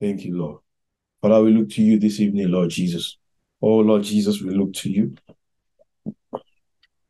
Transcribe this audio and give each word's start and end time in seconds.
Thank 0.00 0.24
you, 0.24 0.38
Lord. 0.38 0.60
Father, 1.22 1.42
we 1.42 1.52
look 1.52 1.70
to 1.70 1.82
you 1.82 1.98
this 1.98 2.20
evening, 2.20 2.50
Lord 2.50 2.70
Jesus. 2.70 3.16
Oh, 3.62 3.78
Lord 3.78 4.02
Jesus, 4.02 4.42
we 4.42 4.50
look 4.50 4.74
to 4.74 4.90
you. 4.90 5.14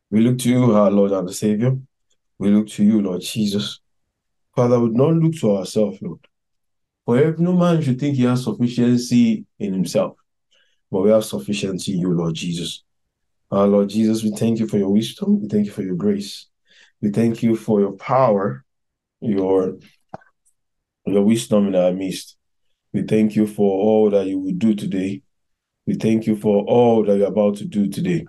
We 0.09 0.21
look 0.21 0.37
to 0.39 0.49
you, 0.49 0.73
our 0.73 0.89
Lord 0.89 1.11
and 1.11 1.33
Savior. 1.33 1.77
We 2.39 2.49
look 2.49 2.67
to 2.69 2.83
you, 2.83 3.01
Lord 3.01 3.21
Jesus. 3.21 3.81
Father, 4.55 4.79
we 4.79 4.87
do 4.87 4.95
not 4.95 5.13
look 5.15 5.35
to 5.35 5.57
ourselves, 5.57 5.99
Lord. 6.01 6.19
For 7.05 7.17
if 7.19 7.37
no 7.39 7.53
man 7.53 7.81
should 7.81 7.99
think 7.99 8.15
he 8.15 8.23
has 8.23 8.43
sufficiency 8.43 9.45
in 9.59 9.73
himself, 9.73 10.17
but 10.89 11.01
we 11.01 11.09
have 11.09 11.25
sufficiency 11.25 11.93
in 11.93 11.99
you, 11.99 12.13
Lord 12.13 12.35
Jesus. 12.35 12.83
Our 13.51 13.67
Lord 13.67 13.89
Jesus, 13.89 14.23
we 14.23 14.31
thank 14.31 14.59
you 14.59 14.67
for 14.67 14.77
your 14.77 14.89
wisdom. 14.89 15.41
We 15.41 15.47
thank 15.47 15.65
you 15.65 15.71
for 15.71 15.83
your 15.83 15.95
grace. 15.95 16.47
We 17.01 17.11
thank 17.11 17.43
you 17.43 17.55
for 17.55 17.79
your 17.81 17.93
power, 17.93 18.63
your, 19.19 19.77
your 21.05 21.23
wisdom 21.23 21.67
in 21.67 21.75
our 21.75 21.91
midst. 21.91 22.36
We 22.97 23.03
thank 23.03 23.35
you 23.35 23.45
for 23.45 23.79
all 23.79 24.09
that 24.09 24.25
you 24.25 24.39
will 24.39 24.53
do 24.53 24.73
today. 24.73 25.21
We 25.85 25.93
thank 25.93 26.25
you 26.25 26.35
for 26.35 26.63
all 26.63 27.05
that 27.05 27.15
you're 27.15 27.27
about 27.27 27.57
to 27.57 27.65
do 27.65 27.87
today. 27.87 28.25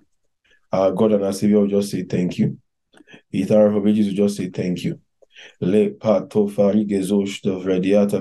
Our 0.71 0.93
God 0.93 1.13
and 1.13 1.25
our 1.25 1.33
Savior 1.33 1.61
will 1.61 1.69
just 1.69 1.91
say 1.91 2.03
thank 2.03 2.37
you. 2.37 2.59
Eternal 3.33 3.71
for 3.71 3.81
will 3.81 3.95
just 3.95 4.37
say 4.37 4.51
thank 4.51 4.85
you. 4.85 5.01
Le 5.63 5.93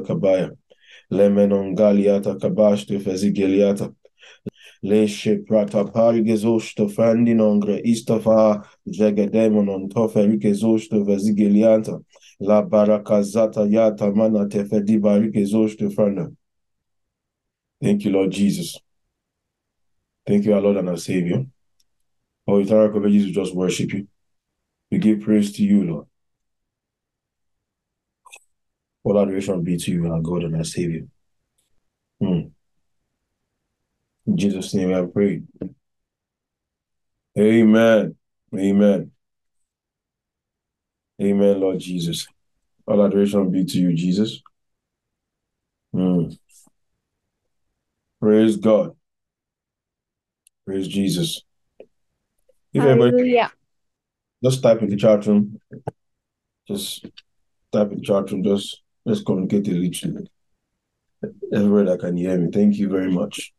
kabaya. 0.01 0.51
Le 1.09 1.29
kabash 2.39 2.87
fezigeliata. 2.87 3.93
Le 4.83 5.05
sheprata. 5.05 5.83
La 12.39 12.61
barakazata 12.61 13.67
yata 13.67 14.15
mana 14.15 14.47
tefedi 14.47 15.93
fanda. 15.93 16.36
Thank 17.81 18.05
you, 18.05 18.11
Lord 18.11 18.31
Jesus. 18.31 18.77
Thank 20.25 20.45
you, 20.45 20.53
our 20.53 20.61
Lord 20.61 20.77
and 20.77 20.89
our 20.89 20.97
Savior. 20.97 21.45
Oh, 22.47 22.59
eternal 22.59 22.89
God, 22.89 23.09
Jesus, 23.09 23.31
just 23.31 23.55
worship 23.55 23.93
you. 23.93 24.07
We 24.89 24.97
give 24.99 25.21
praise 25.21 25.51
to 25.53 25.63
you, 25.63 25.83
Lord. 25.83 26.07
All 29.03 29.21
adoration 29.21 29.63
be 29.63 29.77
to 29.77 29.91
you, 29.91 30.11
our 30.11 30.21
God 30.21 30.43
and 30.43 30.55
our 30.55 30.63
Savior. 30.63 31.07
Hmm. 32.19 32.47
In 34.25 34.37
Jesus' 34.37 34.73
name 34.73 34.93
I 34.93 35.05
pray. 35.05 35.43
Amen. 37.37 38.15
Amen. 38.55 39.11
Amen, 41.21 41.59
Lord 41.59 41.79
Jesus. 41.79 42.27
All 42.85 43.05
adoration 43.05 43.49
be 43.51 43.65
to 43.65 43.77
you, 43.77 43.93
Jesus. 43.93 44.41
Hmm. 45.93 46.29
Praise 48.19 48.57
God. 48.57 48.95
Praise 50.65 50.87
Jesus. 50.87 51.43
If 52.73 52.83
everybody 52.83 53.11
Hallelujah. 53.11 53.51
just 54.43 54.63
type 54.63 54.81
in 54.81 54.89
the 54.89 54.95
chat 54.95 55.25
room, 55.27 55.59
just 56.67 57.05
type 57.71 57.91
in 57.91 57.99
the 57.99 58.03
chat 58.03 58.31
room, 58.31 58.43
just 58.43 58.81
let's 59.05 59.21
communicate 59.21 59.67
literally. 59.67 60.29
Everybody 61.53 61.89
that 61.89 61.99
can 61.99 62.17
hear 62.17 62.37
me, 62.37 62.49
thank 62.51 62.77
you 62.77 62.89
very 62.89 63.11
much. 63.11 63.53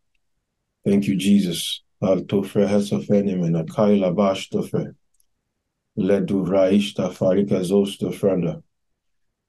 Thank 0.84 1.06
you, 1.06 1.16
Jesus. 1.16 1.82
Altofre 2.02 2.66
hesofenim 2.68 3.44
and 3.44 3.56
akaila 3.56 4.14
bashtofe. 4.14 4.94
Ledu 5.96 6.46
raishta 6.46 7.10
farika 7.12 8.67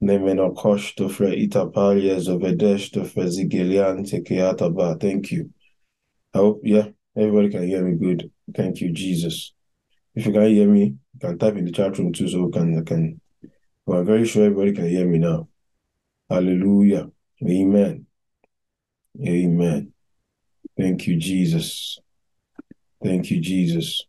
zostofranda. 0.02 0.20
Nemeno 0.20 0.54
koshtofre 0.54 1.36
itapalia 1.36 2.20
zovedeshtofre 2.20 3.28
zigelian 3.28 4.04
tekeataba. 4.04 5.00
Thank 5.00 5.32
you. 5.32 5.50
I 6.34 6.38
hope, 6.38 6.62
yeah, 6.64 6.88
everybody 7.16 7.50
can 7.50 7.68
hear 7.68 7.84
me 7.84 7.98
good. 7.98 8.32
Thank 8.56 8.82
you, 8.82 8.92
Jesus. 8.92 9.54
If 10.16 10.26
you 10.26 10.34
can 10.34 10.48
hear 10.48 10.68
me, 10.68 10.84
you 10.84 11.20
can 11.20 11.38
type 11.38 11.58
in 11.58 11.66
the 11.66 11.72
chat 11.72 11.98
room 11.98 12.14
too, 12.14 12.28
so 12.28 12.46
we 12.46 12.52
can, 12.52 12.86
can 12.86 13.22
I'm 13.88 14.06
very 14.06 14.26
sure 14.26 14.46
everybody 14.46 14.74
can 14.74 14.90
hear 14.90 15.08
me 15.08 15.18
now. 15.18 15.48
Hallelujah. 16.30 17.10
Amen. 17.44 18.06
Amen. 19.26 19.94
Thank 20.78 21.08
you, 21.08 21.18
Jesus. 21.18 22.00
Thank 23.04 23.32
you, 23.32 23.40
Jesus. 23.42 24.06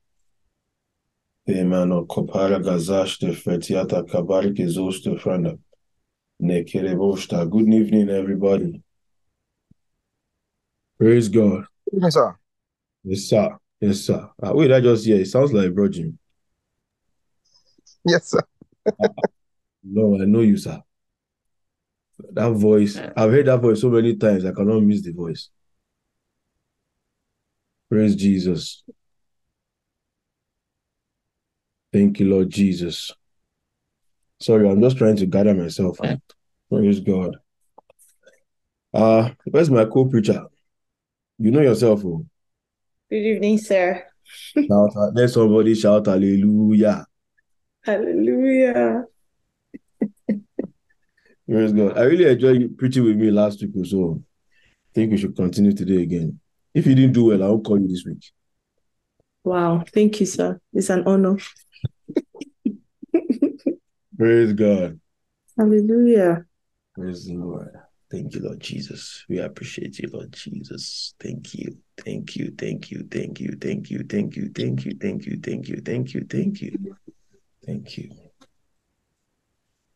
Amen. 1.49 2.07
Kopara 2.07 2.61
gazashte 2.63 3.33
fetiata 3.33 4.03
kabarike 4.03 4.67
zoste 4.69 5.19
franda. 5.19 5.59
Good 6.41 7.75
evening, 7.75 8.09
everybody. 8.09 8.83
Praise 10.99 11.29
God. 11.29 11.67
Yes, 11.93 12.15
sir. 12.15 12.37
Yes, 13.05 13.21
sir. 13.21 13.59
Yes, 13.81 14.01
sir. 14.01 14.31
Uh, 14.43 14.53
wait, 14.55 14.73
I 14.73 14.81
just 14.81 15.05
hear. 15.05 15.21
It 15.21 15.27
sounds 15.27 15.53
like 15.53 15.75
Bro 15.75 15.89
Jim. 15.89 16.19
Yes, 18.05 18.31
sir. 18.31 18.41
No, 19.83 20.21
I 20.21 20.27
know 20.27 20.41
you, 20.41 20.59
sir. 20.59 20.79
That 22.33 22.51
voice, 22.53 22.99
I've 22.99 23.31
heard 23.31 23.47
that 23.47 23.63
voice 23.63 23.81
so 23.81 23.89
many 23.89 24.15
times, 24.17 24.45
I 24.45 24.53
cannot 24.53 24.81
miss 24.81 25.03
the 25.03 25.13
voice. 25.13 25.49
Praise 27.89 28.15
Jesus. 28.15 28.83
Thank 31.93 32.21
you, 32.21 32.29
Lord 32.29 32.51
Jesus. 32.51 33.11
Sorry, 34.41 34.69
I'm 34.69 34.81
just 34.81 34.97
trying 34.97 35.17
to 35.17 35.27
gather 35.27 35.55
myself. 35.55 35.99
Praise 36.71 37.01
God. 37.01 37.37
Uh, 38.93 39.31
where's 39.45 39.71
my 39.71 39.85
co-preacher? 39.85 40.45
You 41.39 41.51
know 41.51 41.61
yourself, 41.61 42.03
oh. 42.05 42.25
Good 43.11 43.17
evening, 43.17 43.59
sir. 43.59 44.07
Shout, 44.55 45.15
let 45.15 45.29
somebody 45.29 45.75
shout 45.75 46.07
hallelujah. 46.07 47.05
Hallelujah. 47.83 49.05
Praise 51.49 51.73
God. 51.73 51.99
I 51.99 52.03
really 52.03 52.31
enjoyed 52.31 52.61
you 52.61 52.69
preaching 52.69 53.05
with 53.05 53.17
me 53.17 53.31
last 53.31 53.61
week, 53.61 53.73
so 53.85 54.23
I 54.23 54.89
think 54.95 55.11
we 55.11 55.19
should 55.19 55.37
continue 55.37 55.73
today 55.73 56.03
again. 56.03 56.39
If 56.73 56.87
you 56.87 56.95
didn't 56.95 57.13
do 57.13 57.25
well, 57.27 57.43
I'll 57.43 57.61
call 57.61 57.81
you 57.81 57.89
this 57.89 58.05
week. 58.07 58.25
Wow. 59.43 59.85
Thank 59.93 60.21
you, 60.21 60.27
sir. 60.27 60.61
It's 60.73 60.91
an 60.91 61.03
honor. 61.07 61.39
Praise 64.21 64.53
God. 64.53 65.01
Hallelujah. 65.57 66.45
Praise 66.95 67.25
the 67.25 67.37
Lord. 67.37 67.73
Thank 68.11 68.35
you, 68.35 68.43
Lord 68.43 68.61
Jesus. 68.61 69.25
We 69.31 69.39
appreciate 69.39 69.99
you, 69.99 70.11
Lord 70.13 70.31
Jesus. 70.35 71.15
Thank 71.19 71.55
you. 71.55 71.79
Thank 72.05 72.37
you. 72.37 72.53
Thank 72.59 72.91
you. 72.91 73.09
Thank 73.11 73.41
you. 73.41 73.57
Thank 73.59 73.89
you. 73.89 74.05
Thank 74.07 74.37
you. 74.37 74.51
Thank 74.53 74.85
you. 74.85 74.99
Thank 75.01 75.27
you. 75.27 75.41
Thank 75.41 75.69
you. 75.71 75.81
Thank 75.81 76.13
you. 76.13 76.27
Thank 76.29 76.61
you. 76.61 76.97
Thank 77.65 77.97
you. 77.97 78.11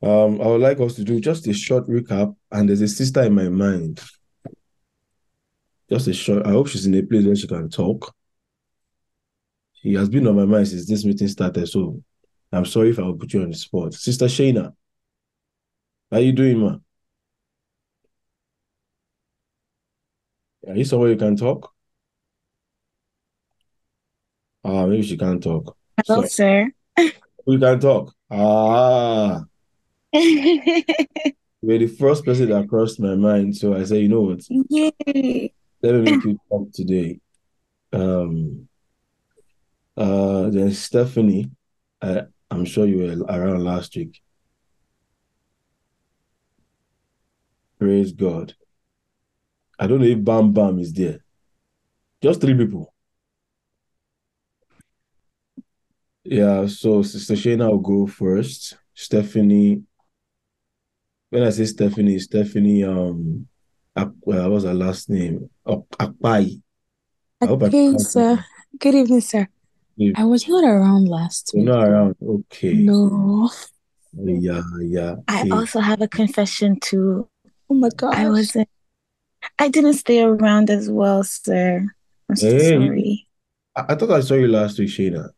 Um, 0.02 0.40
I 0.40 0.46
would 0.46 0.62
like 0.62 0.80
us 0.80 0.94
to 0.94 1.04
do 1.04 1.20
just 1.20 1.46
a 1.46 1.52
short 1.52 1.86
recap, 1.86 2.34
and 2.50 2.66
there's 2.66 2.80
a 2.80 2.88
sister 2.88 3.24
in 3.24 3.34
my 3.34 3.50
mind. 3.50 4.00
Just 5.90 6.08
a 6.08 6.14
short. 6.14 6.46
I 6.46 6.52
hope 6.52 6.68
she's 6.68 6.86
in 6.86 6.94
a 6.94 7.02
place 7.02 7.26
where 7.26 7.36
she 7.36 7.46
can 7.46 7.68
talk. 7.68 8.10
She 9.82 9.92
has 9.92 10.08
been 10.08 10.26
on 10.26 10.36
my 10.36 10.46
mind 10.46 10.68
since 10.68 10.88
this 10.88 11.04
meeting 11.04 11.28
started, 11.28 11.68
so 11.68 12.02
I'm 12.54 12.64
sorry 12.64 12.90
if 12.90 12.98
I 12.98 13.02
will 13.02 13.16
put 13.16 13.32
you 13.32 13.42
on 13.42 13.50
the 13.50 13.56
spot. 13.56 13.94
Sister 13.94 14.26
Shayna, 14.26 14.72
how 16.10 16.18
you 16.18 16.32
doing, 16.32 16.58
ma? 16.58 16.76
Are 20.68 20.76
you 20.76 20.84
somewhere 20.84 21.10
you 21.10 21.16
can 21.16 21.36
talk? 21.36 21.72
Ah, 24.62 24.86
maybe 24.86 25.02
she 25.02 25.16
can't 25.16 25.42
talk. 25.42 25.76
Hello, 26.06 26.22
So 26.22 26.28
sir. 26.28 26.70
we 27.46 27.58
can 27.58 27.80
talk. 27.80 28.14
Ah, 28.30 29.42
you're 30.12 31.78
the 31.78 31.86
first 31.98 32.24
person 32.24 32.48
that 32.50 32.68
crossed 32.68 33.00
my 33.00 33.14
mind. 33.14 33.56
So 33.56 33.74
I 33.74 33.84
said, 33.84 33.98
you 33.98 34.08
know 34.08 34.22
what? 34.22 34.42
Yay. 34.48 35.52
Let 35.82 35.94
me 35.96 36.12
make 36.12 36.24
you 36.24 36.38
talk 36.48 36.72
today. 36.72 37.20
Um, 37.92 38.68
uh, 39.96 40.50
then 40.50 40.72
Stephanie, 40.72 41.50
I, 42.00 42.22
I'm 42.54 42.64
sure 42.64 42.86
you 42.86 42.98
were 42.98 43.26
around 43.26 43.64
last 43.64 43.96
week. 43.96 44.22
Praise 47.80 48.12
God. 48.12 48.54
I 49.78 49.88
don't 49.88 50.00
know 50.00 50.06
if 50.06 50.22
Bam 50.24 50.52
Bam 50.52 50.78
is 50.78 50.92
there. 50.92 51.24
Just 52.22 52.40
three 52.40 52.54
people. 52.54 52.94
Yeah, 56.22 56.66
so 56.66 57.02
Sister 57.02 57.34
Shayna 57.34 57.68
will 57.68 57.78
go 57.78 58.06
first. 58.06 58.76
Stephanie, 58.94 59.82
when 61.30 61.42
I 61.42 61.50
say 61.50 61.64
Stephanie, 61.64 62.20
Stephanie, 62.20 62.84
um, 62.84 63.48
Ak- 63.96 64.12
well, 64.22 64.50
what's 64.50 64.64
her 64.64 64.74
last 64.74 65.10
name? 65.10 65.50
Akpai. 65.66 66.62
I 67.42 67.46
I 67.46 67.96
sir. 67.98 68.44
Good 68.78 68.94
evening, 68.94 69.20
sir. 69.20 69.48
Good. 69.98 70.14
I 70.16 70.24
was 70.24 70.48
not 70.48 70.64
around 70.64 71.08
last 71.08 71.52
You're 71.54 71.64
week. 71.64 71.74
not 71.74 71.88
around. 71.88 72.16
Okay. 72.22 72.72
No. 72.74 73.50
Yeah, 74.12 74.62
yeah. 74.80 75.16
I 75.28 75.42
Hey, 75.42 75.50
also 75.50 75.80
have 75.80 76.00
a 76.00 76.08
confession 76.08 76.78
too. 76.80 77.28
Oh 77.70 77.74
my 77.74 77.88
god. 77.96 78.14
I 78.14 78.28
wasn't 78.28 78.68
I 79.58 79.68
didn't 79.68 79.94
stay 79.94 80.22
around 80.22 80.70
as 80.70 80.90
well, 80.90 81.22
sir. 81.22 81.86
I'm 82.28 82.36
so 82.36 82.48
Hey, 82.48 82.70
sorry. 82.74 83.26
I, 83.76 83.84
I 83.90 83.94
thought 83.94 84.10
I 84.10 84.20
saw 84.20 84.34
you 84.34 84.48
last 84.48 84.78
week, 84.78 84.88
Shayna. 84.88 85.30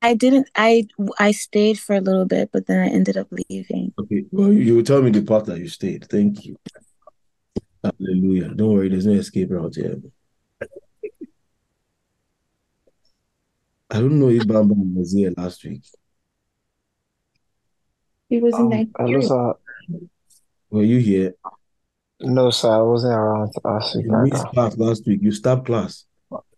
I 0.00 0.14
didn't. 0.14 0.48
I 0.56 0.86
I 1.18 1.30
stayed 1.30 1.78
for 1.78 1.94
a 1.94 2.00
little 2.00 2.24
bit, 2.24 2.50
but 2.52 2.66
then 2.66 2.80
I 2.80 2.88
ended 2.88 3.16
up 3.16 3.28
leaving. 3.30 3.92
Okay, 3.98 4.24
well, 4.32 4.52
you, 4.52 4.60
you 4.60 4.76
will 4.76 4.82
tell 4.82 5.00
me 5.02 5.10
the 5.10 5.22
part 5.22 5.44
that 5.46 5.58
you 5.58 5.68
stayed. 5.68 6.06
Thank 6.08 6.44
you. 6.44 6.56
Hallelujah. 7.84 8.48
Don't 8.48 8.72
worry, 8.72 8.88
there's 8.88 9.06
no 9.06 9.12
escape 9.12 9.50
route 9.50 9.76
here. 9.76 9.96
I 13.92 13.96
don't 14.00 14.18
know 14.18 14.28
if 14.30 14.46
Bam 14.46 14.68
Bam 14.68 14.94
was 14.94 15.12
here 15.12 15.32
last 15.36 15.62
week. 15.64 15.82
He 18.28 18.40
was 18.40 18.54
in 18.54 18.72
Um, 18.72 18.92
hello, 18.96 19.18
Nigeria. 19.18 19.22
sir. 19.28 19.54
Were 20.70 20.82
you 20.82 20.98
here? 20.98 21.34
No, 22.20 22.50
sir, 22.50 22.70
I 22.72 22.80
wasn't 22.82 23.12
around 23.14 23.52
last 23.64 23.94
week 23.96 24.06
You 24.06 24.16
missed 24.22 24.34
either. 24.36 24.48
class 24.54 24.78
last 24.78 25.06
week. 25.06 25.20
You 25.22 25.32
stopped 25.32 25.66
class. 25.66 26.06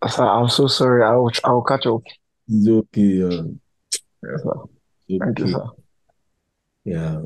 Sir, 0.08 0.22
I'm 0.24 0.48
so 0.48 0.68
sorry. 0.68 1.02
I 1.02 1.16
will, 1.16 1.32
I 1.42 1.50
will 1.50 1.64
catch 1.64 1.86
up. 1.86 2.02
It's 2.48 2.68
okay. 2.68 3.22
Uh, 3.22 3.42
Yes, 4.22 4.42
sir. 4.42 4.52
it's 5.08 5.24
Thank 5.24 5.38
you, 5.40 5.44
okay. 5.44 5.52
sir. 5.52 5.64
Yeah. 6.84 7.22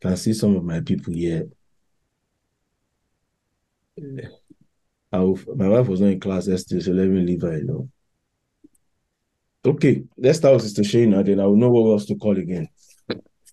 Can 0.00 0.16
see 0.16 0.32
some 0.34 0.54
of 0.56 0.64
my 0.64 0.80
people 0.80 1.12
here. 1.14 1.48
I 5.10 5.18
will, 5.18 5.38
my 5.56 5.68
wife 5.68 5.88
was 5.88 6.00
not 6.00 6.10
in 6.12 6.20
class 6.20 6.46
yesterday, 6.46 6.80
so 6.82 6.92
let 6.92 7.08
me 7.08 7.22
leave 7.22 7.42
her 7.42 7.52
alone. 7.58 7.90
Okay, 9.64 10.04
let's 10.16 10.38
start 10.38 10.54
with 10.54 10.62
Sister 10.62 10.82
Shayna, 10.82 11.24
then 11.24 11.40
I 11.40 11.46
will 11.46 11.56
know 11.56 11.70
what 11.70 11.90
else 11.90 12.06
to 12.06 12.14
call 12.14 12.38
again. 12.38 12.68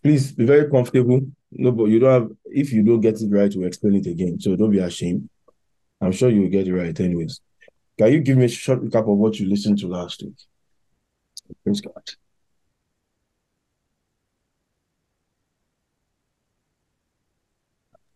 Please 0.03 0.31
be 0.31 0.45
very 0.45 0.69
comfortable. 0.69 1.21
No, 1.51 1.71
but 1.71 1.85
you 1.85 1.99
don't 1.99 2.11
have, 2.11 2.31
if 2.45 2.71
you 2.71 2.83
don't 2.83 3.01
get 3.01 3.19
it 3.19 3.29
right, 3.31 3.51
we'll 3.55 3.67
explain 3.67 3.95
it 3.95 4.05
again. 4.05 4.39
So 4.39 4.55
don't 4.55 4.71
be 4.71 4.79
ashamed. 4.79 5.29
I'm 5.99 6.11
sure 6.11 6.29
you'll 6.29 6.49
get 6.49 6.67
it 6.67 6.73
right 6.73 6.97
anyways. 6.99 7.41
Can 7.97 8.11
you 8.11 8.19
give 8.19 8.37
me 8.37 8.45
a 8.45 8.49
short 8.49 8.83
recap 8.83 9.11
of 9.11 9.17
what 9.17 9.39
you 9.39 9.49
listened 9.49 9.79
to 9.79 9.87
last 9.87 10.21
week? 10.21 10.35
Praise 11.63 11.81
God. 11.81 12.03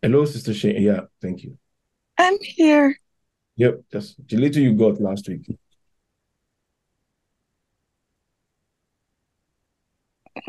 Hello, 0.02 0.26
Sister 0.26 0.52
Shayna. 0.52 0.80
Yeah, 0.80 1.02
thank 1.22 1.44
you. 1.44 1.58
I'm 2.18 2.38
here. 2.42 2.98
Yep, 3.56 3.82
that's 3.92 4.16
the 4.16 4.38
little 4.38 4.62
you 4.62 4.74
got 4.74 5.02
last 5.02 5.28
week. 5.28 5.48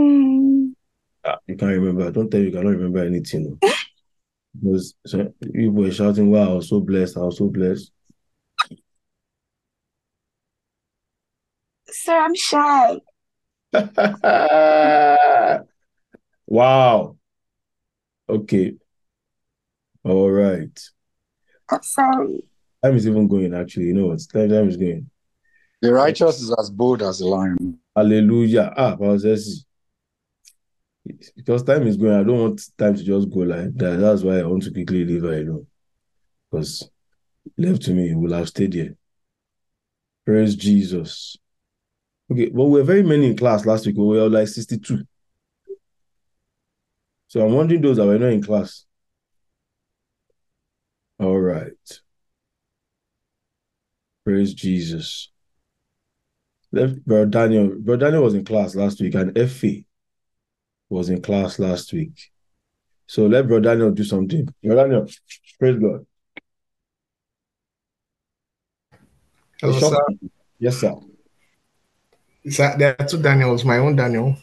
Mm, 0.00 0.72
Ah, 1.24 1.38
you 1.46 1.54
can't 1.56 1.72
remember. 1.72 2.10
Don't 2.10 2.30
tell 2.30 2.40
you 2.40 2.46
you 2.46 2.52
cannot 2.52 2.70
remember 2.70 3.04
anything. 3.04 3.58
Because 4.58 4.94
so, 5.06 5.32
you 5.52 5.70
were 5.70 5.90
shouting, 5.90 6.30
Wow, 6.30 6.50
I 6.52 6.54
was 6.54 6.68
so 6.70 6.80
blessed, 6.80 7.16
I 7.18 7.20
was 7.20 7.36
so 7.38 7.48
blessed. 7.48 7.92
sir, 11.88 12.16
I'm 12.18 12.34
shy. 12.34 13.00
Wow. 16.46 17.16
Okay. 18.28 18.74
All 20.04 20.30
right. 20.30 20.80
I'm 21.70 21.82
sorry. 21.82 22.42
Time 22.82 22.96
is 22.96 23.06
even 23.06 23.28
going, 23.28 23.54
actually. 23.54 23.84
You 23.86 23.94
know 23.94 24.06
what? 24.08 24.20
Time, 24.32 24.48
time 24.48 24.68
is 24.68 24.76
going. 24.76 25.08
The 25.80 25.92
righteous 25.92 26.40
is 26.40 26.52
as 26.58 26.70
bold 26.70 27.02
as 27.02 27.20
a 27.20 27.28
lion. 27.28 27.78
Hallelujah. 27.94 28.72
Ah, 28.76 28.96
Pastor 28.96 29.28
Jesse. 29.28 29.64
Because 31.36 31.62
time 31.62 31.86
is 31.86 31.96
going, 31.96 32.14
I 32.14 32.22
don't 32.22 32.38
want 32.38 32.62
time 32.78 32.94
to 32.96 33.02
just 33.02 33.30
go 33.30 33.40
like 33.40 33.74
that. 33.76 33.98
That's 34.00 34.22
why 34.22 34.38
I 34.38 34.44
want 34.44 34.62
to 34.64 34.72
quickly 34.72 35.04
leave 35.04 35.22
her 35.22 35.34
alone. 35.34 35.66
Because 36.50 36.88
left 37.56 37.82
to 37.82 37.92
me, 37.92 38.14
will 38.14 38.32
have 38.32 38.48
stayed 38.48 38.74
here. 38.74 38.96
Praise 40.26 40.54
Jesus. 40.54 41.36
Okay, 42.30 42.50
but 42.50 42.64
we 42.64 42.80
were 42.80 42.84
very 42.84 43.02
many 43.02 43.26
in 43.26 43.36
class 43.36 43.66
last 43.66 43.86
week. 43.86 43.96
We 43.96 44.04
were 44.04 44.28
like 44.28 44.48
62. 44.48 45.04
So 47.28 47.44
I'm 47.44 47.52
wondering 47.52 47.80
those 47.80 47.96
that 47.96 48.06
were 48.06 48.18
not 48.18 48.32
in 48.32 48.42
class. 48.42 48.84
All 51.18 51.38
right. 51.38 52.00
Praise 54.24 54.54
Jesus. 54.54 55.30
Left 56.72 57.04
Brother 57.04 57.26
Daniel. 57.26 57.74
Brother 57.78 58.06
Daniel 58.06 58.22
was 58.22 58.34
in 58.34 58.44
class 58.44 58.74
last 58.74 59.00
week, 59.00 59.14
and 59.14 59.36
Effie 59.36 59.86
was 60.90 61.08
in 61.08 61.22
class 61.22 61.58
last 61.58 61.92
week. 61.92 62.30
So 63.06 63.26
let 63.26 63.46
Brother 63.46 63.62
Daniel 63.62 63.90
do 63.92 64.04
something. 64.04 64.46
Brother 64.62 64.82
Daniel, 64.82 65.08
praise 65.58 65.78
God. 65.78 66.06
Hello, 69.60 69.78
sir. 69.78 69.96
Yes, 70.58 70.78
sir. 70.78 70.94
Sir, 72.48 72.74
there 72.78 72.96
are 72.98 73.06
two 73.06 73.22
Daniels. 73.22 73.64
My 73.64 73.78
own 73.78 73.96
Daniel. 73.96 74.36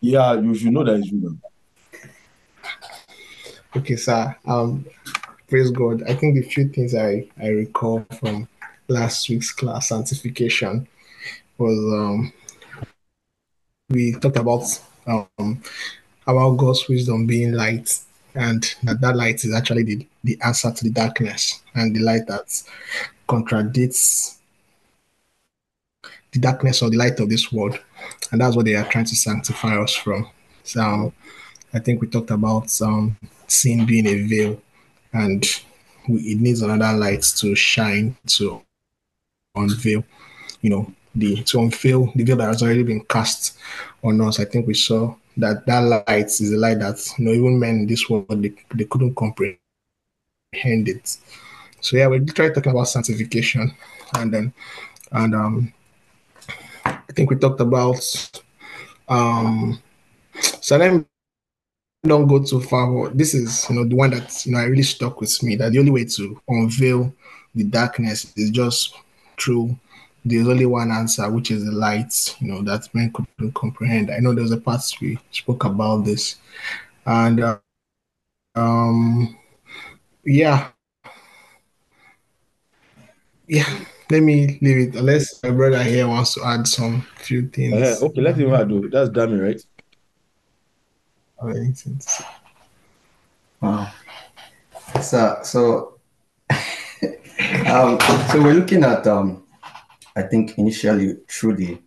Yeah, 0.00 0.34
you 0.34 0.54
should 0.54 0.72
know 0.72 0.84
that 0.84 1.00
is 1.00 1.10
you. 1.10 1.38
Okay, 3.76 3.96
sir. 3.96 4.36
Um, 4.46 4.86
praise 5.48 5.70
God. 5.70 6.02
I 6.04 6.14
think 6.14 6.36
the 6.36 6.42
few 6.42 6.68
things 6.68 6.94
I 6.94 7.28
I 7.40 7.48
recall 7.48 8.06
from 8.20 8.48
last 8.86 9.28
week's 9.28 9.52
class, 9.52 9.88
sanctification, 9.88 10.86
was 11.56 11.78
um 11.78 12.32
we 13.90 14.12
talked 14.12 14.36
about 14.36 14.64
um 15.08 15.62
about 16.26 16.58
God's 16.58 16.86
wisdom 16.88 17.26
being 17.26 17.52
light, 17.52 17.98
and 18.34 18.62
that 18.82 19.00
that 19.00 19.16
light 19.16 19.44
is 19.44 19.54
actually 19.54 19.82
the 19.82 20.06
the 20.24 20.38
answer 20.44 20.70
to 20.70 20.84
the 20.84 20.90
darkness, 20.90 21.62
and 21.74 21.96
the 21.96 22.00
light 22.00 22.26
that 22.26 22.62
contradicts 23.26 24.38
the 26.32 26.38
darkness 26.40 26.82
or 26.82 26.90
the 26.90 26.96
light 26.96 27.18
of 27.20 27.28
this 27.28 27.50
world, 27.50 27.78
and 28.30 28.40
that's 28.40 28.56
what 28.56 28.66
they 28.66 28.74
are 28.74 28.88
trying 28.88 29.06
to 29.06 29.16
sanctify 29.16 29.80
us 29.82 29.94
from. 29.94 30.28
So 30.62 30.82
um, 30.82 31.12
I 31.72 31.78
think 31.78 32.00
we 32.00 32.08
talked 32.08 32.30
about 32.30 32.80
um, 32.82 33.16
sin 33.46 33.86
being 33.86 34.06
a 34.06 34.22
veil, 34.26 34.60
and 35.12 35.44
we, 36.08 36.20
it 36.20 36.40
needs 36.40 36.62
another 36.62 36.96
light 36.98 37.22
to 37.38 37.54
shine 37.54 38.16
to 38.26 38.60
unveil, 39.54 40.04
you 40.60 40.70
know, 40.70 40.92
the 41.14 41.42
to 41.44 41.60
unveil 41.60 42.12
the 42.14 42.24
veil 42.24 42.36
that 42.36 42.48
has 42.48 42.62
already 42.62 42.82
been 42.82 43.04
cast 43.04 43.58
on 44.02 44.20
us. 44.20 44.40
I 44.40 44.44
think 44.44 44.66
we 44.66 44.74
saw 44.74 45.14
that 45.36 45.66
that 45.66 45.80
light 45.80 46.26
is 46.26 46.50
the 46.50 46.56
light 46.56 46.78
that 46.80 46.98
you 47.18 47.24
know 47.24 47.32
even 47.32 47.58
men 47.58 47.80
in 47.80 47.86
this 47.86 48.08
world 48.08 48.42
they, 48.42 48.52
they 48.74 48.84
couldn't 48.84 49.14
comprehend 49.14 49.58
it. 50.54 51.16
So 51.80 51.96
yeah, 51.96 52.08
we 52.08 52.20
tried 52.20 52.54
talking 52.54 52.72
about 52.72 52.88
sanctification, 52.88 53.74
and 54.16 54.32
then 54.32 54.52
and 55.12 55.34
um, 55.34 55.72
I 56.84 57.12
think 57.14 57.30
we 57.30 57.36
talked 57.36 57.60
about 57.60 58.02
um, 59.08 59.80
so 60.60 60.76
let 60.76 61.04
don't 62.04 62.28
go 62.28 62.42
too 62.42 62.60
far. 62.60 63.10
This 63.10 63.34
is, 63.34 63.66
you 63.68 63.76
know, 63.76 63.84
the 63.84 63.96
one 63.96 64.10
that 64.10 64.46
you 64.46 64.52
know 64.52 64.58
I 64.58 64.64
really 64.64 64.82
stuck 64.82 65.20
with 65.20 65.42
me. 65.42 65.56
That 65.56 65.72
the 65.72 65.78
only 65.78 65.90
way 65.90 66.04
to 66.04 66.40
unveil 66.48 67.12
the 67.54 67.64
darkness 67.64 68.32
is 68.36 68.50
just 68.50 68.94
through. 69.38 69.76
There's 70.24 70.48
only 70.48 70.66
one 70.66 70.90
answer, 70.90 71.30
which 71.30 71.50
is 71.50 71.64
the 71.64 71.72
light. 71.72 72.36
You 72.40 72.48
know 72.48 72.62
that 72.62 72.92
men 72.94 73.12
couldn't 73.12 73.54
comprehend. 73.54 74.10
I 74.10 74.18
know 74.18 74.34
there's 74.34 74.52
a 74.52 74.58
part 74.58 74.82
we 75.00 75.18
spoke 75.30 75.64
about 75.64 76.04
this, 76.04 76.36
and 77.06 77.40
uh, 77.40 77.58
um, 78.54 79.36
yeah, 80.24 80.68
yeah. 83.46 83.78
Let 84.10 84.22
me 84.22 84.58
leave 84.62 84.88
it. 84.88 84.96
Unless 84.96 85.42
my 85.42 85.50
brother 85.50 85.82
here 85.82 86.08
wants 86.08 86.34
to 86.34 86.44
add 86.44 86.66
some 86.66 87.02
few 87.16 87.46
things. 87.48 88.02
Uh, 88.02 88.06
okay, 88.06 88.22
let 88.22 88.36
him 88.36 88.68
do. 88.68 88.88
That's 88.88 89.10
Dami, 89.10 89.42
right? 89.42 89.62
anything. 91.46 91.98
to 91.98 92.08
say. 92.08 92.24
Wow. 93.60 93.92
So, 95.02 95.38
so, 95.42 95.98
um, 96.50 97.98
so 98.30 98.42
we're 98.42 98.54
looking 98.54 98.82
at, 98.84 99.06
um, 99.06 99.44
I 100.18 100.22
think 100.22 100.58
initially 100.58 101.16
through 101.28 101.56
the 101.56 101.78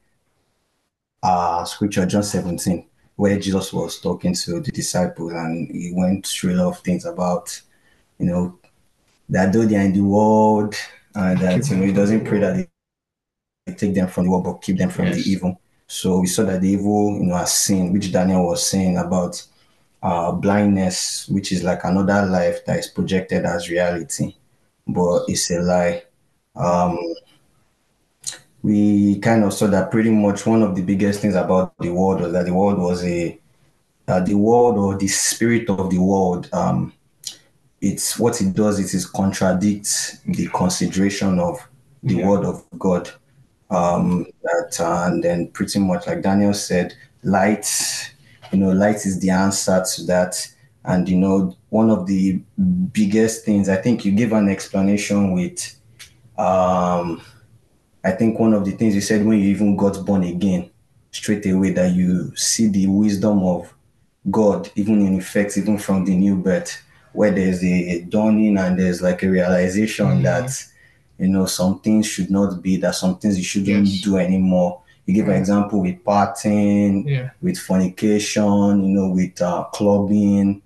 uh, 1.22 1.66
scripture, 1.66 2.06
John 2.06 2.24
17, 2.24 2.86
where 3.16 3.38
Jesus 3.38 3.74
was 3.74 4.00
talking 4.00 4.34
to 4.34 4.62
the 4.62 4.72
disciples 4.72 5.34
and 5.34 5.70
he 5.70 5.92
went 5.94 6.26
through 6.26 6.54
a 6.54 6.58
lot 6.58 6.68
of 6.70 6.80
things 6.80 7.06
about, 7.06 7.62
you 8.18 8.28
know, 8.28 8.58
that 9.30 9.52
though 9.52 9.66
they 9.66 9.76
are 9.76 9.82
in 9.82 9.94
the 9.94 10.02
world 10.02 10.76
and 11.14 11.40
that, 11.40 11.70
you 11.70 11.76
know, 11.76 11.86
he 11.86 11.92
doesn't 11.94 12.26
pray 12.26 12.40
that 12.40 12.68
they 13.66 13.74
take 13.74 13.94
them 13.94 14.08
from 14.08 14.26
the 14.26 14.32
world, 14.32 14.46
but 14.46 14.62
keep 14.62 14.78
them 14.78 14.90
from 14.90 15.08
Yes. 15.08 15.16
the 15.18 15.32
evil. 15.32 15.62
So 15.88 16.20
we 16.20 16.28
saw 16.28 16.44
that 16.46 16.62
the 16.62 16.70
evil, 16.70 17.18
you 17.18 17.26
know, 17.26 17.36
has 17.36 17.52
sin, 17.54 17.92
which 17.92 18.12
Daniel 18.12 18.48
was 18.48 18.66
saying 18.66 18.98
about 18.98 19.46
uh, 20.02 20.32
blindness, 20.32 21.28
which 21.28 21.52
is 21.52 21.64
like 21.64 21.84
another 21.84 22.26
life 22.26 22.66
that 22.66 22.80
is 22.80 22.88
projected 22.88 23.46
as 23.46 23.70
reality, 23.70 24.36
but 24.88 25.26
it's 25.28 25.52
a 25.52 25.60
lie. 25.60 26.04
Um, 26.56 26.98
we 28.64 29.20
kind 29.20 29.44
of 29.44 29.54
saw 29.54 29.68
that 29.68 29.92
pretty 29.92 30.12
much 30.12 30.46
one 30.46 30.62
of 30.64 30.76
the 30.76 30.82
biggest 30.84 31.22
things 31.22 31.36
about 31.36 31.74
the 31.80 31.90
world 31.90 32.22
was 32.22 32.32
that 32.34 32.46
the 32.46 32.54
world 32.54 32.80
was 32.80 33.04
a 33.04 33.40
uh, 34.08 34.20
the 34.22 34.34
world 34.36 34.78
or 34.78 34.98
the 34.98 35.08
spirit 35.08 35.70
of 35.70 35.90
the 35.90 35.98
world 35.98 36.50
um, 36.54 36.94
it's 37.82 38.20
what 38.20 38.40
it 38.42 38.54
does 38.54 38.80
is 38.80 38.94
it 38.94 39.12
contradicts 39.14 40.20
the 40.26 40.48
consideration 40.48 41.40
of 41.40 41.68
the 42.04 42.16
Yeah. 42.16 42.28
word 42.28 42.46
of 42.46 42.64
God. 42.78 43.10
Um, 43.70 44.26
that 44.44 44.78
uh, 44.82 45.06
and 45.08 45.24
then 45.24 45.48
pretty 45.48 45.80
much 45.80 46.06
like 46.06 46.22
Daniel 46.22 46.54
said, 46.54 46.94
light, 47.24 47.66
you 48.52 48.60
know, 48.60 48.72
light 48.72 48.98
is 49.06 49.20
the 49.20 49.30
answer 49.30 49.84
to 49.96 50.04
that. 50.06 50.36
And 50.84 51.08
you 51.08 51.18
know, 51.18 51.56
one 51.70 51.90
of 51.90 52.06
the 52.06 52.42
biggest 52.92 53.46
things 53.46 53.70
I 53.70 53.78
think 53.78 54.04
you 54.04 54.12
give 54.12 54.34
an 54.34 54.50
explanation 54.50 55.32
with 55.34 55.76
um 56.38 57.22
I 58.04 58.12
think 58.12 58.40
one 58.40 58.54
of 58.54 58.66
the 58.66 58.72
things 58.72 58.96
you 58.96 59.02
said 59.02 59.26
when 59.26 59.40
you 59.40 59.50
even 59.50 59.76
got 59.76 60.06
born 60.06 60.24
again, 60.24 60.70
straight 61.12 61.46
away 61.46 61.72
that 61.72 61.94
you 61.94 62.36
see 62.36 62.68
the 62.68 62.88
wisdom 62.88 63.44
of 63.44 63.74
God, 64.30 64.70
even 64.76 65.06
in 65.06 65.18
effect, 65.18 65.58
even 65.58 65.78
from 65.78 66.06
the 66.06 66.16
new 66.16 66.36
birth, 66.36 66.82
where 67.14 67.32
there's 67.32 67.64
a 67.64 68.02
dawning 68.04 68.58
and 68.58 68.80
there's 68.80 69.02
like 69.02 69.22
a 69.24 69.30
realization 69.30 70.06
Mhm. 70.08 70.24
that 70.24 70.64
you 71.20 71.28
know 71.28 71.46
some 71.46 71.80
things 71.82 72.08
should 72.08 72.32
not 72.32 72.62
be, 72.62 72.78
that 72.78 72.96
some 72.96 73.18
things 73.20 73.38
you 73.38 73.44
shouldn't 73.44 73.88
Yes. 73.88 74.02
do 74.02 74.18
anymore. 74.18 74.82
You 75.06 75.14
give 75.14 75.28
an 75.28 75.34
Mhm. 75.36 75.40
example 75.40 75.82
with 75.82 76.04
partying, 76.04 77.06
Yeah. 77.08 77.30
with 77.42 77.58
fornication, 77.58 78.84
you 78.86 78.94
know, 78.96 79.10
with 79.10 79.40
uh, 79.42 79.66
clubbing, 79.74 80.62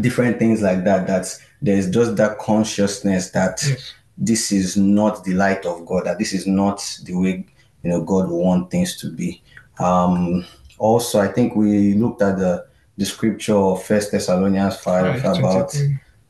different 0.00 0.38
things 0.38 0.62
like 0.62 0.84
that. 0.84 1.06
That 1.06 1.26
there's 1.60 1.90
just 1.90 2.16
that 2.16 2.38
consciousness 2.38 3.30
that 3.30 3.62
Yes. 3.66 3.92
This 4.20 4.50
is 4.52 4.76
not 4.76 5.22
the 5.24 5.32
light 5.34 5.64
of 5.64 5.86
God, 5.86 6.04
that 6.06 6.18
this 6.18 6.32
is 6.32 6.46
not 6.46 6.78
the 7.04 7.14
way 7.14 7.46
you 7.82 7.90
know 7.90 8.02
God 8.02 8.28
will 8.28 8.42
want 8.44 8.70
things 8.70 8.96
to 8.98 9.10
be. 9.10 9.40
Um, 9.78 10.44
also, 10.78 11.20
I 11.20 11.28
think 11.28 11.54
we 11.54 11.94
looked 11.94 12.20
at 12.22 12.36
the 12.38 12.66
the 12.96 13.04
scripture 13.06 13.54
of 13.56 13.82
First 13.84 14.10
Thessalonians 14.10 14.76
five 14.80 15.22
Five, 15.22 15.38
about 15.38 15.72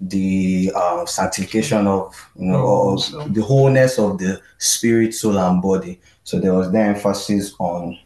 the 0.01 0.71
uh, 0.75 1.07
sanctification 1.07 1.87
of 1.87 2.15
you 2.37 2.47
know 2.53 2.63
Oh, 2.67 2.95
of 2.95 3.03
so- 3.03 3.25
the 3.29 3.43
wholeness 3.43 3.99
of 3.99 4.19
the 4.19 4.41
spirit, 4.59 5.15
soul, 5.15 5.39
and 5.39 5.61
body. 5.63 6.01
So 6.25 6.39
there 6.39 6.53
was 6.55 6.71
the 6.71 6.79
emphasis 6.79 7.55
on 7.59 7.99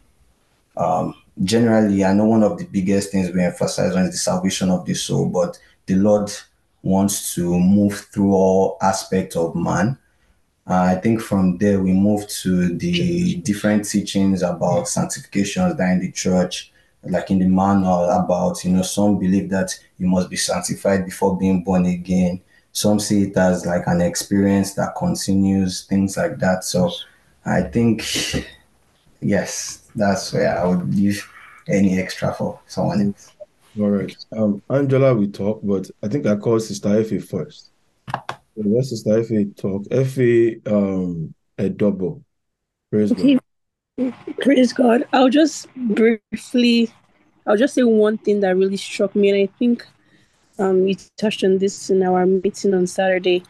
um, 0.77 1.13
generally. 1.43 2.03
I 2.05 2.13
know 2.13 2.25
one 2.25 2.43
of 2.43 2.57
the 2.57 2.65
biggest 2.65 3.11
things 3.11 3.29
we 3.31 3.43
emphasize 3.43 3.95
on 3.95 4.03
is 4.03 4.11
the 4.11 4.17
salvation 4.17 4.69
of 4.69 4.85
the 4.85 4.93
soul, 4.93 5.27
but 5.29 5.59
the 5.85 5.95
Lord 5.95 6.31
wants 6.83 7.33
to 7.33 7.59
move 7.59 7.97
through 8.11 8.33
all 8.33 8.77
aspects 8.81 9.35
of 9.35 9.55
man. 9.55 9.97
Uh, 10.67 10.81
I 10.81 10.95
think 10.95 11.21
from 11.21 11.57
there 11.57 11.81
we 11.81 11.91
move 11.91 12.27
to 12.27 12.77
the 12.77 13.35
different 13.37 13.85
teachings 13.89 14.43
about 14.43 14.87
sanctifications 14.87 15.75
that 15.75 15.91
in 15.91 15.99
the 15.99 16.11
church, 16.11 16.71
like 17.03 17.31
in 17.31 17.39
the 17.39 17.47
manual 17.47 18.09
about, 18.09 18.63
you 18.63 18.71
know, 18.71 18.81
some 18.81 19.17
believe 19.17 19.49
that 19.49 19.77
you 19.97 20.07
must 20.07 20.29
be 20.29 20.37
sanctified 20.37 21.05
before 21.05 21.37
being 21.37 21.63
born 21.63 21.85
again. 21.85 22.41
Some 22.71 22.99
see 22.99 23.23
it 23.23 23.37
as 23.37 23.65
like 23.65 23.87
an 23.87 24.01
experience 24.01 24.73
that 24.75 24.95
continues, 24.95 25.83
things 25.85 26.15
like 26.15 26.37
that. 26.39 26.63
So 26.63 26.91
I 27.45 27.61
think, 27.61 28.05
yes, 29.21 29.89
that's 29.95 30.31
where 30.31 30.57
I 30.57 30.65
would 30.65 30.93
leave 30.93 31.27
any 31.67 31.99
extra 31.99 32.33
for 32.33 32.59
someone 32.67 33.07
else. 33.07 33.32
All 33.79 33.89
right. 33.89 34.15
Um, 34.37 34.61
Angela 34.69 35.15
will 35.15 35.31
talk, 35.31 35.61
but 35.63 35.89
I 36.03 36.07
think 36.07 36.25
I 36.27 36.35
called 36.35 36.61
Sister 36.61 36.99
Effie 36.99 37.19
first. 37.19 37.71
Let 38.55 38.85
Sister 38.85 39.17
Effie 39.19 39.45
talk. 39.45 39.85
Effie, 39.89 40.61
um, 40.67 41.33
a 41.57 41.69
double. 41.69 42.23
Praise 42.91 43.11
Okay. 43.11 43.39
God. 43.97 44.13
Praise 44.41 44.73
God. 44.73 45.07
I'll 45.11 45.29
just 45.29 45.73
briefly, 45.75 46.91
I'll 47.47 47.57
just 47.57 47.73
say 47.73 47.83
one 47.83 48.19
thing 48.19 48.41
that 48.41 48.55
really 48.55 48.77
struck 48.77 49.15
me, 49.15 49.29
and 49.29 49.49
I 49.49 49.51
think 49.57 49.87
um, 50.59 50.83
we 50.83 50.97
touched 51.17 51.43
on 51.43 51.57
this 51.57 51.89
in 51.89 52.03
our 52.03 52.25
meeting 52.27 52.75
on 52.75 52.85
Saturday, 52.85 53.43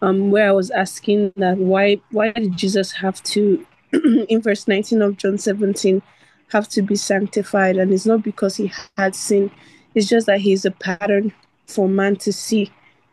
um, 0.00 0.30
where 0.30 0.48
I 0.48 0.52
was 0.52 0.70
asking 0.70 1.32
that 1.36 1.58
why 1.58 2.00
why 2.12 2.32
did 2.32 2.56
Jesus 2.56 2.92
have 2.92 3.22
to, 3.24 3.66
in 4.28 4.40
verse 4.40 4.66
19 4.66 5.02
of 5.02 5.18
John 5.18 5.36
17, 5.36 6.00
have 6.48 6.68
to 6.70 6.82
be 6.82 6.96
sanctified? 6.96 7.76
And 7.76 7.92
it's 7.92 8.06
not 8.06 8.22
because 8.22 8.56
he 8.56 8.72
had 8.96 9.14
sin, 9.14 9.50
it's 9.94 10.08
just 10.08 10.26
that 10.26 10.40
he's 10.40 10.64
a 10.64 10.70
pattern 10.70 11.32
for 11.66 11.88
man 11.88 12.16
to 12.16 12.32
see, 12.32 12.70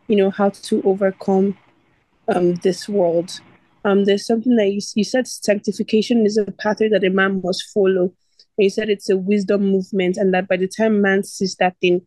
you 0.08 0.16
know, 0.16 0.30
how 0.30 0.50
to 0.50 0.82
overcome 0.84 1.58
um, 2.28 2.56
this 2.56 2.88
world. 2.88 3.40
Um, 3.86 4.06
there's 4.06 4.26
something 4.26 4.56
that 4.56 4.70
you, 4.72 4.82
you 4.96 5.04
said 5.04 5.28
sanctification 5.28 6.26
is 6.26 6.38
a 6.38 6.46
pattern 6.46 6.92
that 6.92 7.04
a 7.04 7.10
man 7.10 7.42
must 7.44 7.64
follow. 7.74 8.14
And 8.58 8.64
you 8.66 8.70
said 8.70 8.90
it's 8.90 9.10
a 9.10 9.18
wisdom 9.18 9.66
movement, 9.66 10.18
and 10.18 10.34
that 10.34 10.48
by 10.48 10.58
the 10.58 10.68
time 10.68 11.02
man 11.02 11.24
sees 11.24 11.56
that 11.56 11.76
thing, 11.82 12.06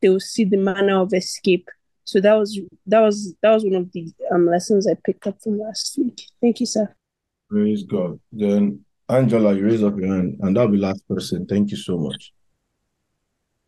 they 0.00 0.08
will 0.08 0.20
see 0.20 0.44
the 0.44 0.56
manner 0.56 1.00
of 1.00 1.12
escape. 1.12 1.68
So 2.04 2.20
that 2.20 2.34
was 2.34 2.58
that 2.86 3.00
was 3.00 3.34
that 3.42 3.52
was 3.52 3.64
one 3.64 3.74
of 3.74 3.92
the 3.92 4.10
um, 4.32 4.46
lessons 4.46 4.86
I 4.86 4.94
picked 5.04 5.26
up 5.26 5.42
from 5.42 5.58
last 5.58 5.98
week. 5.98 6.22
Thank 6.40 6.60
you, 6.60 6.66
sir. 6.66 6.94
Praise 7.50 7.82
God. 7.82 8.20
Then 8.32 8.84
Angela, 9.08 9.54
you 9.54 9.64
raise 9.64 9.82
up 9.82 9.96
your 9.98 10.14
hand, 10.14 10.38
and 10.40 10.56
that'll 10.56 10.70
be 10.70 10.78
last 10.78 11.06
person. 11.08 11.46
Thank 11.46 11.70
you 11.70 11.76
so 11.76 11.96
much. 11.98 12.32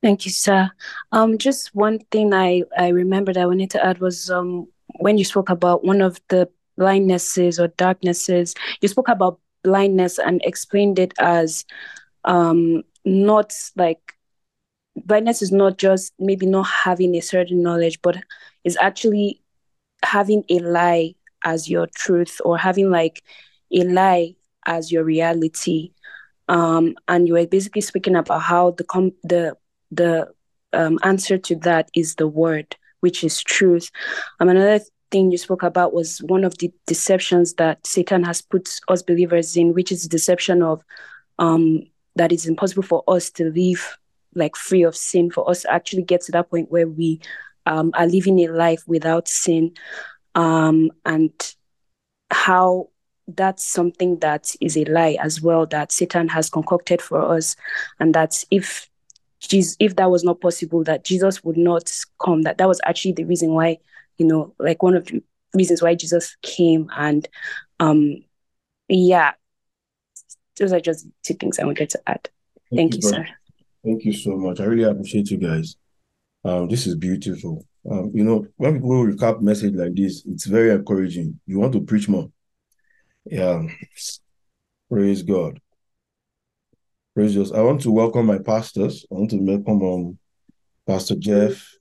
Thank 0.03 0.25
you, 0.25 0.31
sir. 0.31 0.71
Um, 1.13 1.37
just 1.39 1.75
one 1.75 1.99
thing 2.11 2.33
I 2.33 2.63
I 2.77 2.89
remembered 2.89 3.37
I 3.37 3.47
wanted 3.47 3.71
to 3.71 3.85
add 3.85 3.99
was 3.99 4.31
um 4.31 4.69
when 4.99 5.19
you 5.19 5.25
spoke 5.25 5.51
about 5.51 5.85
one 5.85 6.01
of 6.01 6.21
the 6.29 6.49
blindnesses 6.79 7.59
or 7.59 7.69
darknesses, 7.69 8.55
you 8.81 8.89
spoke 8.89 9.09
about 9.09 9.39
blindness 9.63 10.19
and 10.19 10.41
explained 10.45 10.99
it 10.99 11.13
as 11.19 11.65
um 12.25 12.83
not 13.05 13.55
like 13.77 14.15
blindness 14.97 15.43
is 15.43 15.53
not 15.53 15.79
just 15.79 16.13
maybe 16.19 16.47
not 16.47 16.67
having 16.67 17.15
a 17.15 17.21
certain 17.21 17.63
knowledge, 17.63 18.01
but 18.03 18.17
is 18.65 18.77
actually 18.81 19.43
having 20.03 20.45
a 20.49 20.59
lie 20.61 21.15
as 21.45 21.69
your 21.69 21.87
truth 21.95 22.41
or 22.45 22.59
having 22.59 22.91
like 22.91 23.23
a 23.73 23.85
lie 23.85 24.35
as 24.71 24.91
your 24.91 25.05
reality. 25.05 25.91
Um, 26.49 26.95
and 27.09 27.29
you 27.29 27.35
were 27.35 27.47
basically 27.47 27.83
speaking 27.83 28.17
about 28.17 28.41
how 28.41 28.71
the 28.71 28.85
com- 28.85 29.13
the 29.23 29.57
the 29.91 30.33
um, 30.73 30.99
answer 31.03 31.37
to 31.37 31.57
that 31.57 31.91
is 31.95 32.15
the 32.15 32.29
word, 32.29 32.77
which 33.01 33.23
is 33.25 33.43
truth. 33.43 33.91
Um, 34.39 34.49
another 34.49 34.81
thing 35.11 35.31
you 35.33 35.39
spoke 35.39 35.65
about 35.65 35.93
was 35.93 36.19
one 36.23 36.45
of 36.45 36.57
the 36.59 36.73
deceptions 36.87 37.55
that 37.55 37.85
Satan 37.87 38.23
has 38.25 38.41
put 38.41 38.81
us 38.89 39.03
believers 39.03 39.57
in, 39.57 39.75
which 39.75 39.91
is 39.93 40.03
the 40.05 40.09
deception 40.09 40.63
of 40.63 40.83
um, 41.39 41.83
that 42.17 42.33
it's 42.33 42.47
impossible 42.47 42.85
for 42.85 43.03
us 43.09 43.31
to 43.31 43.51
live 43.51 43.97
like 44.35 44.55
free 44.55 44.85
of 44.85 44.95
sin, 44.95 45.31
for 45.31 45.49
us 45.51 45.63
to 45.63 45.73
actually 45.73 46.03
get 46.03 46.21
to 46.23 46.33
that 46.33 46.49
point 46.51 46.71
where 46.71 46.87
we 46.87 47.21
um, 47.67 47.91
are 47.95 48.07
living 48.07 48.39
a 48.41 48.47
life 48.49 48.83
without 48.87 49.27
sin, 49.27 49.73
um, 50.37 50.91
and 51.05 51.55
how 52.31 52.90
that's 53.37 53.65
something 53.65 54.19
that 54.21 54.55
is 54.61 54.77
a 54.77 54.85
lie 54.85 55.17
as 55.21 55.41
well 55.41 55.67
that 55.67 55.93
Satan 55.93 56.29
has 56.29 56.51
concocted 56.51 57.03
for 57.03 57.21
us, 57.21 57.57
and 57.99 58.15
that 58.15 58.45
if 58.51 58.89
Jesus, 59.41 59.77
if 59.81 59.97
that 59.97 60.11
was 60.11 60.25
not 60.25 60.41
possible, 60.41 60.85
that 60.85 61.05
Jesus 61.05 61.43
would 61.45 61.57
not 61.57 61.91
come. 62.23 62.43
That 62.43 62.59
that 62.59 62.69
was 62.69 62.81
actually 62.85 63.13
the 63.13 63.25
reason 63.25 63.51
why, 63.55 63.79
you 64.19 64.27
know, 64.27 64.55
like 64.59 64.83
one 64.83 64.95
of 64.95 65.07
the 65.07 65.23
reasons 65.55 65.83
why 65.83 65.95
Jesus 65.95 66.37
came, 66.43 66.91
and 66.97 67.27
um, 67.79 68.17
yeah, 68.89 69.33
those 70.59 70.73
are 70.73 70.81
just 70.81 71.07
two 71.25 71.35
things 71.35 71.59
I 71.59 71.65
wanted 71.65 71.91
to 71.91 72.01
add. 72.07 72.29
Thank 72.75 72.95
you, 72.95 73.01
brother. 73.01 73.27
sir. 73.27 73.35
Thank 73.85 74.05
you 74.05 74.13
so 74.13 74.37
much. 74.37 74.61
I 74.61 74.65
really 74.65 74.85
appreciate 74.85 75.31
you 75.31 75.39
guys. 75.39 75.77
Um, 76.45 76.69
this 76.69 76.87
is 76.87 76.97
beautiful. 76.97 77.65
Um, 77.91 78.11
you 78.15 78.25
know, 78.25 78.47
when 78.57 78.75
people 78.75 79.05
recap 79.05 79.41
message 79.41 79.75
like 79.75 79.95
this, 79.95 80.23
it's 80.27 80.47
very 80.47 80.71
encouraging. 80.71 81.41
You 81.47 81.59
want 81.59 81.73
to 81.73 81.81
preach 81.81 82.09
more. 82.09 82.31
Yeah. 83.25 83.67
Praise 84.91 85.23
God. 85.23 85.61
Praise 87.15 87.35
Jesus. 87.35 87.53
I 87.53 87.61
want 87.61 87.81
to 87.83 87.91
welcome 87.91 88.27
my 88.27 88.39
pastors. 88.39 89.05
I 89.11 89.15
want 89.15 89.31
to 89.31 89.37
welcome 89.37 89.83
um, 89.83 90.19
Pastor 90.87 91.17
Jeff, 91.17 91.77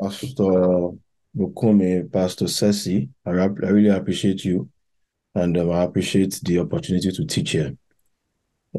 Pastor 0.00 0.90
Mukome, 1.36 2.12
Pastor 2.12 2.48
Ceci. 2.48 3.08
I, 3.24 3.30
I 3.30 3.44
really 3.46 3.88
appreciate 3.88 4.44
you. 4.44 4.70
And 5.34 5.56
um, 5.58 5.70
I 5.70 5.82
appreciate 5.82 6.40
the 6.42 6.60
opportunity 6.60 7.10
to 7.12 7.26
teach 7.26 7.50
here. 7.50 7.76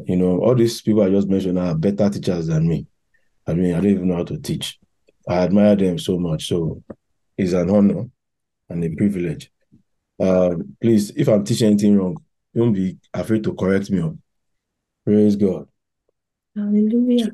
You 0.06 0.16
know, 0.16 0.40
all 0.40 0.54
these 0.54 0.80
people 0.80 1.02
I 1.02 1.10
just 1.10 1.28
mentioned 1.28 1.58
are 1.58 1.74
better 1.74 2.08
teachers 2.10 2.46
than 2.46 2.66
me. 2.68 2.86
I 3.46 3.54
mean, 3.54 3.74
I 3.74 3.80
don't 3.80 3.90
even 3.90 4.08
know 4.08 4.16
how 4.16 4.24
to 4.24 4.38
teach. 4.38 4.78
I 5.28 5.38
admire 5.38 5.76
them 5.76 5.98
so 5.98 6.18
much. 6.18 6.48
So 6.48 6.82
it's 7.36 7.52
an 7.52 7.70
honor 7.70 8.06
and 8.68 8.84
a 8.84 8.90
privilege. 8.90 9.50
Uh, 10.20 10.56
please, 10.80 11.10
if 11.10 11.28
I'm 11.28 11.44
teaching 11.44 11.68
anything 11.68 11.96
wrong, 11.96 12.16
don't 12.54 12.72
be 12.72 12.98
afraid 13.14 13.44
to 13.44 13.54
correct 13.54 13.90
me. 13.90 14.02
Praise 15.04 15.36
God. 15.36 15.68
Hallelujah. 16.56 17.32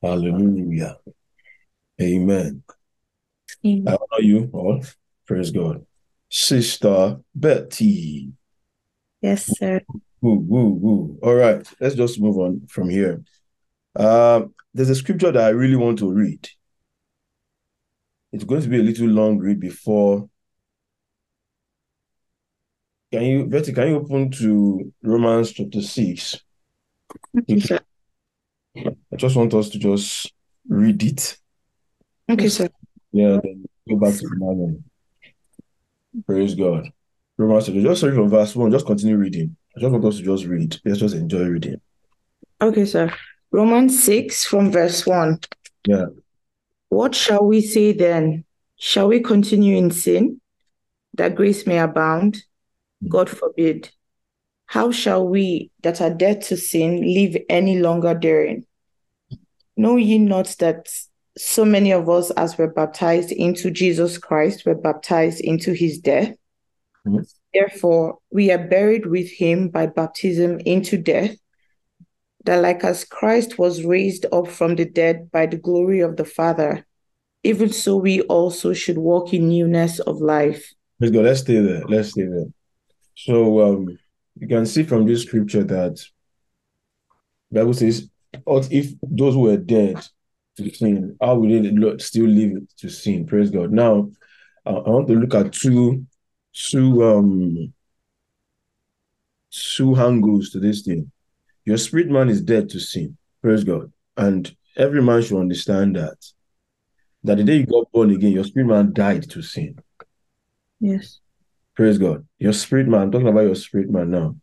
Hallelujah. 0.00 0.96
Amen. 2.00 2.62
I 3.64 3.68
Amen. 3.68 3.86
honor 3.86 4.22
you 4.22 4.50
all. 4.52 4.82
Praise 5.26 5.50
God. 5.50 5.84
Sister 6.28 7.18
Betty. 7.34 8.32
Yes, 9.20 9.58
sir. 9.58 9.80
Woo, 10.20 10.36
woo, 10.36 10.68
woo. 10.68 11.18
All 11.22 11.34
right, 11.34 11.66
let's 11.80 11.94
just 11.94 12.20
move 12.20 12.38
on 12.38 12.66
from 12.68 12.88
here. 12.88 13.22
Um, 13.96 14.54
there's 14.72 14.90
a 14.90 14.94
scripture 14.94 15.32
that 15.32 15.42
I 15.42 15.48
really 15.48 15.76
want 15.76 15.98
to 15.98 16.10
read. 16.10 16.48
it's 18.32 18.44
going 18.44 18.62
to 18.62 18.68
be 18.68 18.78
a 18.78 18.82
little 18.82 19.08
long 19.08 19.38
read 19.38 19.58
before. 19.60 20.29
Can 23.12 23.22
you, 23.22 23.46
Betty, 23.46 23.72
can 23.72 23.88
you 23.88 23.96
open 23.96 24.30
to 24.32 24.92
Romans 25.02 25.52
chapter 25.52 25.82
6? 25.82 26.40
Okay, 27.38 27.58
sir. 27.58 27.80
I 28.76 29.16
just 29.16 29.34
want 29.34 29.52
us 29.52 29.68
to 29.70 29.78
just 29.78 30.32
read 30.68 31.02
it. 31.02 31.36
Okay, 32.30 32.48
sir. 32.48 32.68
Yeah, 33.10 33.38
then 33.42 33.64
go 33.88 33.96
back 33.96 34.14
to 34.14 34.20
the 34.20 34.36
manual. 34.36 34.80
Praise 36.24 36.54
God. 36.54 36.92
Romans 37.36 37.66
chapter, 37.66 37.82
just 37.82 38.00
sorry 38.00 38.14
from 38.14 38.28
verse 38.28 38.54
1, 38.54 38.70
just 38.70 38.86
continue 38.86 39.16
reading. 39.16 39.56
I 39.76 39.80
just 39.80 39.92
want 39.92 40.04
us 40.04 40.18
to 40.18 40.22
just 40.22 40.44
read. 40.44 40.78
Let's 40.84 41.00
just 41.00 41.16
enjoy 41.16 41.44
reading. 41.48 41.80
Okay, 42.60 42.84
sir. 42.84 43.12
Romans 43.50 44.00
6 44.04 44.44
from 44.44 44.70
verse 44.70 45.04
1. 45.04 45.40
Yeah. 45.86 46.06
What 46.90 47.16
shall 47.16 47.44
we 47.44 47.60
say 47.60 47.92
then? 47.92 48.44
Shall 48.76 49.08
we 49.08 49.20
continue 49.20 49.76
in 49.76 49.90
sin 49.90 50.40
that 51.14 51.34
grace 51.34 51.66
may 51.66 51.78
abound? 51.78 52.44
God 53.08 53.28
forbid. 53.28 53.90
How 54.66 54.92
shall 54.92 55.26
we 55.26 55.70
that 55.82 56.00
are 56.00 56.14
dead 56.14 56.42
to 56.42 56.56
sin 56.56 57.02
live 57.02 57.36
any 57.48 57.80
longer 57.80 58.18
therein? 58.20 58.66
Know 59.76 59.96
ye 59.96 60.18
not 60.18 60.54
that 60.58 60.88
so 61.36 61.64
many 61.64 61.92
of 61.92 62.08
us 62.08 62.30
as 62.32 62.58
were 62.58 62.70
baptized 62.70 63.32
into 63.32 63.70
Jesus 63.70 64.18
Christ 64.18 64.66
were 64.66 64.74
baptized 64.74 65.40
into 65.40 65.72
his 65.72 65.98
death? 65.98 66.36
Mhm. 67.06 67.26
Therefore, 67.52 68.18
we 68.30 68.52
are 68.52 68.68
buried 68.68 69.06
with 69.06 69.28
him 69.28 69.68
by 69.68 69.86
baptism 69.86 70.60
into 70.60 70.96
death, 70.96 71.36
that 72.44 72.62
like 72.62 72.84
as 72.84 73.04
Christ 73.04 73.58
was 73.58 73.84
raised 73.84 74.26
up 74.32 74.48
from 74.48 74.76
the 74.76 74.84
dead 74.84 75.30
by 75.32 75.46
the 75.46 75.56
glory 75.56 76.00
of 76.00 76.16
the 76.16 76.24
Father, 76.24 76.86
even 77.42 77.70
so 77.70 77.96
we 77.96 78.20
also 78.22 78.72
should 78.72 78.98
walk 78.98 79.32
in 79.32 79.48
newness 79.48 79.98
of 80.00 80.20
life. 80.20 80.72
Let's 81.00 81.12
go. 81.12 81.22
Let's 81.22 81.40
stay 81.40 81.58
there. 81.58 81.82
Let's 81.88 82.10
stay 82.10 82.24
there. 82.24 82.46
So 83.24 83.60
um, 83.60 83.98
you 84.38 84.48
can 84.48 84.64
see 84.64 84.82
from 84.82 85.06
this 85.06 85.22
scripture 85.22 85.62
that 85.64 86.02
Bible 87.52 87.74
says, 87.74 88.08
"What 88.44 88.72
if 88.72 88.94
those 89.02 89.34
who 89.34 89.40
were 89.40 89.58
dead 89.58 90.00
to 90.56 90.74
sin, 90.74 91.16
how 91.20 91.36
will 91.36 91.62
they 91.62 91.98
still 91.98 92.26
live 92.26 92.62
to 92.78 92.88
sin?" 92.88 93.26
Praise 93.26 93.50
God. 93.50 93.72
Now, 93.72 94.10
I 94.64 94.70
I 94.70 94.88
want 94.88 95.08
to 95.08 95.14
look 95.14 95.34
at 95.34 95.52
two, 95.52 96.06
two, 96.54 97.04
um, 97.04 97.74
two 99.50 99.96
angles 99.96 100.50
to 100.50 100.60
this 100.60 100.82
thing. 100.82 101.12
Your 101.66 101.76
spirit 101.76 102.08
man 102.08 102.30
is 102.30 102.40
dead 102.40 102.70
to 102.70 102.80
sin. 102.80 103.18
Praise 103.42 103.64
God. 103.64 103.92
And 104.16 104.50
every 104.76 105.02
man 105.02 105.22
should 105.22 105.40
understand 105.40 105.96
that. 105.96 106.16
That 107.24 107.36
the 107.36 107.44
day 107.44 107.56
you 107.58 107.66
got 107.66 107.92
born 107.92 108.10
again, 108.12 108.32
your 108.32 108.44
spirit 108.44 108.66
man 108.66 108.94
died 108.94 109.28
to 109.30 109.42
sin. 109.42 109.78
Yes. 110.80 111.20
Praise 111.80 111.96
God. 111.96 112.26
Your 112.38 112.52
spirit 112.52 112.88
man, 112.88 113.00
I'm 113.00 113.10
talking 113.10 113.28
about 113.28 113.40
your 113.46 113.54
spirit 113.54 113.88
man 113.88 114.10
now. 114.10 114.36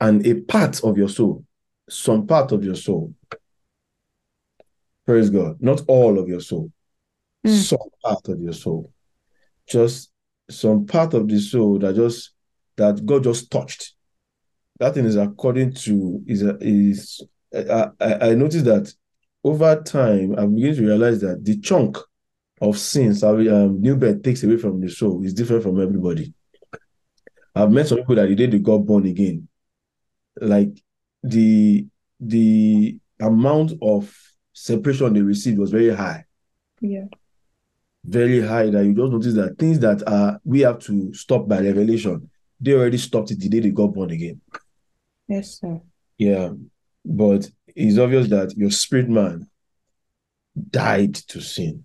And 0.00 0.26
a 0.26 0.40
part 0.40 0.82
of 0.82 0.96
your 0.96 1.10
soul, 1.10 1.44
some 1.86 2.26
part 2.26 2.50
of 2.52 2.64
your 2.64 2.76
soul. 2.76 3.12
Praise 5.04 5.28
God. 5.28 5.58
Not 5.60 5.82
all 5.86 6.18
of 6.18 6.30
your 6.30 6.40
soul, 6.40 6.72
Mm. 7.46 7.62
some 7.62 7.90
part 8.02 8.26
of 8.26 8.40
your 8.40 8.54
soul. 8.54 8.90
Just 9.68 10.10
some 10.48 10.86
part 10.86 11.12
of 11.12 11.28
the 11.28 11.38
soul 11.38 11.78
that 11.80 11.94
just 11.94 12.30
that 12.76 13.04
God 13.04 13.24
just 13.24 13.50
touched. 13.50 13.96
That 14.78 14.94
thing 14.94 15.04
is 15.04 15.16
according 15.16 15.74
to 15.74 16.22
is 16.26 16.40
is 16.62 17.22
I, 17.54 17.90
I 18.00 18.30
I 18.30 18.34
noticed 18.34 18.64
that 18.64 18.94
over 19.44 19.82
time 19.82 20.36
I'm 20.38 20.54
beginning 20.54 20.76
to 20.76 20.86
realize 20.86 21.20
that 21.20 21.44
the 21.44 21.60
chunk 21.60 21.98
of 22.60 22.78
sins 22.78 23.22
um, 23.22 23.80
new 23.80 23.96
birth 23.96 24.22
takes 24.22 24.42
away 24.42 24.56
from 24.56 24.80
the 24.80 24.88
soul 24.88 25.22
is 25.24 25.34
different 25.34 25.62
from 25.62 25.80
everybody. 25.80 26.32
I've 27.54 27.70
met 27.70 27.88
some 27.88 27.98
people 27.98 28.14
that 28.16 28.28
the 28.28 28.34
day 28.34 28.46
they 28.46 28.58
got 28.58 28.78
born 28.78 29.06
again, 29.06 29.48
like 30.40 30.70
the 31.22 31.86
the 32.20 32.98
amount 33.20 33.72
of 33.82 34.14
separation 34.52 35.12
they 35.12 35.20
received 35.22 35.58
was 35.58 35.70
very 35.70 35.94
high, 35.94 36.24
Yeah. 36.80 37.04
very 38.04 38.40
high. 38.40 38.70
That 38.70 38.84
you 38.84 38.94
just 38.94 39.12
notice 39.12 39.34
that 39.34 39.58
things 39.58 39.78
that 39.80 40.06
are 40.08 40.38
we 40.44 40.60
have 40.60 40.78
to 40.80 41.12
stop 41.14 41.46
by 41.48 41.60
revelation, 41.60 42.30
they 42.60 42.72
already 42.72 42.98
stopped 42.98 43.30
it 43.30 43.40
the 43.40 43.48
day 43.48 43.60
they 43.60 43.70
got 43.70 43.88
born 43.94 44.10
again. 44.10 44.40
Yes, 45.28 45.58
sir. 45.60 45.80
Yeah, 46.18 46.50
but 47.04 47.50
it's 47.74 47.98
obvious 47.98 48.28
that 48.28 48.56
your 48.56 48.70
spirit 48.70 49.08
man 49.10 49.48
died 50.70 51.14
to 51.14 51.40
sin. 51.40 51.84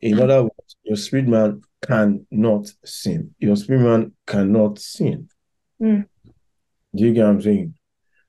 In 0.00 0.20
other 0.20 0.42
words, 0.42 0.76
your 0.84 0.96
spirit 0.96 1.26
man 1.26 1.62
cannot 1.82 2.72
sin. 2.84 3.34
Your 3.38 3.56
spirit 3.56 3.80
man 3.80 4.12
cannot 4.26 4.78
sin. 4.78 5.28
Mm. 5.82 6.06
Do 6.94 7.04
you 7.04 7.12
get 7.12 7.24
what 7.24 7.30
I'm 7.30 7.42
saying? 7.42 7.74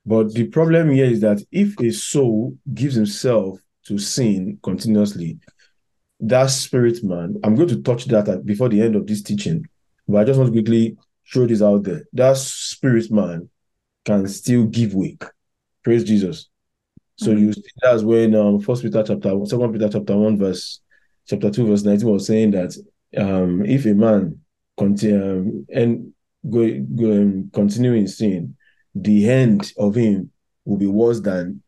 But 0.05 0.33
the 0.33 0.47
problem 0.47 0.89
here 0.89 1.05
is 1.05 1.21
that 1.21 1.41
if 1.51 1.79
a 1.79 1.91
soul 1.91 2.57
gives 2.73 2.95
himself 2.95 3.59
to 3.85 3.97
sin 3.97 4.59
continuously, 4.63 5.39
that 6.19 6.47
spirit 6.47 7.03
man, 7.03 7.35
I'm 7.43 7.55
going 7.55 7.69
to 7.69 7.81
touch 7.81 8.05
that 8.05 8.27
at- 8.27 8.45
before 8.45 8.69
the 8.69 8.81
end 8.81 8.95
of 8.95 9.07
this 9.07 9.21
teaching, 9.21 9.65
but 10.07 10.17
I 10.17 10.23
just 10.23 10.39
want 10.39 10.53
to 10.53 10.61
quickly 10.61 10.97
throw 11.31 11.45
this 11.45 11.61
out 11.61 11.83
there. 11.83 12.05
That 12.13 12.37
spirit 12.37 13.11
man 13.11 13.49
can 14.05 14.27
still 14.27 14.65
give 14.65 14.93
way. 14.95 15.17
Praise 15.83 16.03
Jesus. 16.03 16.49
So 17.15 17.31
you 17.31 17.53
see 17.53 17.63
that's 17.81 18.01
when 18.01 18.33
um 18.33 18.59
First 18.59 18.81
Peter 18.81 19.03
chapter 19.05 19.33
Second 19.45 19.73
Peter 19.73 19.89
chapter 19.89 20.15
one 20.17 20.37
verse 20.37 20.81
chapter 21.29 21.51
two 21.51 21.67
verse 21.67 21.83
nineteen 21.83 22.09
was 22.09 22.25
saying 22.25 22.51
that 22.51 22.75
um 23.17 23.63
if 23.65 23.85
a 23.85 23.93
man 23.93 24.39
continue 24.77 25.31
um, 25.31 25.67
and 25.73 26.13
go, 26.49 26.79
go 26.95 27.11
um, 27.11 27.51
continue 27.53 27.93
in 27.93 28.07
sin, 28.07 28.55
the 28.95 29.29
end 29.29 29.71
of 29.77 29.95
him 29.95 30.31
will 30.65 30.77
be 30.77 30.87
worse 30.87 31.19
than 31.19 31.61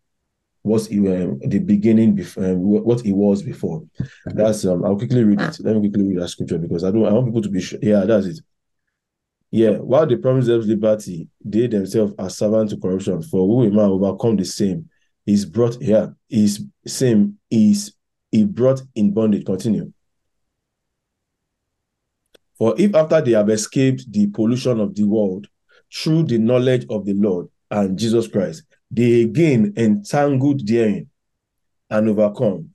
what 0.64 0.86
he 0.86 1.00
um, 1.00 1.40
the 1.40 1.60
beginning 1.60 2.16
before 2.16 2.46
um, 2.46 2.58
what 2.60 3.02
he 3.02 3.12
was 3.12 3.42
before. 3.42 3.84
That's 4.26 4.66
um 4.66 4.84
I'll 4.86 4.98
quickly 4.98 5.24
read 5.24 5.42
it. 5.42 5.58
Let 5.60 5.76
me 5.76 5.90
quickly 5.90 6.10
read 6.10 6.22
that 6.22 6.30
scripture 6.30 6.58
because 6.58 6.84
I 6.84 6.92
don't 6.92 7.06
I 7.06 7.14
want 7.14 7.28
people 7.28 7.42
to 7.42 7.50
be 7.50 7.62
sure. 7.62 7.80
Yeah, 7.82 8.06
that's 8.06 8.26
it. 8.26 8.40
Yeah, 9.54 9.72
while 9.72 10.08
they 10.08 10.16
promise 10.16 10.46
them 10.46 10.62
liberty, 10.62 11.28
they 11.44 11.68
themselves 11.68 12.14
are 12.18 12.30
servants 12.30 12.74
to 12.74 12.80
corruption. 12.80 13.22
For 13.22 13.46
who 13.46 13.68
a 13.68 13.70
man 13.70 13.90
overcome 13.90 14.38
the 14.38 14.46
same 14.46 14.90
is 15.26 15.46
brought 15.46 15.82
here, 15.82 16.16
is 16.30 16.64
same 16.88 17.38
is 17.50 17.94
he 18.32 18.46
brought 18.46 18.82
in 18.96 19.14
bondage. 19.14 19.46
Continue. 19.46 19.92
For 22.58 22.76
if 22.78 22.94
after 22.96 23.22
they 23.22 23.32
have 23.32 23.50
escaped 23.50 24.12
the 24.12 24.28
pollution 24.28 24.80
of 24.80 24.96
the 24.96 25.04
world 25.04 25.48
through 25.94 26.24
the 26.24 26.38
knowledge 26.38 26.86
of 26.90 27.06
the 27.06 27.14
Lord 27.14 27.48
and 27.70 27.98
Jesus 27.98 28.28
Christ, 28.28 28.64
they 28.92 29.22
again 29.22 29.74
entangled 29.78 30.68
therein 30.68 31.10
and 31.90 32.10
overcome, 32.10 32.70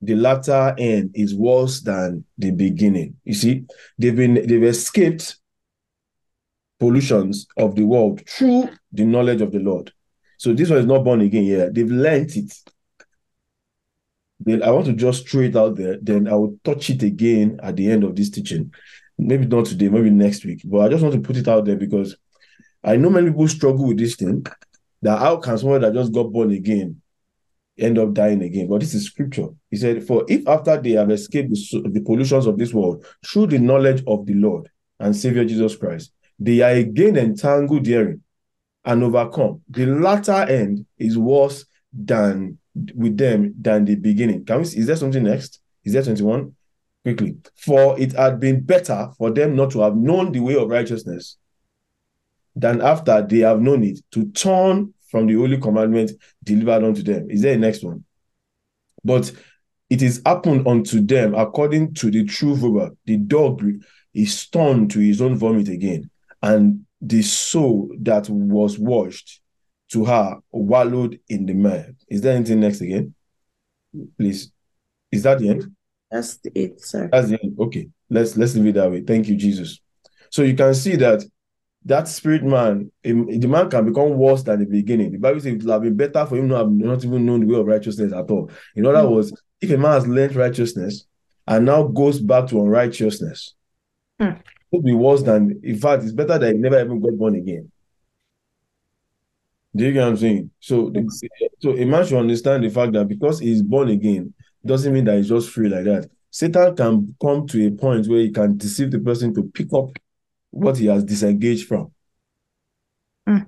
the 0.00 0.14
latter 0.14 0.74
end 0.78 1.10
is 1.14 1.34
worse 1.34 1.80
than 1.80 2.24
the 2.38 2.50
beginning. 2.50 3.16
You 3.24 3.34
see, 3.34 3.64
they've 3.98 4.14
been 4.14 4.34
they've 4.34 4.64
escaped 4.64 5.36
pollutions 6.78 7.46
of 7.56 7.74
the 7.74 7.84
world 7.84 8.26
through 8.28 8.68
the 8.92 9.04
knowledge 9.04 9.40
of 9.40 9.52
the 9.52 9.58
Lord. 9.58 9.92
So 10.38 10.52
this 10.52 10.68
one 10.68 10.78
is 10.80 10.86
not 10.86 11.04
born 11.04 11.22
again 11.22 11.44
here. 11.44 11.70
They've 11.70 11.90
learnt 11.90 12.36
it. 12.36 12.52
Then 14.40 14.62
I 14.62 14.70
want 14.70 14.86
to 14.86 14.92
just 14.92 15.28
throw 15.28 15.42
it 15.42 15.56
out 15.56 15.76
there. 15.76 15.98
Then 16.00 16.28
I 16.28 16.34
will 16.34 16.58
touch 16.64 16.90
it 16.90 17.02
again 17.02 17.60
at 17.62 17.76
the 17.76 17.90
end 17.90 18.04
of 18.04 18.16
this 18.16 18.30
teaching. 18.30 18.72
Maybe 19.16 19.46
not 19.46 19.66
today, 19.66 19.88
maybe 19.88 20.10
next 20.10 20.44
week. 20.44 20.62
But 20.64 20.80
I 20.80 20.88
just 20.88 21.02
want 21.02 21.14
to 21.14 21.20
put 21.20 21.36
it 21.36 21.48
out 21.48 21.64
there 21.64 21.76
because 21.76 22.16
I 22.82 22.96
know 22.96 23.10
many 23.10 23.30
people 23.30 23.48
struggle 23.48 23.86
with 23.88 23.98
this 23.98 24.16
thing. 24.16 24.44
That 25.02 25.18
how 25.18 25.36
can 25.36 25.58
someone 25.58 25.82
that 25.82 25.94
just 25.94 26.12
got 26.12 26.32
born 26.32 26.50
again 26.50 27.00
end 27.78 27.98
up 27.98 28.12
dying 28.14 28.42
again? 28.42 28.68
But 28.68 28.80
this 28.80 28.94
is 28.94 29.06
scripture. 29.06 29.48
He 29.70 29.76
said, 29.76 30.04
For 30.06 30.24
if 30.28 30.46
after 30.48 30.80
they 30.80 30.92
have 30.92 31.10
escaped 31.10 31.50
the, 31.50 31.90
the 31.90 32.00
pollutions 32.00 32.46
of 32.46 32.58
this 32.58 32.72
world 32.72 33.04
through 33.26 33.48
the 33.48 33.58
knowledge 33.58 34.02
of 34.06 34.26
the 34.26 34.34
Lord 34.34 34.68
and 34.98 35.14
Savior 35.14 35.44
Jesus 35.44 35.76
Christ, 35.76 36.12
they 36.38 36.60
are 36.60 36.70
again 36.70 37.16
entangled 37.16 37.84
therein 37.84 38.22
and 38.84 39.02
overcome. 39.02 39.62
The 39.68 39.86
latter 39.86 40.32
end 40.32 40.86
is 40.98 41.16
worse 41.16 41.64
than 41.92 42.58
with 42.94 43.16
them 43.16 43.54
than 43.60 43.84
the 43.84 43.94
beginning. 43.94 44.44
Can 44.44 44.58
we? 44.58 44.64
Is 44.64 44.86
there 44.86 44.96
something 44.96 45.22
next? 45.22 45.60
Is 45.84 45.92
there 45.92 46.02
21? 46.02 46.54
Quickly. 47.04 47.36
For 47.56 47.98
it 47.98 48.12
had 48.12 48.40
been 48.40 48.62
better 48.62 49.10
for 49.18 49.30
them 49.30 49.54
not 49.56 49.70
to 49.72 49.80
have 49.80 49.96
known 49.96 50.32
the 50.32 50.40
way 50.40 50.56
of 50.56 50.68
righteousness 50.68 51.36
than 52.56 52.80
after 52.80 53.20
they 53.22 53.40
have 53.40 53.60
known 53.60 53.84
it 53.84 54.00
to 54.12 54.26
turn 54.30 54.94
from 55.10 55.26
the 55.26 55.34
holy 55.34 55.58
commandment 55.58 56.12
delivered 56.42 56.84
unto 56.84 57.02
them. 57.02 57.30
Is 57.30 57.42
there 57.42 57.54
a 57.54 57.58
next 57.58 57.84
one? 57.84 58.04
But 59.04 59.30
it 59.90 60.02
is 60.02 60.22
happened 60.24 60.66
unto 60.66 61.00
them 61.00 61.34
according 61.34 61.94
to 61.94 62.10
the 62.10 62.24
true 62.24 62.56
proverb. 62.56 62.96
The 63.04 63.18
dog 63.18 63.62
is 64.14 64.46
turned 64.46 64.90
to 64.92 65.00
his 65.00 65.20
own 65.20 65.36
vomit 65.36 65.68
again, 65.68 66.10
and 66.42 66.86
the 67.00 67.22
soul 67.22 67.94
that 68.00 68.28
was 68.30 68.78
washed 68.78 69.40
to 69.94 70.04
her 70.04 70.38
wallowed 70.50 71.18
in 71.28 71.46
the 71.46 71.54
mire. 71.54 71.94
Is 72.08 72.20
there 72.20 72.36
anything 72.36 72.60
next 72.60 72.80
again? 72.80 73.14
Please. 74.18 74.50
Is 75.10 75.22
that 75.22 75.38
the 75.38 75.48
end? 75.50 75.74
That's 76.10 76.38
it, 76.54 76.80
sir. 76.80 77.08
That's 77.10 77.28
the 77.28 77.38
end. 77.42 77.56
Okay, 77.58 77.88
let's 78.10 78.36
let's 78.36 78.54
leave 78.56 78.66
it 78.66 78.74
that 78.74 78.90
way. 78.90 79.02
Thank 79.02 79.28
you, 79.28 79.36
Jesus. 79.36 79.80
So 80.30 80.42
you 80.42 80.54
can 80.54 80.74
see 80.74 80.96
that 80.96 81.24
that 81.84 82.08
spirit 82.08 82.42
man, 82.42 82.90
a- 83.04 83.12
the 83.12 83.46
man 83.46 83.70
can 83.70 83.84
become 83.86 84.16
worse 84.16 84.42
than 84.42 84.58
the 84.58 84.66
beginning. 84.66 85.12
The 85.12 85.18
Bible 85.18 85.38
says 85.40 85.54
it 85.54 85.62
would 85.62 85.72
have 85.72 85.82
been 85.82 85.96
better 85.96 86.26
for 86.26 86.36
him 86.36 86.48
not 86.48 86.58
have 86.58 86.70
not 86.72 87.04
even 87.04 87.24
known 87.24 87.40
the 87.40 87.46
way 87.46 87.60
of 87.60 87.66
righteousness 87.66 88.12
at 88.12 88.30
all. 88.30 88.50
In 88.74 88.86
other 88.86 89.08
words, 89.08 89.32
if 89.60 89.70
a 89.70 89.76
man 89.78 89.92
has 89.92 90.08
learned 90.08 90.34
righteousness 90.34 91.06
and 91.46 91.66
now 91.66 91.84
goes 91.84 92.20
back 92.20 92.48
to 92.48 92.60
unrighteousness, 92.60 93.54
Hmm. 94.18 94.24
it 94.24 94.42
would 94.72 94.84
be 94.84 94.94
worse 94.94 95.22
than. 95.22 95.60
In 95.62 95.76
fact, 95.78 96.02
it's 96.02 96.12
better 96.12 96.38
that 96.38 96.52
he 96.52 96.58
never 96.58 96.80
even 96.80 97.00
got 97.00 97.16
born 97.16 97.36
again. 97.36 97.70
Do 99.76 99.84
you 99.84 99.92
get 99.92 100.02
what 100.02 100.08
I'm 100.08 100.16
saying? 100.16 100.50
So, 100.60 100.90
the, 100.90 101.08
so 101.60 101.76
a 101.76 101.84
man 101.84 102.06
should 102.06 102.18
understand 102.18 102.64
the 102.64 102.70
fact 102.70 102.92
that 102.92 103.08
because 103.08 103.40
he's 103.40 103.62
born 103.62 103.88
again, 103.88 104.32
doesn't 104.64 104.92
mean 104.92 105.04
that 105.04 105.16
he's 105.16 105.28
just 105.28 105.50
free 105.50 105.68
like 105.68 105.84
that. 105.84 106.08
Satan 106.30 106.74
can 106.74 107.14
come 107.20 107.46
to 107.48 107.66
a 107.66 107.70
point 107.70 108.06
where 108.06 108.20
he 108.20 108.30
can 108.30 108.56
deceive 108.56 108.90
the 108.90 108.98
person 108.98 109.34
to 109.34 109.42
pick 109.42 109.72
up 109.72 109.90
what 110.50 110.76
he 110.76 110.86
has 110.86 111.04
disengaged 111.04 111.66
from. 111.66 111.92
Mm. 113.28 113.46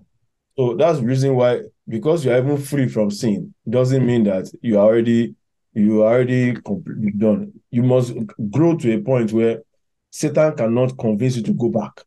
So 0.58 0.74
that's 0.74 0.98
the 0.98 1.06
reason 1.06 1.34
why, 1.34 1.62
because 1.88 2.24
you're 2.24 2.36
even 2.36 2.58
free 2.58 2.88
from 2.88 3.10
sin, 3.10 3.54
doesn't 3.68 4.04
mean 4.04 4.24
that 4.24 4.50
you 4.62 4.78
are 4.78 4.84
already 4.84 5.34
you 5.74 6.02
are 6.02 6.14
already 6.14 6.54
completely 6.54 7.10
done. 7.10 7.52
You 7.70 7.82
must 7.82 8.14
grow 8.50 8.76
to 8.78 8.94
a 8.94 9.00
point 9.02 9.30
where 9.32 9.62
Satan 10.10 10.56
cannot 10.56 10.96
convince 10.96 11.36
you 11.36 11.42
to 11.42 11.52
go 11.52 11.68
back. 11.68 12.02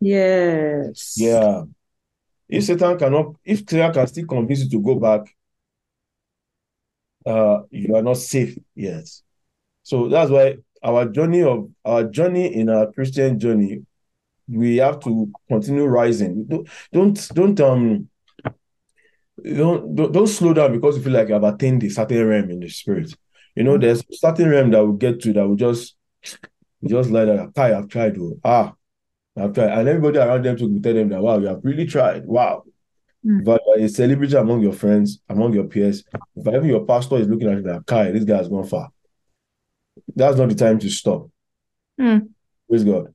Yes. 0.00 1.14
Yeah. 1.16 1.62
If 2.54 2.64
Satan 2.64 2.96
cannot, 2.98 3.34
if 3.44 3.68
Satan 3.68 3.92
can 3.92 4.06
still 4.06 4.26
convince 4.26 4.64
you 4.64 4.70
to 4.70 4.80
go 4.80 4.94
back, 4.94 5.22
uh, 7.26 7.62
you 7.70 7.96
are 7.96 8.02
not 8.02 8.16
safe 8.18 8.56
yet. 8.74 9.08
So 9.82 10.08
that's 10.08 10.30
why 10.30 10.58
our 10.82 11.06
journey 11.06 11.42
of 11.42 11.70
our 11.84 12.04
journey 12.04 12.54
in 12.54 12.68
our 12.68 12.92
Christian 12.92 13.38
journey, 13.38 13.84
we 14.46 14.76
have 14.76 15.00
to 15.00 15.32
continue 15.48 15.84
rising. 15.84 16.44
Don't 16.44 16.68
don't 16.92 17.28
don't 17.34 17.60
um 17.60 18.08
don't 19.42 19.94
don't, 19.94 20.12
don't 20.12 20.26
slow 20.26 20.54
down 20.54 20.72
because 20.72 20.96
you 20.96 21.02
feel 21.02 21.12
like 21.12 21.28
you 21.28 21.34
have 21.34 21.44
attained 21.44 21.82
a 21.82 21.90
certain 21.90 22.24
realm 22.26 22.50
in 22.50 22.60
the 22.60 22.68
spirit. 22.68 23.12
You 23.56 23.64
know, 23.64 23.78
there's 23.78 24.00
a 24.00 24.16
certain 24.16 24.48
realm 24.48 24.70
that 24.70 24.84
we 24.84 24.96
get 24.98 25.20
to 25.22 25.32
that 25.32 25.46
will 25.46 25.56
just 25.56 25.96
just 26.86 27.10
like 27.10 27.26
that. 27.26 27.52
Kai, 27.54 27.76
I've 27.76 27.88
tried. 27.88 28.18
Oh, 28.18 28.38
ah, 28.44 28.74
I've 29.36 29.52
tried, 29.52 29.78
and 29.78 29.88
everybody 29.88 30.18
around 30.18 30.44
them 30.44 30.56
to 30.56 30.80
tell 30.80 30.94
them 30.94 31.08
that 31.08 31.20
wow, 31.20 31.38
you 31.38 31.46
have 31.46 31.60
really 31.62 31.86
tried. 31.86 32.24
Wow. 32.24 32.64
Mm. 33.26 33.44
But 33.44 33.60
you 33.66 33.72
are 33.72 33.84
a 33.84 33.88
celebrity 33.88 34.36
among 34.36 34.60
your 34.60 34.72
friends, 34.72 35.20
among 35.28 35.54
your 35.54 35.64
peers. 35.64 36.04
If 36.36 36.46
even 36.46 36.66
your 36.66 36.84
pastor 36.84 37.16
is 37.16 37.26
looking 37.26 37.48
at 37.48 37.58
you 37.58 37.62
like, 37.62 37.86
Kai, 37.86 38.12
this 38.12 38.24
guy 38.24 38.36
has 38.36 38.48
gone 38.48 38.66
far. 38.66 38.90
That's 40.14 40.36
not 40.36 40.48
the 40.48 40.54
time 40.54 40.78
to 40.78 40.90
stop. 40.90 41.28
Mm. 42.00 42.28
Praise 42.68 42.84
God. 42.84 43.14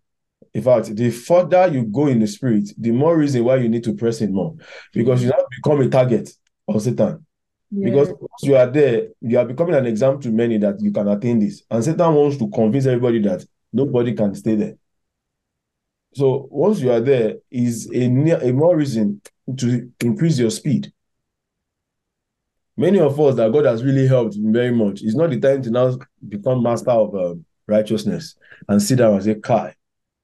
In 0.53 0.63
fact, 0.63 0.95
the 0.95 1.11
further 1.11 1.67
you 1.67 1.83
go 1.83 2.07
in 2.07 2.19
the 2.19 2.27
spirit, 2.27 2.69
the 2.77 2.91
more 2.91 3.15
reason 3.15 3.43
why 3.43 3.57
you 3.57 3.69
need 3.69 3.83
to 3.83 3.93
press 3.93 4.19
in 4.21 4.33
more. 4.33 4.55
Because 4.91 5.23
you 5.23 5.29
now 5.29 5.43
become 5.51 5.79
a 5.81 5.89
target 5.89 6.29
of 6.67 6.81
Satan. 6.81 7.25
Because 7.71 8.07
Yeah. 8.07 8.15
once 8.19 8.43
you 8.43 8.55
are 8.55 8.65
there, 8.65 9.09
you 9.21 9.37
are 9.37 9.45
becoming 9.45 9.75
an 9.75 9.85
example 9.85 10.21
to 10.23 10.31
many 10.31 10.57
that 10.57 10.81
you 10.81 10.91
can 10.91 11.07
attain 11.07 11.39
this. 11.39 11.63
And 11.69 11.83
Satan 11.83 12.15
wants 12.15 12.37
to 12.37 12.49
convince 12.49 12.87
everybody 12.87 13.21
that 13.21 13.45
nobody 13.71 14.13
can 14.13 14.33
stay 14.33 14.55
there. 14.55 14.75
So 16.19 16.49
once 16.51 16.81
you 16.81 16.91
are 16.91 16.99
there, 16.99 17.35
is 17.49 17.89
a, 17.93 18.09
ne- 18.09 18.49
a 18.49 18.51
more 18.51 18.75
reason 18.75 19.21
to 19.55 19.89
increase 20.01 20.37
your 20.37 20.49
speed. 20.49 20.91
Many 22.75 22.99
of 22.99 23.17
us 23.21 23.35
that 23.35 23.53
God 23.53 23.63
has 23.63 23.85
really 23.85 24.05
helped 24.05 24.35
very 24.37 24.71
much. 24.71 25.01
It's 25.01 25.15
not 25.15 25.29
the 25.29 25.39
time 25.39 25.61
to 25.61 25.71
now 25.71 25.97
become 26.27 26.61
master 26.61 26.91
of 26.91 27.15
um, 27.15 27.45
righteousness 27.67 28.35
and 28.67 28.81
sit 28.81 28.97
down 28.97 29.13
and 29.13 29.23
say, 29.23 29.35
Kai, 29.35 29.75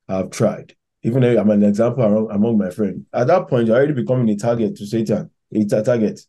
I've 0.10 0.32
tried. 0.32 0.76
Even 1.04 1.22
though 1.22 1.40
I'm 1.40 1.50
an 1.50 1.64
example 1.64 2.04
among, 2.04 2.30
among 2.30 2.58
my 2.58 2.72
friends. 2.72 3.06
At 3.14 3.28
that 3.28 3.48
point, 3.48 3.68
you're 3.68 3.78
already 3.78 3.94
becoming 3.94 4.28
a 4.28 4.36
target 4.36 4.76
to 4.76 4.86
Satan. 4.86 5.32
It's 5.50 5.72
a 5.72 5.82
target. 5.82 6.20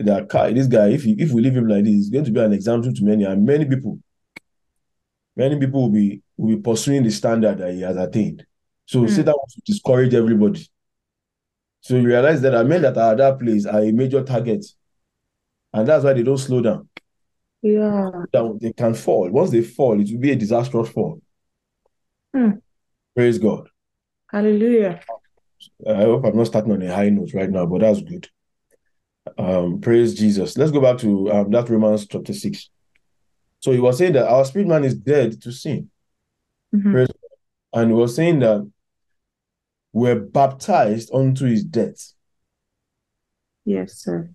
That 0.00 0.28
Kai, 0.28 0.52
this 0.52 0.66
guy, 0.66 0.88
if 0.88 1.04
he, 1.04 1.12
if 1.12 1.30
we 1.30 1.40
leave 1.40 1.56
him 1.56 1.66
like 1.66 1.84
this, 1.84 1.94
he's 1.94 2.10
going 2.10 2.26
to 2.26 2.30
be 2.30 2.40
an 2.40 2.52
example 2.52 2.92
to 2.92 3.04
many, 3.04 3.24
and 3.24 3.46
many 3.46 3.64
people, 3.64 4.00
many 5.36 5.58
people 5.58 5.82
will 5.82 5.90
be 5.90 6.22
will 6.36 6.56
be 6.56 6.62
pursuing 6.62 7.02
the 7.02 7.10
standard 7.10 7.58
that 7.58 7.72
he 7.72 7.82
has 7.82 7.96
attained. 7.96 8.44
So 8.86 9.00
Hmm. 9.00 9.08
Satan 9.08 9.34
wants 9.34 9.54
to 9.54 9.62
discourage 9.64 10.14
everybody. 10.14 10.68
So 11.80 11.96
you 11.96 12.06
realize 12.06 12.40
that 12.42 12.50
the 12.50 12.64
men 12.64 12.82
that 12.82 12.96
are 12.96 13.12
at 13.12 13.18
that 13.18 13.38
place 13.38 13.66
are 13.66 13.80
a 13.82 13.92
major 13.92 14.22
target. 14.22 14.64
And 15.72 15.86
that's 15.88 16.04
why 16.04 16.12
they 16.12 16.22
don't 16.22 16.38
slow 16.38 16.60
down. 16.62 16.88
Yeah. 17.62 18.10
Down, 18.32 18.58
They 18.60 18.72
can 18.72 18.94
fall. 18.94 19.28
Once 19.30 19.50
they 19.50 19.62
fall, 19.62 20.00
it 20.00 20.08
will 20.10 20.20
be 20.20 20.30
a 20.32 20.36
disastrous 20.36 20.88
fall. 20.90 21.20
Hmm. 22.34 22.52
Praise 23.14 23.38
God. 23.38 23.68
Hallelujah. 24.30 25.00
I 25.88 25.94
hope 26.02 26.24
I'm 26.24 26.36
not 26.36 26.46
starting 26.46 26.72
on 26.72 26.82
a 26.82 26.94
high 26.94 27.08
note 27.10 27.32
right 27.34 27.50
now, 27.50 27.66
but 27.66 27.80
that's 27.80 28.02
good. 28.02 28.28
Um, 29.38 29.80
praise 29.80 30.14
Jesus. 30.14 30.56
Let's 30.58 30.70
go 30.72 30.80
back 30.80 30.98
to 30.98 31.30
um, 31.32 31.50
that 31.50 31.68
Romans 31.68 32.06
chapter 32.06 32.32
6. 32.34 32.70
So 33.64 33.72
he 33.72 33.80
was 33.80 33.96
saying 33.96 34.12
that 34.12 34.28
our 34.28 34.44
spirit 34.44 34.68
man 34.68 34.84
is 34.84 34.94
dead 34.94 35.40
to 35.40 35.50
sin. 35.50 35.88
Mhm. 36.74 37.08
And 37.72 37.90
he 37.90 37.94
was 37.96 38.14
saying 38.14 38.40
that 38.40 38.70
we're 39.90 40.20
baptized 40.20 41.08
unto 41.14 41.46
his 41.46 41.64
death. 41.64 42.12
Yes, 43.64 43.94
sir. 43.94 44.28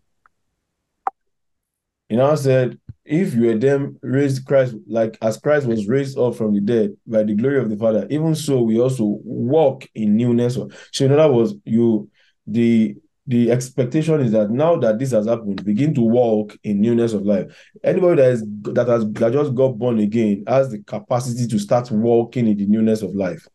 He 2.07 2.15
now 2.15 2.33
said, 2.33 2.79
if 3.05 3.35
you 3.35 3.45
were 3.45 3.55
them 3.59 3.99
raised 4.01 4.47
Christ, 4.47 4.73
like 4.87 5.15
as 5.21 5.37
Christ 5.37 5.67
was 5.67 5.87
raised 5.87 6.17
up 6.17 6.33
from 6.33 6.55
the 6.55 6.61
dead 6.61 6.97
by 7.05 7.21
the 7.21 7.35
glory 7.35 7.59
of 7.59 7.69
the 7.69 7.77
Father, 7.77 8.07
even 8.09 8.33
so 8.33 8.63
we 8.63 8.79
also 8.79 9.03
walk 9.23 9.87
in 9.93 10.17
newness. 10.17 10.57
So 10.91 11.05
in 11.05 11.11
other 11.11 11.31
words, 11.31 11.53
you 11.65 12.09
the 12.47 12.97
the 13.29 13.51
expectation 13.51 14.21
is 14.21 14.31
that 14.31 14.49
now 14.49 14.75
that 14.77 14.97
this 14.97 15.11
has 15.11 15.27
happened, 15.27 15.63
begin 15.63 15.93
to 15.93 16.01
walk 16.01 16.57
in 16.63 16.81
newness 16.81 17.13
of 17.13 17.27
life. 17.27 17.45
Anybody 17.83 18.23
that 18.23 18.31
is 18.31 18.43
that 18.63 18.87
has 18.87 19.07
that 19.07 19.31
just 19.31 19.53
got 19.53 19.77
born 19.77 19.99
again 19.99 20.43
has 20.47 20.71
the 20.71 20.79
capacity 20.79 21.45
to 21.45 21.59
start 21.59 21.91
walking 21.91 22.47
in 22.47 22.57
the 22.57 22.65
newness 22.65 23.03
of 23.03 23.13
life. 23.13 23.47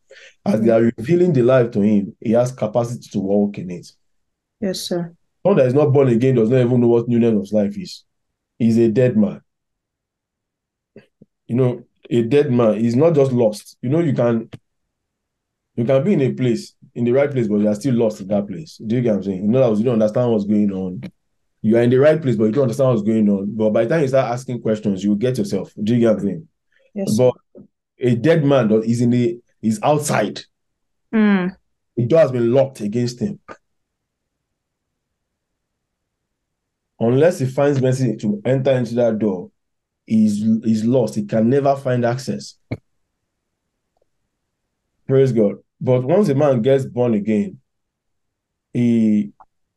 As 0.45 0.61
they 0.61 0.69
are 0.69 0.79
mm. 0.79 0.93
revealing 0.97 1.33
the 1.33 1.41
life 1.41 1.71
to 1.71 1.81
him, 1.81 2.15
he 2.21 2.31
has 2.31 2.53
capacity 2.53 3.09
to 3.09 3.19
walk 3.19 3.57
in 3.57 3.69
it. 3.69 3.91
Yes, 4.61 4.79
sir. 4.79 5.13
One 5.41 5.57
that 5.57 5.67
is 5.67 5.73
not 5.73 5.91
born 5.91 6.07
again 6.07 6.35
does 6.35 6.49
not 6.49 6.61
even 6.61 6.79
know 6.79 6.87
what 6.87 7.09
newness 7.09 7.51
of 7.51 7.53
life 7.53 7.77
is. 7.77 8.05
He's 8.57 8.77
a 8.77 8.87
dead 8.87 9.17
man. 9.17 9.41
You 11.47 11.55
know, 11.57 11.83
a 12.09 12.21
dead 12.21 12.49
man 12.49 12.75
is 12.75 12.95
not 12.95 13.13
just 13.13 13.33
lost. 13.33 13.75
You 13.81 13.89
know, 13.89 13.99
you 13.99 14.13
can 14.13 14.49
you 15.75 15.85
can 15.85 16.03
be 16.03 16.13
in 16.13 16.21
a 16.21 16.31
place, 16.33 16.73
in 16.93 17.03
the 17.03 17.11
right 17.11 17.29
place, 17.29 17.47
but 17.47 17.57
you 17.57 17.67
are 17.67 17.75
still 17.75 17.95
lost 17.95 18.21
in 18.21 18.27
that 18.27 18.47
place. 18.47 18.77
Do 18.85 18.95
you 18.95 19.01
get 19.01 19.11
what 19.11 19.17
I'm 19.17 19.23
saying? 19.23 19.43
In 19.45 19.55
other 19.55 19.69
words, 19.69 19.79
you 19.79 19.85
don't 19.85 20.01
understand 20.01 20.31
what's 20.31 20.45
going 20.45 20.71
on. 20.71 21.03
You 21.61 21.77
are 21.77 21.81
in 21.81 21.89
the 21.89 21.97
right 21.97 22.21
place, 22.21 22.35
but 22.35 22.45
you 22.45 22.51
don't 22.51 22.63
understand 22.63 22.89
what's 22.91 23.01
going 23.01 23.27
on. 23.27 23.55
But 23.55 23.71
by 23.71 23.83
the 23.83 23.89
time 23.89 24.01
you 24.01 24.07
start 24.07 24.31
asking 24.31 24.61
questions, 24.61 25.03
you 25.03 25.09
will 25.09 25.17
get 25.17 25.37
yourself. 25.37 25.73
Do 25.81 25.93
you 25.93 25.99
get 25.99 26.07
what 26.07 26.17
I'm 26.17 26.23
saying? 26.23 26.47
Yes. 26.93 27.17
But 27.17 27.33
a 27.99 28.15
dead 28.15 28.45
man 28.45 28.71
is 28.83 29.01
in 29.01 29.09
the 29.09 29.39
is 29.61 29.79
outside. 29.81 30.41
Mm. 31.13 31.55
The 31.97 32.05
door 32.05 32.19
has 32.19 32.31
been 32.31 32.53
locked 32.53 32.81
against 32.81 33.19
him. 33.19 33.39
Unless 36.99 37.39
he 37.39 37.45
finds 37.45 37.81
mercy 37.81 38.15
to 38.17 38.41
enter 38.45 38.71
into 38.71 38.95
that 38.95 39.19
door, 39.19 39.51
he's, 40.05 40.39
he's 40.63 40.85
lost. 40.85 41.15
He 41.15 41.25
can 41.25 41.49
never 41.49 41.75
find 41.75 42.05
access. 42.05 42.55
Praise 45.07 45.31
God. 45.31 45.55
But 45.81 46.03
once 46.03 46.29
a 46.29 46.35
man 46.35 46.61
gets 46.61 46.85
born 46.85 47.13
again, 47.13 47.59
he 48.73 49.31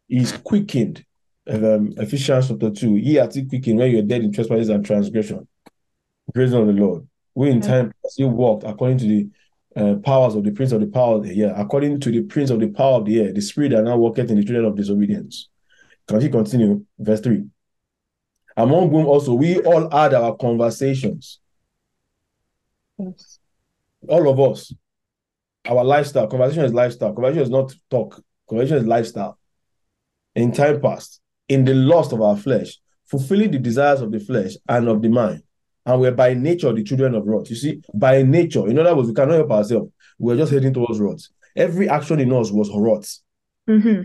is 0.09 0.33
quickened. 0.33 1.05
Um, 1.47 1.95
Ephesians 1.97 2.49
chapter 2.49 2.71
2, 2.71 2.97
ye 2.97 3.19
are 3.19 3.31
still 3.31 3.47
quickened 3.47 3.79
when 3.79 3.91
you're 3.91 4.03
dead 4.03 4.23
in 4.23 4.33
trespasses 4.33 4.69
and 4.69 4.85
transgression. 4.85 5.47
Praise 6.35 6.53
of 6.53 6.67
the 6.67 6.73
Lord. 6.73 7.07
We 7.35 7.51
in 7.51 7.61
time 7.61 7.93
still 8.07 8.29
walked 8.29 8.65
according 8.65 8.99
to 8.99 9.07
the 9.07 9.29
uh, 9.77 9.95
powers 9.97 10.35
of 10.35 10.45
the 10.45 10.51
prince 10.51 10.73
of 10.73 10.81
the 10.81 10.87
power 10.89 11.17
of 11.17 11.23
the 11.23 11.43
air, 11.43 11.55
according 11.57 12.01
to 12.01 12.11
the 12.11 12.23
prince 12.23 12.51
of 12.51 12.61
the 12.61 12.69
power 12.69 12.97
of 12.97 13.05
the 13.05 13.21
air, 13.21 13.33
the 13.33 13.41
spirit 13.41 13.71
that 13.71 13.85
now 13.85 13.97
worketh 13.97 14.31
in 14.31 14.37
the 14.37 14.45
children 14.45 14.65
of 14.67 14.77
disobedience. 14.77 15.49
Can 16.07 16.21
he 16.21 16.29
continue? 16.29 16.85
Verse 16.99 17.21
3. 17.21 17.45
Among 18.57 18.91
whom 18.91 19.07
also 19.07 19.35
we 19.35 19.61
all 19.61 19.89
had 19.91 20.15
our 20.15 20.35
conversations, 20.37 21.39
Yes. 22.99 23.39
all 24.09 24.29
of 24.29 24.41
us. 24.41 24.75
Our 25.67 25.85
lifestyle, 25.85 26.27
conversation 26.27 26.65
is 26.65 26.73
lifestyle. 26.73 27.13
Conversation 27.13 27.43
is 27.43 27.51
not 27.51 27.75
talk. 27.91 28.23
Conversation 28.49 28.79
is 28.79 28.87
lifestyle. 28.87 29.39
In 30.35 30.53
time 30.53 30.81
past, 30.81 31.21
in 31.49 31.65
the 31.65 31.75
lust 31.75 32.13
of 32.13 32.23
our 32.23 32.37
flesh, 32.37 32.79
fulfilling 33.07 33.51
the 33.51 33.59
desires 33.59 34.01
of 34.01 34.13
the 34.13 34.21
flesh 34.21 34.53
and 34.69 34.89
of 34.89 35.03
the 35.03 35.09
mind. 35.09 35.43
And 35.85 36.01
we're 36.01 36.13
by 36.13 36.35
nature 36.35 36.73
the 36.73 36.85
children 36.85 37.15
of 37.15 37.27
wrath. 37.27 37.49
You 37.51 37.57
see, 37.57 37.83
by 37.95 38.23
nature, 38.23 38.69
in 38.69 38.79
other 38.79 38.95
words, 38.95 39.09
we 39.09 39.15
cannot 39.15 39.35
help 39.35 39.51
ourselves. 39.51 39.91
We're 40.19 40.37
just 40.37 40.53
heading 40.53 40.75
towards 40.75 41.01
wrath. 41.01 41.27
Every 41.57 41.89
action 41.89 42.21
in 42.21 42.33
us 42.33 42.51
was 42.51 42.71
wrath. 42.75 43.19
Mm-hmm. 43.69 44.03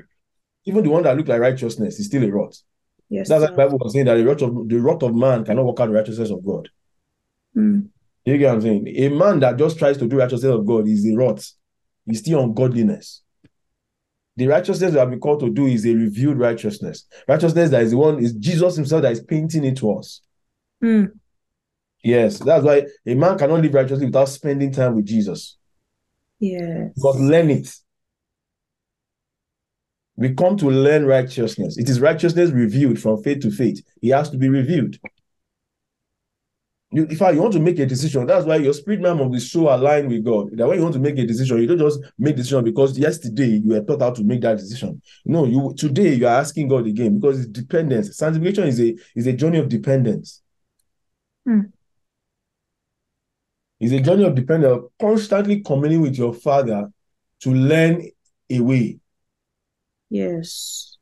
Even 0.66 0.84
the 0.84 0.90
one 0.90 1.04
that 1.04 1.18
looked 1.18 1.30
like 1.30 1.42
righteousness 1.42 2.00
is 2.00 2.06
still 2.06 2.24
a 2.24 2.32
wrath. 2.32 2.62
Yes. 3.10 3.28
That's 3.28 3.42
why 3.42 3.50
the 3.50 3.58
Bible 3.58 3.78
was 3.80 3.94
saying 3.94 4.06
that 4.06 4.16
the 4.16 4.26
wrath 4.26 4.42
of 4.42 4.70
the 4.70 4.80
wrath 4.80 5.04
of 5.04 5.14
man 5.14 5.44
cannot 5.44 5.66
work 5.66 5.80
out 5.82 5.88
the 5.88 5.94
righteousness 5.94 6.32
of 6.32 6.46
God. 6.46 6.70
Mm. 7.56 7.90
You 8.26 8.38
get 8.38 8.48
what 8.48 8.56
I'm 8.56 8.62
saying? 8.62 8.88
A 8.88 9.10
man 9.10 9.40
that 9.42 9.58
just 9.58 9.78
tries 9.78 9.98
to 9.98 10.08
do 10.08 10.18
righteousness 10.18 10.52
of 10.52 10.66
God 10.66 10.88
is 10.88 11.06
a 11.06 11.16
rot. 11.16 11.46
He's 12.06 12.20
still 12.20 12.42
ungodliness. 12.42 13.22
The 14.36 14.48
righteousness 14.48 14.94
that 14.94 15.10
we 15.10 15.18
called 15.18 15.42
to 15.42 15.50
do 15.50 15.68
is 15.68 15.86
a 15.86 15.94
revealed 15.94 16.40
righteousness. 16.40 17.06
Righteousness 17.28 17.70
that 17.70 17.84
is 17.84 17.92
the 17.92 17.98
one 17.98 18.20
is 18.20 18.34
Jesus 18.34 18.76
Himself 18.76 19.04
that 19.04 19.12
is 19.12 19.22
painting 19.22 19.64
it 19.64 19.78
to 19.78 19.94
us. 19.94 20.22
Mm. 20.84 21.12
Yes, 22.04 22.40
that's 22.40 22.66
why 22.66 22.86
a 23.06 23.16
man 23.16 23.38
cannot 23.38 23.62
live 23.62 23.74
righteously 23.74 24.06
without 24.06 24.30
spending 24.30 24.72
time 24.72 24.96
with 24.96 25.06
Jesus. 25.06 25.58
Yes. 26.40 26.92
Must 26.98 27.20
learn 27.20 27.50
it. 27.50 27.74
We 30.16 30.34
come 30.34 30.58
to 30.58 30.70
learn 30.70 31.06
righteousness. 31.06 31.78
It 31.78 31.90
is 31.90 32.00
righteousness 32.00 32.52
revealed 32.52 33.00
from 33.00 33.24
faith 33.24 33.42
to 33.42 33.52
faith. 33.52 33.82
It 34.02 34.14
has 34.14 34.30
to 34.32 34.38
be 34.38 34.50
revealed. 34.50 34.98
You, 36.94 37.06
in 37.06 37.16
fact, 37.16 37.34
you 37.34 37.42
want 37.42 37.54
to 37.54 37.60
make 37.60 37.80
a 37.80 37.88
decision. 37.88 38.28
That's 38.28 38.46
why 38.46 38.58
your 38.58 38.74
spirit 38.74 39.02
man 39.02 39.18
must 39.18 39.32
be 39.32 39.40
so 39.40 39.74
aligned 39.74 40.10
with 40.10 40.24
God 40.24 40.56
that 40.56 40.68
when 40.68 40.78
you 40.78 40.84
want 40.84 40.94
to 40.94 41.00
make 41.00 41.18
a 41.18 41.26
decision, 41.26 41.58
you 41.58 41.66
don't 41.66 41.80
just 41.80 42.00
make 42.20 42.36
decision 42.36 42.64
because 42.64 42.96
yesterday 43.00 43.60
you 43.64 43.70
were 43.70 43.82
taught 43.82 44.02
how 44.02 44.12
to 44.12 44.24
make 44.24 44.42
that 44.42 44.60
decision. 44.60 45.02
No, 45.26 45.46
you 45.46 45.74
today 45.76 46.14
you 46.14 46.28
are 46.28 46.40
asking 46.40 46.68
God 46.68 46.86
again 46.86 47.20
because 47.20 47.40
it's 47.40 47.48
dependence. 47.50 48.16
Sanctification 48.16 48.68
is 48.68 48.80
a 48.80 48.96
is 49.16 49.26
a 49.26 49.34
journey 49.34 49.58
of 49.58 49.70
dependence. 49.70 50.44
Hmm. 51.46 51.62
It's 53.80 53.92
a 53.92 54.00
journey 54.00 54.26
of 54.26 54.36
dependence, 54.36 54.84
constantly 55.02 55.62
communing 55.62 56.02
with 56.02 56.16
your 56.16 56.34
Father 56.34 56.90
to 57.42 57.54
learn 57.54 58.08
a 58.52 58.60
way. 58.60 59.00
Yes. 60.12 60.93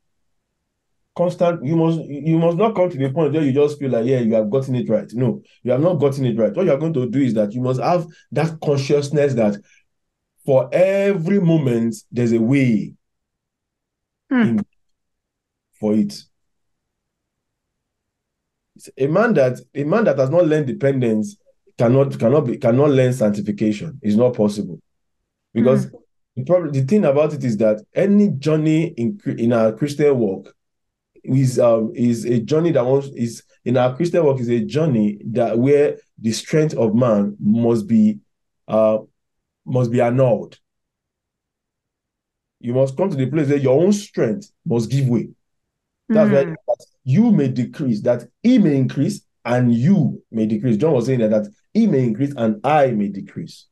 Constant, 1.14 1.62
you 1.64 1.76
must 1.76 2.00
you 2.08 2.38
must 2.38 2.56
not 2.56 2.74
come 2.74 2.88
to 2.88 2.96
the 2.96 3.10
point 3.10 3.34
where 3.34 3.42
you 3.42 3.52
just 3.52 3.78
feel 3.78 3.90
like, 3.90 4.06
yeah, 4.06 4.20
you 4.20 4.34
have 4.34 4.48
gotten 4.48 4.74
it 4.74 4.88
right. 4.88 5.10
No, 5.12 5.42
you 5.62 5.70
have 5.72 5.80
not 5.82 5.94
gotten 5.94 6.24
it 6.24 6.38
right. 6.38 6.54
What 6.54 6.64
you 6.64 6.72
are 6.72 6.78
going 6.78 6.94
to 6.94 7.06
do 7.08 7.20
is 7.20 7.34
that 7.34 7.52
you 7.52 7.60
must 7.60 7.80
have 7.80 8.06
that 8.32 8.58
consciousness 8.64 9.34
that 9.34 9.56
for 10.46 10.70
every 10.72 11.38
moment 11.40 11.94
there's 12.10 12.32
a 12.32 12.40
way 12.40 12.94
Hmm. 14.30 14.58
for 15.78 15.94
it. 15.94 16.14
A 18.96 19.06
man 19.06 19.34
that 19.34 19.60
a 19.74 19.84
man 19.84 20.04
that 20.04 20.18
has 20.18 20.30
not 20.30 20.46
learned 20.46 20.66
dependence 20.66 21.36
cannot 21.76 22.18
cannot 22.18 22.46
be 22.46 22.56
cannot 22.56 22.90
learn 22.90 23.12
sanctification. 23.12 23.98
It's 24.00 24.16
not 24.16 24.34
possible 24.34 24.80
because 25.52 25.90
the 26.36 26.44
problem 26.44 26.72
the 26.72 26.82
thing 26.82 27.04
about 27.04 27.34
it 27.34 27.44
is 27.44 27.58
that 27.58 27.84
any 27.94 28.28
journey 28.30 28.94
in 28.96 29.20
in 29.38 29.52
our 29.52 29.72
Christian 29.72 30.16
walk 30.18 30.54
is 31.24 31.58
um 31.58 31.92
is 31.94 32.24
a 32.24 32.40
journey 32.40 32.72
that 32.72 32.84
wants 32.84 33.08
is 33.14 33.42
in 33.64 33.76
our 33.76 33.94
Christian 33.94 34.24
work 34.24 34.40
is 34.40 34.48
a 34.48 34.60
journey 34.64 35.18
that 35.26 35.58
where 35.58 35.98
the 36.18 36.32
strength 36.32 36.74
of 36.74 36.94
man 36.94 37.36
must 37.40 37.86
be 37.86 38.18
uh 38.68 38.98
must 39.64 39.90
be 39.90 40.00
annulled. 40.00 40.58
You 42.60 42.74
must 42.74 42.96
come 42.96 43.10
to 43.10 43.16
the 43.16 43.26
place 43.26 43.48
where 43.48 43.58
your 43.58 43.80
own 43.80 43.92
strength 43.92 44.50
must 44.64 44.90
give 44.90 45.08
way. 45.08 45.30
That's 46.08 46.30
Mm. 46.30 46.56
that 46.56 46.78
you 47.04 47.30
may 47.32 47.48
decrease, 47.48 48.00
that 48.02 48.24
he 48.42 48.58
may 48.58 48.76
increase, 48.76 49.22
and 49.44 49.74
you 49.74 50.22
may 50.30 50.46
decrease. 50.46 50.76
John 50.76 50.92
was 50.92 51.06
saying 51.06 51.20
that, 51.20 51.30
that 51.30 51.48
he 51.72 51.86
may 51.86 52.04
increase 52.04 52.32
and 52.36 52.64
I 52.64 52.92
may 52.92 53.08
decrease. 53.08 53.66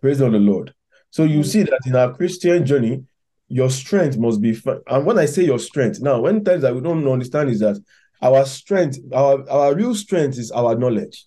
Praise 0.00 0.22
on 0.22 0.32
the 0.32 0.38
Lord. 0.38 0.72
So 1.10 1.24
you 1.24 1.42
see 1.42 1.62
that 1.62 1.80
in 1.86 1.96
our 1.96 2.14
Christian 2.14 2.64
journey, 2.64 3.04
your 3.48 3.70
strength 3.70 4.18
must 4.18 4.40
be. 4.40 4.56
And 4.88 5.06
when 5.06 5.18
I 5.18 5.26
say 5.26 5.44
your 5.44 5.58
strength, 5.58 6.00
now, 6.00 6.20
when 6.20 6.44
times 6.44 6.62
that 6.62 6.74
we 6.74 6.80
don't 6.80 7.06
understand 7.06 7.50
is 7.50 7.60
that 7.60 7.78
our 8.20 8.44
strength, 8.44 8.98
our, 9.12 9.48
our 9.48 9.74
real 9.74 9.94
strength 9.94 10.38
is 10.38 10.50
our 10.50 10.74
knowledge. 10.74 11.26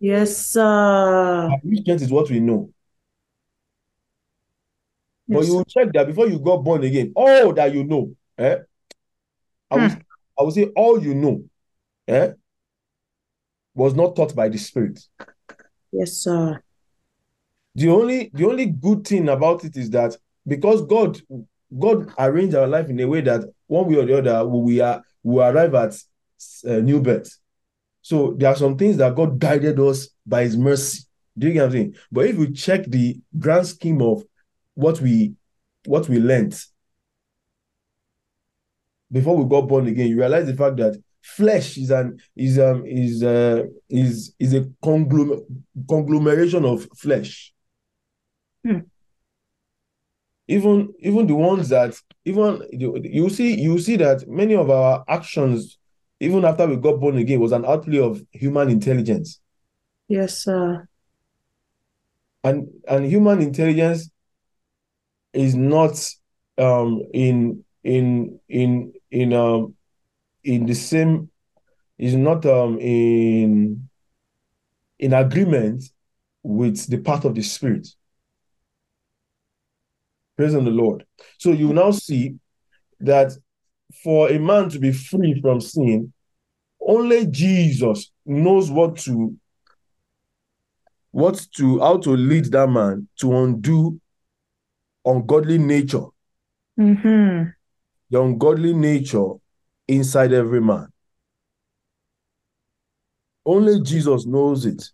Yes, 0.00 0.36
sir. 0.36 0.62
Our 0.62 1.60
real 1.62 1.82
strength 1.82 2.02
is 2.02 2.10
what 2.10 2.30
we 2.30 2.40
know. 2.40 2.70
But 5.28 5.46
you 5.46 5.54
will 5.54 5.64
check 5.64 5.92
that 5.94 6.06
before 6.06 6.28
you 6.28 6.38
got 6.38 6.58
born 6.58 6.84
again, 6.84 7.12
all 7.16 7.52
that 7.54 7.72
you 7.72 7.84
know, 7.84 8.14
eh? 8.38 8.58
I 9.70 9.76
would, 9.76 10.04
I 10.38 10.42
would 10.42 10.54
say 10.54 10.64
all 10.76 11.02
you 11.02 11.14
know, 11.14 11.44
eh, 12.06 12.32
was 13.74 13.94
not 13.94 14.14
taught 14.14 14.34
by 14.34 14.48
the 14.48 14.58
Spirit. 14.58 15.00
Yes, 15.92 16.12
sir. 16.12 16.62
The 17.74 17.88
only 17.88 18.30
the 18.32 18.46
only 18.46 18.66
good 18.66 19.06
thing 19.06 19.28
about 19.28 19.64
it 19.64 19.76
is 19.76 19.90
that 19.90 20.16
because 20.46 20.82
God 20.86 21.20
God 21.76 22.12
arranged 22.18 22.54
our 22.54 22.66
life 22.66 22.88
in 22.88 23.00
a 23.00 23.06
way 23.08 23.20
that 23.22 23.44
one 23.66 23.86
way 23.86 23.96
or 23.96 24.06
the 24.06 24.18
other 24.18 24.46
we 24.46 24.80
are 24.80 25.02
we 25.22 25.40
arrive 25.40 25.74
at 25.74 25.94
uh, 26.66 26.80
new 26.80 27.00
birth. 27.00 27.36
So 28.02 28.34
there 28.36 28.50
are 28.50 28.56
some 28.56 28.76
things 28.76 28.98
that 28.98 29.14
God 29.14 29.38
guided 29.38 29.80
us 29.80 30.08
by 30.26 30.42
His 30.42 30.56
mercy. 30.56 31.04
Do 31.36 31.46
you 31.48 31.54
get 31.54 31.60
what 31.60 31.66
I'm 31.66 31.72
saying? 31.72 31.96
But 32.12 32.26
if 32.26 32.36
you 32.38 32.52
check 32.52 32.84
the 32.86 33.18
grand 33.38 33.66
scheme 33.66 34.02
of 34.02 34.22
what 34.74 35.00
we 35.00 35.34
what 35.86 36.08
we 36.08 36.18
learned 36.18 36.58
before 39.10 39.36
we 39.36 39.48
got 39.48 39.62
born 39.68 39.86
again, 39.86 40.08
you 40.08 40.18
realize 40.18 40.46
the 40.46 40.56
fact 40.56 40.76
that 40.76 41.00
flesh 41.22 41.78
is 41.78 41.90
an 41.90 42.18
is 42.36 42.58
um 42.58 42.84
is 42.84 43.22
uh 43.22 43.62
is 43.88 44.34
is 44.38 44.52
a 44.54 44.62
conglom- 44.82 45.44
conglomeration 45.88 46.64
of 46.64 46.86
flesh. 46.96 47.52
Hmm. 48.66 48.80
Even 50.46 50.92
even 50.98 51.26
the 51.26 51.34
ones 51.34 51.70
that 51.70 51.98
even 52.24 52.62
you 52.70 53.30
see 53.30 53.58
you 53.58 53.78
see 53.78 53.96
that 53.96 54.28
many 54.28 54.54
of 54.54 54.68
our 54.70 55.02
actions, 55.08 55.78
even 56.20 56.44
after 56.44 56.66
we 56.66 56.76
got 56.76 57.00
born 57.00 57.16
again, 57.16 57.40
was 57.40 57.52
an 57.52 57.64
outplay 57.64 57.98
of 57.98 58.22
human 58.30 58.68
intelligence. 58.68 59.40
Yes, 60.08 60.38
sir. 60.38 60.86
and 62.44 62.68
and 62.86 63.06
human 63.06 63.40
intelligence 63.40 64.10
is 65.32 65.54
not 65.54 65.98
um 66.58 67.02
in 67.12 67.64
in 67.82 68.38
in 68.48 68.92
in 69.10 69.32
um 69.32 69.74
in 70.44 70.66
the 70.66 70.74
same 70.74 71.30
is 71.98 72.14
not 72.14 72.44
um 72.46 72.78
in 72.78 73.88
in 74.98 75.12
agreement 75.14 75.82
with 76.42 76.86
the 76.88 76.98
path 76.98 77.24
of 77.24 77.34
the 77.34 77.42
spirit 77.42 77.88
praise 80.36 80.54
on 80.54 80.64
the 80.64 80.70
lord. 80.70 81.04
So 81.38 81.50
you 81.52 81.72
now 81.72 81.90
see 81.90 82.36
that 83.00 83.32
for 84.02 84.30
a 84.30 84.38
man 84.38 84.68
to 84.70 84.78
be 84.78 84.92
free 84.92 85.40
from 85.40 85.60
sin 85.60 86.12
only 86.80 87.26
jesus 87.26 88.10
knows 88.26 88.70
what 88.70 88.96
to 88.96 89.36
what 91.10 91.46
to 91.56 91.78
how 91.80 91.96
to 91.96 92.10
lead 92.10 92.46
that 92.46 92.68
man 92.68 93.08
to 93.16 93.36
undo 93.36 94.00
ungodly 95.04 95.58
nature. 95.58 96.06
Mm-hmm. 96.78 97.50
the 98.10 98.20
ungodly 98.20 98.74
nature 98.74 99.28
inside 99.86 100.32
every 100.32 100.60
man. 100.60 100.88
Only 103.46 103.80
jesus 103.80 104.26
knows 104.26 104.66
it 104.66 104.90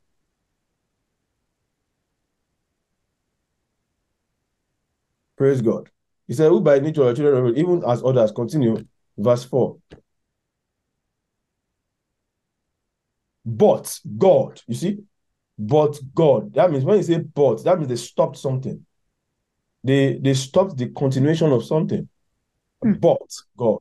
praise 5.41 5.63
god. 5.63 5.89
He 6.29 6.35
said 6.35 6.51
who 6.51 6.61
by 6.61 6.81
nature 6.81 7.03
are 7.03 7.15
children 7.15 7.47
of 7.47 7.55
God, 7.55 7.59
even 7.59 7.83
as 7.89 8.05
others 8.05 8.31
continue 8.31 8.85
verse 9.17 9.43
4 9.45 9.79
but 13.47 13.99
god 14.19 14.61
you 14.67 14.75
see? 14.75 14.99
But 15.59 15.99
god 16.15 16.53
that 16.53 16.71
means 16.71 16.85
when 16.85 16.99
you 16.99 17.03
say 17.05 17.21
but 17.21 17.65
that 17.65 17.79
means 17.79 17.89
they 17.89 17.97
stopped 17.97 18.37
something. 18.37 18.85
They 19.83 20.19
they 20.19 20.35
stopped 20.35 20.77
the 20.77 20.91
continuation 20.91 21.53
of 21.53 21.65
something. 21.65 22.07
Hmm. 22.83 22.93
But 22.93 23.35
god 23.57 23.79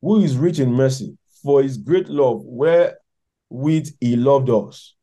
who 0.00 0.20
is 0.22 0.36
rich 0.36 0.60
in 0.60 0.72
mercy 0.72 1.18
for 1.42 1.60
his 1.60 1.76
great 1.76 2.08
love 2.08 2.42
wherewith 2.44 3.88
he 4.00 4.14
loved 4.14 4.48
us. 4.48 4.94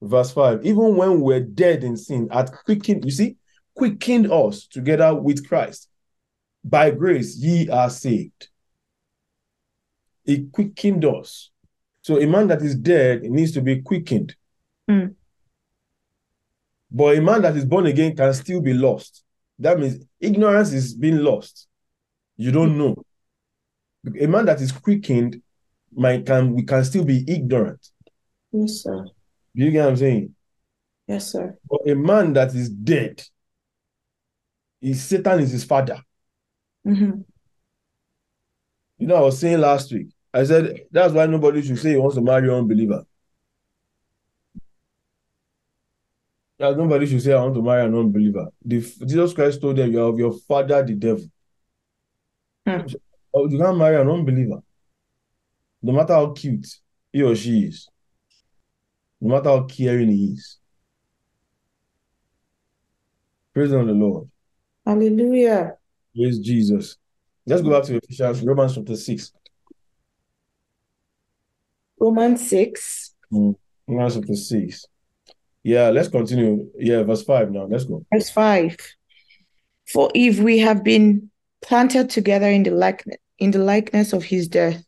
Verse 0.00 0.32
5 0.32 0.66
even 0.66 0.96
when 0.96 1.20
we're 1.20 1.38
dead 1.38 1.84
in 1.84 1.96
sin 1.96 2.26
at 2.32 2.50
quickened 2.64 3.04
you 3.04 3.12
see 3.12 3.36
quickened 3.74 4.30
us 4.30 4.66
together 4.66 5.14
with 5.14 5.46
christ. 5.48 5.88
By 6.64 6.90
grace 6.90 7.36
ye 7.36 7.68
are 7.68 7.90
saved. 7.90 8.48
He 10.24 10.46
quickened 10.52 11.04
us. 11.04 11.50
So 12.02 12.20
a 12.20 12.26
man 12.26 12.48
that 12.48 12.62
is 12.62 12.76
dead 12.76 13.22
needs 13.22 13.52
to 13.52 13.60
be 13.60 13.82
quickened. 13.82 14.34
Hmm. 14.88 15.06
but 16.90 17.16
a 17.16 17.20
man 17.22 17.40
that 17.42 17.56
is 17.56 17.64
born 17.64 17.86
again 17.86 18.16
can 18.16 18.34
still 18.34 18.60
be 18.60 18.74
lost. 18.74 19.22
That 19.60 19.78
means 19.78 20.04
ignorance 20.20 20.72
is 20.72 20.92
being 20.94 21.18
lost. 21.18 21.68
You 22.36 22.50
don't 22.50 22.76
know. 22.76 22.96
A 24.20 24.26
man 24.26 24.46
that 24.46 24.60
is 24.60 24.72
quickened 24.72 25.40
might 25.94 26.26
can 26.26 26.52
we 26.52 26.64
can 26.64 26.84
still 26.84 27.04
be 27.04 27.24
ignorant. 27.28 27.88
Yes, 28.50 28.82
sir. 28.82 29.04
do 29.54 29.64
you 29.64 29.70
get 29.70 29.84
what 29.84 29.90
i'm 29.90 29.96
saying? 29.96 30.34
Yes, 31.06 31.32
sir. 31.32 31.56
but 31.70 31.88
a 31.88 31.94
man 31.94 32.32
that 32.32 32.54
is 32.54 32.68
dead 32.68 33.22
is 34.82 35.02
satan 35.02 35.40
is 35.40 35.52
his 35.52 35.64
father 35.64 36.00
Mm-hmm. 36.86 37.20
you 38.98 39.06
know 39.06 39.14
i 39.14 39.20
was 39.20 39.38
saying 39.38 39.60
last 39.60 39.92
week 39.92 40.08
i 40.34 40.42
said 40.42 40.80
that's 40.90 41.14
why 41.14 41.26
nobody 41.26 41.62
should 41.62 41.78
say 41.78 41.90
he 41.90 41.96
wants 41.96 42.16
to 42.16 42.20
marry 42.22 42.48
an 42.48 42.54
unbeliever 42.54 43.04
That 46.62 46.76
nobody 46.76 47.06
should 47.06 47.20
say, 47.20 47.32
I 47.32 47.42
want 47.42 47.56
to 47.56 47.62
marry 47.62 47.84
an 47.84 47.94
unbeliever. 47.96 48.46
The, 48.64 48.80
Jesus 49.04 49.32
Christ 49.34 49.60
told 49.60 49.74
them, 49.76 49.90
You 49.90 50.00
are 50.04 50.08
of 50.10 50.18
your 50.18 50.32
father, 50.32 50.80
the 50.84 50.94
devil. 50.94 51.24
Hmm. 52.64 52.82
Oh, 53.34 53.48
you 53.48 53.58
can't 53.58 53.76
marry 53.78 54.00
an 54.00 54.08
unbeliever. 54.08 54.62
No 55.82 55.92
matter 55.92 56.12
how 56.14 56.30
cute 56.30 56.68
he 57.12 57.20
or 57.24 57.34
she 57.34 57.64
is, 57.64 57.88
no 59.20 59.34
matter 59.34 59.48
how 59.48 59.64
caring 59.64 60.10
he 60.10 60.26
is. 60.34 60.58
Praise 63.52 63.70
the 63.70 63.82
Lord. 63.82 64.30
Hallelujah. 64.84 65.76
Praise 66.14 66.38
Jesus. 66.38 66.96
Let's 67.46 67.62
go 67.62 67.70
back 67.70 67.84
to 67.84 67.96
Ephesians, 67.96 68.42
Romans 68.42 68.74
chapter 68.74 68.96
6. 68.96 69.32
Romans 71.98 72.48
6, 72.48 73.14
Mm. 73.32 73.54
Romans 73.88 74.14
chapter 74.14 74.34
6. 74.34 74.86
Yeah, 75.62 75.90
let's 75.90 76.08
continue. 76.08 76.68
Yeah, 76.76 77.02
verse 77.04 77.22
5 77.22 77.50
now. 77.52 77.66
Let's 77.66 77.84
go. 77.84 78.04
verse 78.12 78.28
5. 78.30 78.76
For 79.92 80.10
if 80.14 80.38
we 80.40 80.58
have 80.58 80.82
been 80.84 81.30
planted 81.62 82.10
together 82.10 82.48
in 82.48 82.64
the 82.64 82.70
likeness 82.72 83.16
in 83.38 83.50
the 83.52 83.58
likeness 83.58 84.12
of 84.12 84.22
his 84.24 84.48
death, 84.48 84.84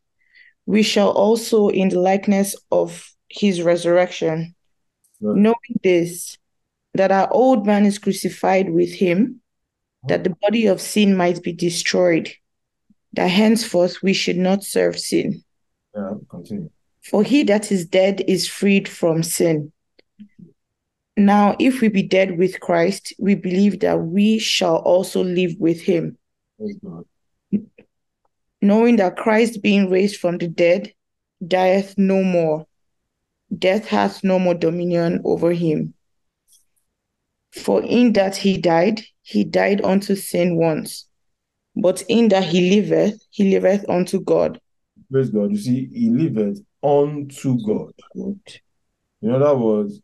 we 0.67 0.83
shall 0.83 1.11
also 1.11 1.69
in 1.69 1.89
the 1.89 1.99
likeness 2.01 2.55
of 2.71 3.09
his 3.29 3.63
resurrection. 3.63 4.55
Right. 5.21 5.37
Knowing 5.37 5.81
this, 5.83 6.37
that 6.95 7.11
our 7.13 7.29
old 7.33 7.67
man 7.67 7.87
is 7.87 7.99
crucified 7.99 8.71
with 8.71 8.93
him, 8.93 9.41
that 10.09 10.25
the 10.25 10.37
body 10.43 10.67
of 10.67 10.81
sin 10.81 11.17
might 11.17 11.43
be 11.43 11.53
destroyed, 11.53 12.33
that 13.13 13.29
henceforth 13.29 14.03
we 14.03 14.13
should 14.13 14.37
not 14.37 14.65
serve 14.65 14.99
sin. 14.99 15.43
Yeah, 15.95 16.15
continue. 16.29 16.71
For 17.03 17.23
he 17.23 17.43
that 17.45 17.71
is 17.71 17.87
dead 17.87 18.23
is 18.27 18.49
freed 18.49 18.89
from 18.89 19.23
sin. 19.23 19.73
Now, 21.17 21.55
if 21.61 21.81
we 21.81 21.89
be 21.89 22.03
dead 22.03 22.39
with 22.39 22.61
Christ, 22.61 23.13
we 23.19 23.35
believe 23.35 23.81
that 23.81 24.01
we 24.01 24.39
shall 24.39 24.77
also 24.77 25.23
live 25.23 25.55
with 25.59 25.81
him, 25.81 26.19
knowing 28.61 28.97
that 28.97 29.17
Christ, 29.17 29.63
being 29.63 29.91
raised 29.91 30.17
from 30.17 30.39
the 30.39 30.49
dead, 30.49 30.93
dieth 31.47 31.97
no 31.97 32.25
more. 32.25 32.67
Death 33.57 33.87
hath 33.87 34.25
no 34.25 34.41
more 34.41 34.55
dominion 34.55 35.21
over 35.25 35.53
him. 35.53 35.95
For 37.53 37.81
in 37.83 38.15
that 38.15 38.35
he 38.35 38.59
died, 38.59 39.03
he 39.25 39.43
died 39.43 39.83
unto 39.83 40.15
sin 40.15 40.57
once. 40.57 41.09
But 41.75 42.03
in 42.09 42.29
that 42.29 42.45
he 42.45 42.71
liveth, 42.71 43.21
he 43.31 43.51
liveth 43.51 43.89
unto 43.89 44.21
God. 44.21 44.61
Praise 45.11 45.31
God. 45.31 45.51
You 45.51 45.57
see, 45.57 45.89
he 45.93 46.11
liveth 46.11 46.61
unto 46.83 47.59
God. 47.67 47.93
In 48.15 49.31
other 49.31 49.57
words, 49.57 50.01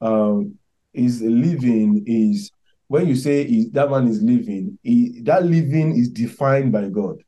um, 0.00 0.58
his 0.92 1.20
living 1.20 2.02
is 2.06 2.50
when 2.86 3.06
you 3.06 3.14
say 3.14 3.42
is 3.42 3.70
that 3.72 3.90
man 3.90 4.08
is 4.08 4.22
living, 4.22 4.78
he, 4.82 5.20
that 5.22 5.44
living 5.44 5.94
is 5.94 6.08
defined 6.08 6.72
by 6.72 6.88
God. 6.88 7.22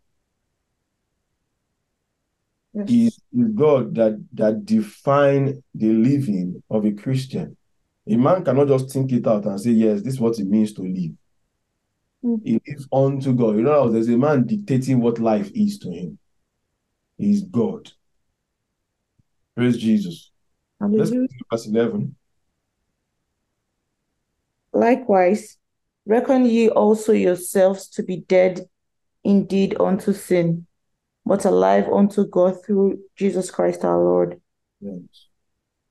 It 2.73 2.91
is 2.91 3.21
God 3.55 3.95
that 3.97 4.25
that 4.33 4.65
define 4.65 5.63
the 5.75 5.93
living 5.93 6.63
of 6.71 6.87
a 6.87 6.93
Christian. 6.93 7.57
A 8.09 8.17
man 8.17 8.45
cannot 8.45 8.69
just 8.69 8.91
think 8.91 9.13
it 9.13 9.27
out 9.27 9.45
and 9.45 9.61
say, 9.61 9.71
Yes, 9.71 10.03
this 10.03 10.15
is 10.15 10.21
what 10.21 10.39
it 10.39 10.47
means 10.47 10.73
to 10.75 10.83
live. 10.83 11.13
Mm. 12.25 12.41
He 12.45 12.61
lives 12.67 12.89
unto 12.93 13.35
God. 13.35 13.57
You 13.57 13.63
know, 13.63 13.89
there's 13.89 14.09
a 14.09 14.17
man 14.17 14.47
dictating 14.47 15.01
what 15.01 15.19
life 15.19 15.51
is 15.55 15.79
to 15.81 15.91
him. 15.91 16.19
He's 17.17 17.43
God. 17.43 17.91
Praise 19.57 19.77
Jesus. 19.77 20.31
Let's 20.81 21.11
go 21.11 21.27
to 21.27 21.45
verse 21.51 21.67
11. 21.67 22.17
Likewise, 24.73 25.59
reckon 26.07 26.47
ye 26.47 26.71
also 26.71 27.13
yourselves 27.13 27.89
to 27.89 28.03
be 28.03 28.19
dead 28.19 28.67
indeed 29.25 29.77
unto 29.79 30.13
sin, 30.13 30.67
but 31.27 31.45
alive 31.45 31.87
unto 31.93 32.27
God 32.27 32.65
through 32.65 33.01
Jesus 33.17 33.51
Christ 33.51 33.85
our 33.85 33.99
Lord. 33.99 34.41
Yes. 34.81 35.30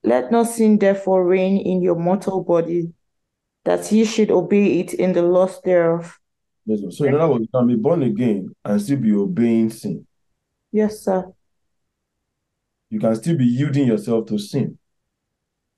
Let 0.03 0.31
not 0.31 0.47
sin 0.47 0.77
therefore 0.77 1.25
reign 1.25 1.57
in 1.57 1.81
your 1.81 1.95
mortal 1.95 2.43
body, 2.43 2.93
that 3.65 3.91
ye 3.91 4.05
should 4.05 4.31
obey 4.31 4.79
it 4.79 4.93
in 4.93 5.13
the 5.13 5.21
lust 5.21 5.63
thereof. 5.63 6.17
Yes. 6.65 6.79
So, 6.97 7.05
in 7.05 7.15
other 7.15 7.27
words, 7.33 7.41
you 7.43 7.49
can 7.53 7.67
be 7.67 7.75
born 7.75 8.03
again 8.03 8.55
and 8.63 8.81
still 8.81 8.97
be 8.97 9.11
obeying 9.13 9.69
sin. 9.69 10.05
Yes, 10.71 10.99
sir. 11.01 11.31
You 12.89 12.99
can 12.99 13.15
still 13.15 13.37
be 13.37 13.45
yielding 13.45 13.87
yourself 13.87 14.27
to 14.27 14.37
sin. 14.37 14.77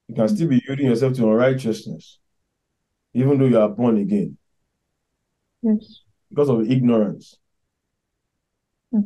You 0.08 0.16
can 0.16 0.28
still 0.28 0.48
be 0.48 0.62
yielding 0.68 0.88
yourself 0.88 1.14
to 1.16 1.24
unrighteousness, 1.24 2.20
even 3.14 3.38
though 3.40 3.46
you 3.46 3.60
are 3.60 3.70
born 3.70 3.98
again 3.98 4.38
Yes. 5.62 6.02
because 6.30 6.50
of 6.50 6.70
ignorance. 6.70 7.38
Hmm. 8.92 9.02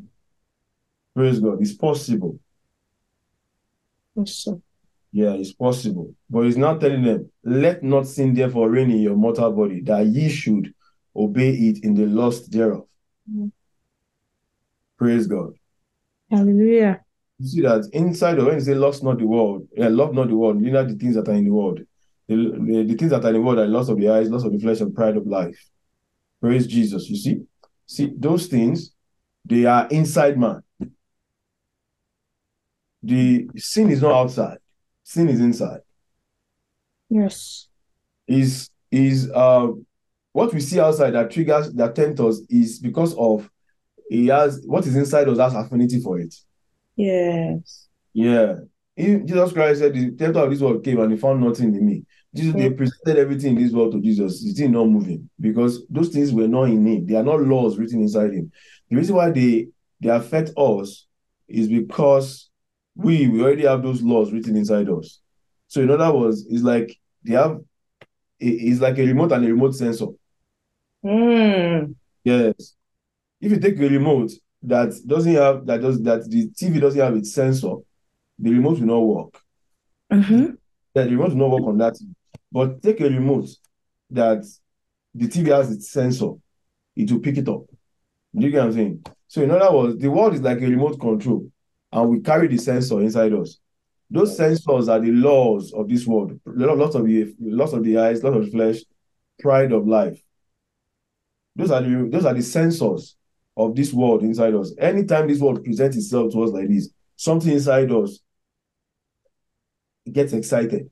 Praise 1.16 1.40
God. 1.40 1.62
It's 1.62 1.74
possible. 1.74 2.40
Yes, 4.16 4.32
sir. 4.34 4.60
Yeah, 5.16 5.32
it's 5.32 5.54
possible. 5.54 6.14
But 6.30 6.42
he's 6.42 6.58
now 6.58 6.78
telling 6.78 7.02
them, 7.02 7.32
let 7.46 7.82
not 7.82 8.06
sin 8.06 8.34
therefore 8.34 8.70
reign 8.70 8.92
in 8.92 9.00
your 9.00 9.16
mortal 9.16 9.50
body, 9.54 9.80
that 9.84 10.08
ye 10.08 10.28
should 10.28 10.74
obey 11.16 11.52
it 11.52 11.86
in 11.86 11.94
the 11.94 12.06
lust 12.06 12.52
thereof. 12.52 12.86
Hmm. 13.32 13.48
Praise 14.98 15.26
God. 15.26 15.54
Hallelujah. 16.30 17.00
You 17.40 17.48
see 17.48 17.62
that 17.62 17.88
inside 17.94 18.40
of 18.40 18.48
when 18.48 18.56
you 18.56 18.60
say 18.60 18.76
lust 18.76 19.06
not 19.06 19.20
the 19.20 19.26
world, 19.26 19.66
yeah, 19.78 19.88
love 19.88 20.14
not 20.14 20.28
the 20.28 20.36
world, 20.36 20.60
you 20.62 20.70
know 20.70 20.84
the 20.84 20.96
things 20.96 21.16
that 21.16 21.30
are 21.30 21.34
in 21.34 21.46
the 21.46 21.54
world. 21.54 21.80
The, 22.28 22.36
the, 22.36 22.84
the 22.84 22.96
things 22.96 23.12
that 23.12 23.24
are 23.24 23.30
in 23.30 23.36
the 23.36 23.42
world 23.42 23.60
are 23.60 23.68
loss 23.68 23.88
of 23.88 23.98
the 23.98 24.10
eyes, 24.10 24.30
loss 24.30 24.44
of 24.44 24.52
the 24.52 24.60
flesh, 24.60 24.82
and 24.82 24.94
pride 24.94 25.16
of 25.16 25.26
life. 25.26 25.58
Praise 26.42 26.68
Jesus. 26.68 27.10
You 27.10 27.16
see? 27.16 27.42
See, 27.86 28.12
those 28.18 28.48
things, 28.48 28.92
they 29.46 29.64
are 29.64 29.88
inside 29.88 30.38
man. 30.38 30.62
The 33.02 33.48
sin 33.56 33.90
is 33.92 34.02
not 34.02 34.12
outside, 34.12 34.58
sin 35.06 35.30
is 35.30 35.40
inside. 35.40 35.80
Yes. 37.10 37.68
Is 38.28 38.70
is 38.92 39.32
uh 39.32 39.68
what 40.34 40.54
we 40.54 40.60
see 40.60 40.80
outside 40.80 41.12
that 41.12 41.32
triggers 41.32 41.72
that 41.74 41.96
tempt 41.96 42.20
us 42.20 42.42
is 42.50 42.80
because 42.80 43.16
of 43.16 43.50
he 44.10 44.28
has 44.28 44.62
what 44.66 44.86
is 44.86 44.96
inside 44.96 45.30
us 45.30 45.38
has 45.38 45.54
affinity 45.54 46.02
for 46.02 46.20
it. 46.20 46.34
Yes. 46.98 47.88
Yeah. 48.14 48.56
He- 48.96 49.20
Jesus 49.20 49.54
Christ 49.54 49.80
said, 49.80 49.94
The 49.94 50.12
tempter 50.12 50.40
of 50.40 50.50
this 50.50 50.62
world 50.62 50.84
came 50.84 51.00
and 51.00 51.12
he 51.12 51.18
found 51.18 51.42
nothing 51.42 51.76
in 51.76 51.86
me. 51.86 52.04
Jesus, 52.34 52.54
they 52.56 52.70
presented 52.70 53.18
everything 53.18 53.56
in 53.56 53.64
this 53.64 53.72
world 53.74 53.94
to 53.94 54.02
Jesus. 54.02 54.42
He 54.42 54.54
did 54.54 54.72
not 54.72 54.86
move 54.90 55.06
him 55.06 55.30
because 55.40 55.86
those 55.90 56.10
things 56.10 56.34
were 56.34 56.48
not 56.48 56.64
in 56.66 56.86
him. 56.86 57.06
They 57.06 57.16
are 57.16 57.24
not 57.24 57.42
laws 57.42 57.78
written 57.78 58.02
inside 58.02 58.34
him. 58.34 58.52
The 58.90 58.96
reason 58.98 59.16
why 59.16 59.30
they 59.32 59.68
they 60.02 60.10
affect 60.10 60.52
us 60.58 61.06
is 61.48 61.68
because 61.68 62.50
we 62.96 63.28
we 63.28 63.42
already 63.42 63.64
have 63.64 63.84
those 63.84 64.02
laws 64.02 64.32
written 64.32 64.56
inside 64.56 64.90
us. 64.90 65.20
So 65.68 65.82
in 65.82 65.92
other 65.92 66.14
words, 66.14 66.46
it's 66.50 66.64
like 66.64 66.98
they 67.24 67.34
have 67.34 67.60
it's 68.40 68.82
like 68.82 68.98
a 68.98 69.06
remote 69.06 69.32
and 69.32 69.46
a 69.46 69.50
remote 69.50 69.76
sensor. 69.76 70.08
Mm. 71.04 71.96
Yes. 72.24 72.76
If 73.42 73.52
you 73.52 73.60
take 73.60 73.78
a 73.80 73.90
remote 73.90 74.32
that 74.64 74.94
doesn't 75.06 75.34
have 75.34 75.66
that 75.66 75.82
does 75.82 76.02
that 76.04 76.30
the 76.30 76.50
TV 76.50 76.80
doesn't 76.80 77.00
have 77.00 77.16
its 77.16 77.34
sensor, 77.34 77.76
the 78.40 78.52
remote 78.52 78.80
will 78.80 78.88
not 78.88 79.00
work. 79.00 79.42
Mm-hmm. 80.12 80.56
Yeah, 80.94 81.04
the 81.04 81.12
remote 81.12 81.30
will 81.30 81.50
not 81.50 81.50
work 81.52 81.68
on 81.68 81.78
that. 81.78 81.98
But 82.52 82.82
take 82.82 83.02
a 83.02 83.10
remote 83.10 83.50
that 84.12 84.46
the 85.14 85.28
TV 85.28 85.48
has 85.48 85.72
its 85.72 85.90
sensor, 85.90 86.32
it 86.96 87.12
will 87.12 87.20
pick 87.20 87.38
it 87.38 87.48
up. 87.48 87.64
Do 88.36 88.46
you 88.46 88.52
get 88.52 88.60
what 88.60 88.68
I'm 88.68 88.74
saying? 88.74 89.06
So 89.28 89.42
in 89.42 89.52
other 89.52 89.76
words, 89.76 89.98
the 89.98 90.10
world 90.10 90.34
is 90.34 90.42
like 90.42 90.62
a 90.62 90.68
remote 90.68 91.00
control, 91.00 91.50
and 91.96 92.10
we 92.10 92.20
carry 92.20 92.48
the 92.48 92.58
sensor 92.58 93.02
inside 93.02 93.34
us. 93.34 93.58
Those 94.10 94.38
sensors 94.38 94.90
are 94.90 95.00
the 95.00 95.12
laws 95.12 95.74
of 95.74 95.88
this 95.88 96.06
world. 96.06 96.38
Lots 96.46 96.96
of 96.96 97.06
the 97.06 97.34
lots 97.40 97.74
of 97.74 97.84
the 97.84 97.98
eyes, 97.98 98.22
lots 98.22 98.36
of 98.36 98.46
the 98.46 98.52
flesh, 98.52 98.82
pride 99.40 99.72
of 99.72 99.88
life. 99.88 100.22
Those 101.56 101.72
are 101.72 101.82
the 101.82 102.10
those 102.12 102.26
are 102.26 102.34
the 102.34 102.42
sensors 102.42 103.16
of 103.58 103.76
this 103.76 103.94
world 103.94 104.24
inside 104.24 104.54
us. 104.54 104.74
Anytime 104.78 105.28
this 105.28 105.40
world 105.40 105.64
presents 105.64 105.96
itself 105.96 106.34
to 106.34 106.44
us 106.44 106.52
like 106.52 106.68
this, 106.68 106.90
something 107.16 107.52
inside 107.52 107.92
us 107.92 108.20
gets 110.12 110.34
excited. 110.34 110.90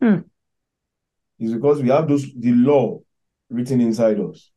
Hmm. 0.00 0.20
It's 1.40 1.52
because 1.52 1.82
we 1.82 1.88
have 1.88 2.08
those 2.08 2.32
the 2.34 2.52
law 2.52 3.00
written 3.50 3.80
inside 3.80 4.20
us. 4.20 4.50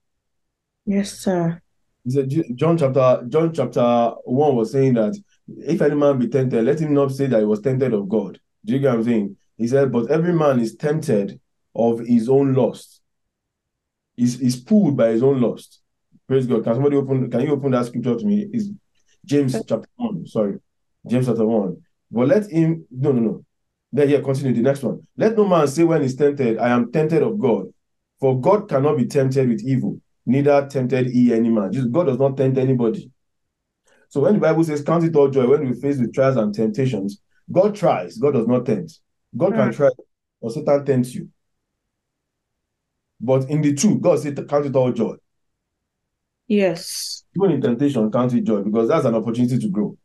Yes, 0.85 1.19
sir. 1.19 1.61
He 2.05 2.11
said, 2.11 2.29
John 2.55 2.77
chapter 2.77 3.25
John 3.27 3.51
chapter 3.51 4.11
one 4.23 4.55
was 4.55 4.71
saying 4.71 4.93
that 4.93 5.19
if 5.47 5.81
any 5.81 5.95
man 5.95 6.19
be 6.19 6.27
tempted, 6.27 6.63
let 6.63 6.79
him 6.79 6.93
not 6.93 7.11
say 7.11 7.27
that 7.27 7.39
he 7.39 7.45
was 7.45 7.61
tempted 7.61 7.93
of 7.93 8.09
God. 8.09 8.39
Do 8.65 8.73
you 8.73 8.79
get 8.79 8.89
what 8.89 8.97
I'm 8.97 9.03
saying? 9.03 9.37
He 9.57 9.67
said, 9.67 9.91
but 9.91 10.11
every 10.11 10.33
man 10.33 10.59
is 10.59 10.75
tempted 10.75 11.39
of 11.75 11.99
his 11.99 12.29
own 12.29 12.53
lust. 12.53 13.01
He's, 14.15 14.39
he's 14.39 14.59
pulled 14.59 14.97
by 14.97 15.09
his 15.09 15.23
own 15.23 15.41
lust. 15.41 15.81
Praise 16.27 16.45
God. 16.45 16.63
Can 16.63 16.73
somebody 16.73 16.97
open? 16.97 17.31
Can 17.31 17.41
you 17.41 17.51
open 17.51 17.71
that 17.71 17.85
scripture 17.85 18.17
to 18.17 18.25
me? 18.25 18.47
It's 18.51 18.69
James 19.23 19.53
chapter 19.53 19.87
one. 19.95 20.25
Sorry, 20.25 20.57
James 21.07 21.25
chapter 21.25 21.45
one. 21.45 21.77
But 22.11 22.27
let 22.27 22.51
him. 22.51 22.85
No, 22.91 23.11
no, 23.13 23.21
no. 23.21 23.45
Then 23.93 24.09
yeah, 24.09 24.19
continue 24.19 24.53
the 24.53 24.61
next 24.61 24.83
one. 24.83 25.07
Let 25.15 25.37
no 25.37 25.47
man 25.47 25.67
say 25.67 25.83
when 25.83 26.01
he's 26.01 26.15
tempted, 26.15 26.57
I 26.57 26.69
am 26.69 26.91
tempted 26.91 27.23
of 27.23 27.39
God. 27.39 27.67
For 28.19 28.41
God 28.41 28.67
cannot 28.67 28.97
be 28.97 29.05
tempted 29.05 29.47
with 29.47 29.63
evil, 29.63 30.01
neither 30.25 30.67
tempted 30.67 31.07
he 31.07 31.33
any 31.33 31.49
man. 31.49 31.71
Just 31.71 31.91
God 31.91 32.07
does 32.07 32.19
not 32.19 32.35
tempt 32.35 32.57
anybody. 32.57 33.09
So 34.09 34.21
when 34.21 34.33
the 34.35 34.39
Bible 34.39 34.63
says, 34.63 34.83
Count 34.83 35.03
it 35.03 35.15
all 35.15 35.29
joy 35.29 35.47
when 35.47 35.69
we 35.69 35.79
face 35.79 35.97
with 35.97 36.13
trials 36.13 36.37
and 36.37 36.53
temptations, 36.53 37.21
God 37.51 37.75
tries, 37.75 38.17
God 38.17 38.33
does 38.33 38.47
not 38.47 38.65
tempt. 38.65 38.99
God 39.35 39.53
can 39.53 39.69
Mm. 39.69 39.75
try, 39.75 39.89
or 40.39 40.49
Satan 40.51 40.85
tempts 40.85 41.13
you. 41.15 41.29
But 43.19 43.49
in 43.49 43.61
the 43.61 43.73
two, 43.73 43.99
God 43.99 44.19
said, 44.19 44.47
Count 44.47 44.65
it 44.65 44.75
all 44.75 44.91
joy. 44.91 45.15
Yes. 46.47 47.23
Even 47.35 47.51
in 47.55 47.61
temptation, 47.61 48.09
count 48.11 48.33
it 48.33 48.43
joy 48.43 48.61
because 48.63 48.87
that's 48.87 49.05
an 49.05 49.15
opportunity 49.15 49.59
to 49.59 49.69
grow. 49.69 49.97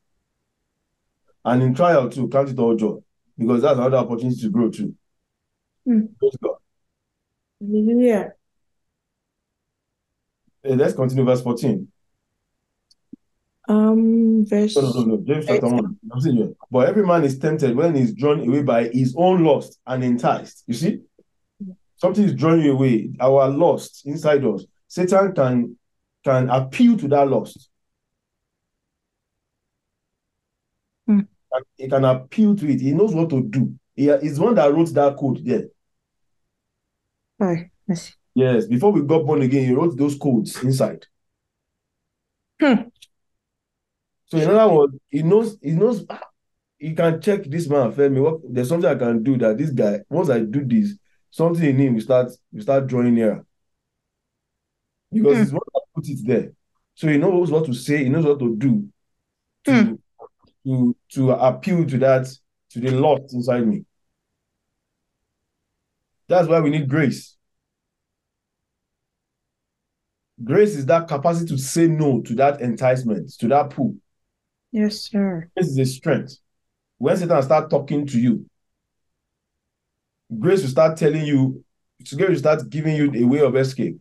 And 1.45 1.63
in 1.63 1.75
trial 1.75 2.09
too, 2.09 2.29
count 2.29 2.51
it 2.51 2.59
all 2.59 2.75
joy 2.77 2.99
because 3.39 3.63
that's 3.63 3.79
another 3.79 3.99
opportunity 3.99 4.41
to 4.41 4.51
grow 4.51 4.71
too. 4.71 4.95
Hmm. 5.85 6.01
Praise 6.19 6.37
God. 6.43 6.57
Hallelujah. 7.61 8.33
Eh, 10.65 10.75
let's 10.75 10.95
continue 10.95 11.25
verse 11.25 11.43
14. 11.43 11.92
Um, 13.69 14.45
verse. 14.45 14.77
No, 14.77 14.83
no, 14.83 14.93
no, 14.93 15.05
no. 15.05 15.23
James 15.25 15.47
chapter 15.47 15.69
1. 15.69 15.99
I'm 16.13 16.21
saying 16.21 16.37
here. 16.37 16.53
But 16.71 16.89
every 16.89 17.07
man 17.07 17.25
is 17.25 17.39
tempted 17.39 17.77
when 17.77 17.95
he's 17.95 18.13
drawn 18.13 18.41
away 18.41 18.63
by 18.63 18.89
his 18.89 19.15
own 19.17 19.45
lust 19.45 19.79
and 19.87 20.03
enticed. 20.03 20.65
You 20.67 20.75
see? 20.75 21.01
Something 21.97 22.25
is 22.25 22.35
drawing 22.35 22.63
you 22.63 22.73
away. 22.73 23.13
Our 23.21 23.49
lust 23.49 24.07
inside 24.07 24.45
us. 24.45 24.65
Satan 24.89 25.33
can 25.35 25.77
can 26.25 26.51
appeal 26.51 26.97
to 26.99 27.09
that 27.09 27.29
lust. 27.29 27.69
Hmm. 31.07 31.21
He 31.77 31.89
can 31.89 32.05
appeal 32.05 32.57
to 32.57 32.69
it. 32.69 32.81
He 32.81 32.93
knows 32.93 33.15
what 33.15 33.31
to 33.31 33.43
do. 33.43 33.75
He 33.95 34.09
is 34.09 34.39
one 34.39 34.55
that 34.55 34.73
wrote 34.73 34.93
that 34.95 35.17
code 35.17 35.45
there. 35.45 35.65
Hi. 37.41 37.71
Yes. 37.89 38.15
Yes, 38.35 38.67
before 38.67 38.93
we 38.93 39.03
got 39.03 39.27
born 39.27 39.43
again, 39.43 39.67
he 39.67 39.75
wrote 39.75 39.97
those 39.97 40.17
codes 40.17 40.63
inside. 40.63 41.07
Hmm. 42.61 42.89
So 44.33 44.39
in 44.39 44.49
other 44.49 44.73
words, 44.73 44.95
he 45.11 45.23
knows 45.23 45.59
he 45.61 45.73
knows 45.73 46.07
ah, 46.09 46.23
he 46.79 46.95
can 46.95 47.21
check 47.21 47.45
this 47.45 47.69
man 47.69 47.93
Femi. 47.93 48.23
What 48.23 48.41
there's 48.49 48.71
something 48.71 48.89
I 48.89 48.95
can 48.95 49.23
do 49.23 49.37
that 49.37 49.59
this 49.59 49.69
guy, 49.69 50.01
once 50.09 50.31
I 50.31 50.41
do 50.41 50.65
this, 50.65 50.97
something 51.31 51.63
in 51.63 51.77
him 51.77 51.95
will 51.95 52.01
start 52.01 52.33
will 52.51 52.63
start 52.63 52.87
drawing 52.87 53.15
nearer. 53.15 53.45
Because 55.13 55.37
Hmm. 55.37 55.43
he's 55.43 55.53
one 55.53 55.61
that 55.75 55.83
put 55.95 56.09
it 56.09 56.27
there. 56.27 56.53
So 56.95 57.09
he 57.09 57.19
knows 57.19 57.51
what 57.51 57.67
to 57.67 57.75
say, 57.75 58.05
he 58.05 58.09
knows 58.09 58.25
what 58.25 58.39
to 58.39 58.57
do 58.57 58.89
to 59.67 59.73
Hmm. 59.73 59.95
to 60.65 60.97
to 61.11 61.33
appeal 61.33 61.85
to 61.85 61.99
that 61.99 62.27
to 62.71 62.81
the 62.81 62.91
lust 62.91 63.35
inside 63.35 63.67
me. 63.67 63.85
That's 66.27 66.49
why 66.49 66.61
we 66.61 66.71
need 66.71 66.89
grace. 66.89 67.37
Grace 70.43 70.75
is 70.75 70.87
that 70.87 71.07
capacity 71.07 71.49
to 71.49 71.59
say 71.59 71.87
no 71.87 72.23
to 72.23 72.35
that 72.37 72.63
enticement, 72.63 73.31
to 73.39 73.49
that 73.49 73.69
pull. 73.69 73.95
Yes, 74.73 75.01
sir. 75.03 75.51
This 75.55 75.69
is 75.69 75.79
a 75.79 75.85
strength. 75.85 76.39
When 76.99 77.17
Satan 77.17 77.43
start 77.43 77.69
talking 77.69 78.07
to 78.07 78.19
you, 78.19 78.47
grace 80.39 80.63
will 80.63 80.71
start 80.71 80.97
telling 80.97 81.27
you, 81.27 81.63
grace 82.17 82.29
will 82.31 82.37
start 82.39 82.69
giving 82.71 82.97
you 82.97 83.13
a 83.15 83.25
way 83.25 83.41
of 83.41 83.55
escape. 83.55 83.99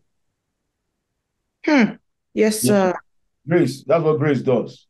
Hmm. 1.64 1.92
Yes, 2.32 2.60
sir. 2.60 2.94
Grace, 3.46 3.84
that's 3.84 4.02
what 4.02 4.18
grace 4.18 4.40
does. 4.40 4.86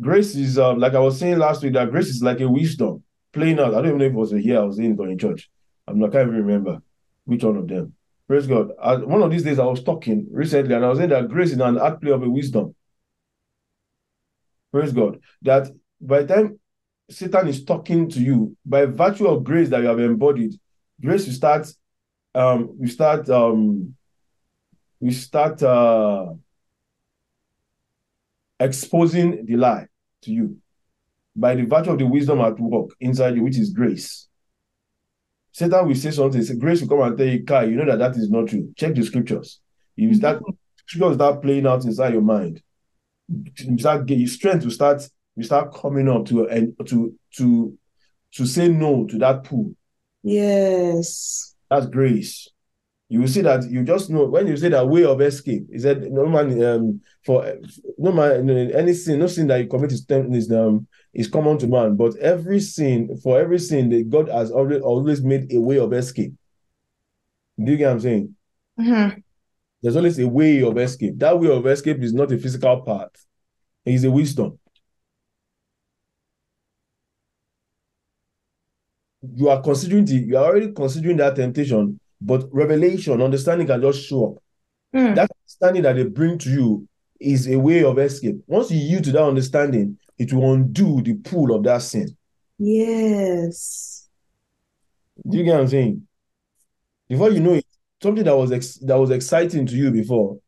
Grace 0.00 0.34
is 0.36 0.58
um, 0.58 0.78
like 0.78 0.94
I 0.94 1.00
was 1.00 1.18
saying 1.18 1.38
last 1.38 1.62
week, 1.62 1.74
that 1.74 1.90
grace 1.90 2.08
is 2.08 2.22
like 2.22 2.40
a 2.40 2.48
wisdom 2.48 3.02
playing 3.32 3.58
out. 3.58 3.74
I 3.74 3.78
don't 3.82 3.86
even 3.86 3.98
know 3.98 4.04
if 4.04 4.12
it 4.12 4.16
was 4.16 4.30
here 4.30 4.60
I 4.60 4.62
was 4.62 4.78
in 4.78 4.98
in 4.98 5.18
church. 5.18 5.50
I'm 5.88 5.98
not, 5.98 6.10
I 6.10 6.12
can't 6.12 6.28
even 6.28 6.44
remember 6.44 6.80
which 7.24 7.42
one 7.42 7.56
of 7.56 7.68
them. 7.68 7.94
Praise 8.28 8.46
God. 8.46 8.70
I, 8.80 8.96
one 8.96 9.22
of 9.22 9.30
these 9.30 9.42
days 9.42 9.58
I 9.58 9.64
was 9.64 9.82
talking 9.82 10.28
recently 10.30 10.74
and 10.74 10.84
I 10.84 10.88
was 10.88 10.98
saying 10.98 11.10
that 11.10 11.28
grace 11.28 11.52
is 11.52 11.58
an 11.58 11.78
act 11.78 12.00
play 12.00 12.12
of 12.12 12.22
a 12.22 12.30
wisdom. 12.30 12.74
Praise 14.72 14.92
God. 14.92 15.20
That 15.42 15.68
by 16.00 16.22
the 16.22 16.34
time 16.34 16.58
Satan 17.10 17.48
is 17.48 17.64
talking 17.64 18.08
to 18.08 18.20
you, 18.20 18.56
by 18.64 18.86
virtue 18.86 19.26
of 19.28 19.44
grace 19.44 19.68
that 19.68 19.82
you 19.82 19.88
have 19.88 20.00
embodied, 20.00 20.54
grace 21.00 21.26
will 21.26 21.34
start 21.34 21.68
um 22.34 22.74
we 22.78 22.88
start 22.88 23.28
um 23.28 23.94
we 24.98 25.12
start 25.12 25.62
uh 25.62 26.32
exposing 28.58 29.44
the 29.44 29.56
lie 29.56 29.86
to 30.22 30.32
you 30.32 30.56
by 31.36 31.54
the 31.54 31.64
virtue 31.64 31.90
of 31.90 31.98
the 31.98 32.06
wisdom 32.06 32.40
at 32.40 32.58
work 32.58 32.90
inside 33.00 33.34
you, 33.36 33.42
which 33.42 33.58
is 33.58 33.70
grace. 33.70 34.28
Satan 35.52 35.86
will 35.86 35.94
say 35.94 36.10
something, 36.10 36.42
say, 36.42 36.56
grace 36.56 36.80
will 36.80 36.88
come 36.88 37.02
and 37.02 37.18
tell 37.18 37.26
you, 37.26 37.44
Kai, 37.44 37.64
you 37.64 37.76
know 37.76 37.84
that 37.84 37.98
that 37.98 38.16
is 38.16 38.30
not 38.30 38.48
true. 38.48 38.72
Check 38.76 38.94
the 38.94 39.02
scriptures. 39.02 39.60
You 39.96 40.08
will 40.08 40.16
start, 40.16 40.42
scriptures 40.86 41.16
start 41.16 41.42
playing 41.42 41.66
out 41.66 41.84
inside 41.84 42.14
your 42.14 42.22
mind. 42.22 42.62
You 43.58 43.78
start 43.78 44.06
get 44.06 44.18
your 44.18 44.28
strength 44.28 44.64
to 44.64 44.70
start, 44.70 45.08
you 45.36 45.42
start 45.42 45.74
coming 45.74 46.08
up 46.08 46.26
to 46.26 46.46
and 46.48 46.74
to 46.86 47.14
to 47.36 47.78
to 48.32 48.46
say 48.46 48.68
no 48.68 49.06
to 49.06 49.18
that 49.18 49.44
pull. 49.44 49.74
Yes. 50.22 51.54
That's 51.70 51.86
grace. 51.86 52.48
You 53.08 53.20
will 53.20 53.28
see 53.28 53.42
that 53.42 53.70
you 53.70 53.82
just 53.82 54.08
know 54.08 54.24
when 54.24 54.46
you 54.46 54.56
say 54.56 54.70
that 54.70 54.88
way 54.88 55.04
of 55.04 55.20
escape. 55.20 55.66
Is 55.70 55.82
that 55.82 56.00
no 56.00 56.26
man 56.26 56.64
um 56.64 57.00
for 57.26 57.58
no 57.98 58.10
man 58.10 58.48
any 58.50 58.94
sin, 58.94 59.18
no 59.18 59.26
sin 59.26 59.48
that 59.48 59.60
you 59.60 59.66
commit 59.66 59.92
is 59.92 60.06
is 60.08 60.50
um 60.50 60.86
is 61.12 61.28
common 61.28 61.58
to 61.58 61.66
man, 61.66 61.96
but 61.96 62.16
every 62.16 62.58
sin 62.60 63.18
for 63.22 63.38
every 63.38 63.58
sin 63.58 63.90
that 63.90 64.08
God 64.08 64.28
has 64.28 64.50
always 64.50 64.80
always 64.80 65.22
made 65.22 65.52
a 65.52 65.60
way 65.60 65.78
of 65.78 65.92
escape. 65.92 66.32
Do 67.62 67.72
you 67.72 67.76
get 67.76 67.88
what 67.88 67.92
I'm 67.92 68.00
saying? 68.00 68.36
Mm-hmm. 68.80 69.20
There's 69.82 69.96
always 69.96 70.18
a 70.18 70.28
way 70.28 70.62
of 70.62 70.78
escape. 70.78 71.18
That 71.18 71.38
way 71.38 71.48
of 71.48 71.66
escape 71.66 72.00
is 72.02 72.14
not 72.14 72.30
a 72.32 72.38
physical 72.38 72.82
part, 72.82 73.16
it 73.84 73.94
is 73.94 74.04
a 74.04 74.10
wisdom. 74.10 74.58
You 79.34 79.50
are 79.50 79.62
considering 79.62 80.04
the, 80.04 80.14
you 80.14 80.36
are 80.36 80.44
already 80.44 80.72
considering 80.72 81.16
that 81.18 81.36
temptation, 81.36 81.98
but 82.20 82.48
revelation, 82.52 83.22
understanding 83.22 83.66
can 83.66 83.80
just 83.80 84.04
show 84.04 84.32
up. 84.32 84.42
Hmm. 84.92 85.14
That 85.14 85.30
understanding 85.40 85.82
that 85.82 85.94
they 85.94 86.04
bring 86.04 86.38
to 86.38 86.50
you 86.50 86.88
is 87.20 87.48
a 87.48 87.56
way 87.56 87.84
of 87.84 87.98
escape. 87.98 88.42
Once 88.46 88.70
you 88.70 88.78
yield 88.78 89.04
to 89.04 89.12
that 89.12 89.22
understanding, 89.22 89.96
it 90.18 90.32
will 90.32 90.52
undo 90.52 91.00
the 91.02 91.14
pull 91.14 91.54
of 91.54 91.62
that 91.64 91.82
sin. 91.82 92.16
Yes. 92.58 94.08
Do 95.28 95.38
you 95.38 95.44
get 95.44 95.52
what 95.52 95.60
I'm 95.60 95.68
saying? 95.68 96.06
Before 97.08 97.30
you 97.30 97.40
know 97.40 97.54
it, 97.54 97.66
something 98.02 98.24
that 98.24 98.36
was 98.36 98.52
ex- 98.52 98.78
that 98.78 98.98
was 98.98 99.10
exciting 99.10 99.66
to 99.66 99.74
you 99.76 99.90
before, 99.90 100.38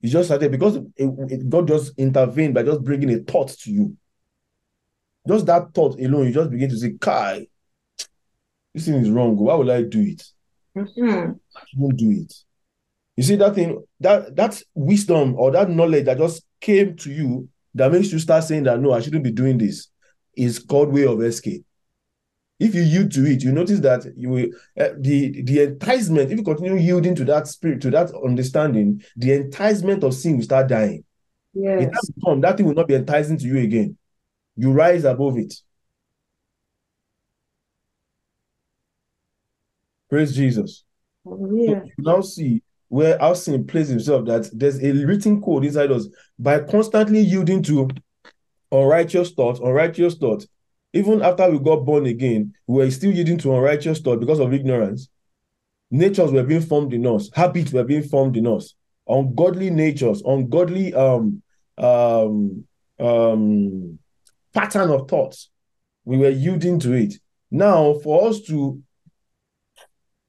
you 0.00 0.08
just 0.10 0.28
started 0.28 0.50
because 0.50 0.76
it, 0.76 0.86
it- 0.96 1.48
God 1.48 1.68
just 1.68 1.98
intervened 1.98 2.54
by 2.54 2.62
just 2.62 2.82
bringing 2.82 3.10
a 3.10 3.18
thought 3.18 3.48
to 3.48 3.70
you. 3.70 3.96
Just 5.28 5.46
that 5.46 5.72
thought 5.74 6.00
alone, 6.00 6.26
you 6.26 6.32
just 6.32 6.50
begin 6.50 6.70
to 6.70 6.76
say, 6.76 6.94
"Kai, 7.00 7.46
this 8.74 8.86
thing 8.86 8.94
is 8.94 9.10
wrong. 9.10 9.36
Why 9.36 9.54
would 9.54 9.70
I 9.70 9.82
do 9.82 10.00
it? 10.00 10.22
Mm-hmm. 10.76 11.32
I 11.56 11.60
shouldn't 11.68 11.96
do 11.96 12.10
it." 12.10 12.34
You 13.16 13.22
see 13.22 13.36
that 13.36 13.54
thing, 13.54 13.84
that 14.00 14.34
that 14.36 14.60
wisdom 14.74 15.34
or 15.36 15.50
that 15.52 15.70
knowledge 15.70 16.06
that 16.06 16.18
just 16.18 16.44
came 16.60 16.96
to 16.96 17.10
you 17.10 17.48
that 17.74 17.92
makes 17.92 18.10
you 18.12 18.18
start 18.18 18.44
saying 18.44 18.64
that 18.64 18.80
no, 18.80 18.92
I 18.92 19.00
shouldn't 19.00 19.24
be 19.24 19.30
doing 19.30 19.58
this, 19.58 19.88
is 20.36 20.58
called 20.58 20.92
way 20.92 21.06
of 21.06 21.22
escape. 21.22 21.64
If 22.62 22.74
you 22.76 22.82
yield 22.82 23.10
to 23.12 23.26
it, 23.26 23.42
you 23.42 23.50
notice 23.50 23.80
that 23.80 24.06
you 24.16 24.28
will 24.28 24.46
uh, 24.78 24.90
the 24.98 25.42
the 25.42 25.62
enticement. 25.64 26.30
If 26.30 26.38
you 26.38 26.44
continue 26.44 26.76
yielding 26.76 27.16
to 27.16 27.24
that 27.24 27.48
spirit, 27.48 27.80
to 27.82 27.90
that 27.90 28.12
understanding, 28.24 29.02
the 29.16 29.32
enticement 29.32 30.04
of 30.04 30.14
sin 30.14 30.36
will 30.36 30.44
start 30.44 30.68
dying. 30.68 31.04
Yes. 31.54 31.82
It 31.82 31.92
has 31.92 32.10
come. 32.24 32.40
That 32.40 32.56
thing 32.56 32.66
will 32.66 32.74
not 32.74 32.86
be 32.86 32.94
enticing 32.94 33.38
to 33.38 33.44
you 33.44 33.58
again. 33.58 33.96
You 34.56 34.72
rise 34.72 35.04
above 35.04 35.38
it. 35.38 35.54
Praise 40.08 40.34
Jesus. 40.34 40.84
So 41.24 41.30
Hallelujah. 41.30 41.82
you 41.84 42.04
now 42.04 42.20
see 42.20 42.62
where 42.88 43.20
our 43.20 43.34
sin 43.34 43.66
plays 43.66 43.88
himself 43.88 44.26
that 44.26 44.48
there's 44.52 44.78
a 44.82 44.92
written 45.06 45.40
code 45.40 45.64
inside 45.64 45.90
us 45.90 46.06
by 46.38 46.60
constantly 46.60 47.20
yielding 47.20 47.62
to 47.62 47.88
unrighteous 48.70 49.30
thoughts, 49.32 49.58
unrighteous 49.60 50.14
thoughts. 50.14 50.46
Even 50.92 51.22
after 51.22 51.50
we 51.50 51.58
got 51.58 51.84
born 51.84 52.06
again, 52.06 52.54
we 52.66 52.84
were 52.84 52.90
still 52.90 53.12
yielding 53.12 53.38
to 53.38 53.54
unrighteous 53.54 54.00
thought 54.00 54.20
because 54.20 54.40
of 54.40 54.52
ignorance. 54.52 55.08
Natures 55.90 56.32
were 56.32 56.42
being 56.42 56.60
formed 56.60 56.92
in 56.92 57.06
us, 57.06 57.30
habits 57.34 57.72
were 57.72 57.84
being 57.84 58.02
formed 58.02 58.36
in 58.36 58.46
us, 58.46 58.74
ungodly 59.08 59.70
natures, 59.70 60.22
ungodly 60.22 60.94
um 60.94 61.42
um 61.78 62.64
um 62.98 63.98
pattern 64.54 64.90
of 64.90 65.08
thoughts. 65.08 65.50
We 66.04 66.18
were 66.18 66.30
yielding 66.30 66.78
to 66.80 66.92
it. 66.92 67.14
Now, 67.50 67.94
for 67.94 68.28
us 68.28 68.40
to 68.42 68.82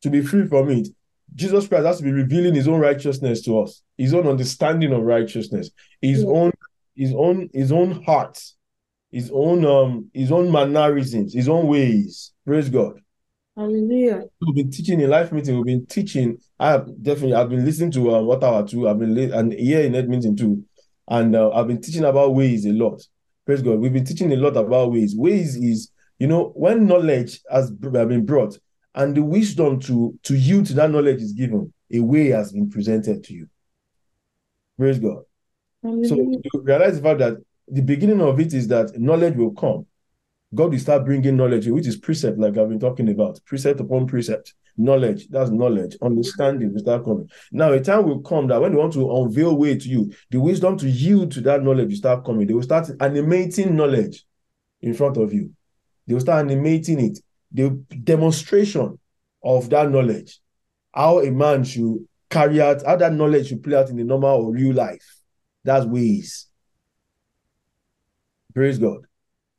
to 0.01 0.09
be 0.09 0.21
free 0.21 0.47
from 0.47 0.69
it, 0.69 0.89
Jesus 1.35 1.67
Christ 1.67 1.85
has 1.85 1.97
to 1.97 2.03
be 2.03 2.11
revealing 2.11 2.55
his 2.55 2.67
own 2.67 2.79
righteousness 2.79 3.41
to 3.43 3.59
us, 3.59 3.81
his 3.97 4.13
own 4.13 4.27
understanding 4.27 4.91
of 4.93 5.03
righteousness, 5.03 5.71
his 6.01 6.23
Yeah. 6.23 6.29
own, 6.29 6.51
his 6.95 7.13
own, 7.13 7.49
his 7.53 7.71
own 7.71 8.03
heart, 8.03 8.37
his 9.13 9.29
own 9.31 9.63
um 9.63 10.09
his 10.11 10.31
own 10.31 10.51
mannerisms, 10.51 11.33
his 11.33 11.47
own 11.47 11.67
ways. 11.67 12.33
Praise 12.45 12.67
God. 12.67 12.99
Hallelujah. 13.55 14.23
We've 14.41 14.55
been 14.55 14.71
teaching 14.71 14.99
in 14.99 15.09
life 15.11 15.31
meeting. 15.31 15.55
We've 15.55 15.65
been 15.65 15.85
teaching. 15.85 16.39
I 16.59 16.71
have 16.71 16.87
definitely. 17.01 17.35
I've 17.35 17.49
been 17.49 17.63
listening 17.63 17.91
to 17.91 18.15
um, 18.15 18.25
what 18.25 18.43
hour 18.43 18.67
two. 18.67 18.89
I've 18.89 18.97
been 18.97 19.15
and 19.31 19.53
here 19.53 19.81
in 19.81 20.09
meeting 20.09 20.35
too, 20.35 20.65
and 21.07 21.35
uh, 21.35 21.51
I've 21.51 21.67
been 21.67 21.79
teaching 21.79 22.03
about 22.03 22.33
ways 22.33 22.65
a 22.65 22.71
lot. 22.71 23.03
Praise 23.45 23.61
God. 23.61 23.79
We've 23.79 23.93
been 23.93 24.05
teaching 24.05 24.33
a 24.33 24.35
lot 24.35 24.57
about 24.57 24.91
ways. 24.91 25.15
Ways 25.15 25.55
is 25.57 25.91
you 26.17 26.25
know 26.25 26.51
when 26.55 26.87
knowledge 26.87 27.39
has 27.51 27.69
been 27.69 28.25
brought 28.25 28.57
and 28.95 29.15
the 29.15 29.21
wisdom 29.21 29.79
to 29.81 30.17
to 30.23 30.35
yield 30.35 30.65
to 30.67 30.73
that 30.73 30.89
knowledge 30.89 31.21
is 31.21 31.33
given. 31.33 31.71
A 31.93 31.99
way 31.99 32.29
has 32.29 32.51
been 32.51 32.71
presented 32.71 33.23
to 33.25 33.33
you. 33.35 33.47
Praise 34.79 34.97
God. 34.97 35.21
So 35.83 36.15
you 36.15 36.41
realize 36.63 36.95
the 36.95 37.03
fact 37.03 37.19
that 37.19 37.37
the 37.67 37.81
beginning 37.81 38.21
of 38.21 38.39
it 38.39 38.53
is 38.53 38.67
that 38.67 38.99
knowledge 38.99 39.35
will 39.35 39.51
come. 39.51 39.85
God 40.53 40.71
will 40.71 40.79
start 40.79 41.05
bringing 41.05 41.35
knowledge, 41.35 41.67
which 41.67 41.87
is 41.87 41.97
precept, 41.97 42.37
like 42.37 42.57
I've 42.57 42.69
been 42.69 42.79
talking 42.79 43.09
about, 43.09 43.39
precept 43.45 43.79
upon 43.79 44.07
precept. 44.07 44.53
Knowledge, 44.77 45.27
that's 45.29 45.49
knowledge. 45.49 45.95
Understanding 46.01 46.73
will 46.73 46.79
start 46.79 47.05
coming. 47.05 47.29
Now, 47.51 47.71
a 47.71 47.79
time 47.79 48.05
will 48.05 48.21
come 48.21 48.47
that 48.47 48.59
when 48.59 48.71
they 48.71 48.77
want 48.77 48.93
to 48.93 49.15
unveil 49.17 49.55
way 49.55 49.77
to 49.77 49.89
you, 49.89 50.11
the 50.29 50.39
wisdom 50.39 50.77
to 50.77 50.89
yield 50.89 51.31
to 51.33 51.41
that 51.41 51.63
knowledge 51.63 51.89
will 51.89 51.95
start 51.95 52.25
coming. 52.25 52.47
They 52.47 52.53
will 52.53 52.63
start 52.63 52.89
animating 52.99 53.75
knowledge 53.75 54.25
in 54.81 54.93
front 54.93 55.17
of 55.17 55.33
you. 55.33 55.51
They 56.07 56.13
will 56.13 56.21
start 56.21 56.45
animating 56.45 56.99
it. 56.99 57.19
The 57.51 57.69
demonstration 58.03 58.99
of 59.43 59.69
that 59.69 59.91
knowledge, 59.91 60.39
how 60.91 61.19
a 61.19 61.31
man 61.31 61.63
should 61.63 62.07
carry 62.29 62.61
out, 62.61 62.83
how 62.83 62.95
that 62.95 63.13
knowledge 63.13 63.49
should 63.49 63.63
play 63.63 63.75
out 63.75 63.89
in 63.89 63.97
the 63.97 64.03
normal 64.03 64.45
or 64.45 64.51
real 64.51 64.73
life. 64.73 65.17
That's 65.63 65.85
ways. 65.85 66.47
Praise 68.53 68.77
God. 68.77 69.05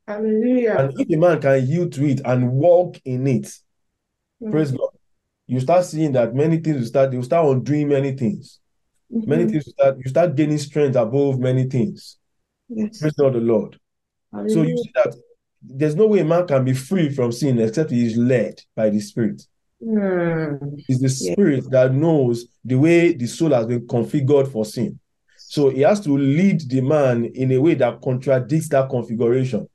Hallelujah. 0.07 0.75
And 0.77 0.99
if 0.99 1.09
a 1.09 1.19
man 1.19 1.41
can 1.41 1.65
yield 1.67 1.91
to 1.93 2.05
it 2.05 2.21
and 2.23 2.51
walk 2.51 2.97
in 3.05 3.27
it, 3.27 3.51
praise 4.49 4.71
God, 4.71 4.89
you 5.47 5.59
start 5.59 5.85
seeing 5.85 6.11
that 6.13 6.33
many 6.33 6.57
things 6.57 6.77
will 6.77 6.85
start, 6.85 7.11
will 7.11 7.23
start 7.23 7.47
undoing 7.47 7.87
many 7.89 8.13
things. 8.13 8.59
Many 9.09 9.45
Mhm. 9.45 9.51
things 9.51 9.65
will 9.65 9.73
start, 9.73 9.97
you 9.97 10.09
start 10.09 10.35
gaining 10.35 10.57
strength 10.57 10.95
above 10.95 11.39
many 11.39 11.65
things. 11.65 12.17
Yes. 12.69 12.99
Praise 12.99 13.13
God 13.13 13.33
the 13.33 13.39
Lord. 13.39 13.79
So 14.47 14.63
you 14.63 14.77
see 14.77 14.91
that 14.95 15.15
there's 15.61 15.95
no 15.95 16.07
way 16.07 16.19
a 16.19 16.25
man 16.25 16.45
can 16.45 16.63
be 16.65 16.73
free 16.73 17.09
from 17.09 17.31
sin 17.31 17.59
except 17.59 17.91
he 17.91 18.05
is 18.05 18.17
led 18.17 18.61
by 18.75 18.89
the 18.89 18.99
Spirit. 18.99 19.41
Mm. 19.81 20.83
It's 20.87 20.99
the 20.99 21.25
Yeah. 21.25 21.33
Spirit 21.33 21.69
that 21.71 21.93
knows 21.93 22.47
the 22.63 22.75
way 22.75 23.13
the 23.13 23.27
soul 23.27 23.51
has 23.51 23.65
been 23.65 23.87
configured 23.87 24.51
for 24.51 24.65
sin. 24.65 24.99
So 25.55 25.69
he 25.69 25.83
has 25.83 26.01
to 26.01 26.09
lead 26.17 26.69
the 26.69 26.81
man 26.81 27.23
in 27.23 27.49
a 27.53 27.57
way 27.61 27.75
that 27.75 28.01
contradicts 28.01 28.67
that 28.67 28.89
configuration. 28.89 29.69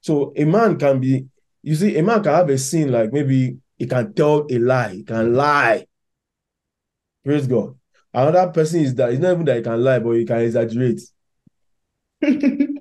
So 0.00 0.32
a 0.34 0.46
man 0.46 0.78
can 0.78 0.98
be, 0.98 1.26
you 1.62 1.74
see, 1.74 1.98
a 1.98 2.02
man 2.02 2.22
can 2.22 2.32
have 2.32 2.48
a 2.48 2.56
sin 2.56 2.90
like 2.90 3.12
maybe 3.12 3.58
he 3.76 3.86
can 3.86 4.14
tell 4.14 4.46
a 4.50 4.58
lie, 4.58 4.94
he 4.94 5.02
can 5.04 5.34
lie. 5.34 5.84
Praise 7.22 7.46
God. 7.46 7.78
Another 8.14 8.50
person 8.50 8.80
is 8.80 8.94
that 8.94 9.12
it's 9.12 9.20
not 9.20 9.32
even 9.32 9.44
that 9.44 9.56
he 9.58 9.62
can 9.62 9.84
lie, 9.84 9.98
but 9.98 10.12
he 10.12 10.24
can 10.24 10.38
exaggerate. 10.38 11.02
I 12.22 12.78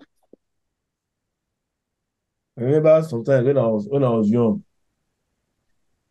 remember 2.56 3.04
sometimes 3.04 3.46
when 3.46 3.58
I 3.58 3.68
was 3.68 3.86
when 3.90 4.06
I 4.06 4.10
was 4.12 4.30
young, 4.30 4.64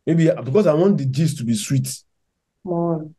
maybe 0.06 0.30
because 0.44 0.66
I 0.66 0.74
want 0.74 0.98
the 0.98 1.06
gist 1.06 1.38
to 1.38 1.44
be 1.44 1.54
sweet. 1.54 1.88
On. 2.66 3.14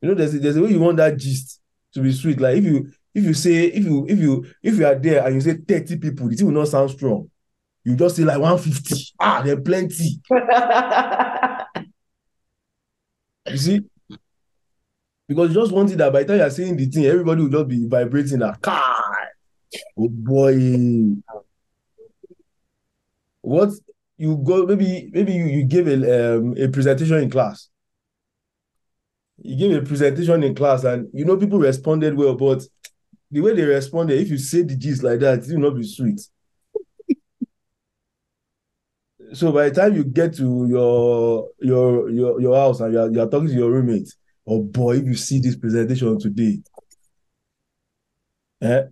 You 0.00 0.08
know, 0.08 0.14
there's 0.14 0.34
a, 0.34 0.38
there's 0.38 0.56
a 0.56 0.62
way 0.62 0.70
you 0.70 0.80
want 0.80 0.96
that 0.96 1.16
gist 1.16 1.60
to 1.94 2.00
be 2.02 2.12
sweet. 2.12 2.40
Like 2.40 2.56
if 2.56 2.64
you 2.64 2.90
if 3.14 3.24
you 3.24 3.34
say 3.34 3.66
if 3.66 3.84
you 3.84 4.06
if 4.08 4.18
you 4.18 4.46
if 4.62 4.78
you 4.78 4.86
are 4.86 4.94
there 4.94 5.26
and 5.26 5.34
you 5.34 5.40
say 5.40 5.54
30 5.56 5.98
people, 5.98 6.28
the 6.28 6.36
thing 6.36 6.46
will 6.46 6.54
not 6.54 6.68
sound 6.68 6.90
strong. 6.90 7.30
You 7.84 7.96
just 7.96 8.16
say 8.16 8.24
like 8.24 8.38
150. 8.38 9.14
Ah, 9.18 9.42
there 9.42 9.56
are 9.56 9.60
plenty. 9.60 10.20
You 13.46 13.56
see? 13.56 13.80
Because 15.26 15.54
you 15.54 15.60
just 15.60 15.72
want 15.72 15.90
it 15.90 15.96
that 15.98 16.12
by 16.12 16.22
the 16.22 16.28
time 16.28 16.38
you're 16.38 16.50
saying 16.50 16.76
the 16.76 16.86
thing, 16.86 17.04
everybody 17.06 17.42
will 17.42 17.50
just 17.50 17.68
be 17.68 17.86
vibrating 17.86 18.40
that 18.40 18.60
car. 18.60 18.94
Oh 19.96 20.08
boy. 20.08 21.16
What 23.42 23.70
you 24.18 24.36
go 24.36 24.66
maybe 24.66 25.10
maybe 25.12 25.32
you, 25.32 25.44
you 25.46 25.64
gave 25.64 25.88
a 25.88 26.36
um, 26.36 26.54
a 26.58 26.68
presentation 26.68 27.16
in 27.18 27.30
class. 27.30 27.69
You 29.42 29.56
gave 29.56 29.82
a 29.82 29.86
presentation 29.86 30.42
in 30.42 30.54
class 30.54 30.84
and 30.84 31.08
you 31.12 31.24
know 31.24 31.36
people 31.36 31.58
responded 31.58 32.14
well, 32.14 32.34
but 32.34 32.62
the 33.30 33.40
way 33.40 33.54
they 33.54 33.62
responded, 33.62 34.20
if 34.20 34.28
you 34.28 34.38
say 34.38 34.62
the 34.62 34.76
gist 34.76 35.02
like 35.02 35.20
that, 35.20 35.38
it 35.38 35.52
will 35.52 35.70
not 35.70 35.76
be 35.76 35.84
sweet. 35.84 36.20
So 39.32 39.52
by 39.52 39.68
the 39.68 39.74
time 39.74 39.94
you 39.94 40.02
get 40.04 40.34
to 40.36 40.66
your 40.68 41.48
your 41.60 42.10
your 42.10 42.40
your 42.40 42.56
house 42.56 42.80
and 42.80 42.92
you 42.92 43.00
are, 43.00 43.10
you 43.10 43.20
are 43.20 43.28
talking 43.28 43.48
to 43.48 43.54
your 43.54 43.70
roommate, 43.70 44.08
oh 44.46 44.62
boy, 44.62 44.96
if 44.96 45.04
you 45.04 45.14
see 45.14 45.38
this 45.38 45.56
presentation 45.56 46.18
today, 46.18 46.58
eh, 48.62 48.82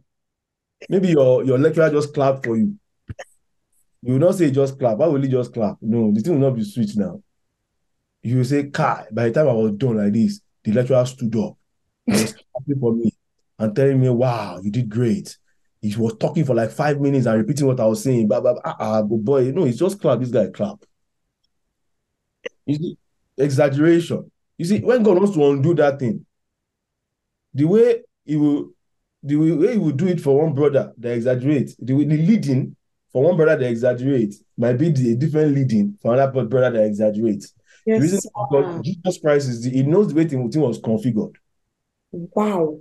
maybe 0.89 1.09
your 1.09 1.45
your 1.45 1.59
lecturer 1.59 1.91
just 1.91 2.15
clapped 2.15 2.45
for 2.47 2.57
you. 2.57 2.75
You 4.03 4.13
will 4.15 4.21
not 4.21 4.37
say 4.37 4.51
just 4.51 4.79
clap. 4.79 4.99
Why 4.99 5.07
will 5.09 5.23
he 5.23 5.29
just 5.29 5.53
clap? 5.53 5.77
No, 5.81 6.13
the 6.13 6.21
thing 6.21 6.35
will 6.35 6.51
not 6.51 6.57
be 6.57 6.65
sweet 6.65 6.91
now. 6.97 7.21
You 8.29 8.45
say, 8.45 8.71
Kai, 8.71 9.07
by 9.13 9.29
the 9.29 9.33
time 9.35 9.49
I 9.49 9.53
was 9.53 9.73
done 9.73 9.97
like 9.97 10.13
this, 10.13 10.41
the 10.65 10.73
lecturer 10.73 11.05
stood 11.07 11.35
up 11.37 11.57
and 12.11 12.21
was 12.23 12.35
clapping 12.53 12.81
for 12.81 12.95
me 12.95 13.13
and 13.59 13.75
telling 13.75 14.01
me, 14.01 14.09
wow, 14.09 14.61
you 14.63 14.71
did 14.71 14.89
great. 14.89 15.37
He 15.81 15.95
was 15.97 16.15
talking 16.17 16.45
for 16.45 16.55
like 16.55 16.71
five 16.71 17.01
minutes 17.01 17.27
and 17.27 17.39
repeating 17.39 17.67
what 17.67 17.81
I 17.81 17.87
was 17.87 18.03
saying. 18.03 18.29
But, 18.29 18.43
but 18.43 18.59
ah, 18.65 18.77
ah, 18.79 19.03
but 19.03 19.17
boy, 19.19 19.51
no, 19.53 19.65
it's 19.65 19.79
just 19.79 20.01
clap. 20.01 20.21
This 20.21 20.31
guy 20.31 20.49
clap. 20.49 20.85
You 22.67 22.75
see, 22.77 22.99
exaggeration. 23.37 24.31
You 24.59 24.65
see, 24.65 24.81
when 24.81 25.03
God 25.03 25.17
wants 25.19 25.35
to 25.35 25.45
undo 25.51 25.75
that 25.75 25.99
thing, 25.99 26.25
the 27.55 27.65
way 27.65 28.03
he 28.25 28.37
will, 28.37 28.71
the 29.23 29.37
way 29.37 29.73
he 29.73 29.79
will 29.79 29.93
do 29.93 30.07
it 30.07 30.21
for 30.21 30.43
one 30.43 30.55
brother 30.55 30.93
they 30.97 31.15
exaggerate. 31.15 31.75
the, 31.79 31.95
way- 31.95 32.05
the 32.05 32.17
leading 32.17 32.77
for 33.13 33.23
one 33.25 33.37
brother 33.37 33.57
they 33.57 33.71
exaggerate. 33.71 34.35
might 34.57 34.75
be 34.75 34.91
the 34.91 35.17
different 35.17 35.55
leading 35.55 35.97
for 36.01 36.15
another 36.15 36.45
brother 36.45 36.71
that 36.71 36.85
The 37.89 37.95
Yes. 37.95 38.03
reason 38.03 38.19
is 38.19 38.31
because 38.51 38.85
Jesus 38.85 39.19
Christ 39.19 39.49
is 39.49 39.63
the, 39.63 39.71
he 39.71 39.83
knows 39.83 40.09
the 40.09 40.15
way 40.15 40.25
the 40.25 40.37
thing 40.49 40.61
was 40.61 40.79
configured. 40.79 41.33
Wow. 42.13 42.81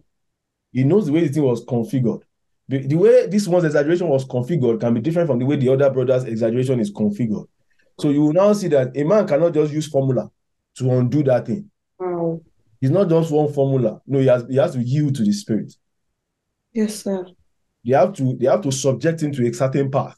He 0.74 0.84
knows 0.84 1.06
the 1.06 1.14
way 1.14 1.26
the 1.26 1.34
thing 1.34 1.44
was 1.44 1.64
configured. 1.64 2.24
The, 2.68 2.86
the 2.86 2.96
way 2.96 3.26
this 3.28 3.48
one's 3.48 3.64
exaggeration 3.64 4.10
was 4.10 4.26
configured 4.26 4.82
can 4.82 4.94
be 4.94 5.00
different 5.00 5.30
from 5.30 5.40
the 5.40 5.46
way 5.46 5.56
the 5.56 5.70
other 5.72 5.90
brother's 5.90 6.26
exaggeration 6.26 6.82
is 6.82 6.92
configured. 6.92 7.48
So 7.98 8.10
you 8.10 8.22
will 8.22 8.34
now 8.34 8.52
see 8.52 8.68
that 8.68 8.98
a 8.98 9.04
man 9.06 9.26
cannot 9.26 9.54
just 9.54 9.72
use 9.72 9.88
formula 9.88 10.30
to 10.76 10.92
undo 10.92 11.24
that 11.24 11.46
thing. 11.46 11.72
Wow. 11.98 12.42
It's 12.82 12.92
not 12.92 13.08
just 13.08 13.32
one 13.32 13.54
formula. 13.54 14.02
No, 14.06 14.20
he 14.20 14.28
has 14.28 14.46
he 14.50 14.58
has 14.58 14.74
to 14.74 14.80
yield 14.80 15.16
to 15.16 15.24
the 15.24 15.32
spirit. 15.32 15.74
Yes, 16.74 17.04
sir. 17.04 17.26
They 17.86 17.96
have 17.96 18.12
to 18.16 18.36
they 18.36 18.48
have 18.48 18.62
to 18.64 18.74
subject 18.74 19.24
him 19.24 19.32
to 19.32 19.48
a 19.48 19.54
certain 19.54 19.90
path 19.90 20.18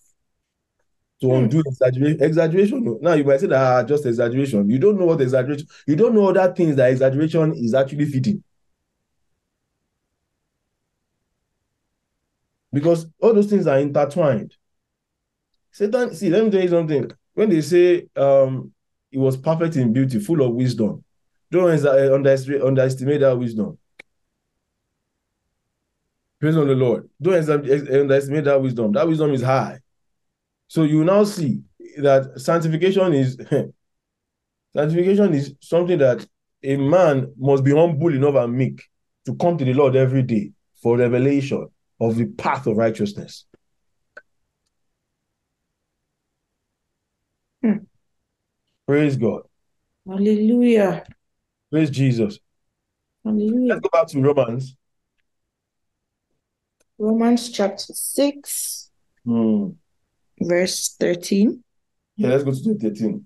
to 1.21 1.27
Hmm. 1.27 1.35
undo 1.43 1.61
exaggeration. 1.65 2.23
Exaggeration. 2.23 2.97
Now 3.01 3.13
you 3.13 3.23
might 3.23 3.39
say 3.39 3.47
that 3.47 3.61
ah, 3.61 3.83
just 3.83 4.05
exaggeration. 4.05 4.69
You 4.69 4.79
don't 4.79 4.99
know 4.99 5.05
what 5.05 5.21
exaggeration. 5.21 5.67
You 5.87 5.95
don't 5.95 6.13
know 6.15 6.29
other 6.29 6.53
things 6.53 6.75
that 6.77 6.91
exaggeration 6.91 7.53
is 7.55 7.73
actually 7.73 8.05
feeding. 8.05 8.43
Because 12.71 13.07
all 13.21 13.33
those 13.33 13.47
things 13.47 13.67
are 13.67 13.79
intertwined. 13.79 14.55
Satan, 15.71 16.13
see, 16.13 16.29
let 16.29 16.43
me 16.45 16.51
tell 16.51 16.61
you 16.61 16.67
something. 16.69 17.11
When 17.33 17.49
they 17.49 17.61
say 17.61 18.07
um 18.15 18.71
he 19.11 19.17
was 19.17 19.37
perfect 19.37 19.75
in 19.75 19.91
beauty, 19.91 20.19
full 20.19 20.41
of 20.41 20.53
wisdom, 20.53 21.03
don't 21.51 21.75
exa- 21.75 22.13
underestimate, 22.13 22.61
underestimate 22.61 23.21
that 23.21 23.37
wisdom. 23.37 23.77
Praise 26.39 26.55
on 26.57 26.67
the 26.67 26.75
Lord. 26.75 27.09
Don't 27.21 27.33
ex- 27.33 27.49
underestimate 27.49 28.45
that 28.45 28.61
wisdom. 28.61 28.91
That 28.93 29.07
wisdom 29.07 29.31
is 29.31 29.41
high. 29.41 29.79
So 30.69 30.83
you 30.83 31.03
now 31.03 31.23
see 31.23 31.61
that 31.97 32.39
sanctification 32.39 33.11
is 33.13 33.35
sanctification 34.73 35.33
is 35.33 35.55
something 35.61 35.97
that 35.97 36.25
a 36.63 36.77
man 36.77 37.33
must 37.37 37.63
be 37.63 37.71
humble 37.71 38.13
enough 38.13 38.35
and 38.35 38.53
meek 38.53 38.83
to 39.25 39.35
come 39.35 39.57
to 39.57 39.65
the 39.65 39.73
Lord 39.73 39.95
every 39.95 40.21
day 40.21 40.51
for 40.81 40.95
revelation 40.97 41.67
of 41.99 42.15
the 42.15 42.27
path 42.27 42.67
of 42.67 42.77
righteousness. 42.77 43.45
Hmm. 47.63 47.77
Praise 48.87 49.17
God. 49.17 49.41
Hallelujah. 50.07 51.03
Praise 51.71 51.89
Jesus. 51.89 52.39
Hallelujah. 53.25 53.73
Let's 53.73 53.81
go 53.81 53.89
back 53.91 54.07
to 54.07 54.21
Romans. 54.21 54.75
Romans 56.99 57.49
chapter 57.49 57.93
6, 57.93 58.91
Hmm. 59.25 59.69
Verse 60.41 60.95
13. 60.99 61.63
Yeah, 62.15 62.29
let's 62.29 62.43
go 62.43 62.51
to 62.51 62.77
13. 62.79 63.25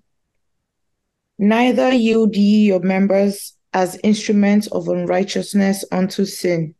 Neither 1.38 1.92
yield 1.92 2.36
ye 2.36 2.66
your 2.66 2.80
members 2.80 3.56
as 3.72 3.98
instruments 4.04 4.68
of 4.68 4.88
unrighteousness 4.88 5.84
unto 5.90 6.24
sin, 6.24 6.74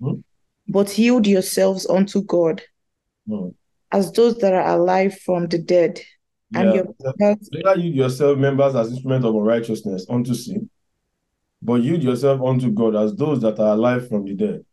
Mhm. 0.00 0.22
but 0.68 0.98
yield 0.98 1.26
yourselves 1.26 1.86
unto 1.86 2.20
God 2.22 2.62
Mm. 3.26 3.54
as 3.90 4.12
those 4.12 4.36
that 4.38 4.52
are 4.52 4.78
alive 4.78 5.18
from 5.20 5.46
the 5.48 5.58
dead, 5.58 6.00
and 6.54 6.68
Yeah. 6.68 6.74
your 6.74 6.94
members 7.18 7.48
Neither 7.50 7.80
you 7.80 7.90
yourself 7.92 8.38
members 8.38 8.74
as 8.74 8.90
instruments 8.92 9.24
of 9.24 9.34
unrighteousness 9.34 10.06
unto 10.10 10.34
sin, 10.34 10.68
but 11.62 11.82
yield 11.82 12.02
yourself 12.02 12.42
unto 12.42 12.70
God 12.70 12.94
as 12.96 13.14
those 13.16 13.40
that 13.40 13.58
are 13.58 13.72
alive 13.72 14.08
from 14.08 14.24
the 14.26 14.34
dead, 14.34 14.65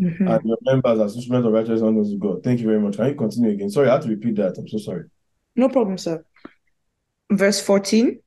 Mhm. 0.00 0.30
and 0.30 0.44
your 0.44 0.58
members 0.62 1.00
as 1.00 1.16
instruments 1.16 1.46
of 1.46 1.52
righteousness 1.52 1.82
unto 1.82 2.18
God. 2.18 2.42
Thank 2.44 2.60
you 2.60 2.66
very 2.66 2.80
much. 2.80 2.96
Can 2.96 3.08
you 3.08 3.14
continue 3.14 3.50
again? 3.50 3.70
Sorry, 3.70 3.88
I 3.88 3.94
had 3.94 4.02
to 4.02 4.08
repeat 4.08 4.36
that. 4.36 4.56
I'm 4.56 4.68
so 4.68 4.78
sorry. 4.78 5.04
No 5.56 5.68
problem, 5.68 5.98
sir. 5.98 6.24
Verse 7.30 7.60
14 7.60 8.20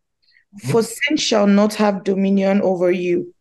For 0.59 0.83
sin 0.83 1.15
shall 1.17 1.47
not 1.47 1.73
have 1.75 2.03
dominion 2.03 2.61
over 2.61 2.91
you, 2.91 3.33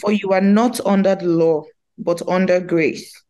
for 0.00 0.12
you 0.12 0.32
are 0.32 0.40
not 0.40 0.78
under 0.86 1.16
the 1.16 1.26
law, 1.26 1.64
but 1.98 2.26
under 2.28 2.60
grace. 2.60 3.20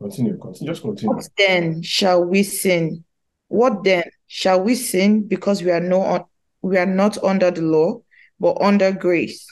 Continue. 0.00 0.38
Continue. 0.38 0.72
Just 0.72 0.82
continue. 0.82 1.14
What 1.14 1.28
then 1.36 1.82
shall 1.82 2.24
we 2.24 2.42
sin? 2.42 3.04
What 3.48 3.84
then 3.84 4.04
shall 4.26 4.60
we 4.60 4.74
sin 4.74 5.26
because 5.26 5.62
we 5.62 5.70
are 5.70 5.80
no 5.80 6.28
we 6.62 6.76
are 6.76 6.86
not 6.86 7.22
under 7.22 7.50
the 7.50 7.62
law, 7.62 8.00
but 8.40 8.60
under 8.60 8.92
grace? 8.92 9.46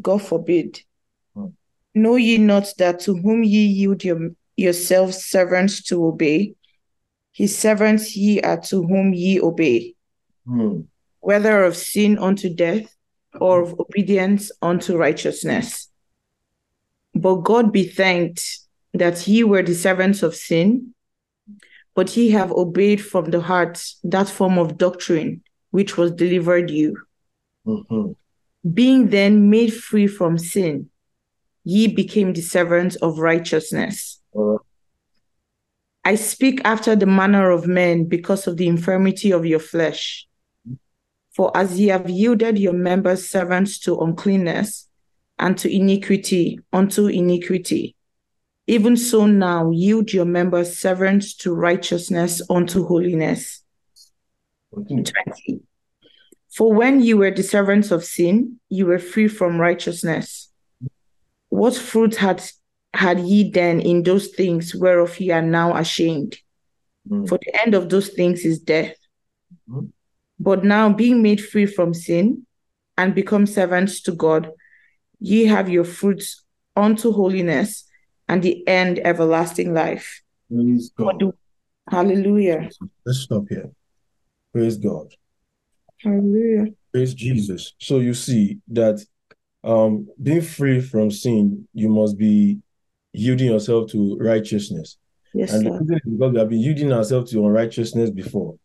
God 0.00 0.22
forbid. 0.22 0.80
Know 1.98 2.14
ye 2.14 2.38
not 2.38 2.72
that 2.78 3.00
to 3.00 3.16
whom 3.16 3.42
ye 3.42 3.66
yield 3.66 4.04
your, 4.04 4.30
yourselves 4.56 5.24
servants 5.24 5.82
to 5.84 6.06
obey, 6.06 6.54
his 7.32 7.58
servants 7.58 8.16
ye 8.16 8.40
are 8.40 8.60
to 8.70 8.82
whom 8.86 9.12
ye 9.12 9.40
obey, 9.40 9.96
Hmm. 10.46 10.82
whether 11.18 11.64
of 11.64 11.76
sin 11.76 12.16
unto 12.18 12.48
death 12.54 12.94
or 13.40 13.62
of 13.62 13.80
obedience 13.80 14.52
unto 14.62 14.96
righteousness. 14.96 15.88
But 17.14 17.42
God 17.42 17.72
be 17.72 17.84
thanked 17.88 18.42
that 18.94 19.26
ye 19.26 19.42
were 19.42 19.64
the 19.64 19.74
servants 19.74 20.22
of 20.22 20.36
sin, 20.36 20.94
but 21.96 22.16
ye 22.16 22.30
have 22.30 22.52
obeyed 22.52 23.00
from 23.00 23.32
the 23.32 23.40
heart 23.40 23.82
that 24.04 24.28
form 24.28 24.56
of 24.56 24.78
doctrine 24.78 25.42
which 25.72 25.96
was 25.96 26.12
delivered 26.12 26.70
you. 26.70 26.96
Mhm. 27.66 28.14
Being 28.72 29.08
then 29.08 29.50
made 29.50 29.74
free 29.74 30.06
from 30.06 30.38
sin, 30.38 30.90
ye 31.64 31.86
became 31.86 32.32
the 32.32 32.40
servants 32.40 32.96
of 32.96 33.18
righteousness. 33.18 34.20
I 36.04 36.14
speak 36.14 36.60
after 36.64 36.96
the 36.96 37.06
manner 37.06 37.50
of 37.50 37.66
men 37.66 38.04
because 38.04 38.46
of 38.46 38.56
the 38.56 38.66
infirmity 38.66 39.32
of 39.32 39.44
your 39.44 39.58
flesh. 39.58 40.26
For 41.34 41.54
as 41.56 41.78
ye 41.78 41.88
have 41.88 42.08
yielded 42.08 42.58
your 42.58 42.72
members 42.72 43.28
servants 43.28 43.78
to 43.80 43.98
uncleanness 43.98 44.88
and 45.38 45.56
to 45.58 45.72
iniquity 45.72 46.58
unto 46.72 47.06
iniquity, 47.06 47.94
even 48.66 48.96
so 48.96 49.26
now 49.26 49.70
yield 49.70 50.12
your 50.12 50.24
members 50.24 50.78
servants 50.78 51.34
to 51.36 51.54
righteousness 51.54 52.42
unto 52.50 52.86
holiness. 52.86 53.62
20. 54.72 55.12
For 56.50 56.72
when 56.72 57.00
you 57.00 57.18
were 57.18 57.30
the 57.30 57.42
servants 57.42 57.90
of 57.90 58.04
sin, 58.04 58.58
you 58.68 58.86
were 58.86 58.98
free 58.98 59.28
from 59.28 59.60
righteousness. 59.60 60.47
What 61.50 61.74
fruit 61.74 62.16
had 62.16 62.42
had 62.94 63.20
ye 63.20 63.50
then 63.50 63.80
in 63.80 64.02
those 64.02 64.28
things 64.28 64.74
whereof 64.74 65.18
ye 65.20 65.30
are 65.30 65.42
now 65.42 65.76
ashamed? 65.76 66.38
Hmm. 67.08 67.24
For 67.26 67.38
the 67.38 67.60
end 67.62 67.74
of 67.74 67.88
those 67.88 68.08
things 68.08 68.44
is 68.44 68.58
death. 68.58 68.96
Mhm. 69.68 69.92
But 70.40 70.64
now, 70.64 70.92
being 70.92 71.22
made 71.22 71.40
free 71.44 71.66
from 71.66 71.92
sin 71.94 72.46
and 72.96 73.14
become 73.14 73.46
servants 73.46 74.00
to 74.02 74.12
God, 74.12 74.50
ye 75.20 75.46
have 75.46 75.68
your 75.68 75.84
fruits 75.84 76.44
unto 76.76 77.12
holiness 77.12 77.84
and 78.28 78.42
the 78.42 78.66
end 78.68 79.00
everlasting 79.00 79.74
life. 79.74 80.22
Praise 80.48 80.90
God. 80.96 81.18
do- 81.18 81.34
Hallelujah. 81.88 82.68
Let's 83.04 83.20
stop 83.20 83.44
here. 83.48 83.70
Praise 84.52 84.76
God. 84.76 85.14
Hallelujah. 86.02 86.72
Praise 86.92 87.14
Jesus. 87.14 87.72
So 87.78 87.98
you 87.98 88.14
see 88.14 88.58
that 88.68 89.04
um 89.64 90.08
being 90.22 90.40
free 90.40 90.80
from 90.80 91.10
sin, 91.10 91.66
you 91.74 91.88
must 91.88 92.16
be 92.16 92.58
yielding 93.12 93.48
yourself 93.48 93.90
to 93.90 94.16
righteousness. 94.18 94.96
Yes, 95.34 95.52
And 95.52 95.64
because 95.64 96.32
we 96.32 96.38
have 96.38 96.48
been 96.48 96.60
yielding 96.60 96.92
ourselves 96.92 97.32
to 97.32 97.44
unrighteousness 97.44 98.10
before. 98.10 98.56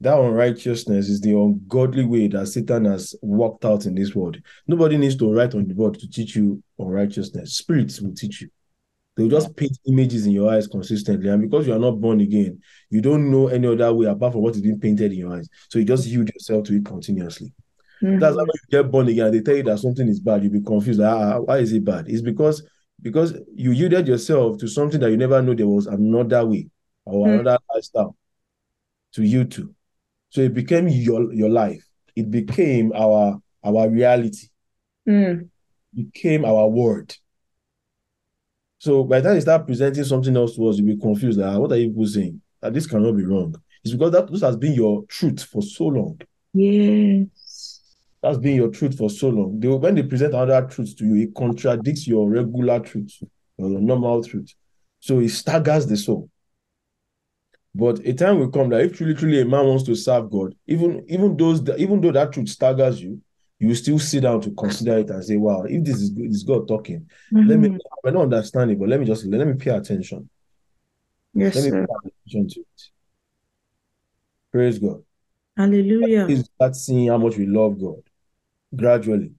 That 0.00 0.18
unrighteousness 0.18 1.08
is 1.08 1.20
the 1.20 1.38
ungodly 1.38 2.04
way 2.04 2.26
that 2.28 2.48
Satan 2.48 2.86
has 2.86 3.14
worked 3.22 3.64
out 3.64 3.86
in 3.86 3.94
this 3.94 4.16
world. 4.16 4.36
Nobody 4.66 4.96
needs 4.96 5.14
to 5.16 5.32
write 5.32 5.54
on 5.54 5.68
the 5.68 5.74
board 5.74 5.96
to 6.00 6.10
teach 6.10 6.34
you 6.34 6.60
unrighteousness. 6.76 7.54
Spirits 7.54 8.00
will 8.00 8.12
teach 8.12 8.40
you. 8.40 8.48
They'll 9.16 9.28
just 9.28 9.54
paint 9.54 9.78
images 9.86 10.26
in 10.26 10.32
your 10.32 10.50
eyes 10.50 10.66
consistently. 10.66 11.28
And 11.28 11.42
because 11.42 11.66
you 11.66 11.74
are 11.74 11.78
not 11.78 12.00
born 12.00 12.20
again, 12.20 12.60
you 12.90 13.00
don't 13.00 13.30
know 13.30 13.48
any 13.48 13.68
other 13.68 13.92
way 13.92 14.06
apart 14.06 14.32
from 14.32 14.42
what 14.42 14.56
is 14.56 14.62
being 14.62 14.80
painted 14.80 15.12
in 15.12 15.18
your 15.18 15.36
eyes. 15.36 15.48
So 15.68 15.78
you 15.78 15.84
just 15.84 16.06
yield 16.06 16.30
yourself 16.30 16.64
to 16.64 16.76
it 16.76 16.84
continuously. 16.84 17.52
That's 18.02 18.36
how 18.36 18.44
you 18.44 18.52
get 18.70 18.90
born 18.90 19.08
again, 19.08 19.32
they 19.32 19.40
tell 19.40 19.56
you 19.56 19.62
that 19.64 19.78
something 19.78 20.08
is 20.08 20.20
bad, 20.20 20.42
you'll 20.42 20.52
be 20.52 20.60
confused. 20.62 21.00
Ah, 21.00 21.38
why 21.38 21.58
is 21.58 21.72
it 21.72 21.84
bad? 21.84 22.08
It's 22.08 22.22
because 22.22 22.66
because 23.00 23.34
you 23.54 23.72
yielded 23.72 24.06
yourself 24.06 24.58
to 24.58 24.68
something 24.68 25.00
that 25.00 25.10
you 25.10 25.16
never 25.16 25.40
knew 25.42 25.54
there 25.54 25.66
was 25.66 25.86
another 25.86 26.44
way 26.46 26.68
or 27.04 27.26
Hmm. 27.28 27.40
another 27.40 27.58
lifestyle 27.74 28.16
to 29.12 29.22
you 29.22 29.44
to. 29.44 29.74
So 30.30 30.40
it 30.40 30.54
became 30.54 30.88
your 30.88 31.32
your 31.32 31.50
life. 31.50 31.84
It 32.16 32.30
became 32.30 32.92
our 32.94 33.40
our 33.64 33.88
reality. 33.88 34.48
Mm. 35.08 35.48
Became 35.94 36.44
our 36.44 36.68
word. 36.68 37.14
So 38.78 39.04
by 39.04 39.20
the 39.20 39.28
time 39.28 39.34
you 39.36 39.40
start 39.42 39.66
presenting 39.66 40.04
something 40.04 40.36
else 40.36 40.56
to 40.56 40.66
us, 40.68 40.78
you'll 40.78 40.94
be 40.96 41.00
confused. 41.00 41.38
Like, 41.38 41.54
ah, 41.54 41.58
what 41.58 41.72
are 41.72 41.76
you 41.76 41.88
people 41.88 42.06
saying? 42.06 42.40
That 42.60 42.74
this 42.74 42.86
cannot 42.86 43.16
be 43.16 43.24
wrong. 43.24 43.54
It's 43.84 43.92
because 43.92 44.12
that 44.12 44.30
this 44.30 44.40
has 44.42 44.56
been 44.56 44.72
your 44.74 45.04
truth 45.06 45.42
for 45.44 45.62
so 45.62 45.86
long. 45.86 46.20
Yes. 46.54 47.26
That's 48.22 48.38
been 48.38 48.54
your 48.56 48.68
truth 48.70 48.96
for 48.96 49.10
so 49.10 49.28
long. 49.30 49.58
They, 49.58 49.66
when 49.68 49.96
they 49.96 50.04
present 50.04 50.32
another 50.34 50.66
truth 50.68 50.96
to 50.98 51.04
you, 51.04 51.16
it 51.26 51.34
contradicts 51.34 52.06
your 52.06 52.30
regular 52.30 52.78
truth 52.78 53.18
or 53.58 53.68
your 53.68 53.80
normal 53.80 54.22
truth. 54.22 54.54
So 55.00 55.18
it 55.18 55.30
staggers 55.30 55.86
the 55.86 55.96
soul. 55.96 56.30
But 57.74 57.98
a 58.06 58.12
time 58.12 58.38
will 58.38 58.50
come 58.50 58.68
that 58.68 58.82
if 58.82 58.96
truly, 58.96 59.14
truly 59.14 59.40
a 59.40 59.44
man 59.44 59.66
wants 59.66 59.82
to 59.84 59.94
serve 59.96 60.30
God, 60.30 60.54
even 60.66 61.04
even 61.08 61.36
those 61.36 61.64
that 61.64 61.78
even 61.80 62.00
though 62.00 62.12
that 62.12 62.32
truth 62.32 62.48
staggers 62.48 63.02
you, 63.02 63.20
you 63.58 63.68
will 63.68 63.74
still 63.74 63.98
sit 63.98 64.20
down 64.22 64.40
to 64.42 64.50
consider 64.52 64.98
it 64.98 65.08
and 65.10 65.24
say, 65.24 65.36
"Wow, 65.36 65.62
if 65.62 65.82
this 65.82 65.96
is 66.02 66.44
God 66.44 66.68
talking? 66.68 67.08
Let 67.32 67.58
me. 67.58 67.70
Mhm. 67.70 67.78
I 68.06 68.10
don't 68.10 68.22
understand 68.32 68.72
it, 68.72 68.78
but 68.78 68.88
let 68.88 69.00
me 69.00 69.06
just 69.06 69.24
let 69.24 69.46
me 69.46 69.54
pay 69.54 69.70
attention. 69.70 70.28
Yes, 71.34 71.54
Let 71.56 71.64
me 71.64 71.70
sir. 71.70 71.86
pay 71.86 72.10
attention 72.26 72.48
to 72.50 72.60
it. 72.60 72.82
Praise 74.52 74.78
God. 74.78 75.02
Hallelujah. 75.56 76.26
is 76.28 76.48
that 76.60 76.76
seeing 76.76 77.08
how 77.08 77.18
much 77.18 77.36
we 77.36 77.46
love 77.46 77.80
God 77.80 78.02
gradually. 78.74 79.32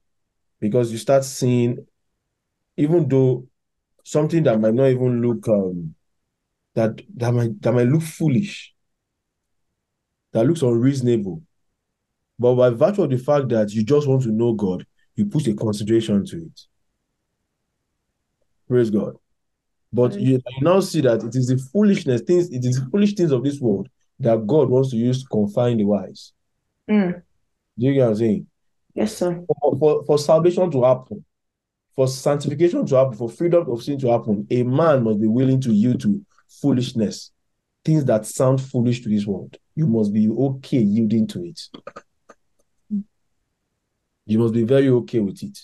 Because 0.60 0.92
you 0.92 0.98
start 0.98 1.24
seeing, 1.26 1.86
even 2.78 3.08
though 3.08 3.48
something 4.04 4.44
that 4.44 4.60
might 4.60 4.74
not 4.74 4.88
even 4.88 5.22
look 5.22 5.48
um 5.48 5.96
that 6.76 7.02
that 7.16 7.34
might 7.34 7.62
that 7.62 7.74
might 7.74 7.88
look 7.88 8.02
foolish, 8.02 8.74
that 10.32 10.46
looks 10.46 10.62
unreasonable, 10.62 11.42
but 12.40 12.56
by 12.56 12.70
virtue 12.70 13.04
of 13.04 13.10
the 13.10 13.18
fact 13.18 13.50
that 13.50 13.72
you 13.72 13.84
just 13.84 14.08
want 14.08 14.24
to 14.24 14.32
know 14.32 14.54
God, 14.54 14.86
you 15.16 15.26
put 15.26 15.48
a 15.48 15.54
consideration 15.54 16.26
to 16.26 16.38
it. 16.38 16.62
Praise 18.68 18.90
God. 18.90 19.16
But 19.92 20.20
you, 20.20 20.42
you 20.48 20.62
now 20.62 20.80
see 20.80 21.02
that 21.02 21.24
it 21.24 21.36
is 21.36 21.48
the 21.48 21.58
foolishness 21.72 22.22
things, 22.22 22.50
it 22.50 22.66
is 22.66 22.80
the 22.80 22.90
foolish 22.90 23.14
things 23.14 23.32
of 23.32 23.44
this 23.44 23.60
world 23.60 23.88
that 24.20 24.48
God 24.48 24.70
wants 24.70 24.90
to 24.90 24.98
use 24.98 25.22
to 25.22 25.30
confine 25.30 25.78
the 25.78 25.84
wise. 25.84 26.34
Mm. 26.90 27.22
Do 27.78 27.86
you 27.86 27.94
get 27.94 28.02
what 28.02 28.10
I'm 28.10 28.16
saying? 28.16 28.48
Yes, 28.94 29.18
sir. 29.18 29.44
for, 29.62 29.78
for, 29.78 30.06
for 30.06 30.18
salvation 30.20 30.70
to 30.72 30.84
happen, 30.84 31.26
for 31.96 32.08
sanctification 32.08 32.86
to 32.86 32.96
happen, 32.96 33.18
for 33.18 33.30
freedom 33.30 33.70
of 33.70 33.84
sin 33.84 33.98
to 34.00 34.12
happen, 34.12 34.48
a 34.52 34.64
man 34.64 35.04
must 35.04 35.20
be 35.20 35.28
willing 35.28 35.60
to 35.62 35.72
yield 35.72 36.02
to 36.02 36.24
foolishness, 36.48 37.32
things 37.84 38.06
that 38.06 38.26
sound 38.26 38.62
foolish 38.62 39.02
to 39.02 39.10
this 39.10 39.26
world. 39.26 39.58
You 39.76 39.88
must 39.88 40.14
be 40.14 40.30
okay 40.30 40.80
yielding 40.80 41.28
to 41.28 41.44
it. 41.44 41.60
You 44.26 44.40
must 44.40 44.54
be 44.54 44.64
very 44.64 44.90
okay 44.90 45.20
with 45.20 45.42
it. 45.44 45.58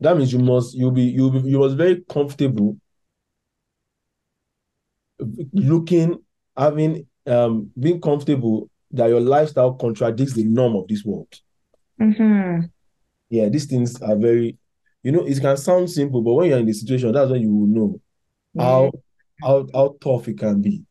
That 0.00 0.16
means 0.16 0.32
you 0.32 0.38
must 0.38 0.74
you'll 0.74 0.92
be 0.92 1.02
you'll 1.02 1.30
be 1.30 1.40
you 1.50 1.58
must 1.58 1.76
be 1.76 1.84
very 1.84 2.04
comfortable 2.08 2.76
looking, 5.52 6.18
having 6.56 7.06
um 7.26 7.70
being 7.78 8.00
comfortable 8.00 8.70
that 8.92 9.08
your 9.08 9.20
lifestyle 9.20 9.74
contradicts 9.74 10.34
the 10.34 10.44
norm 10.44 10.76
of 10.76 10.88
this 10.88 11.04
world. 11.04 11.32
Mm-hmm. 12.00 12.66
Yeah, 13.30 13.48
these 13.48 13.66
things 13.66 14.00
are 14.00 14.16
very, 14.16 14.56
you 15.02 15.12
know, 15.12 15.26
it 15.26 15.40
can 15.40 15.56
sound 15.56 15.90
simple, 15.90 16.22
but 16.22 16.32
when 16.34 16.48
you're 16.48 16.58
in 16.58 16.66
the 16.66 16.72
situation, 16.72 17.12
that's 17.12 17.30
when 17.30 17.42
you 17.42 17.54
will 17.54 17.66
know 17.66 18.00
how 18.58 18.90
how 19.42 19.66
how 19.74 19.96
tough 20.00 20.28
it 20.28 20.38
can 20.38 20.60
be. 20.62 20.82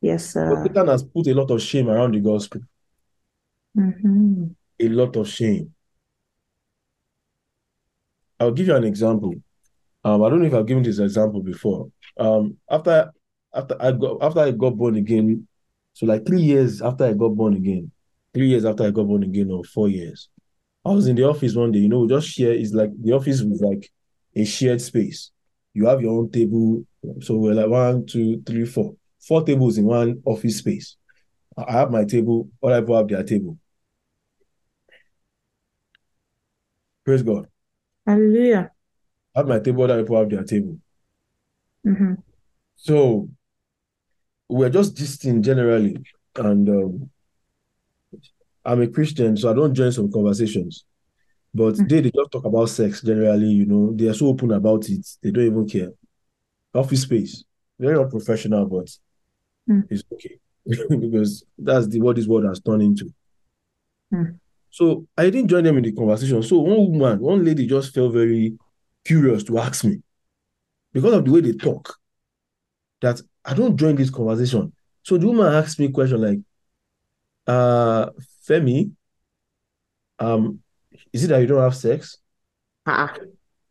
Yes, 0.00 0.32
But 0.34 0.56
sir. 0.56 0.62
Satan 0.64 0.88
has 0.88 1.02
put 1.02 1.26
a 1.26 1.34
lot 1.34 1.50
of 1.50 1.60
shame 1.62 1.88
around 1.88 2.14
the 2.14 2.20
gospel, 2.20 2.60
Mm-hmm. 3.76 4.44
a 4.80 4.88
lot 4.88 5.16
of 5.16 5.28
shame. 5.28 5.74
I'll 8.40 8.52
give 8.52 8.68
you 8.68 8.76
an 8.76 8.84
example. 8.84 9.34
Um, 10.04 10.22
I 10.22 10.28
don't 10.30 10.40
know 10.40 10.46
if 10.46 10.54
I've 10.54 10.66
given 10.66 10.82
this 10.84 11.00
example 11.00 11.42
before. 11.42 11.90
Um, 12.16 12.56
after 12.70 13.12
after 13.52 13.76
I 13.80 13.92
got 13.92 14.22
after 14.22 14.40
I 14.40 14.50
got 14.52 14.76
born 14.76 14.96
again, 14.96 15.47
so 15.98 16.06
like 16.06 16.24
three 16.24 16.42
years 16.42 16.80
after 16.80 17.06
I 17.06 17.12
got 17.12 17.30
born 17.30 17.54
again, 17.54 17.90
three 18.32 18.46
years 18.46 18.64
after 18.64 18.84
I 18.84 18.92
got 18.92 19.08
born 19.08 19.24
again, 19.24 19.50
or 19.50 19.64
four 19.64 19.88
years, 19.88 20.28
I 20.84 20.90
was 20.90 21.08
in 21.08 21.16
the 21.16 21.24
office 21.24 21.56
one 21.56 21.72
day. 21.72 21.80
You 21.80 21.88
know, 21.88 22.06
just 22.06 22.28
share. 22.28 22.52
It's 22.52 22.72
like 22.72 22.90
the 23.02 23.10
office 23.10 23.42
was 23.42 23.60
like 23.60 23.90
a 24.36 24.44
shared 24.44 24.80
space. 24.80 25.32
You 25.74 25.86
have 25.86 26.00
your 26.00 26.16
own 26.16 26.30
table. 26.30 26.84
So 27.20 27.34
we're 27.34 27.54
like 27.54 27.66
one, 27.66 28.06
two, 28.06 28.40
three, 28.46 28.64
four, 28.64 28.94
four 29.26 29.42
tables 29.42 29.76
in 29.76 29.86
one 29.86 30.22
office 30.24 30.58
space. 30.58 30.96
I 31.56 31.72
have 31.72 31.90
my 31.90 32.04
table. 32.04 32.48
Other 32.62 32.80
people 32.80 32.96
have 32.96 33.08
their 33.08 33.24
table. 33.24 33.58
Praise 37.04 37.24
God. 37.24 37.48
Hallelujah. 38.06 38.70
I 39.34 39.40
have 39.40 39.48
my 39.48 39.58
table. 39.58 39.82
Other 39.82 40.00
people 40.04 40.16
have 40.16 40.30
their 40.30 40.44
table. 40.44 40.78
Mm-hmm. 41.84 42.14
So 42.76 43.30
we're 44.48 44.70
just 44.70 44.94
gisting 44.96 45.42
generally, 45.42 45.96
and 46.36 46.68
um, 46.68 47.10
I'm 48.64 48.82
a 48.82 48.88
Christian, 48.88 49.36
so 49.36 49.50
I 49.50 49.54
don't 49.54 49.74
join 49.74 49.92
some 49.92 50.10
conversations. 50.10 50.84
But 51.54 51.76
they, 51.88 52.00
they 52.00 52.10
just 52.10 52.30
talk 52.30 52.44
about 52.44 52.68
sex 52.68 53.00
generally, 53.02 53.46
you 53.46 53.66
know. 53.66 53.92
They 53.94 54.08
are 54.08 54.14
so 54.14 54.26
open 54.26 54.52
about 54.52 54.88
it, 54.88 55.06
they 55.22 55.30
don't 55.30 55.46
even 55.46 55.68
care. 55.68 55.90
Office 56.74 57.02
space, 57.02 57.44
very 57.78 57.98
unprofessional, 57.98 58.66
but 58.66 58.88
Mm. 59.68 59.86
it's 59.90 60.02
okay 60.10 60.38
because 60.98 61.44
that's 61.58 61.86
the 61.88 62.00
what 62.00 62.16
this 62.16 62.26
world 62.26 62.46
has 62.46 62.58
turned 62.58 62.80
into. 62.82 63.12
Mm. 64.12 64.38
So 64.70 65.06
I 65.16 65.24
didn't 65.24 65.48
join 65.48 65.64
them 65.64 65.76
in 65.76 65.82
the 65.84 65.92
conversation. 65.92 66.42
So 66.42 66.60
one 66.60 66.90
woman, 66.90 67.20
one 67.20 67.44
lady 67.44 67.66
just 67.66 67.92
felt 67.94 68.14
very 68.14 68.54
curious 69.04 69.44
to 69.44 69.58
ask 69.58 69.84
me 69.84 70.00
because 70.92 71.12
of 71.12 71.24
the 71.24 71.30
way 71.30 71.40
they 71.42 71.52
talk 71.52 71.96
that 73.02 73.20
I 73.48 73.54
don't 73.54 73.78
join 73.78 73.96
this 73.96 74.10
conversation. 74.10 74.74
So 75.02 75.16
the 75.16 75.26
woman 75.26 75.50
asked 75.50 75.80
me 75.80 75.86
a 75.86 75.90
question 75.90 76.20
like, 76.20 76.38
uh, 77.46 78.10
Femi, 78.46 78.92
um, 80.18 80.60
is 81.14 81.24
it 81.24 81.28
that 81.28 81.40
you 81.40 81.46
don't 81.46 81.62
have 81.62 81.74
sex? 81.74 82.18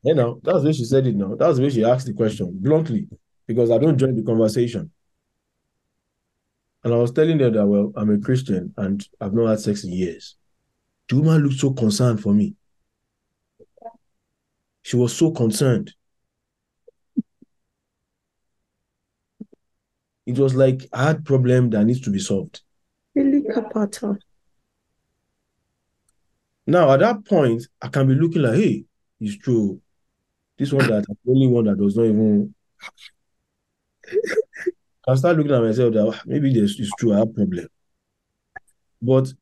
You 0.02 0.16
know, 0.16 0.40
that's 0.44 0.62
the 0.62 0.66
way 0.66 0.74
she 0.74 0.84
said 0.84 1.06
it 1.06 1.16
now. 1.16 1.36
That's 1.36 1.58
the 1.58 1.64
way 1.64 1.70
she 1.70 1.84
asked 1.84 2.08
the 2.08 2.14
question 2.14 2.50
bluntly, 2.54 3.08
because 3.46 3.70
I 3.70 3.78
don't 3.78 4.00
join 4.00 4.16
the 4.16 4.24
conversation. 4.24 4.90
And 6.84 6.92
I 6.92 6.98
was 6.98 7.12
telling 7.12 7.38
her 7.40 7.52
that, 7.52 7.66
well, 7.66 7.92
I'm 7.96 8.10
a 8.10 8.18
Christian 8.18 8.74
and 8.78 9.08
I've 9.22 9.34
not 9.34 9.50
had 9.50 9.60
sex 9.60 9.84
in 9.84 9.92
years. 9.92 10.38
The 11.08 11.18
woman 11.18 11.44
looked 11.44 11.60
so 11.60 11.72
concerned 11.72 12.22
for 12.22 12.34
me. 12.34 12.56
She 14.82 14.96
was 14.96 15.16
so 15.16 15.30
concerned. 15.32 15.94
It 20.28 20.38
was 20.38 20.54
like 20.54 20.88
I 20.94 21.06
had 21.06 21.18
a 21.20 21.22
problem 21.22 21.72
that 21.72 21.86
needs 21.86 22.02
to 22.02 22.12
be 22.12 22.20
solved. 22.20 22.62
Now, 26.68 26.92
at 26.92 27.00
that 27.00 27.26
point, 27.26 27.68
I 27.82 27.88
can 27.88 28.08
be 28.08 28.14
looking 28.16 28.42
like, 28.42 28.56
hey, 28.56 28.86
it's 29.20 29.38
true. 29.38 29.82
This 30.58 30.74
one 30.74 30.88
that 30.88 31.06
the 31.08 31.16
only 31.32 31.48
one 31.48 31.66
that 31.66 31.78
does 31.80 31.96
not 31.98 32.06
even. 32.06 32.54
I 35.08 35.16
start 35.16 35.38
looking 35.38 35.54
at 35.54 35.62
myself 35.64 35.94
that 35.94 36.08
"Ah, 36.08 36.22
maybe 36.26 36.54
this 36.54 36.80
is 36.80 36.92
true. 37.00 37.14
I 37.14 37.20
have 37.20 37.30
a 37.30 37.34
problem, 37.34 37.68
but 39.02 39.34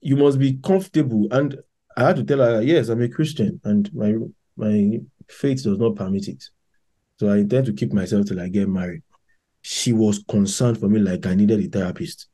you 0.00 0.16
must 0.16 0.38
be 0.38 0.58
comfortable. 0.58 1.28
And 1.32 1.58
I 1.96 2.04
had 2.04 2.16
to 2.16 2.24
tell 2.24 2.38
her, 2.38 2.62
yes, 2.62 2.88
I'm 2.88 3.02
a 3.02 3.08
Christian, 3.08 3.60
and 3.64 3.92
my 3.94 4.14
my 4.56 5.00
faith 5.28 5.64
does 5.64 5.78
not 5.78 5.96
permit 5.96 6.28
it. 6.28 6.44
So 7.18 7.28
I 7.28 7.38
intend 7.38 7.66
to 7.66 7.72
keep 7.72 7.92
myself 7.92 8.26
till 8.26 8.40
I 8.40 8.48
get 8.48 8.68
married. 8.68 9.02
She 9.60 9.92
was 9.92 10.24
concerned 10.28 10.78
for 10.78 10.88
me 10.88 10.98
like 11.00 11.26
I 11.26 11.34
needed 11.34 11.60
a 11.60 11.68
therapist. 11.68 12.28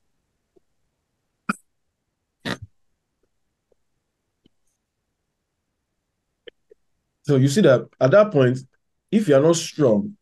So 7.23 7.37
you 7.37 7.49
see 7.49 7.63
that 7.63 7.89
at 8.01 8.11
that 8.11 8.31
point, 8.31 8.59
if 9.11 9.29
you 9.29 9.35
are 9.35 9.41
not 9.41 9.57
strong, 9.57 10.17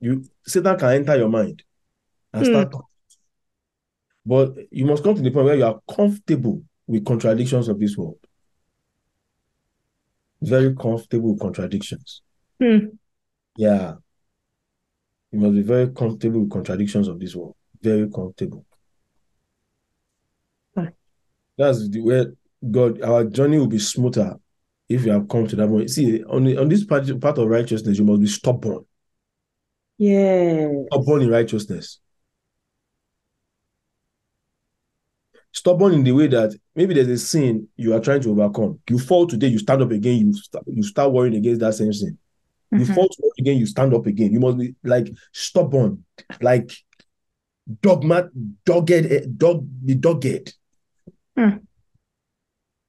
you 0.00 0.24
Satan 0.44 0.76
can 0.76 0.92
enter 0.92 1.16
your 1.16 1.28
mind 1.28 1.62
and 2.32 2.44
start 2.44 2.72
talking. 2.72 2.86
But 4.26 4.54
you 4.70 4.84
must 4.84 5.04
come 5.04 5.14
to 5.14 5.22
the 5.22 5.30
point 5.30 5.46
where 5.46 5.56
you 5.56 5.64
are 5.64 5.80
comfortable 5.88 6.62
with 6.86 7.04
contradictions 7.04 7.68
of 7.68 7.78
this 7.78 7.96
world. 7.96 8.18
Very 10.40 10.74
comfortable 10.74 11.32
with 11.32 11.40
contradictions. 11.40 12.22
Hmm. 12.60 12.86
Yeah. 13.56 13.94
You 15.32 15.40
must 15.40 15.54
be 15.54 15.62
very 15.62 15.88
comfortable 15.88 16.40
with 16.40 16.50
contradictions 16.50 17.08
of 17.08 17.18
this 17.18 17.34
world. 17.34 17.56
Very 17.80 18.08
comfortable. 18.10 18.64
Hmm. 20.76 20.88
That's 21.56 21.88
the 21.88 22.00
way 22.00 22.26
God, 22.70 23.02
our 23.02 23.24
journey 23.24 23.58
will 23.58 23.66
be 23.66 23.78
smoother 23.78 24.36
if 24.88 25.04
you 25.04 25.12
have 25.12 25.28
come 25.28 25.46
to 25.48 25.56
that 25.56 25.68
point. 25.68 25.90
See, 25.90 26.22
on, 26.24 26.44
the, 26.44 26.58
on 26.58 26.68
this 26.68 26.84
part, 26.84 27.20
part 27.20 27.38
of 27.38 27.48
righteousness, 27.48 27.98
you 27.98 28.04
must 28.04 28.20
be 28.20 28.26
stubborn. 28.26 28.84
Yeah. 29.98 30.68
Stubborn 30.92 31.22
in 31.22 31.30
righteousness. 31.30 31.98
Stubborn 35.52 35.94
in 35.94 36.02
the 36.02 36.12
way 36.12 36.26
that 36.28 36.54
maybe 36.74 36.94
there's 36.94 37.08
a 37.08 37.18
sin 37.18 37.68
you 37.76 37.94
are 37.94 38.00
trying 38.00 38.20
to 38.22 38.30
overcome. 38.30 38.80
You 38.88 38.98
fall 38.98 39.26
today, 39.26 39.48
you 39.48 39.58
stand 39.58 39.82
up 39.82 39.90
again, 39.90 40.26
you 40.26 40.32
start, 40.34 40.64
you 40.66 40.82
start 40.82 41.12
worrying 41.12 41.36
against 41.36 41.60
that 41.60 41.74
same 41.74 41.92
sin. 41.92 42.18
You 42.72 42.86
Mhm. 42.86 42.94
fall 42.94 43.08
tomorrow 43.08 43.32
again, 43.38 43.58
you 43.58 43.66
stand 43.66 43.94
up 43.94 44.06
again. 44.06 44.32
You 44.32 44.40
must 44.40 44.58
be 44.58 44.74
like 44.82 45.12
stubborn, 45.32 46.04
like 46.40 46.72
dogmat, 47.82 48.30
dogged, 48.64 48.90
eh, 48.90 49.26
dog, 49.36 49.66
be 49.84 49.94
dogged. 49.94 50.54
Hmm. 51.36 51.58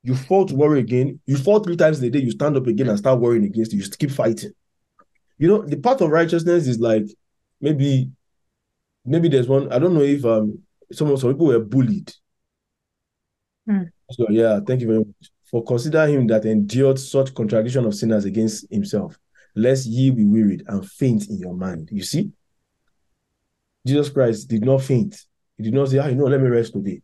You 0.03 0.15
fall 0.15 0.45
tomorrow 0.45 0.77
again, 0.77 1.19
you 1.25 1.38
fall 1.38 1.59
three 1.59 1.77
times 1.77 1.99
in 1.99 2.05
a 2.05 2.09
day, 2.09 2.19
you 2.19 2.31
stand 2.31 2.57
up 2.57 2.67
again 2.67 2.89
and 2.89 2.97
start 2.97 3.19
worrying 3.19 3.45
against 3.45 3.73
it. 3.73 3.77
You 3.77 3.89
keep 3.97 4.11
fighting. 4.11 4.51
You 5.38 5.47
know, 5.47 5.61
the 5.65 5.77
path 5.77 6.01
of 6.01 6.09
righteousness 6.09 6.67
is 6.67 6.79
like 6.79 7.05
maybe, 7.59 8.09
maybe 9.05 9.27
there's 9.29 9.47
one. 9.47 9.71
I 9.71 9.79
don't 9.79 9.93
know 9.93 10.01
if 10.01 10.23
um 10.25 10.59
some 10.91 11.15
some 11.17 11.31
people 11.31 11.47
were 11.47 11.59
bullied. 11.59 12.13
Hmm. 13.67 13.84
So 14.11 14.27
yeah, 14.29 14.59
thank 14.65 14.81
you 14.81 14.88
very 14.88 14.99
much 14.99 15.31
for 15.49 15.63
consider 15.63 16.05
him 16.07 16.27
that 16.27 16.45
endured 16.45 16.99
such 16.99 17.34
contradiction 17.34 17.86
of 17.86 17.95
sinners 17.95 18.25
against 18.25 18.69
himself, 18.71 19.17
lest 19.55 19.85
ye 19.85 20.09
be 20.09 20.25
wearied 20.25 20.63
and 20.67 20.87
faint 20.89 21.29
in 21.29 21.37
your 21.37 21.53
mind. 21.53 21.89
You 21.91 22.03
see, 22.03 22.31
Jesus 23.85 24.09
Christ 24.09 24.47
did 24.47 24.63
not 24.63 24.81
faint. 24.81 25.15
He 25.57 25.63
did 25.63 25.73
not 25.73 25.89
say, 25.89 25.99
"Ah, 25.99 26.07
you 26.07 26.15
know, 26.15 26.25
let 26.25 26.41
me 26.41 26.47
rest 26.47 26.73
today." 26.73 27.01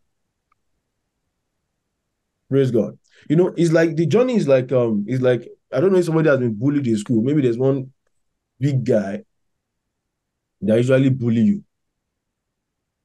Praise 2.49 2.71
God. 2.71 2.97
You 3.29 3.35
know, 3.35 3.53
it's 3.55 3.71
like 3.71 3.95
the 3.95 4.05
journey 4.05 4.35
is 4.35 4.47
like 4.47 4.71
um, 4.71 5.05
it's 5.07 5.21
like 5.21 5.47
I 5.71 5.79
don't 5.79 5.91
know 5.91 5.99
if 5.99 6.05
somebody 6.05 6.29
has 6.29 6.39
been 6.39 6.55
bullied 6.55 6.87
in 6.87 6.97
school. 6.97 7.21
Maybe 7.21 7.41
there's 7.41 7.57
one 7.57 7.91
big 8.59 8.83
guy 8.83 9.23
that 10.61 10.77
usually 10.77 11.09
bully 11.09 11.41
you. 11.41 11.63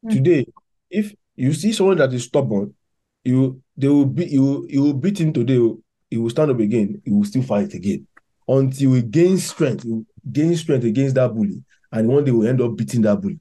Hmm. 0.03 0.11
Today, 0.11 0.47
if 0.89 1.15
you 1.37 1.53
see 1.53 1.73
someone 1.73 1.99
that 1.99 2.13
is 2.13 2.25
stubborn, 2.25 2.75
you 3.23 3.61
they 3.77 3.89
will 3.89 4.07
be 4.07 4.27
you 4.27 4.67
you 4.71 4.83
will 4.83 4.95
beat 4.95 5.21
him 5.21 5.33
today. 5.33 5.61
He 6.09 6.17
will 6.17 6.31
stand 6.31 6.51
up 6.51 6.61
again. 6.61 7.03
He 7.05 7.11
will 7.11 7.25
still 7.25 7.43
fight 7.43 7.75
again 7.75 8.07
until 8.49 8.91
we 8.91 9.03
gain 9.03 9.39
strength. 9.39 9.85
Will 9.85 10.05
gain 10.31 10.57
strength 10.57 10.85
against 10.85 11.15
that 11.17 11.35
bully, 11.35 11.63
and 11.93 12.09
one 12.09 12.25
day 12.25 12.31
we 12.31 12.49
end 12.49 12.61
up 12.61 12.77
beating 12.77 13.03
that 13.03 13.21
bully. 13.21 13.41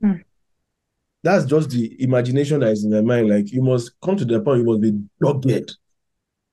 Hmm. 0.00 0.12
That's 1.22 1.44
just 1.44 1.70
the 1.70 2.02
imagination 2.02 2.60
that 2.60 2.72
is 2.72 2.84
in 2.84 2.90
my 2.90 3.00
mind. 3.00 3.28
Like 3.28 3.52
you 3.52 3.62
must 3.62 3.92
come 4.00 4.16
to 4.16 4.24
the 4.24 4.40
point. 4.40 4.60
You 4.60 4.64
must 4.66 4.80
be 4.80 4.92
dogged 5.20 5.76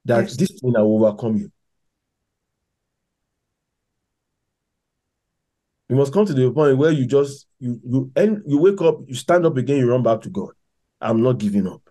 that 0.05 0.21
Yes. 0.23 0.37
this 0.37 0.49
thing 0.49 0.73
will 0.73 1.03
overcome 1.05 1.37
you. 1.37 1.51
You 5.89 5.95
must 5.95 6.13
come 6.13 6.25
to 6.25 6.33
the 6.33 6.51
point 6.51 6.77
where 6.77 6.91
you 6.91 7.05
just 7.05 7.47
you 7.59 7.79
you 7.83 8.11
and 8.15 8.43
you 8.45 8.59
wake 8.59 8.81
up, 8.81 8.99
you 9.07 9.15
stand 9.15 9.45
up 9.45 9.57
again, 9.57 9.77
you 9.77 9.89
run 9.89 10.03
back 10.03 10.21
to 10.21 10.29
God. 10.29 10.49
I'm 11.01 11.23
not 11.23 11.39
giving 11.39 11.67
up. 11.67 11.81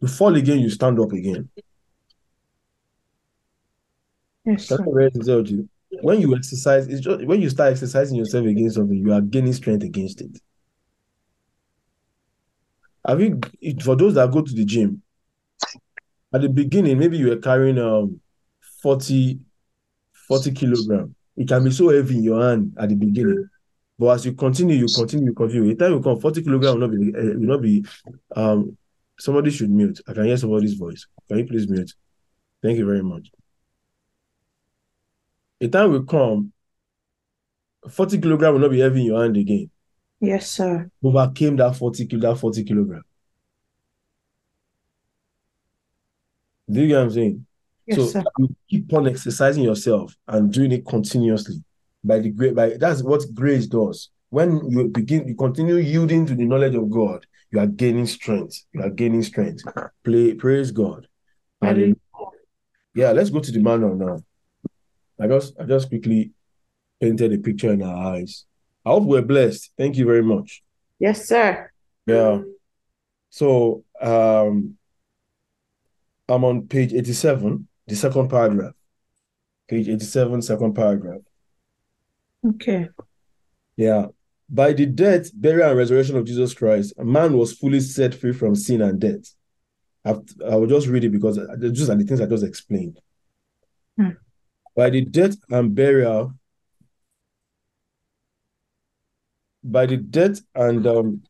You 0.00 0.08
fall 0.08 0.34
again, 0.34 0.58
you 0.60 0.70
stand 0.70 0.98
up 0.98 1.12
again. 1.12 1.48
Yes. 4.44 4.68
That's 4.68 4.82
what 4.82 5.04
I 5.04 5.08
tell 5.10 5.46
you. 5.46 5.68
When 6.02 6.20
you 6.20 6.34
exercise, 6.36 6.86
it's 6.88 7.00
just 7.00 7.24
when 7.24 7.40
you 7.40 7.48
start 7.50 7.72
exercising 7.72 8.16
yourself 8.16 8.46
against 8.46 8.76
something, 8.76 8.96
you 8.98 9.12
are 9.12 9.20
gaining 9.20 9.52
strength 9.52 9.84
against 9.84 10.20
it. 10.20 10.38
Have 13.06 13.20
you 13.20 13.40
for 13.82 13.94
those 13.94 14.14
that 14.14 14.30
go 14.30 14.42
to 14.42 14.52
the 14.52 14.64
gym, 14.64 15.02
at 16.34 16.40
the 16.40 16.48
beginning, 16.48 16.98
maybe 16.98 17.16
you 17.16 17.28
were 17.28 17.36
carrying 17.36 17.78
um 17.78 18.20
40, 18.82 19.38
40 20.28 20.52
kilogram. 20.52 21.14
It 21.36 21.48
can 21.48 21.64
be 21.64 21.70
so 21.70 21.90
heavy 21.90 22.16
in 22.18 22.24
your 22.24 22.42
hand 22.42 22.74
at 22.78 22.88
the 22.88 22.96
beginning. 22.96 23.48
But 23.98 24.08
as 24.08 24.26
you 24.26 24.32
continue, 24.32 24.76
you 24.76 24.86
continue, 24.92 25.26
you 25.26 25.32
continue. 25.34 25.74
The 25.74 25.84
time 25.84 25.92
you 25.92 26.00
come, 26.00 26.18
40 26.18 26.42
kilogram 26.42 26.80
will 26.80 26.88
not 26.88 26.90
be 26.90 27.14
uh, 27.14 27.38
will 27.38 27.48
not 27.48 27.62
be 27.62 27.84
um 28.34 28.76
somebody 29.18 29.50
should 29.50 29.70
mute. 29.70 30.00
I 30.08 30.12
can 30.12 30.24
hear 30.24 30.36
somebody's 30.36 30.74
voice. 30.74 31.06
Can 31.28 31.38
you 31.38 31.46
please 31.46 31.68
mute? 31.68 31.92
Thank 32.62 32.78
you 32.78 32.86
very 32.86 33.02
much. 33.02 33.30
A 35.60 35.68
time 35.68 35.92
will 35.92 36.04
come, 36.04 36.52
40 37.88 38.18
kilogram 38.18 38.54
will 38.54 38.60
not 38.60 38.70
be 38.70 38.80
heavy 38.80 39.00
in 39.00 39.06
your 39.06 39.22
hand 39.22 39.36
again. 39.36 39.70
Yes, 40.20 40.50
sir. 40.50 40.90
Overcame 41.02 41.56
that 41.56 41.76
40 41.76 42.06
kilo, 42.06 42.32
that 42.32 42.40
40 42.40 42.64
kilogram. 42.64 43.02
Do 46.70 46.80
you 46.80 46.88
get 46.88 46.96
what 46.96 47.02
I'm 47.04 47.10
saying? 47.10 47.46
Yes, 47.86 47.98
so 47.98 48.06
sir. 48.06 48.24
you 48.38 48.56
keep 48.70 48.92
on 48.92 49.06
exercising 49.06 49.64
yourself 49.64 50.16
and 50.26 50.50
doing 50.52 50.72
it 50.72 50.86
continuously. 50.86 51.62
By 52.02 52.20
the 52.20 52.30
great 52.30 52.54
by 52.54 52.76
that's 52.78 53.02
what 53.02 53.22
grace 53.34 53.66
does. 53.66 54.10
When 54.30 54.70
you 54.70 54.88
begin, 54.88 55.28
you 55.28 55.34
continue 55.34 55.76
yielding 55.76 56.26
to 56.26 56.34
the 56.34 56.44
knowledge 56.44 56.74
of 56.74 56.90
God, 56.90 57.24
you 57.50 57.60
are 57.60 57.66
gaining 57.66 58.06
strength. 58.06 58.64
You 58.72 58.82
are 58.82 58.90
gaining 58.90 59.22
strength. 59.22 59.62
Play, 60.04 60.34
praise 60.34 60.70
God. 60.70 61.06
Hallelujah. 61.62 61.94
Yeah, 62.94 63.12
let's 63.12 63.30
go 63.30 63.40
to 63.40 63.52
the 63.52 63.60
manual 63.60 63.94
now. 63.94 64.18
I 65.20 65.26
just 65.26 65.54
I 65.60 65.64
just 65.64 65.88
quickly 65.88 66.32
painted 67.00 67.32
a 67.32 67.38
picture 67.38 67.72
in 67.72 67.82
our 67.82 68.14
eyes. 68.14 68.44
I 68.84 68.90
hope 68.90 69.04
we're 69.04 69.22
blessed. 69.22 69.70
Thank 69.78 69.96
you 69.96 70.04
very 70.04 70.22
much. 70.22 70.62
Yes, 70.98 71.26
sir. 71.26 71.70
Yeah. 72.06 72.40
So 73.30 73.84
um 74.00 74.76
I'm 76.28 76.44
on 76.44 76.68
page 76.68 76.92
87, 76.92 77.68
the 77.86 77.96
second 77.96 78.28
paragraph. 78.28 78.72
Page 79.68 79.88
87, 79.88 80.42
second 80.42 80.74
paragraph. 80.74 81.20
Okay. 82.46 82.88
Yeah. 83.76 84.06
By 84.48 84.72
the 84.72 84.86
death, 84.86 85.30
burial, 85.34 85.70
and 85.70 85.78
resurrection 85.78 86.16
of 86.16 86.26
Jesus 86.26 86.54
Christ, 86.54 86.94
a 86.98 87.04
man 87.04 87.36
was 87.36 87.52
fully 87.52 87.80
set 87.80 88.14
free 88.14 88.32
from 88.32 88.54
sin 88.54 88.82
and 88.82 89.00
death. 89.00 89.34
I've, 90.04 90.20
I 90.46 90.56
will 90.56 90.66
just 90.66 90.86
read 90.86 91.04
it 91.04 91.10
because 91.10 91.36
just 91.72 91.90
are 91.90 91.96
the 91.96 92.04
things 92.04 92.20
I 92.20 92.26
just 92.26 92.44
explained. 92.44 93.00
Hmm. 93.98 94.10
By 94.74 94.90
the 94.90 95.02
death 95.02 95.36
and 95.50 95.74
burial, 95.74 96.34
by 99.62 99.86
the 99.86 99.96
death 99.96 100.40
and 100.54 100.86
um, 100.86 101.22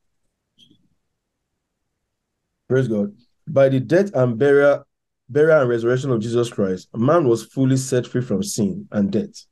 praise 2.69 2.89
God, 2.89 3.15
by 3.47 3.69
the 3.69 3.81
death 3.81 4.11
and 4.15 4.39
burial, 4.39 4.85
burial 5.29 5.61
and 5.61 5.71
resurrection 5.71 6.11
of 6.11 6.21
Jesus 6.21 6.51
Christ, 6.51 6.89
man 6.95 7.29
was 7.29 7.45
fully 7.45 7.77
set 7.77 8.07
free 8.07 8.23
from 8.23 8.43
sin 8.43 8.89
and 8.93 9.11
death. 9.11 9.47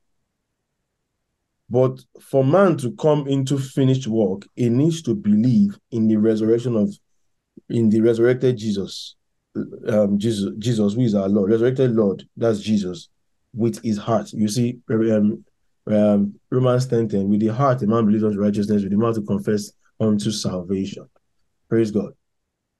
But 1.70 2.04
for 2.20 2.44
man 2.44 2.76
to 2.78 2.92
come 2.92 3.26
into 3.28 3.58
finished 3.58 4.06
work, 4.06 4.42
he 4.56 4.68
needs 4.68 5.00
to 5.02 5.14
believe 5.14 5.78
in 5.90 6.06
the 6.06 6.16
resurrection 6.16 6.76
of, 6.76 6.94
in 7.70 7.88
the 7.88 8.00
resurrected 8.00 8.58
Jesus, 8.58 9.16
um, 9.88 10.18
Jesus, 10.18 10.52
Jesus, 10.58 10.94
who 10.94 11.00
is 11.00 11.14
our 11.14 11.28
Lord, 11.28 11.50
resurrected 11.50 11.92
Lord, 11.92 12.28
that's 12.36 12.60
Jesus, 12.60 13.08
with 13.54 13.82
his 13.82 13.98
heart. 13.98 14.32
You 14.32 14.48
see, 14.48 14.78
um, 14.90 15.44
um, 15.86 16.34
Romans 16.50 16.86
10 16.86 17.08
10, 17.08 17.28
with 17.28 17.40
the 17.40 17.48
heart, 17.48 17.82
a 17.82 17.86
man 17.86 18.06
believes 18.06 18.24
unto 18.24 18.38
righteousness, 18.38 18.82
with 18.82 18.92
the 18.92 18.98
mouth 18.98 19.16
to 19.16 19.22
confess 19.22 19.72
unto 20.00 20.30
salvation. 20.30 21.08
Praise 21.68 21.90
God. 21.90 22.12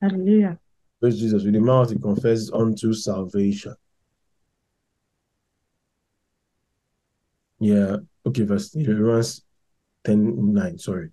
Hallelujah. 0.00 0.58
Praise 1.00 1.18
Jesus. 1.18 1.44
With 1.44 1.54
the 1.54 1.60
mouth 1.60 1.90
he 1.90 1.98
confesses 1.98 2.50
unto 2.52 2.92
salvation. 2.92 3.74
Yeah. 7.58 7.96
Okay, 8.26 8.42
verse 8.42 8.74
Romans 8.76 9.44
10 10.04 10.52
9. 10.54 10.78
Sorry. 10.78 11.10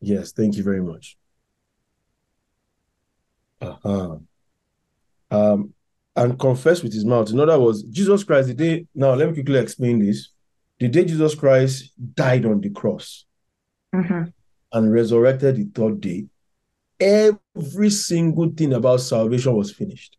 Yes, 0.00 0.32
thank 0.32 0.56
you 0.56 0.62
very 0.62 0.82
much. 0.82 1.16
Uh-huh. 3.60 4.18
Um, 5.30 5.74
and 6.18 6.38
confess 6.38 6.82
with 6.82 6.92
his 6.92 7.04
mouth. 7.04 7.30
In 7.30 7.38
other 7.38 7.58
words, 7.58 7.82
Jesus 7.84 8.24
Christ, 8.24 8.48
the 8.48 8.54
day 8.54 8.86
now 8.94 9.14
let 9.14 9.28
me 9.28 9.34
quickly 9.34 9.58
explain 9.58 10.04
this. 10.04 10.30
The 10.80 10.88
day 10.88 11.04
Jesus 11.04 11.34
Christ 11.34 11.92
died 12.14 12.44
on 12.44 12.60
the 12.60 12.70
cross 12.70 13.24
Mhm. 13.94 14.32
and 14.72 14.92
resurrected 14.92 15.56
the 15.56 15.64
third 15.74 16.00
day, 16.00 16.26
every 17.00 17.90
single 17.90 18.50
thing 18.50 18.72
about 18.72 19.00
salvation 19.00 19.54
was 19.54 19.70
finished. 19.70 20.16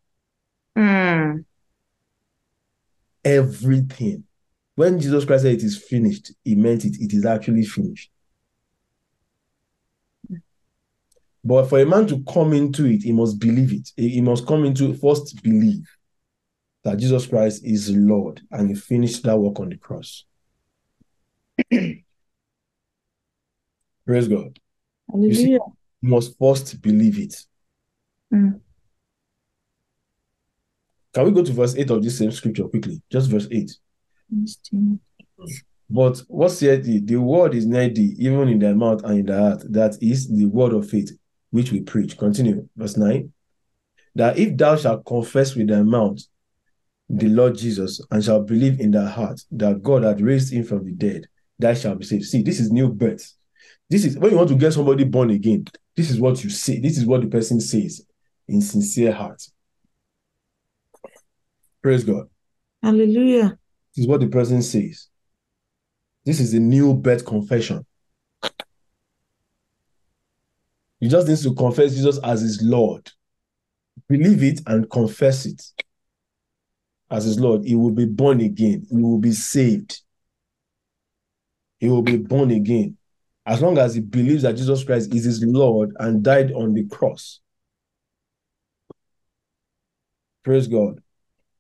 Mm. 0.78 1.44
Everything. 3.24 4.24
When 4.76 5.00
Jesus 5.00 5.26
Christ 5.26 5.44
said 5.44 5.56
it 5.56 5.64
is 5.64 5.78
finished, 5.78 6.32
he 6.46 6.56
meant 6.56 6.86
it. 6.86 6.96
It 7.02 7.14
is 7.14 7.26
actually 7.26 7.66
finished. 7.66 8.10
But 11.44 11.68
for 11.68 11.80
a 11.80 11.86
man 11.86 12.08
to 12.08 12.24
come 12.32 12.54
into 12.54 12.86
it, 12.86 13.04
he 13.04 13.12
must 13.12 13.40
believe 13.40 13.72
it. 13.74 13.90
He 13.96 14.22
must 14.22 14.46
come 14.46 14.66
into 14.66 14.94
first 14.96 15.42
believe 15.42 15.88
that 16.84 16.98
Jesus 16.98 17.26
Christ 17.28 17.64
is 17.66 17.90
Lord 17.96 18.42
and 18.52 18.70
he 18.70 18.76
finished 18.76 19.24
that 19.24 19.38
work 19.38 19.60
on 19.60 19.70
the 19.70 19.78
cross. 19.78 20.26
Praise 24.06 24.28
God. 24.28 24.60
You 25.14 25.34
see, 25.34 25.52
Hallelujah. 25.52 25.60
you 26.02 26.10
must 26.10 26.38
first 26.38 26.82
believe 26.82 27.20
it. 27.20 27.46
Mm. 28.34 28.60
Can 31.14 31.26
we 31.26 31.32
go 31.32 31.44
to 31.44 31.52
verse 31.54 31.76
8 31.76 31.90
of 31.90 32.04
this 32.04 32.18
same 32.18 32.32
scripture 32.32 32.68
quickly? 32.68 33.02
Just 33.10 33.30
verse 33.30 33.48
8. 33.50 33.72
But 35.90 36.20
what 36.28 36.50
said 36.50 36.86
he? 36.86 37.00
The 37.00 37.16
word 37.18 37.56
is 37.56 37.66
near 37.66 37.90
thee, 37.90 38.16
even 38.20 38.48
in 38.48 38.60
thy 38.60 38.74
mouth 38.74 39.04
and 39.04 39.20
in 39.20 39.26
thy 39.26 39.38
heart. 39.40 39.64
That 39.70 39.98
is 40.02 40.28
the 40.28 40.46
word 40.46 40.74
of 40.74 40.88
faith 40.88 41.12
which 41.52 41.72
we 41.72 41.82
preach. 41.82 42.18
Continue. 42.18 42.68
Verse 42.76 42.98
9. 42.98 43.32
That 44.16 44.38
if 44.38 44.58
thou 44.58 44.76
shalt 44.76 45.06
confess 45.06 45.56
with 45.56 45.68
thy 45.68 45.82
mouth 45.82 46.20
the 47.10 47.28
Lord 47.28 47.58
Jesus 47.58 48.02
and 48.12 48.24
shalt 48.24 48.48
believe 48.48 48.80
in 48.80 48.92
thy 48.92 49.10
heart 49.10 49.42
that 49.52 49.82
God 49.82 50.04
had 50.04 50.22
raised 50.22 50.54
him 50.54 50.64
from 50.64 50.86
the 50.86 50.92
dead, 50.92 51.28
thou 51.58 51.74
shalt 51.74 52.00
be 52.00 52.06
saved. 52.06 52.26
See, 52.26 52.42
this 52.42 52.60
is 52.60 52.72
new 52.72 52.90
birth. 52.90 53.34
This 53.90 54.06
is 54.06 54.18
when 54.18 54.32
you 54.32 54.38
want 54.38 54.50
to 54.50 54.56
get 54.56 54.74
somebody 54.74 55.04
born 55.04 55.32
again, 55.32 55.66
this 55.96 56.12
is 56.12 56.20
what 56.20 56.44
you 56.44 56.50
say. 56.50 56.80
This 56.80 56.98
is 56.98 57.06
what 57.06 57.22
the 57.22 57.28
person 57.28 57.60
says 57.60 58.06
in 58.48 58.62
sincere 58.62 59.12
heart. 59.12 59.42
Praise 61.82 62.04
God. 62.04 62.28
Hallelujah. 62.84 63.58
This 63.96 64.04
is 64.04 64.08
what 64.08 64.22
the 64.22 64.28
person 64.28 64.62
says. 64.62 65.08
This 66.26 66.40
is 66.40 66.54
a 66.54 66.60
new 66.60 66.94
birth 66.94 67.26
confession. 67.26 67.86
You 71.00 71.10
just 71.10 71.28
need 71.28 71.38
to 71.38 71.54
confess 71.54 71.96
Jesus 71.96 72.20
as 72.24 72.42
his 72.42 72.62
Lord. 72.62 73.10
Believe 74.08 74.44
it 74.44 74.62
and 74.68 74.90
confess 74.90 75.46
it 75.46 75.62
as 77.10 77.26
his 77.26 77.40
Lord. 77.40 77.64
He 77.64 77.76
will 77.76 77.92
be 77.92 78.06
born 78.06 78.42
again. 78.42 78.86
He 78.90 78.98
will 78.98 79.18
be 79.18 79.32
saved. 79.32 80.02
He 81.80 81.90
will 81.90 82.02
be 82.02 82.18
born 82.18 82.52
again. 82.52 82.98
As 83.46 83.62
long 83.62 83.78
as 83.78 83.96
he 83.96 84.02
believes 84.02 84.44
that 84.44 84.58
Jesus 84.58 84.84
Christ 84.84 85.14
is 85.14 85.24
his 85.24 85.44
Lord 85.44 85.92
and 86.00 86.22
died 86.22 86.52
on 86.52 86.74
the 86.74 86.86
cross. 86.86 87.40
Praise 90.44 90.68
God. 90.68 91.02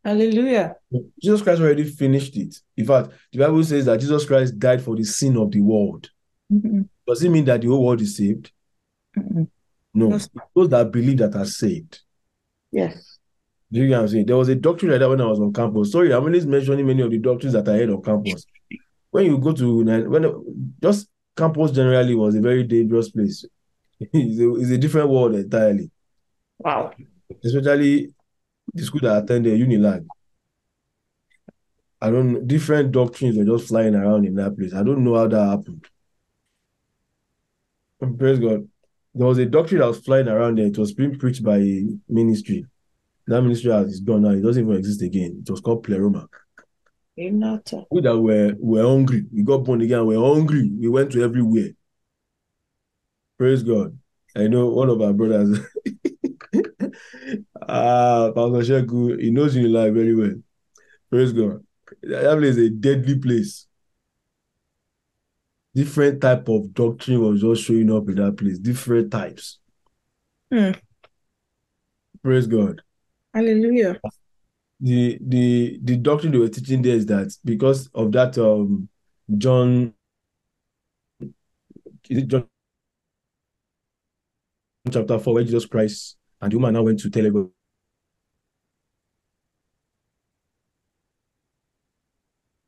Hallelujah. 0.04 0.76
Jesus 1.22 1.42
Christ 1.42 1.62
already 1.62 1.84
finished 1.84 2.36
it. 2.38 2.56
In 2.78 2.86
fact, 2.86 3.12
the 3.32 3.40
Bible 3.40 3.64
says 3.64 3.86
that 3.86 4.00
Jesus 4.00 4.26
Christ 4.26 4.58
died 4.60 4.82
for 4.82 4.96
the 4.96 5.04
sin 5.04 5.38
of 5.38 5.52
the 5.52 5.62
world. 5.62 6.10
Mhm. 6.52 6.88
Does 7.08 7.24
it 7.24 7.30
mean 7.30 7.46
that 7.46 7.62
the 7.62 7.68
whole 7.68 7.86
world 7.86 8.02
is 8.02 8.16
saved? 8.18 8.52
No. 9.16 10.10
Yes. 10.12 10.30
Those 10.56 10.70
that 10.70 10.92
believe 10.92 11.18
that 11.18 11.36
are 11.36 11.46
saved. 11.46 12.02
Yes. 12.72 13.18
Do 13.72 13.80
you 13.80 13.88
get 13.88 13.98
what 13.98 14.02
I'm 14.02 14.08
saying? 14.08 14.26
There 14.26 14.38
was 14.38 14.50
a 14.50 14.56
doctrine 14.56 14.92
like 14.92 15.00
that 15.00 15.10
when 15.10 15.22
I 15.22 15.26
was 15.26 15.40
on 15.40 15.54
campus. 15.54 15.92
Sorry, 15.92 16.14
I'm 16.14 16.24
only 16.24 16.44
mentioning 16.46 16.86
many 16.86 17.02
of 17.02 17.12
the 17.12 17.20
doctrines 17.20 17.54
that 17.54 17.68
I 17.68 17.78
had 17.78 17.90
on 17.90 18.02
campus. 18.02 18.46
When 19.12 19.26
you 19.26 19.38
go 19.38 19.54
to 19.54 19.84
when 19.84 20.76
just 20.82 21.08
campus 21.36 21.72
generally 21.72 22.16
was 22.16 22.36
a 22.36 22.42
very 22.42 22.64
dangerous 22.64 23.10
place. 23.10 23.46
it's, 24.00 24.40
a, 24.40 24.56
it's 24.56 24.72
a 24.72 24.78
different 24.78 25.10
world 25.10 25.36
entirely. 25.36 25.92
Wow. 26.58 26.92
Especially 27.44 28.14
the 28.74 28.84
school 28.84 29.02
that 29.02 29.16
I 29.16 29.18
attended, 29.20 29.60
Unilag. 29.60 30.06
I 32.02 32.10
don't 32.10 32.34
know, 32.34 32.40
different 32.40 32.92
doctrines 32.92 33.38
were 33.38 33.58
just 33.58 33.68
flying 33.68 33.96
around 33.96 34.26
in 34.26 34.36
that 34.36 34.58
place. 34.58 34.74
I 34.74 34.84
don't 34.84 35.04
know 35.04 35.16
how 35.16 35.28
that 35.28 35.50
happened. 35.50 35.86
Praise 38.18 38.40
God. 38.40 38.68
There 39.20 39.28
was 39.28 39.38
a 39.38 39.46
doctrine 39.46 39.82
that 39.82 39.88
was 39.88 40.00
flying 40.00 40.30
around 40.30 40.60
there. 40.60 40.68
It 40.68 40.78
was 40.78 40.94
being 40.94 41.20
preached 41.20 41.44
by 41.44 41.58
a 41.58 41.84
ministry. 42.08 42.66
That 43.28 43.42
ministry 43.42 43.70
is 43.70 44.00
gone 44.00 44.22
now. 44.22 44.30
It 44.30 44.40
doesn't 44.40 44.64
even 44.64 44.78
exist 44.78 45.02
again. 45.02 45.44
It 45.46 45.52
was 45.52 45.60
called 45.60 45.84
Pleroma. 45.84 46.26
We 47.92 48.00
that 48.00 48.18
were 48.18 48.56
were 48.58 48.82
hungry. 48.82 49.26
We 49.34 49.44
got 49.44 49.66
born 49.66 49.82
again. 49.82 50.06
We're 50.06 50.22
hungry. 50.22 50.72
We 50.72 50.88
went 50.88 51.12
to 51.12 51.22
everywhere. 51.22 51.72
Praise 53.38 53.62
God. 53.62 54.00
I 54.38 54.48
know 54.48 54.70
one 54.70 54.90
of 54.90 55.02
our 55.02 55.12
brothers. 55.12 55.60
ah, 57.68 58.32
Pastor 58.34 58.64
Sheku, 58.64 59.20
he 59.22 59.32
knows 59.32 59.54
you 59.54 59.68
life 59.68 59.94
very 59.94 60.16
well. 60.16 60.36
Praise 61.10 61.34
God. 61.34 61.62
That 62.04 62.38
place 62.38 62.56
is 62.56 62.68
a 62.68 62.70
deadly 62.70 63.20
place. 63.20 63.68
Different 65.76 66.22
type 66.22 66.50
of 66.50 66.74
doctrine 66.74 67.22
was 67.22 67.42
just 67.42 67.64
showing 67.64 67.92
up 67.92 68.10
in 68.10 68.16
that 68.16 68.38
place. 68.38 68.58
Different 68.58 69.12
types. 69.12 69.60
Hmm. 70.52 70.72
Praise 72.24 72.48
God. 72.48 72.82
Hallelujah. 73.34 74.00
The 74.80 75.20
the 75.22 75.80
the 75.84 75.98
doctrine 75.98 76.32
they 76.32 76.38
were 76.38 76.50
teaching 76.50 76.82
there 76.82 76.96
is 76.96 77.06
that 77.08 77.36
because 77.46 77.90
of 77.94 78.12
that 78.14 78.38
um 78.38 78.90
John 79.38 79.94
is 82.10 82.18
it 82.18 82.28
John 82.28 82.48
chapter 84.92 85.20
4 85.20 85.34
where 85.34 85.44
Jesus 85.44 85.66
Christ 85.66 86.18
and 86.42 86.52
the 86.52 86.58
woman 86.58 86.74
now 86.74 86.84
went 86.84 87.00
to 87.02 87.10
tell 87.10 87.26
everybody 87.26 87.52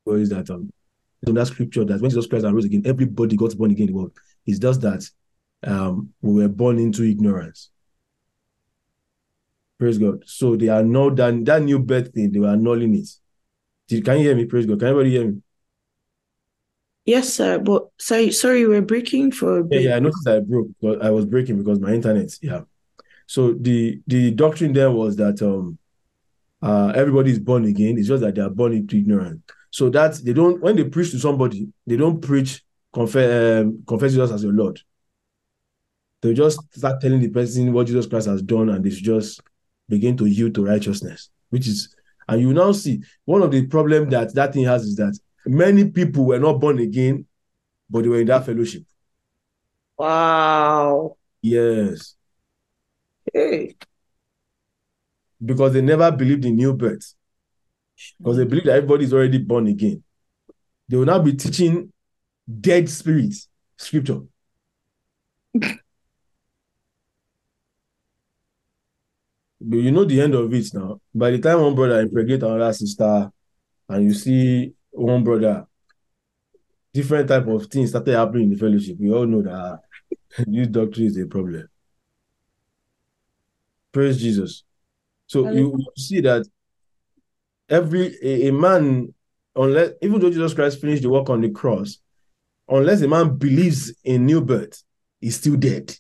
is 0.08 0.30
that 0.30 0.50
um 0.50 0.70
in 1.28 1.36
that 1.36 1.48
scripture 1.48 1.86
that 1.86 2.02
when 2.02 2.10
Jesus 2.10 2.28
Christ 2.28 2.46
arose 2.46 2.66
again, 2.66 2.84
everybody 2.86 3.36
got 3.36 3.56
born 3.58 3.72
again 3.72 3.88
in 3.88 3.94
the 3.94 3.98
world. 4.00 4.14
It's 4.46 4.60
just 4.60 4.82
that 4.82 5.08
um 5.64 6.10
we 6.22 6.42
were 6.42 6.50
born 6.50 6.80
into 6.80 7.04
ignorance. 7.04 7.70
Praise 9.78 9.98
God. 9.98 10.24
So 10.26 10.56
they 10.56 10.70
are 10.70 10.84
not 10.84 11.16
that 11.18 11.46
that 11.46 11.62
new 11.62 11.80
birth 11.80 12.14
thing, 12.14 12.32
they 12.32 12.40
were 12.40 12.50
annulling 12.50 12.96
it. 12.96 13.10
Did, 13.88 14.06
can 14.06 14.18
you 14.18 14.24
hear 14.24 14.36
me? 14.36 14.46
Praise 14.46 14.66
God. 14.66 14.80
Can 14.80 14.90
everybody 14.90 15.12
hear 15.12 15.28
me? 15.28 15.42
Yes, 17.06 17.34
sir. 17.34 17.60
But 17.60 17.88
sorry, 17.98 18.32
sorry, 18.32 18.66
we're 18.68 18.82
breaking 18.82 19.32
for 19.32 19.60
a 19.60 19.68
Yeah, 19.70 19.80
yeah, 19.80 19.96
I 19.96 20.00
noticed 20.00 20.28
I 20.28 20.40
broke, 20.40 20.68
but 20.82 21.04
I 21.04 21.10
was 21.10 21.26
breaking 21.26 21.58
because 21.58 21.80
my 21.80 21.94
internet, 21.94 22.30
yeah. 22.42 22.62
So 23.26 23.54
the 23.54 24.02
the 24.08 24.32
doctrine 24.32 24.74
there 24.74 24.92
was 24.92 25.16
that 25.18 25.42
um 25.42 25.78
uh 26.62 26.94
everybody 26.96 27.32
is 27.32 27.40
born 27.40 27.66
again. 27.66 27.98
It's 27.98 28.08
just 28.08 28.22
that 28.22 28.36
they 28.36 28.42
are 28.42 28.50
born 28.50 28.74
into 28.74 28.98
ignorance. 28.98 29.42
So 29.72 29.90
that 29.90 30.16
they 30.24 30.34
don't 30.34 30.62
when 30.62 30.76
they 30.76 30.84
preach 30.84 31.12
to 31.12 31.20
somebody, 31.20 31.68
they 31.88 31.96
don't 31.98 32.22
preach 32.22 32.64
confess 32.94 33.62
um, 33.64 33.84
confess 33.88 34.12
Jesus 34.12 34.32
as 34.32 34.44
your 34.44 34.54
Lord. 34.54 34.80
They 36.22 36.34
just 36.34 36.60
start 36.78 37.02
telling 37.02 37.20
the 37.20 37.30
person 37.30 37.74
what 37.74 37.88
Jesus 37.88 38.06
Christ 38.06 38.28
has 38.28 38.42
done, 38.42 38.70
and 38.70 38.84
they 38.84 38.90
just 38.90 39.42
begin 39.90 40.16
to 40.18 40.26
yield 40.26 40.54
to 40.56 40.66
righteousness, 40.66 41.30
which 41.50 41.68
is 41.68 41.96
and 42.28 42.42
you 42.42 42.54
now 42.54 42.72
see 42.72 43.02
one 43.26 43.42
of 43.42 43.52
the 43.52 43.66
problem 43.68 44.10
that 44.10 44.34
that 44.36 44.54
thing 44.54 44.66
has 44.66 44.84
is 44.84 44.96
that 44.98 45.18
many 45.46 45.90
people 45.90 46.26
were 46.26 46.40
not 46.40 46.60
born 46.60 46.80
again, 46.80 47.26
but 47.90 48.04
they 48.04 48.10
were 48.10 48.22
in 48.22 48.28
that 48.28 48.46
fellowship. 48.46 48.84
Wow. 49.98 51.18
Yes. 51.42 52.16
Hey. 53.34 53.76
because 55.44 55.74
they 55.74 55.82
never 55.82 56.12
believed 56.12 56.46
in 56.46 56.56
new 56.56 56.74
birth. 56.74 57.14
Because 58.18 58.38
they 58.38 58.46
believe 58.46 58.66
that 58.66 58.76
everybody 58.76 59.06
is 59.06 59.14
already 59.14 59.38
born 59.38 59.68
again. 59.68 60.04
They 60.88 60.98
will 60.98 61.06
now 61.06 61.20
be 61.20 61.34
teaching 61.34 61.92
dead 62.60 62.90
spirits 62.90 63.48
scripture. 63.78 64.22
But 69.64 69.78
you 69.78 69.92
know 69.92 70.06
the 70.06 70.20
end 70.20 70.34
of 70.34 70.52
it 70.52 70.74
now. 70.74 71.00
By 71.14 71.32
the 71.32 71.40
time 71.40 71.62
one 71.62 71.76
brother 71.76 72.00
impregnate 72.00 72.42
another 72.42 72.74
sister, 72.74 73.32
and 73.88 74.04
you 74.04 74.14
see 74.14 74.74
one 74.90 75.24
brother, 75.24 75.68
different 76.94 77.28
type 77.28 77.46
of 77.46 77.68
things 77.68 77.92
started 77.92 78.16
happening 78.16 78.46
in 78.46 78.50
the 78.52 78.58
fellowship. 78.58 78.98
We 79.00 79.12
all 79.12 79.28
know 79.28 79.44
that 79.44 79.82
this 80.48 80.68
doctrine 80.68 81.08
is 81.08 81.18
a 81.18 81.28
problem. 81.28 81.68
Praise 83.92 84.20
Jesus. 84.20 84.64
So 85.28 85.50
you, 85.52 85.76
you 85.78 85.92
see 85.96 86.22
that 86.22 86.48
every 87.72 88.16
a, 88.22 88.50
a 88.50 88.54
man, 88.54 89.14
unless 89.56 89.92
even 90.02 90.20
though 90.20 90.30
Jesus 90.30 90.54
Christ 90.54 90.80
finished 90.80 91.04
the 91.04 91.10
work 91.10 91.30
on 91.30 91.42
the 91.42 91.50
cross, 91.50 91.98
unless 92.68 93.02
a 93.02 93.08
man 93.08 93.38
believes 93.38 93.94
in 94.04 94.26
new 94.26 94.42
birth, 94.42 94.84
he's 95.20 95.38
still 95.38 95.56
dead. 95.56 95.96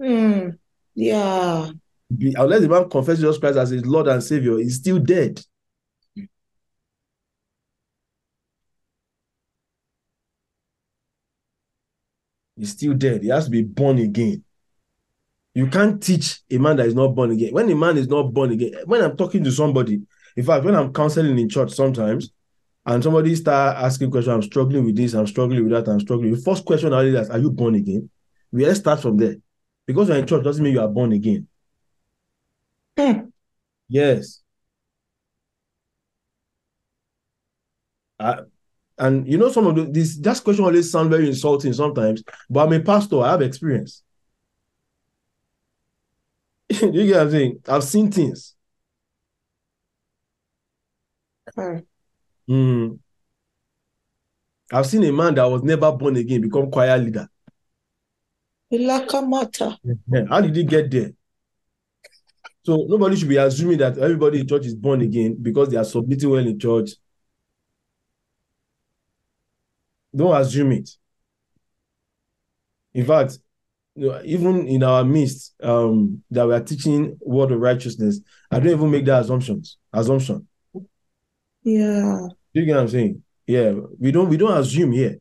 Hmm. 0.00 0.50
Yeah. 0.94 1.70
Be- 2.16 2.34
Unless 2.38 2.64
a 2.64 2.68
man 2.68 2.88
confesses 2.88 3.20
Jesus 3.20 3.38
Christ 3.38 3.58
as 3.58 3.70
his 3.70 3.84
Lord 3.84 4.06
and 4.06 4.22
Savior, 4.22 4.58
he's 4.58 4.76
still 4.76 4.98
dead. 4.98 5.42
He's 12.56 12.70
still 12.70 12.94
dead. 12.94 13.22
He 13.22 13.28
has 13.28 13.46
to 13.46 13.50
be 13.50 13.62
born 13.62 13.98
again. 13.98 14.44
You 15.54 15.68
can't 15.68 16.02
teach 16.02 16.40
a 16.50 16.58
man 16.58 16.76
that 16.76 16.86
is 16.86 16.94
not 16.94 17.14
born 17.14 17.30
again. 17.30 17.52
When 17.52 17.70
a 17.70 17.74
man 17.74 17.96
is 17.96 18.08
not 18.08 18.32
born 18.32 18.52
again, 18.52 18.74
when 18.84 19.02
I'm 19.02 19.16
talking 19.16 19.42
to 19.44 19.50
somebody, 19.50 20.02
in 20.36 20.44
fact, 20.44 20.64
when 20.64 20.74
I'm 20.76 20.92
counseling 20.92 21.38
in 21.38 21.48
church 21.48 21.72
sometimes, 21.72 22.30
and 22.84 23.02
somebody 23.02 23.34
start 23.34 23.76
asking 23.78 24.10
questions, 24.10 24.34
I'm 24.34 24.42
struggling 24.42 24.84
with 24.84 24.96
this, 24.96 25.14
I'm 25.14 25.26
struggling 25.26 25.64
with 25.64 25.72
that, 25.72 25.90
I'm 25.90 26.00
struggling. 26.00 26.32
The 26.32 26.40
first 26.40 26.64
question 26.64 26.92
I 26.92 26.98
always 26.98 27.14
ask, 27.16 27.30
are 27.30 27.38
you 27.38 27.50
born 27.50 27.74
again? 27.74 28.08
We 28.52 28.64
let's 28.64 28.78
start 28.80 29.00
from 29.00 29.16
there. 29.16 29.36
Because 29.86 30.08
you're 30.08 30.18
in 30.18 30.26
church 30.26 30.44
doesn't 30.44 30.62
mean 30.62 30.74
you 30.74 30.80
are 30.80 30.88
born 30.88 31.12
again. 31.12 31.48
Hmm. 32.98 33.28
Yes. 33.88 34.42
I, 38.18 38.40
and 38.98 39.28
you 39.30 39.38
know, 39.38 39.50
some 39.50 39.66
of 39.66 39.76
the, 39.76 39.84
this 39.84 40.16
that 40.18 40.42
question 40.42 40.64
always 40.64 40.90
sound 40.90 41.10
very 41.10 41.28
insulting 41.28 41.72
sometimes, 41.72 42.22
but 42.48 42.66
I'm 42.66 42.72
a 42.72 42.80
pastor, 42.80 43.20
I 43.20 43.32
have 43.32 43.42
experience. 43.42 44.02
you 46.70 47.06
get 47.06 47.16
what 47.16 47.20
I'm 47.22 47.30
saying? 47.30 47.60
I've 47.68 47.84
seen 47.84 48.10
things. 48.10 48.55
Hmm. 51.54 51.78
Mm. 52.48 52.98
I've 54.72 54.86
seen 54.86 55.04
a 55.04 55.12
man 55.12 55.34
that 55.34 55.44
was 55.44 55.62
never 55.62 55.92
born 55.92 56.16
again 56.16 56.40
become 56.40 56.70
choir 56.70 56.98
leader. 56.98 57.28
Ilakamata. 58.72 59.76
How 60.28 60.40
did 60.40 60.56
he 60.56 60.64
get 60.64 60.90
there? 60.90 61.12
So 62.64 62.84
nobody 62.88 63.14
should 63.16 63.28
be 63.28 63.36
assuming 63.36 63.78
that 63.78 63.96
everybody 63.96 64.40
in 64.40 64.48
church 64.48 64.66
is 64.66 64.74
born 64.74 65.00
again 65.00 65.36
because 65.40 65.68
they 65.68 65.76
are 65.76 65.84
submitting 65.84 66.30
well 66.30 66.44
in 66.44 66.58
church. 66.58 66.90
Don't 70.14 70.40
assume 70.40 70.72
it. 70.72 70.90
In 72.92 73.04
fact, 73.04 73.38
even 73.96 74.66
in 74.66 74.82
our 74.82 75.04
midst, 75.04 75.54
um, 75.62 76.22
that 76.30 76.46
we 76.46 76.54
are 76.54 76.60
teaching 76.60 77.16
word 77.20 77.52
of 77.52 77.60
righteousness, 77.60 78.20
I 78.50 78.58
don't 78.58 78.72
even 78.72 78.90
make 78.90 79.04
that 79.04 79.22
assumptions. 79.22 79.76
Assumption. 79.92 80.48
Yeah. 81.66 82.28
You 82.52 82.64
get 82.64 82.76
what 82.76 82.82
I'm 82.82 82.88
saying? 82.88 83.22
Yeah, 83.44 83.72
we 83.98 84.12
don't 84.12 84.28
we 84.28 84.36
don't 84.36 84.56
assume 84.56 84.92
here. 84.92 85.18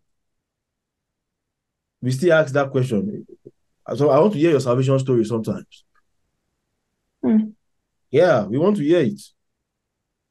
We 2.02 2.12
still 2.12 2.34
ask 2.34 2.54
that 2.54 2.70
question. 2.70 3.26
So 3.96 4.12
I 4.12 4.20
want 4.20 4.34
to 4.34 4.40
hear 4.40 4.52
your 4.52 4.60
salvation 4.60 5.00
story 5.00 5.26
sometimes. 5.26 5.84
Hmm. 7.24 7.50
Yeah, 8.12 8.44
we 8.46 8.60
want 8.60 8.78
to 8.78 8.84
hear 8.84 9.00
it. 9.00 9.20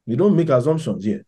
We 0.07 0.15
don't 0.15 0.37
make 0.37 0.47
assumptions 0.47 1.03
here. 1.03 1.25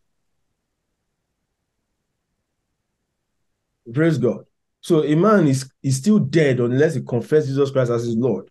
Praise 3.92 4.16
God. 4.16 4.46
So 4.80 5.04
a 5.04 5.14
man 5.14 5.48
is 5.48 5.70
is 5.82 5.98
still 5.98 6.18
dead 6.18 6.60
unless 6.60 6.94
he 6.94 7.02
confesses 7.02 7.50
Jesus 7.50 7.70
Christ 7.70 7.90
as 7.90 8.04
his 8.06 8.16
Lord. 8.16 8.50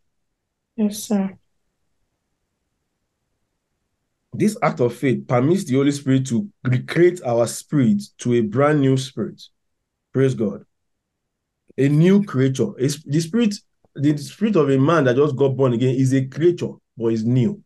Yes, 0.76 1.00
sir. 1.00 1.36
This 4.38 4.56
act 4.62 4.82
of 4.82 4.94
faith 4.96 5.28
permits 5.28 5.64
the 5.64 5.78
Holy 5.78 5.90
Spirit 5.90 6.28
to 6.28 6.48
recreate 6.64 7.24
our 7.24 7.48
spirit 7.48 8.04
to 8.20 8.36
a 8.36 8.42
brand 8.42 8.80
new 8.80 8.96
spirit. 8.96 9.42
Praise 10.14 10.36
God. 10.36 10.64
A 11.76 11.90
new 11.90 12.24
creature. 12.24 12.68
It's 12.78 13.02
the 13.04 13.20
spirit, 13.20 13.56
the 13.96 14.16
spirit 14.20 14.56
of 14.56 14.70
a 14.70 14.78
man 14.78 15.06
that 15.06 15.16
just 15.16 15.36
got 15.36 15.58
born 15.58 15.74
again 15.74 15.96
is 15.96 16.14
a 16.14 16.24
creature, 16.24 16.74
but 16.96 17.08
is 17.08 17.26
new. 17.26 17.64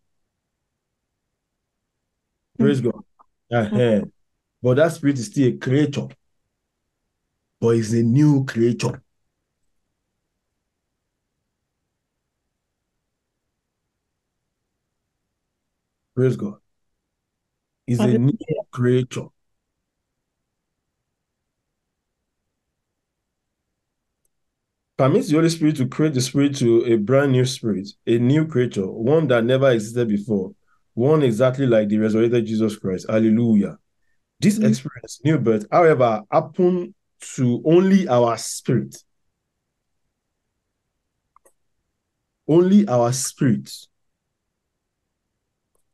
Praise 2.57 2.79
God. 2.79 3.03
Uh-huh. 3.51 4.03
But 4.61 4.75
that 4.75 4.93
spirit 4.93 5.19
is 5.19 5.25
still 5.25 5.49
a 5.49 5.57
creature, 5.57 6.07
but 7.59 7.75
is 7.75 7.91
a 7.93 8.01
new 8.01 8.45
creature. 8.45 9.03
Praise 16.15 16.37
God. 16.37 16.60
Is 17.91 17.99
a 17.99 18.17
new 18.17 18.37
creature. 18.71 19.25
Permits 24.97 25.27
the 25.27 25.35
Holy 25.35 25.49
Spirit 25.49 25.75
to 25.75 25.87
create 25.87 26.13
the 26.13 26.21
spirit 26.21 26.55
to 26.57 26.85
a 26.85 26.95
brand 26.95 27.33
new 27.33 27.43
spirit, 27.43 27.89
a 28.07 28.17
new 28.17 28.47
creature, 28.47 28.89
one 28.89 29.27
that 29.27 29.43
never 29.43 29.69
existed 29.71 30.07
before, 30.07 30.53
one 30.93 31.21
exactly 31.21 31.65
like 31.65 31.89
the 31.89 31.97
resurrected 31.97 32.45
Jesus 32.45 32.77
Christ. 32.77 33.07
Hallelujah. 33.09 33.77
This 34.39 34.57
mm-hmm. 34.57 34.67
experience, 34.67 35.19
new 35.25 35.37
birth, 35.37 35.65
however, 35.69 36.21
happened 36.31 36.93
to 37.35 37.61
only 37.65 38.07
our 38.07 38.37
spirit. 38.37 38.95
Only 42.47 42.87
our 42.87 43.11
spirit. 43.11 43.69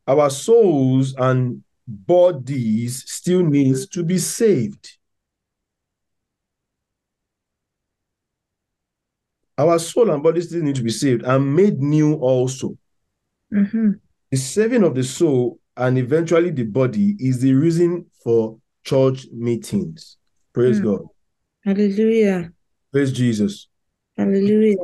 Our 0.05 0.29
souls 0.29 1.15
and 1.17 1.63
bodies 1.87 3.03
still 3.09 3.43
needs 3.43 3.87
to 3.87 4.03
be 4.03 4.17
saved. 4.17 4.97
Our 9.57 9.79
soul 9.79 10.11
and 10.11 10.21
body 10.21 10.41
still 10.41 10.61
need 10.61 10.75
to 10.75 10.83
be 10.83 10.91
saved 10.91 11.23
and 11.23 11.55
made 11.55 11.79
new 11.79 12.13
also. 12.15 12.77
Mm-hmm. 13.51 13.91
The 14.29 14.37
saving 14.37 14.83
of 14.83 14.93
the 14.93 15.03
soul 15.03 15.59
and 15.75 15.97
eventually 15.97 16.51
the 16.51 16.63
body 16.63 17.15
is 17.19 17.39
the 17.39 17.53
reason 17.53 18.05
for 18.23 18.57
church 18.83 19.27
meetings. 19.33 20.17
Praise 20.53 20.79
Mm. 20.79 20.83
God. 20.83 21.01
Hallelujah. 21.63 22.51
Praise 22.91 23.11
Jesus. 23.11 23.67
Hallelujah. 24.15 24.75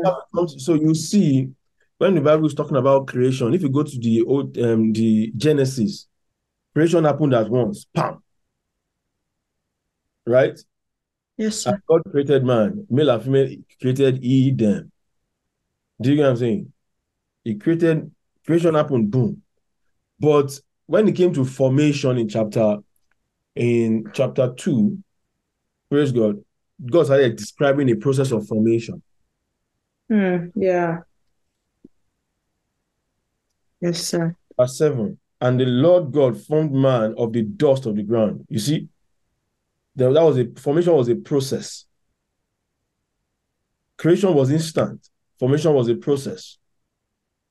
So 0.58 0.74
you 0.76 0.93
see, 0.95 1.49
when 1.97 2.16
the 2.16 2.22
Bible 2.22 2.45
is 2.45 2.54
talking 2.54 2.78
about 2.78 3.08
creation, 3.08 3.54
if 3.54 3.62
you 3.62 3.70
go 3.70 3.84
to 3.84 3.99
the 3.99 4.22
old 4.24 4.58
um 4.58 4.91
the 4.93 5.32
Genesis, 5.38 6.08
creation 6.74 7.03
happened 7.03 7.34
at 7.34 7.49
once. 7.49 7.86
Pam. 7.93 8.21
Right? 10.26 10.59
Yes, 11.38 11.57
sir. 11.57 11.82
God 11.88 12.01
created 12.09 12.45
man, 12.45 12.86
male 12.89 13.09
and 13.09 13.24
female 13.24 13.49
created 13.82 14.24
he 14.24 14.51
them. 14.51 14.91
Do 15.99 16.09
you 16.09 16.15
get 16.15 16.24
what 16.24 16.30
I'm 16.30 16.38
saying? 16.38 16.74
He 17.43 17.55
created 17.55 18.11
creation 18.45 18.76
happened, 18.76 19.11
boom. 19.11 19.41
But 20.19 20.59
when 20.86 21.07
it 21.07 21.15
came 21.15 21.34
to 21.34 21.45
formation 21.45 22.17
in 22.17 22.30
chapter 22.30 22.78
in 23.55 24.09
chapter 24.13 24.53
two, 24.55 25.03
praise 25.89 26.11
God, 26.11 26.43
God 26.86 27.05
started 27.05 27.36
describing 27.36 27.89
a 27.89 27.95
process 27.95 28.32
of 28.32 28.47
formation. 28.47 29.01
Hmm. 30.09 30.47
Yeah. 30.55 30.99
Yes, 33.82 34.01
sir. 34.07 34.36
Verse 34.57 34.78
7 34.78 35.17
And 35.44 35.60
the 35.60 35.66
Lord 35.66 36.14
God 36.14 36.41
formed 36.41 36.72
man 36.72 37.16
of 37.18 37.34
the 37.34 37.41
dust 37.41 37.86
of 37.86 37.98
the 37.98 38.04
ground. 38.04 38.46
You 38.48 38.60
see, 38.60 38.88
that, 39.98 40.10
was 40.10 40.38
a 40.38 40.48
formation 40.58 40.94
was 40.94 41.10
a 41.10 41.16
process. 41.16 41.84
Creation 43.98 44.34
was 44.34 44.52
instant, 44.52 45.06
formation 45.38 45.74
was 45.74 45.89
a 45.89 45.96
process. 45.96 46.58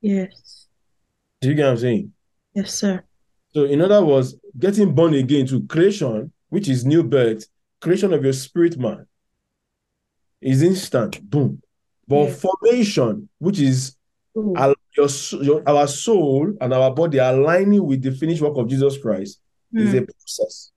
Yes. 0.01 0.68
Do 1.43 1.51
you 1.51 1.55
get 1.55 1.64
what 1.64 1.72
I'm 1.72 1.76
saying? 1.76 2.12
Yes, 2.55 2.72
sir. 2.72 3.05
So, 3.53 3.64
in 3.64 3.82
other 3.82 4.03
words, 4.03 4.36
getting 4.59 4.95
born 4.95 5.12
again 5.12 5.45
to 5.49 5.66
creation, 5.66 6.32
which 6.49 6.70
is 6.70 6.86
new 6.86 7.03
birth, 7.03 7.45
creation 7.82 8.14
of 8.14 8.24
your 8.24 8.32
spirit 8.32 8.78
man, 8.78 9.07
is 10.40 10.62
instant, 10.62 11.20
boom. 11.28 11.61
But 12.09 12.24
Yes. 12.24 12.40
formation, 12.40 13.28
which 13.38 13.61
is 13.61 13.97
Ooh. 14.34 14.55
Your, 14.97 15.09
your 15.43 15.62
our 15.68 15.86
soul 15.86 16.53
and 16.61 16.72
our 16.72 16.95
body 16.95 17.18
aligning 17.18 17.84
with 17.84 18.03
the 18.03 18.12
finished 18.12 18.43
work 18.43 18.57
of 18.57 18.68
Jesus 18.68 18.99
Christ, 18.99 19.40
is 19.72 19.95
a 19.95 20.03
process. 20.03 20.70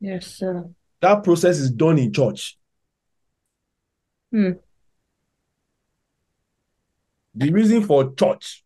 Yes, 0.00 0.26
sir. 0.26 0.68
That 1.00 1.24
process 1.24 1.58
is 1.58 1.70
done 1.70 1.98
in 1.98 2.12
church. 2.12 2.58
Hmm. 4.30 4.52
The 7.34 7.52
reason 7.52 7.84
for 7.84 8.12
church, 8.14 8.64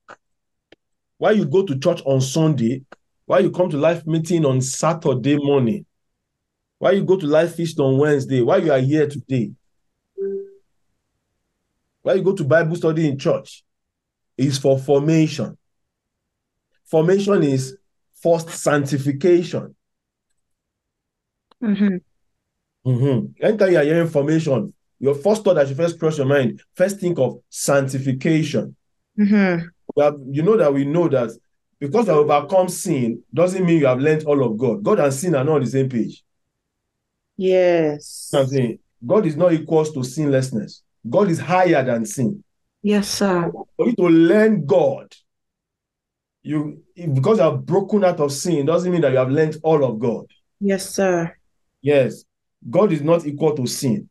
why 1.18 1.32
you 1.32 1.44
go 1.44 1.64
to 1.64 1.78
church 1.78 2.02
on 2.04 2.20
Sunday, 2.20 2.82
why 3.26 3.40
you 3.40 3.50
come 3.50 3.70
to 3.70 3.76
life 3.76 4.06
meeting 4.06 4.44
on 4.44 4.60
Saturday 4.60 5.36
morning, 5.36 5.84
why 6.78 6.92
you 6.92 7.04
go 7.04 7.16
to 7.16 7.26
life 7.26 7.54
feast 7.54 7.78
on 7.78 7.98
Wednesday, 7.98 8.40
why 8.40 8.56
you 8.56 8.72
are 8.72 8.80
here 8.80 9.06
today, 9.06 9.52
why 12.02 12.14
you 12.14 12.22
go 12.22 12.34
to 12.34 12.44
Bible 12.44 12.76
study 12.76 13.08
in 13.08 13.18
church, 13.18 13.62
is 14.36 14.58
for 14.58 14.78
formation. 14.78 15.56
Formation 16.84 17.42
is 17.42 17.76
first 18.14 18.50
sanctification. 18.50 19.74
Mm-hmm. 21.62 21.96
Mm-hmm. 22.86 23.44
Anytime 23.44 23.70
you 23.70 23.78
are 23.78 23.84
hearing 23.84 24.08
formation, 24.08 24.74
your 24.98 25.14
first 25.14 25.44
thought 25.44 25.54
that 25.54 25.68
should 25.68 25.76
first 25.76 25.98
cross 25.98 26.18
your 26.18 26.26
mind, 26.26 26.62
first 26.74 27.00
think 27.00 27.18
of 27.18 27.40
sanctification. 27.48 28.76
Mm-hmm. 29.18 29.66
Well, 29.94 30.18
you 30.30 30.42
know 30.42 30.56
that 30.56 30.72
we 30.72 30.84
know 30.84 31.08
that 31.08 31.30
because 31.78 32.06
you 32.06 32.12
have 32.12 32.30
overcome 32.30 32.68
sin 32.68 33.22
doesn't 33.32 33.64
mean 33.64 33.80
you 33.80 33.86
have 33.86 34.00
learned 34.00 34.24
all 34.24 34.42
of 34.44 34.56
God. 34.56 34.82
God 34.82 35.00
and 35.00 35.12
sin 35.12 35.34
are 35.34 35.44
not 35.44 35.56
on 35.56 35.60
the 35.62 35.66
same 35.66 35.88
page. 35.88 36.22
Yes. 37.36 38.30
You 38.32 38.38
know 38.38 38.42
what 38.42 38.48
I'm 38.48 38.54
saying 38.54 38.78
God 39.04 39.26
is 39.26 39.36
not 39.36 39.52
equals 39.52 39.92
to 39.92 40.04
sinlessness. 40.04 40.82
God 41.08 41.28
is 41.28 41.40
higher 41.40 41.84
than 41.84 42.06
sin. 42.06 42.42
Yes, 42.82 43.08
sir. 43.08 43.50
For 43.76 43.86
you 43.86 43.94
to 43.96 44.08
learn 44.08 44.66
God, 44.66 45.14
you 46.42 46.82
because 46.96 47.38
you 47.38 47.44
have 47.44 47.64
broken 47.64 48.04
out 48.04 48.20
of 48.20 48.32
sin 48.32 48.66
doesn't 48.66 48.90
mean 48.90 49.00
that 49.02 49.12
you 49.12 49.18
have 49.18 49.30
learned 49.30 49.56
all 49.62 49.84
of 49.84 49.98
God. 49.98 50.26
Yes, 50.60 50.90
sir. 50.90 51.36
Yes, 51.80 52.24
God 52.68 52.92
is 52.92 53.02
not 53.02 53.26
equal 53.26 53.54
to 53.56 53.66
sin. 53.66 54.08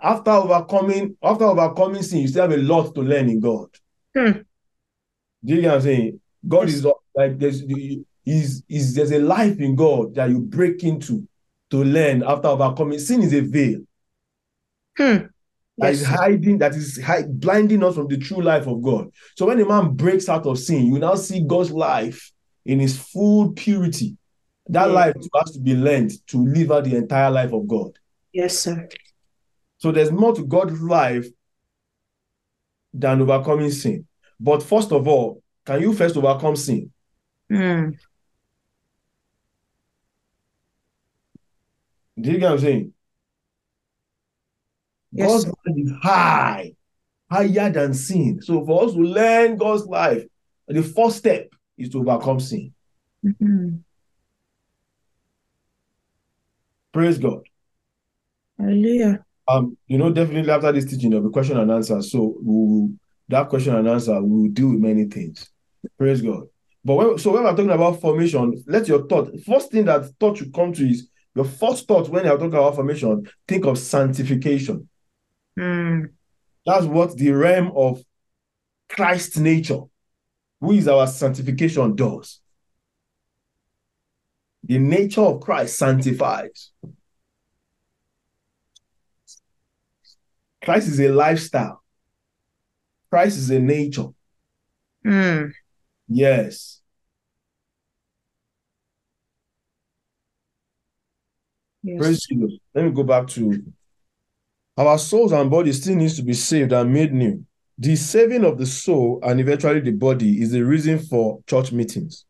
After 0.00 0.30
overcoming, 0.30 1.16
after 1.22 1.44
overcoming 1.44 2.02
sin, 2.02 2.20
you 2.20 2.28
still 2.28 2.42
have 2.48 2.52
a 2.52 2.62
lot 2.62 2.94
to 2.94 3.00
learn 3.02 3.28
in 3.28 3.40
God. 3.40 3.68
Hmm. 4.16 4.40
Do 5.44 5.54
you 5.54 5.60
get 5.60 5.68
what 5.68 5.74
I'm 5.76 5.80
saying? 5.82 6.20
God 6.46 6.68
Yes. 6.68 6.74
is 6.78 6.86
like 7.14 7.38
there's 7.38 7.62
is 8.24 8.62
is 8.68 8.94
there's 8.94 9.10
a 9.12 9.18
life 9.18 9.58
in 9.60 9.74
God 9.74 10.14
that 10.14 10.30
you 10.30 10.40
break 10.40 10.82
into 10.84 11.26
to 11.70 11.82
learn 11.84 12.22
after 12.22 12.48
overcoming. 12.48 12.98
Sin 12.98 13.22
is 13.22 13.32
a 13.32 13.40
veil 13.40 13.80
Hmm. 14.96 15.26
That 15.78 15.88
Yes, 15.88 16.00
is 16.00 16.06
hiding, 16.06 16.58
that 16.58 16.74
is 16.74 17.00
hi- 17.02 17.26
blinding 17.26 17.82
us 17.82 17.94
from 17.94 18.08
the 18.08 18.18
true 18.18 18.42
life 18.42 18.66
of 18.66 18.82
God. 18.82 19.10
So 19.36 19.46
when 19.46 19.60
a 19.60 19.66
man 19.66 19.94
breaks 19.94 20.28
out 20.28 20.46
of 20.46 20.58
sin, 20.58 20.86
you 20.86 20.98
now 20.98 21.14
see 21.14 21.42
God's 21.44 21.70
life 21.72 22.30
in 22.64 22.78
his 22.78 22.98
full 22.98 23.52
purity. 23.52 24.16
That 24.68 24.86
Yeah. 24.86 24.92
life 24.92 25.14
has 25.34 25.52
to 25.52 25.60
be 25.60 25.74
learned 25.74 26.12
to 26.28 26.44
live 26.44 26.70
out 26.70 26.84
the 26.84 26.96
entire 26.96 27.30
life 27.30 27.52
of 27.52 27.66
God. 27.66 27.98
Yes, 28.32 28.58
sir. 28.58 28.88
So 29.78 29.90
there's 29.90 30.12
more 30.12 30.34
to 30.34 30.44
God's 30.44 30.80
life 30.80 31.26
than 32.94 33.22
overcoming 33.22 33.70
sin. 33.70 34.06
But 34.38 34.62
first 34.62 34.92
of 34.92 35.08
all, 35.08 35.42
can 35.64 35.80
you 35.80 35.92
first 35.94 36.16
overcome 36.16 36.56
sin? 36.56 36.92
Hmm. 37.48 37.90
Do 42.20 42.30
you 42.30 42.38
get 42.38 42.42
what 42.42 42.52
I'm 42.52 42.58
saying? 42.58 42.92
Yes, 45.12 45.30
God's 45.30 45.46
life 45.46 45.76
is 45.76 45.92
high, 46.02 46.72
higher 47.30 47.70
than 47.70 47.94
sin. 47.94 48.40
So 48.42 48.64
for 48.64 48.84
us 48.84 48.92
to 48.92 49.00
learn 49.00 49.56
God's 49.56 49.86
life, 49.86 50.24
the 50.66 50.82
first 50.82 51.18
step 51.18 51.50
is 51.76 51.90
to 51.90 52.00
overcome 52.00 52.40
sin. 52.40 52.72
Mm-hmm. 53.24 53.76
Praise 56.92 57.18
God. 57.18 57.42
Hallelujah. 58.58 59.24
Um, 59.48 59.76
you 59.86 59.98
know, 59.98 60.12
definitely 60.12 60.50
after 60.50 60.72
this 60.72 60.84
teaching, 60.84 61.10
there'll 61.10 61.26
be 61.26 61.32
question 61.32 61.58
and 61.58 61.70
answer. 61.70 62.00
So 62.02 62.36
we'll, 62.40 62.90
that 63.28 63.48
question 63.48 63.74
and 63.74 63.88
answer 63.88 64.22
will 64.22 64.48
deal 64.48 64.70
with 64.70 64.80
many 64.80 65.06
things. 65.06 65.50
Praise 65.98 66.22
God. 66.22 66.44
But 66.84 66.94
when, 66.94 67.18
so 67.18 67.32
when 67.32 67.44
we're 67.44 67.50
talking 67.50 67.70
about 67.70 68.00
formation, 68.00 68.62
let 68.66 68.88
your 68.88 69.06
thought 69.06 69.30
first 69.44 69.70
thing 69.70 69.84
that 69.86 70.04
thought 70.18 70.38
should 70.38 70.52
come 70.52 70.72
to 70.74 70.88
is 70.88 71.08
your 71.34 71.44
first 71.44 71.86
thought 71.88 72.08
when 72.08 72.24
you're 72.24 72.36
talking 72.36 72.54
about 72.54 72.74
formation, 72.74 73.28
think 73.48 73.64
of 73.64 73.78
sanctification. 73.78 74.88
Hmm. 75.56 76.04
That's 76.64 76.86
what 76.86 77.16
the 77.16 77.32
realm 77.32 77.72
of 77.74 78.02
Christ's 78.88 79.38
nature, 79.38 79.80
who 80.60 80.72
is 80.72 80.88
our 80.88 81.06
sanctification, 81.06 81.96
does. 81.96 82.40
The 84.64 84.78
nature 84.78 85.22
of 85.22 85.40
Christ 85.40 85.76
sanctifies. 85.76 86.70
Christ 90.62 90.88
is 90.88 91.00
a 91.00 91.08
lifestyle. 91.08 91.82
Christ 93.10 93.38
is 93.38 93.50
a 93.50 93.58
nature. 93.58 94.08
Hmm. 95.04 95.46
Yes. 96.08 96.80
Yes. 101.82 101.98
Praise 101.98 102.26
Jesus. 102.26 102.58
Let 102.74 102.84
me 102.84 102.90
go 102.92 103.02
back 103.02 103.26
to 103.28 103.64
our 104.76 104.98
souls 104.98 105.32
and 105.32 105.50
bodies 105.50 105.80
still 105.82 105.96
needs 105.96 106.16
to 106.16 106.22
be 106.22 106.32
saved 106.32 106.72
and 106.72 106.92
made 106.92 107.12
new. 107.12 107.44
The 107.78 107.96
saving 107.96 108.44
of 108.44 108.58
the 108.58 108.66
soul 108.66 109.20
and 109.22 109.40
eventually 109.40 109.80
the 109.80 109.92
body 109.92 110.40
is 110.40 110.52
the 110.52 110.62
reason 110.62 110.98
for 110.98 111.40
church 111.46 111.72
meetings. 111.72 112.24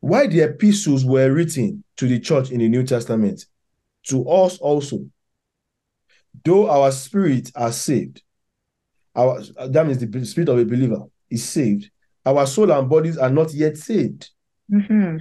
Why 0.00 0.26
the 0.26 0.40
epistles 0.40 1.04
were 1.04 1.30
written 1.30 1.84
to 1.96 2.06
the 2.06 2.18
church 2.18 2.50
in 2.50 2.58
the 2.58 2.68
New 2.68 2.84
Testament, 2.84 3.44
to 4.04 4.28
us 4.28 4.58
also. 4.58 5.06
Though 6.44 6.70
our 6.70 6.90
spirit 6.92 7.50
are 7.54 7.72
saved, 7.72 8.22
our 9.14 9.42
that 9.68 9.86
means 9.86 9.98
the 9.98 10.24
spirit 10.24 10.48
of 10.48 10.58
a 10.58 10.64
believer 10.64 11.02
is 11.28 11.46
saved. 11.46 11.90
Our 12.24 12.46
soul 12.46 12.70
and 12.70 12.88
bodies 12.88 13.18
are 13.18 13.30
not 13.30 13.52
yet 13.52 13.76
saved. 13.76 14.30
Mm-hmm. 14.72 15.18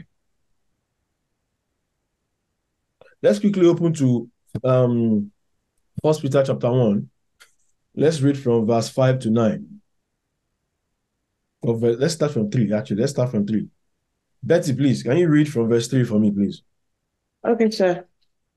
Let's 3.22 3.40
quickly 3.40 3.68
open 3.68 3.94
to 3.96 4.30
um 4.64 5.32
First 6.04 6.22
Peter 6.22 6.44
chapter 6.44 6.72
1. 6.72 7.10
Let's 7.96 8.22
read 8.22 8.38
from 8.38 8.66
verse 8.66 8.90
5 8.90 9.20
to 9.20 9.30
9. 9.30 9.82
Or 11.62 11.78
ver- 11.78 11.98
let's 11.98 12.14
start 12.14 12.32
from 12.32 12.50
3, 12.50 12.72
actually. 12.74 13.02
Let's 13.02 13.12
start 13.12 13.32
from 13.32 13.46
3. 13.46 13.68
Betty, 14.42 14.74
please, 14.74 15.04
can 15.04 15.18
you 15.18 15.28
read 15.28 15.52
from 15.52 15.68
verse 15.68 15.88
3 15.88 16.06
for 16.06 16.20
me, 16.20 16.32
please? 16.32 16.62
Okay, 17.46 17.70
sir. 17.70 18.06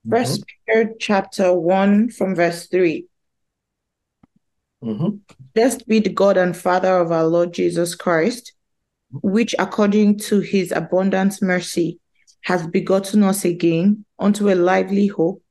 First 0.09 0.45
Peter 0.67 0.95
chapter 1.01 1.53
1 1.53 2.11
from 2.11 2.35
verse 2.35 2.67
3. 2.69 3.07
Mhm. 4.83 5.21
Blessed 5.55 5.87
be 5.87 6.01
the 6.01 6.11
God 6.11 6.37
and 6.37 6.57
Father 6.57 6.97
of 6.99 7.13
our 7.13 7.25
Lord 7.27 7.53
Jesus 7.53 7.95
Christ, 7.95 8.53
which 9.11 9.55
according 9.59 10.19
to 10.19 10.41
his 10.41 10.73
abundant 10.73 11.41
mercy 11.41 12.01
has 12.43 12.67
begotten 12.67 13.23
us 13.23 13.45
again 13.45 14.05
unto 14.19 14.51
a 14.51 14.55
lively 14.55 15.07
hope 15.07 15.43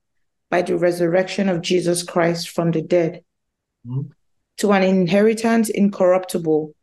by 0.51 0.61
the 0.61 0.77
resurrection 0.77 1.49
of 1.49 1.61
Jesus 1.61 2.03
Christ 2.03 2.49
from 2.49 2.71
the 2.71 2.81
dead, 2.81 3.23
Mhm. 3.87 4.11
to 4.57 4.71
an 4.73 4.83
inheritance 4.83 5.69
incorruptible 5.69 6.75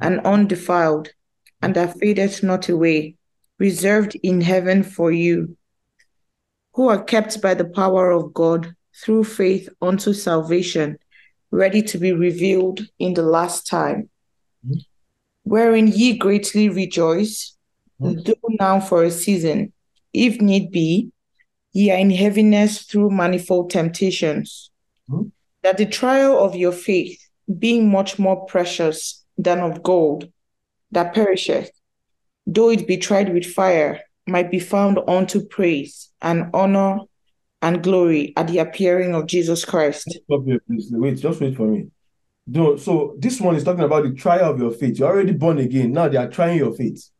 and 0.00 0.20
undefiled, 0.20 1.10
and 1.60 1.74
that 1.74 1.98
fadeth 1.98 2.42
not 2.42 2.68
away, 2.68 3.16
reserved 3.58 4.14
in 4.22 4.40
heaven 4.40 4.82
for 4.82 5.10
you, 5.10 5.56
who 6.74 6.88
are 6.88 7.02
kept 7.02 7.42
by 7.42 7.54
the 7.54 7.64
power 7.64 8.10
of 8.10 8.32
God 8.32 8.74
through 9.02 9.24
faith 9.24 9.68
unto 9.82 10.12
salvation, 10.12 10.98
ready 11.50 11.82
to 11.82 11.98
be 11.98 12.12
revealed 12.12 12.80
in 12.98 13.14
the 13.14 13.22
last 13.22 13.66
time, 13.66 14.08
Mhm. 14.64 14.84
wherein 15.42 15.88
ye 15.88 16.16
greatly 16.16 16.68
rejoice, 16.68 17.56
Mhm. 18.00 18.24
though 18.24 18.48
now 18.60 18.78
for 18.80 19.02
a 19.02 19.10
season, 19.10 19.72
if 20.12 20.40
need 20.40 20.70
be, 20.70 21.10
ye 21.76 21.90
are 21.90 21.98
in 21.98 22.10
heaviness 22.10 22.82
through 22.82 23.10
manifold 23.10 23.68
temptations, 23.70 24.70
Mhm. 25.10 25.30
that 25.62 25.76
the 25.76 25.84
trial 25.84 26.38
of 26.38 26.56
your 26.56 26.72
faith, 26.72 27.20
being 27.58 27.90
much 27.90 28.18
more 28.18 28.46
precious 28.46 29.24
than 29.36 29.60
of 29.60 29.82
gold, 29.82 30.32
that 30.90 31.12
perisheth, 31.14 31.70
though 32.46 32.70
it 32.70 32.86
be 32.86 32.96
tried 32.96 33.32
with 33.32 33.44
fire, 33.44 34.00
might 34.26 34.50
be 34.50 34.58
found 34.58 34.98
unto 35.06 35.44
praise 35.44 36.10
and 36.22 36.48
honor 36.54 37.00
and 37.60 37.82
glory 37.82 38.32
at 38.36 38.48
the 38.48 38.58
appearing 38.58 39.14
of 39.14 39.26
Jesus 39.26 39.64
Christ. 39.64 40.18
Here. 40.28 40.58
Wait, 40.92 41.18
just 41.18 41.40
wait 41.40 41.56
for 41.56 41.66
me. 41.66 41.88
No, 42.46 42.76
so 42.76 43.16
this 43.18 43.40
one 43.40 43.56
is 43.56 43.64
talking 43.64 43.84
about 43.84 44.04
the 44.04 44.14
trial 44.14 44.50
of 44.52 44.58
your 44.58 44.70
faith. 44.70 44.98
You're 44.98 45.08
already 45.08 45.32
born 45.32 45.58
again. 45.58 45.92
Now 45.92 46.08
they 46.08 46.16
are 46.16 46.28
trying 46.28 46.56
your 46.56 46.72
faith. 46.72 47.10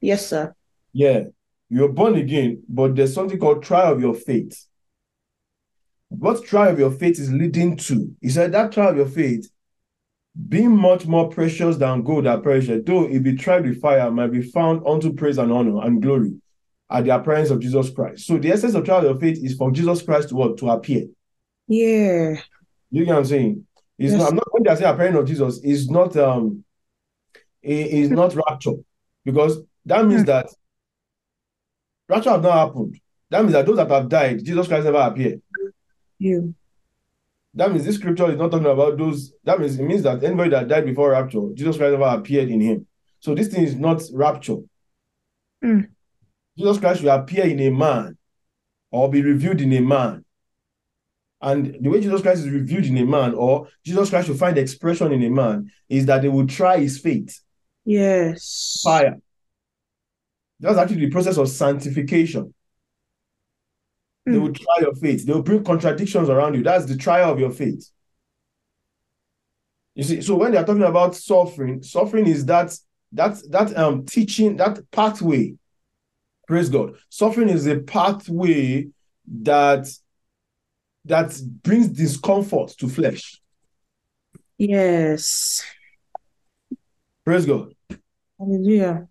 Yes, 0.00 0.26
sir. 0.26 0.54
Yeah, 0.92 1.24
you're 1.70 1.88
born 1.88 2.16
again, 2.16 2.62
but 2.68 2.96
there's 2.96 3.14
something 3.14 3.38
called 3.38 3.62
trial 3.62 3.92
of 3.92 4.00
your 4.00 4.14
faith. 4.14 4.66
What 6.08 6.44
trial 6.44 6.72
of 6.72 6.78
your 6.78 6.90
faith 6.90 7.18
is 7.20 7.32
leading 7.32 7.76
to? 7.76 8.14
He 8.20 8.28
said 8.28 8.52
that 8.52 8.72
trial 8.72 8.90
of 8.90 8.96
your 8.96 9.06
faith, 9.06 9.48
being 10.48 10.76
much 10.76 11.06
more 11.06 11.28
precious 11.28 11.76
than 11.76 12.02
gold 12.02 12.26
that 12.26 12.42
perisheth, 12.42 12.84
though 12.84 13.04
it 13.06 13.20
be 13.22 13.36
tried 13.36 13.64
with 13.64 13.80
fire, 13.80 14.10
might 14.10 14.32
be 14.32 14.42
found 14.42 14.84
unto 14.86 15.12
praise 15.12 15.38
and 15.38 15.52
honor 15.52 15.80
and 15.84 16.02
glory 16.02 16.34
at 16.90 17.04
the 17.04 17.14
appearance 17.14 17.50
of 17.50 17.60
Jesus 17.60 17.90
Christ. 17.90 18.26
So 18.26 18.38
the 18.38 18.50
essence 18.50 18.74
of 18.74 18.84
trial 18.84 18.98
of 18.98 19.04
your 19.04 19.20
faith 19.20 19.42
is 19.44 19.54
for 19.54 19.70
Jesus 19.70 20.02
Christ 20.02 20.30
to 20.30 20.34
what? 20.34 20.56
To 20.58 20.70
appear. 20.70 21.06
Yeah. 21.68 22.40
You 22.90 23.04
get 23.04 23.12
what 23.12 23.18
I'm 23.18 23.24
saying? 23.24 23.66
It's 23.96 24.12
Yes. 24.12 24.18
not, 24.20 24.28
I'm 24.30 24.34
not 24.36 24.52
when 24.52 24.68
I 24.68 24.74
say 24.74 24.84
appearing 24.84 25.14
of 25.14 25.26
Jesus, 25.26 25.60
it's 25.62 25.88
not 25.88 26.16
um 26.16 26.64
it 27.62 27.86
is 27.88 28.10
not 28.10 28.34
rapture. 28.34 28.72
Because 29.24 29.58
that 29.86 30.06
means 30.06 30.22
Hmm. 30.22 30.26
that 30.26 30.48
rapture 32.10 32.30
have 32.30 32.42
not 32.42 32.68
happened. 32.68 33.00
That 33.30 33.42
means 33.42 33.52
that 33.52 33.64
those 33.64 33.76
that 33.76 33.90
have 33.90 34.08
died, 34.08 34.44
Jesus 34.44 34.66
Christ 34.66 34.84
never 34.84 34.98
appeared. 34.98 35.40
You. 36.18 36.54
That 37.54 37.72
means 37.72 37.84
this 37.84 37.96
scripture 37.96 38.30
is 38.30 38.36
not 38.36 38.50
talking 38.50 38.66
about 38.66 38.98
those. 38.98 39.32
That 39.44 39.58
means 39.58 39.78
it 39.78 39.82
means 39.82 40.02
that 40.02 40.22
anybody 40.22 40.50
that 40.50 40.68
died 40.68 40.84
before 40.84 41.10
rapture, 41.10 41.48
Jesus 41.54 41.76
Christ 41.76 41.92
never 41.92 42.16
appeared 42.16 42.48
in 42.48 42.60
him. 42.60 42.86
So 43.20 43.34
this 43.34 43.48
thing 43.48 43.64
is 43.64 43.74
not 43.74 44.02
rapture. 44.12 44.56
Hmm. 45.62 45.80
Jesus 46.58 46.78
Christ 46.78 47.02
will 47.02 47.10
appear 47.10 47.44
in 47.44 47.60
a 47.60 47.70
man 47.70 48.16
or 48.90 49.10
be 49.10 49.22
revealed 49.22 49.60
in 49.60 49.72
a 49.72 49.80
man. 49.80 50.24
And 51.40 51.76
the 51.80 51.88
way 51.88 52.00
Jesus 52.00 52.20
Christ 52.20 52.42
is 52.42 52.50
revealed 52.50 52.84
in 52.84 52.98
a 52.98 53.06
man, 53.06 53.32
or 53.34 53.68
Jesus 53.84 54.10
Christ 54.10 54.28
will 54.28 54.36
find 54.36 54.58
expression 54.58 55.10
in 55.12 55.22
a 55.22 55.30
man, 55.30 55.70
is 55.88 56.04
that 56.06 56.20
they 56.20 56.28
will 56.28 56.46
try 56.46 56.78
his 56.78 56.98
faith. 56.98 57.40
Yes. 57.84 58.80
Fire. 58.84 59.20
That's 60.60 60.78
actually 60.78 61.06
the 61.06 61.10
process 61.10 61.38
of 61.38 61.48
sanctification. 61.48 62.54
They 64.26 64.32
Hmm. 64.32 64.42
will 64.42 64.52
try 64.52 64.76
your 64.80 64.94
faith. 64.94 65.26
They 65.26 65.32
will 65.32 65.42
bring 65.42 65.64
contradictions 65.64 66.28
around 66.28 66.54
you. 66.54 66.62
That's 66.62 66.84
the 66.84 66.96
trial 66.96 67.32
of 67.32 67.40
your 67.40 67.50
faith. 67.50 67.90
You 69.94 70.04
see, 70.04 70.20
so 70.20 70.36
when 70.36 70.52
they 70.52 70.58
are 70.58 70.64
talking 70.64 70.82
about 70.82 71.16
suffering, 71.16 71.82
suffering 71.82 72.26
is 72.26 72.44
that 72.46 72.76
that 73.12 73.38
that 73.50 73.76
um 73.76 74.04
teaching, 74.06 74.56
that 74.56 74.78
pathway. 74.90 75.54
Praise 76.46 76.68
God. 76.68 76.96
Suffering 77.08 77.48
is 77.48 77.66
a 77.66 77.78
pathway 77.80 78.88
that 79.42 79.88
that 81.06 81.40
brings 81.62 81.88
discomfort 81.88 82.68
to 82.78 82.88
flesh. 82.88 83.40
Yes. 84.58 85.64
Praise 87.24 87.46
God. 87.46 87.74
Hallelujah. 88.38 89.08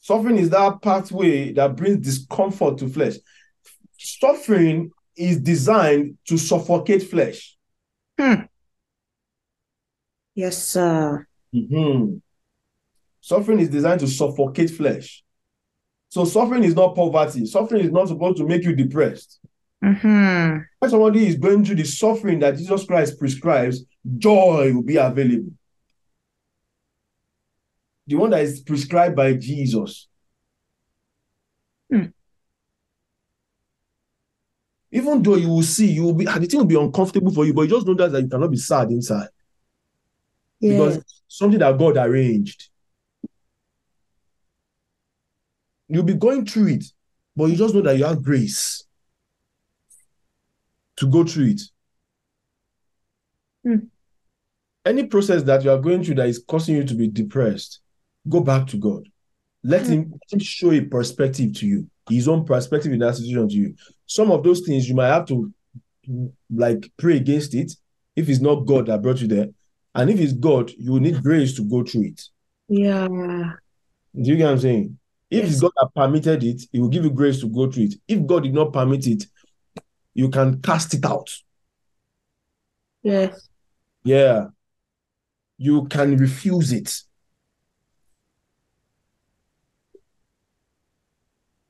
Suffering 0.00 0.38
is 0.38 0.50
that 0.50 0.80
pathway 0.82 1.52
that 1.52 1.76
brings 1.76 1.98
discomfort 1.98 2.78
to 2.78 2.88
flesh. 2.88 3.14
Suffering 3.98 4.90
is 5.16 5.38
designed 5.38 6.16
to 6.26 6.38
suffocate 6.38 7.02
flesh. 7.02 7.56
Yes, 10.34 10.66
sir. 10.68 11.26
Mhm. 11.54 12.20
Suffering 13.20 13.60
is 13.60 13.68
designed 13.68 14.00
to 14.00 14.08
suffocate 14.08 14.70
flesh. 14.70 15.22
So 16.08 16.24
suffering 16.24 16.64
is 16.64 16.74
not 16.74 16.96
poverty. 16.96 17.44
Suffering 17.46 17.84
is 17.84 17.92
not 17.92 18.08
supposed 18.08 18.38
to 18.38 18.46
make 18.46 18.64
you 18.64 18.74
depressed. 18.74 19.38
Mm-hmm. 19.84 20.58
When 20.78 20.90
somebody 20.90 21.26
is 21.26 21.36
going 21.36 21.64
through 21.64 21.76
the 21.76 21.84
suffering 21.84 22.38
that 22.40 22.56
Jesus 22.56 22.84
Christ 22.84 23.18
prescribes, 23.18 23.84
joy 24.18 24.72
will 24.74 24.82
be 24.82 24.96
available. 24.96 25.52
The 28.10 28.16
one 28.16 28.30
that 28.30 28.42
is 28.42 28.58
prescribed 28.58 29.14
by 29.14 29.34
Jesus. 29.34 30.08
Hmm. 31.88 32.06
Even 34.90 35.22
though 35.22 35.36
you 35.36 35.48
will 35.48 35.62
see, 35.62 35.92
you 35.92 36.02
will 36.02 36.14
be 36.14 36.24
the 36.24 36.46
thing 36.46 36.58
will 36.58 36.66
be 36.66 36.74
uncomfortable 36.74 37.30
for 37.30 37.46
you, 37.46 37.54
but 37.54 37.62
you 37.62 37.68
just 37.68 37.86
know 37.86 37.94
that, 37.94 38.10
that 38.10 38.22
you 38.22 38.28
cannot 38.28 38.50
be 38.50 38.56
sad 38.56 38.90
inside 38.90 39.28
Yeah. 40.58 40.72
because 40.72 41.22
something 41.28 41.60
that 41.60 41.78
God 41.78 41.98
arranged. 41.98 42.68
You'll 45.86 46.02
be 46.02 46.14
going 46.14 46.44
through 46.46 46.66
it, 46.66 46.86
but 47.36 47.44
you 47.44 47.54
just 47.54 47.76
know 47.76 47.82
that 47.82 47.96
you 47.96 48.06
have 48.06 48.24
grace 48.24 48.82
to 50.96 51.06
go 51.08 51.22
through 51.24 51.50
it. 51.50 51.60
Hmm. 53.62 53.76
Any 54.84 55.06
process 55.06 55.44
that 55.44 55.62
you 55.62 55.70
are 55.70 55.78
going 55.78 56.02
through 56.02 56.16
that 56.16 56.28
is 56.28 56.42
causing 56.44 56.74
you 56.74 56.84
to 56.84 56.94
be 56.94 57.06
depressed, 57.06 57.79
go 58.28 58.40
back 58.40 58.66
to 58.68 58.76
God. 58.76 59.08
Let 59.62 59.86
Hmm. 59.86 59.92
him, 59.92 60.10
let 60.12 60.32
him 60.32 60.38
show 60.38 60.72
a 60.72 60.80
perspective 60.80 61.54
to 61.58 61.66
you, 61.66 61.90
his 62.08 62.28
own 62.28 62.44
perspective 62.44 62.92
in 62.92 62.98
that 63.00 63.16
situation 63.16 63.48
to 63.48 63.54
you. 63.54 63.74
Some 64.06 64.30
of 64.30 64.42
those 64.42 64.60
things 64.60 64.88
you 64.88 64.94
might 64.94 65.08
have 65.08 65.26
to 65.26 65.52
like 66.54 66.90
pray 66.96 67.16
against 67.16 67.54
it 67.54 67.72
if 68.16 68.28
it's 68.28 68.40
not 68.40 68.66
God 68.66 68.86
that 68.86 69.02
brought 69.02 69.20
you 69.20 69.28
there. 69.28 69.48
And 69.94 70.08
if 70.10 70.18
it's 70.20 70.32
God, 70.32 70.70
you 70.78 70.92
will 70.92 71.00
need 71.00 71.22
grace 71.22 71.54
to 71.56 71.64
go 71.64 71.82
through 71.84 72.04
it. 72.04 72.22
Yeah. 72.68 73.06
Do 73.08 74.22
you 74.30 74.36
get 74.36 74.44
what 74.44 74.52
I'm 74.52 74.58
saying? 74.58 74.98
If 75.30 75.44
Yes. 75.44 75.60
God 75.60 75.72
that 75.76 75.90
permitted 75.94 76.42
it, 76.42 76.62
He 76.72 76.80
will 76.80 76.88
give 76.88 77.04
you 77.04 77.10
grace 77.10 77.40
to 77.40 77.48
go 77.48 77.70
through 77.70 77.84
it. 77.84 77.94
If 78.08 78.26
God 78.26 78.42
did 78.44 78.54
not 78.54 78.72
permit 78.72 79.06
it, 79.06 79.24
you 80.14 80.28
can 80.28 80.60
cast 80.60 80.94
it 80.94 81.04
out. 81.04 81.30
Yes. 83.02 83.48
Yeah. 84.04 84.46
You 85.58 85.86
can 85.86 86.16
refuse 86.16 86.72
it. 86.72 87.02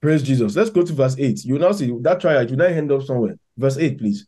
Praise 0.01 0.22
Jesus. 0.22 0.56
Let's 0.56 0.70
go 0.70 0.82
to 0.82 0.93
verse 0.93 1.16
8. 1.18 1.44
You 1.44 1.59
now 1.59 1.72
see 1.72 1.94
that 2.01 2.20
trial, 2.20 2.48
you 2.48 2.56
now 2.56 2.64
end 2.64 2.90
up 2.90 3.02
somewhere. 3.02 3.36
Verse 3.56 3.77
8, 3.77 3.98
please. 3.98 4.27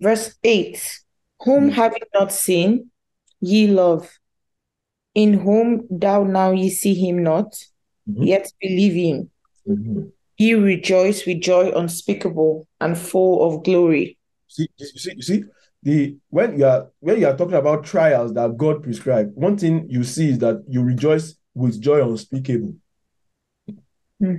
Verse 0.00 0.34
8 0.44 1.00
Whom 1.44 1.70
Mm. 1.70 1.72
having 1.72 2.02
not 2.14 2.32
seen, 2.32 2.90
ye 3.40 3.66
love, 3.66 4.10
in 5.14 5.34
whom 5.34 5.86
thou 5.90 6.24
now 6.24 6.52
ye 6.52 6.68
see 6.70 6.94
him 6.94 7.22
not, 7.22 7.54
Mhm. 8.08 8.26
yet 8.26 8.52
believe 8.60 8.94
him. 8.94 9.30
Mhm. 9.66 10.12
Ye 10.38 10.54
rejoice 10.54 11.24
with 11.26 11.40
joy 11.40 11.70
unspeakable 11.74 12.66
and 12.80 12.96
full 12.98 13.42
of 13.46 13.62
glory. 13.64 14.18
See, 14.48 14.68
you 14.76 14.86
see, 14.86 15.12
you 15.16 15.22
see, 15.22 15.44
the 15.82 16.16
when 16.30 16.58
you 16.58 16.64
are 16.66 16.90
when 17.00 17.20
you 17.20 17.26
are 17.26 17.36
talking 17.36 17.54
about 17.56 17.84
trials 17.84 18.32
that 18.34 18.56
God 18.56 18.82
prescribed, 18.82 19.34
one 19.34 19.56
thing 19.56 19.86
you 19.88 20.02
see 20.04 20.30
is 20.30 20.38
that 20.38 20.62
you 20.68 20.82
rejoice 20.82 21.34
with 21.54 21.80
joy 21.80 22.06
unspeakable. 22.08 22.74
Hmm. 24.20 24.36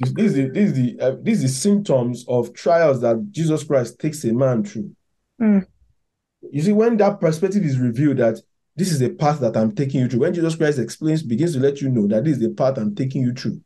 This, 0.00 0.26
is 0.26 0.34
the 0.34 0.48
this 0.48 0.70
is 0.70 0.72
the 0.74 1.00
uh, 1.00 1.16
this 1.20 1.36
is 1.36 1.42
the 1.42 1.48
symptoms 1.48 2.24
of 2.26 2.54
trials 2.54 3.02
that 3.02 3.30
Jesus 3.30 3.64
Christ 3.64 3.98
takes 3.98 4.24
a 4.24 4.32
man 4.32 4.64
through. 4.64 4.90
Hmm. 5.38 5.60
You 6.50 6.62
see, 6.62 6.72
when 6.72 6.96
that 6.96 7.20
perspective 7.20 7.62
is 7.64 7.78
revealed 7.78 8.16
that 8.16 8.40
this 8.76 8.90
is 8.90 8.98
the 8.98 9.10
path 9.10 9.40
that 9.40 9.56
I'm 9.56 9.72
taking 9.72 10.00
you 10.00 10.08
through, 10.08 10.20
when 10.20 10.32
Jesus 10.32 10.56
Christ 10.56 10.78
explains, 10.78 11.22
begins 11.22 11.52
to 11.52 11.60
let 11.60 11.82
you 11.82 11.90
know 11.90 12.06
that 12.06 12.24
this 12.24 12.38
is 12.38 12.42
the 12.42 12.54
path 12.54 12.78
I'm 12.78 12.94
taking 12.94 13.22
you 13.22 13.34
through. 13.34 13.60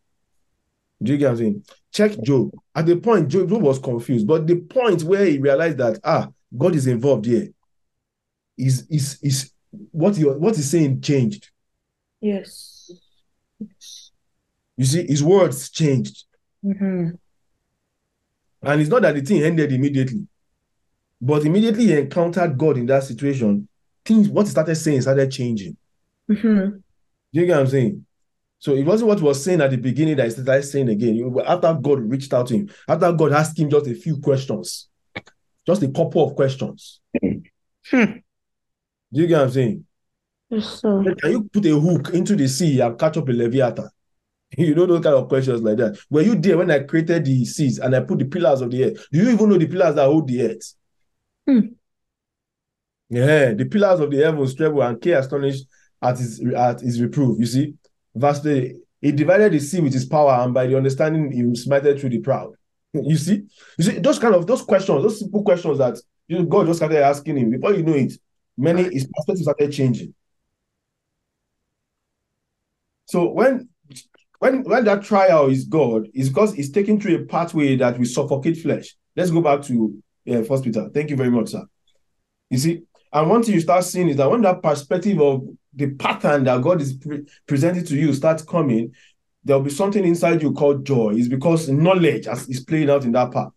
Do 1.03 1.13
you 1.13 1.19
get 1.19 1.27
what 1.27 1.31
I'm 1.33 1.39
saying? 1.39 1.65
Check 1.93 2.21
Job. 2.23 2.51
At 2.75 2.87
the 2.87 2.97
point, 2.97 3.29
Job, 3.29 3.49
Job 3.49 3.63
was 3.63 3.79
confused, 3.79 4.27
but 4.27 4.47
the 4.47 4.57
point 4.57 5.05
where 5.05 5.25
he 5.25 5.39
realized 5.39 5.79
that 5.79 6.01
ah, 6.03 6.29
God 6.57 6.75
is 6.75 6.89
involved 6.89 7.27
here, 7.27 7.49
is 8.59 8.87
is 8.91 9.19
is 9.23 9.53
what 9.91 10.17
he 10.17 10.25
what 10.25 10.57
he's 10.57 10.71
saying 10.71 11.01
changed. 11.01 11.51
Yes. 12.21 12.91
You 14.77 14.85
see, 14.85 15.07
his 15.07 15.23
words 15.23 15.71
changed. 15.71 16.25
Mm-hmm. 16.65 17.11
And 18.63 18.81
it's 18.81 18.91
not 18.91 19.03
that 19.03 19.15
the 19.15 19.21
thing 19.21 19.43
ended 19.43 19.73
immediately, 19.73 20.27
but 21.21 21.45
immediately 21.45 21.87
he 21.87 21.99
encountered 21.99 22.57
God 22.57 22.79
in 22.79 22.87
that 22.87 23.05
situation, 23.05 23.69
things 24.05 24.29
what 24.29 24.47
he 24.47 24.51
started 24.51 24.75
saying 24.77 25.03
started 25.03 25.31
changing. 25.31 25.77
Mm-hmm. 26.31 26.77
Do 26.77 26.81
you 27.33 27.47
get 27.47 27.53
what 27.53 27.61
I'm 27.61 27.67
saying? 27.67 28.07
So 28.59 28.75
it 28.75 28.85
wasn't 28.85 29.09
what 29.09 29.19
he 29.19 29.25
was 29.25 29.45
saying 29.45 29.61
at 29.61 29.71
the 29.71 29.77
beginning 29.77 30.17
that 30.17 30.25
he 30.25 30.31
started 30.31 30.63
saying 30.63 30.89
again. 30.89 31.35
After 31.47 31.75
God 31.75 32.01
reached 32.01 32.33
out 32.33 32.47
to 32.47 32.55
him, 32.55 32.71
after 32.89 33.13
God 33.13 33.33
asked 33.33 33.59
him 33.59 33.69
just 33.69 33.87
a 33.87 33.95
few 33.95 34.19
questions, 34.19 34.89
just 35.67 35.83
a 35.83 35.89
couple 35.89 36.27
of 36.27 36.35
questions. 36.35 37.01
Hmm. 37.21 37.41
Do 37.91 38.23
you 39.21 39.27
get 39.27 39.37
what 39.37 39.45
I'm 39.45 39.51
saying? 39.51 39.85
Yes. 40.49 40.81
Can 40.81 41.17
you 41.25 41.43
put 41.53 41.67
a 41.67 41.79
hook 41.79 42.11
into 42.15 42.35
the 42.35 42.49
sea 42.49 42.81
and 42.81 42.99
catch 42.99 43.19
up 43.19 43.29
a 43.29 43.33
leviathan? 43.33 43.91
You 44.59 44.75
know 44.75 44.87
those 44.87 45.03
kind 45.03 45.17
of 45.17 45.29
questions 45.29 45.63
like 45.63 45.77
that. 45.79 45.99
Were 46.11 46.23
you 46.23 46.35
there 46.35 46.59
when 46.59 46.71
I 46.71 46.81
created 46.81 47.25
the 47.25 47.45
seas 47.45 47.79
and 47.79 47.95
I 47.95 48.01
put 48.01 48.19
the 48.19 48.25
pillars 48.25 48.61
of 48.61 48.71
the 48.71 48.85
earth? 48.85 49.07
Do 49.11 49.19
you 49.19 49.31
even 49.31 49.49
know 49.49 49.59
the 49.59 49.67
pillars 49.67 49.95
that 49.95 50.05
hold 50.05 50.29
the 50.29 50.43
earth? 50.43 50.75
Hmm. 51.49 51.61
Yeah, 53.11 53.53
the 53.53 53.65
pillars 53.67 54.01
of 54.01 54.11
the 54.11 54.19
heavens 54.19 54.55
tremble 54.55 54.83
and 54.83 55.01
care 55.01 55.19
astonished 55.19 55.67
at 56.03 56.19
his 56.19 56.45
at 56.57 56.81
his 56.81 57.01
reproof. 57.01 57.39
You 57.39 57.47
see, 57.47 57.75
verse 58.15 58.41
3, 58.41 58.77
he 59.01 59.13
divided 59.13 59.53
the 59.53 59.61
sea 59.61 59.81
with 59.81 59.93
his 59.93 60.07
power, 60.07 60.43
and 60.43 60.55
by 60.55 60.67
the 60.67 60.77
understanding 60.77 61.31
he 61.31 61.43
smited 61.43 62.01
through 62.01 62.11
the 62.11 62.21
proud. 62.21 62.55
You 62.95 63.17
see, 63.17 63.43
you 63.77 63.85
see, 63.85 63.99
those 63.99 64.21
kind 64.21 64.37
of 64.37 64.47
those 64.47 64.63
questions, 64.63 65.03
those 65.03 65.19
simple 65.19 65.43
questions 65.43 65.79
that 65.79 65.99
you 66.29 66.39
know, 66.39 66.45
God 66.45 66.67
just 66.67 66.79
started 66.79 67.03
asking 67.03 67.37
him. 67.37 67.51
Before 67.51 67.75
you 67.75 67.83
know 67.83 67.95
it, 67.95 68.13
many 68.57 68.85
his 68.85 69.09
perspective 69.13 69.43
started 69.43 69.73
changing. 69.73 70.15
So 73.07 73.31
when 73.31 73.69
when 74.45 74.63
when 74.65 74.85
that 74.85 75.03
trial 75.03 75.47
is 75.47 75.65
God, 75.65 76.07
it's 76.13 76.29
because 76.29 76.53
it's 76.59 76.69
taken 76.69 77.01
through 77.01 77.17
a 77.17 77.25
pathway 77.25 77.77
that 77.77 77.99
will 77.99 78.05
suffocate 78.05 78.59
flesh. 78.59 78.95
Let's 79.17 79.31
go 79.31 79.41
back 79.41 79.63
to 79.63 80.03
uh, 80.31 80.43
First 80.43 80.65
Peter. 80.65 80.91
Thank 80.93 81.09
you 81.09 81.17
very 81.17 81.31
much, 81.31 81.49
sir. 81.49 81.65
You 82.51 82.59
see, 82.59 82.83
and 83.11 83.31
one 83.31 83.43
thing 83.43 83.55
you 83.55 83.61
start 83.61 83.85
seeing 83.85 84.09
is 84.11 84.17
that 84.17 84.31
when 84.31 84.43
that 84.43 84.63
perspective 84.63 85.19
of 85.19 85.49
the 85.73 85.93
pattern 85.93 86.45
that 86.45 86.61
God 86.61 86.83
is 86.83 86.93
pre- 86.93 87.25
presenting 87.47 87.87
to 87.87 87.97
you 87.97 88.13
starts 88.13 88.43
coming, 88.43 88.93
there'll 89.45 89.63
be 89.63 89.71
something 89.71 90.05
inside 90.05 90.43
you 90.43 90.53
called 90.53 90.85
joy. 90.85 91.15
It's 91.17 91.29
because 91.29 91.71
knowledge 91.71 92.27
is 92.27 92.63
playing 92.65 92.91
out 92.91 93.05
in 93.05 93.13
that 93.13 93.33
path. 93.33 93.53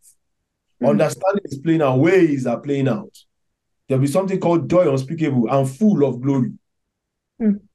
Understanding 0.82 1.44
is 1.44 1.58
playing 1.58 1.82
out, 1.82 2.00
ways 2.00 2.48
are 2.48 2.62
playing 2.62 2.88
out. 2.88 3.14
There'll 3.90 4.02
be 4.02 4.08
something 4.08 4.40
called 4.40 4.70
joy 4.70 4.90
unspeakable 4.90 5.50
and 5.50 5.70
full 5.70 6.06
of 6.06 6.22
glory. 6.22 6.54
Mm. 7.42 7.67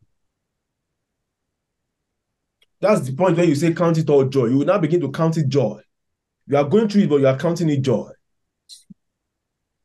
That's 2.82 3.02
the 3.02 3.14
point 3.14 3.36
where 3.36 3.46
you 3.46 3.54
say 3.54 3.72
count 3.72 3.96
it 3.96 4.10
all 4.10 4.24
joy. 4.24 4.46
You 4.46 4.59
will 4.59 4.66
now 4.66 4.78
begin 4.78 5.00
to 5.02 5.10
count 5.12 5.36
it 5.36 5.48
joy. 5.48 5.80
You 6.48 6.56
are 6.56 6.64
going 6.64 6.88
through 6.88 7.02
it, 7.02 7.10
but 7.10 7.20
you 7.20 7.28
are 7.28 7.38
counting 7.38 7.70
it 7.70 7.80
joy. 7.80 8.10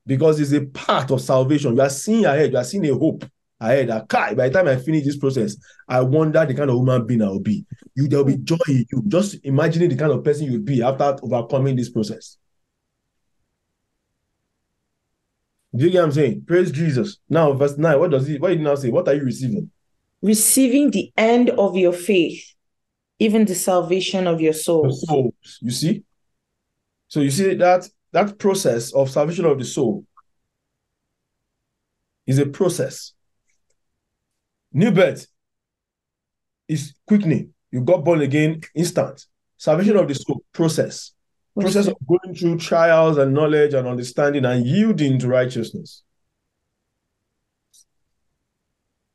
Because 0.04 0.40
it's 0.40 0.52
a 0.52 0.66
part 0.66 1.12
of 1.12 1.22
salvation. 1.22 1.76
You 1.76 1.82
are 1.82 1.92
seeing 1.92 2.26
ahead, 2.26 2.52
you 2.52 2.58
are 2.58 2.64
seeing 2.64 2.90
a 2.90 2.96
hope 2.96 3.24
ahead. 3.60 3.92
Kai, 4.10 4.34
by 4.34 4.50
the 4.50 4.54
time 4.56 4.68
I 4.68 4.78
finish 4.78 5.06
this 5.06 5.18
process, 5.18 5.58
I 5.88 6.02
wonder 6.02 6.44
the 6.44 6.56
kind 6.56 6.72
of 6.72 6.78
human 6.78 7.06
being 7.06 7.22
I 7.22 7.28
will 7.28 7.40
be. 7.40 7.68
You 7.94 8.08
there 8.08 8.18
will 8.18 8.26
be 8.26 8.38
joy 8.38 8.58
in 8.68 8.86
you. 8.92 9.04
Just 9.08 9.46
imagining 9.46 9.90
the 9.90 9.96
kind 9.96 10.12
of 10.12 10.24
person 10.24 10.52
you'll 10.52 10.64
be 10.64 10.82
after 10.82 11.18
overcoming 11.22 11.76
this 11.76 11.90
process. 11.90 12.38
Do 15.76 15.86
you 15.86 15.92
get 15.92 16.00
what 16.00 16.06
I'm 16.06 16.12
saying? 16.14 16.46
Praise 16.48 16.72
Jesus. 16.72 17.20
Now, 17.30 17.54
verse 17.54 17.78
9, 17.78 18.00
what 18.00 18.10
does 18.10 18.26
he 18.26 18.40
what 18.40 18.50
did 18.50 18.58
he 18.58 18.64
now 18.64 18.74
say? 18.74 18.90
What 18.90 19.08
are 19.08 19.14
you 19.14 19.24
receiving? 19.24 19.70
Receiving 20.24 20.90
the 20.90 21.12
end 21.16 21.52
of 21.52 21.78
your 21.78 21.94
faith, 21.94 22.56
even 23.20 23.46
the 23.46 23.56
salvation 23.56 24.28
of 24.28 24.42
your 24.42 24.54
souls. 24.54 25.06
souls. 25.08 25.34
You 25.62 25.72
see? 25.72 26.04
So 27.08 27.22
you 27.22 27.32
see 27.32 27.56
that 27.56 27.88
that 28.12 28.38
process 28.38 28.94
of 28.94 29.10
salvation 29.10 29.46
of 29.46 29.58
the 29.58 29.66
soul 29.66 30.06
is 32.26 32.40
a 32.40 32.46
process. 32.46 33.14
New 34.74 34.92
birth 34.92 35.28
is 36.68 36.94
quickening. 37.08 37.54
You 37.72 37.82
got 37.82 38.04
born 38.04 38.22
again 38.22 38.62
instant. 38.76 39.26
Salvation 39.58 39.98
of 39.98 40.08
the 40.08 40.16
soul 40.16 40.44
process. 40.52 41.14
Process 41.60 41.88
of 41.88 41.96
going 42.08 42.36
through 42.36 42.60
trials 42.60 43.18
and 43.18 43.34
knowledge 43.34 43.74
and 43.74 43.88
understanding 43.88 44.46
and 44.46 44.66
yielding 44.66 45.18
to 45.20 45.28
righteousness. 45.28 46.04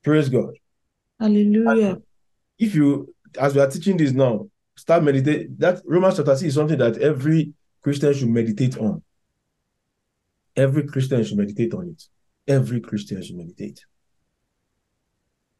Praise 0.03 0.29
God. 0.29 0.55
Hallelujah. 1.21 1.99
If 2.59 2.75
you, 2.75 3.12
as 3.39 3.55
we 3.55 3.61
are 3.61 3.71
teaching 3.71 3.97
this 3.97 4.13
now, 4.13 4.49
start 4.77 5.03
meditate. 5.03 5.59
That 5.59 5.83
Romans 5.85 6.17
chapter 6.17 6.37
6 6.37 6.43
is 6.49 6.55
something 6.55 6.79
that 6.79 6.99
every 6.99 7.53
Christian 7.83 8.15
should 8.15 8.29
meditate 8.29 8.79
on. 8.79 9.03
Every 10.57 10.87
Christian 10.87 11.25
should 11.25 11.39
meditate 11.39 11.75
on 11.75 11.89
it. 11.89 12.05
Every 12.47 12.81
Christian 12.81 13.23
should 13.23 13.37
meditate. 13.37 13.85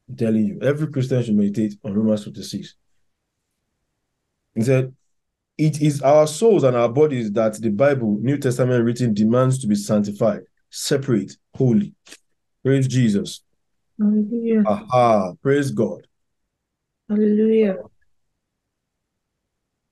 I'm 0.09 0.17
telling 0.17 0.45
you, 0.45 0.59
every 0.61 0.87
Christian 0.87 1.23
should 1.23 1.35
meditate 1.35 1.75
on 1.83 1.93
Romans 1.93 2.25
chapter 2.25 2.43
6. 2.43 2.75
He 4.55 4.61
said, 4.61 4.93
It 5.57 5.81
is 5.81 6.01
our 6.01 6.27
souls 6.27 6.63
and 6.63 6.75
our 6.75 6.89
bodies 6.89 7.31
that 7.31 7.59
the 7.61 7.69
Bible, 7.69 8.19
New 8.21 8.37
Testament 8.37 8.83
written, 8.83 9.13
demands 9.13 9.59
to 9.59 9.67
be 9.67 9.75
sanctified, 9.75 10.41
separate, 10.69 11.37
holy. 11.55 11.93
Praise 12.63 12.87
Jesus. 12.87 13.43
Hallelujah. 13.99 14.63
Aha. 14.65 15.33
Praise 15.41 15.71
God. 15.71 16.07
Hallelujah. 17.09 17.77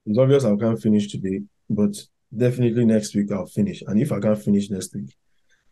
It's 0.05 0.17
obvious 0.17 0.45
I 0.45 0.55
can't 0.55 0.81
finish 0.81 1.11
today, 1.11 1.41
but 1.69 1.95
definitely 2.35 2.85
next 2.85 3.15
week 3.15 3.31
I'll 3.31 3.45
finish. 3.45 3.83
And 3.85 4.01
if 4.01 4.11
I 4.11 4.19
can't 4.19 4.41
finish 4.41 4.69
next 4.69 4.95
week, 4.95 5.15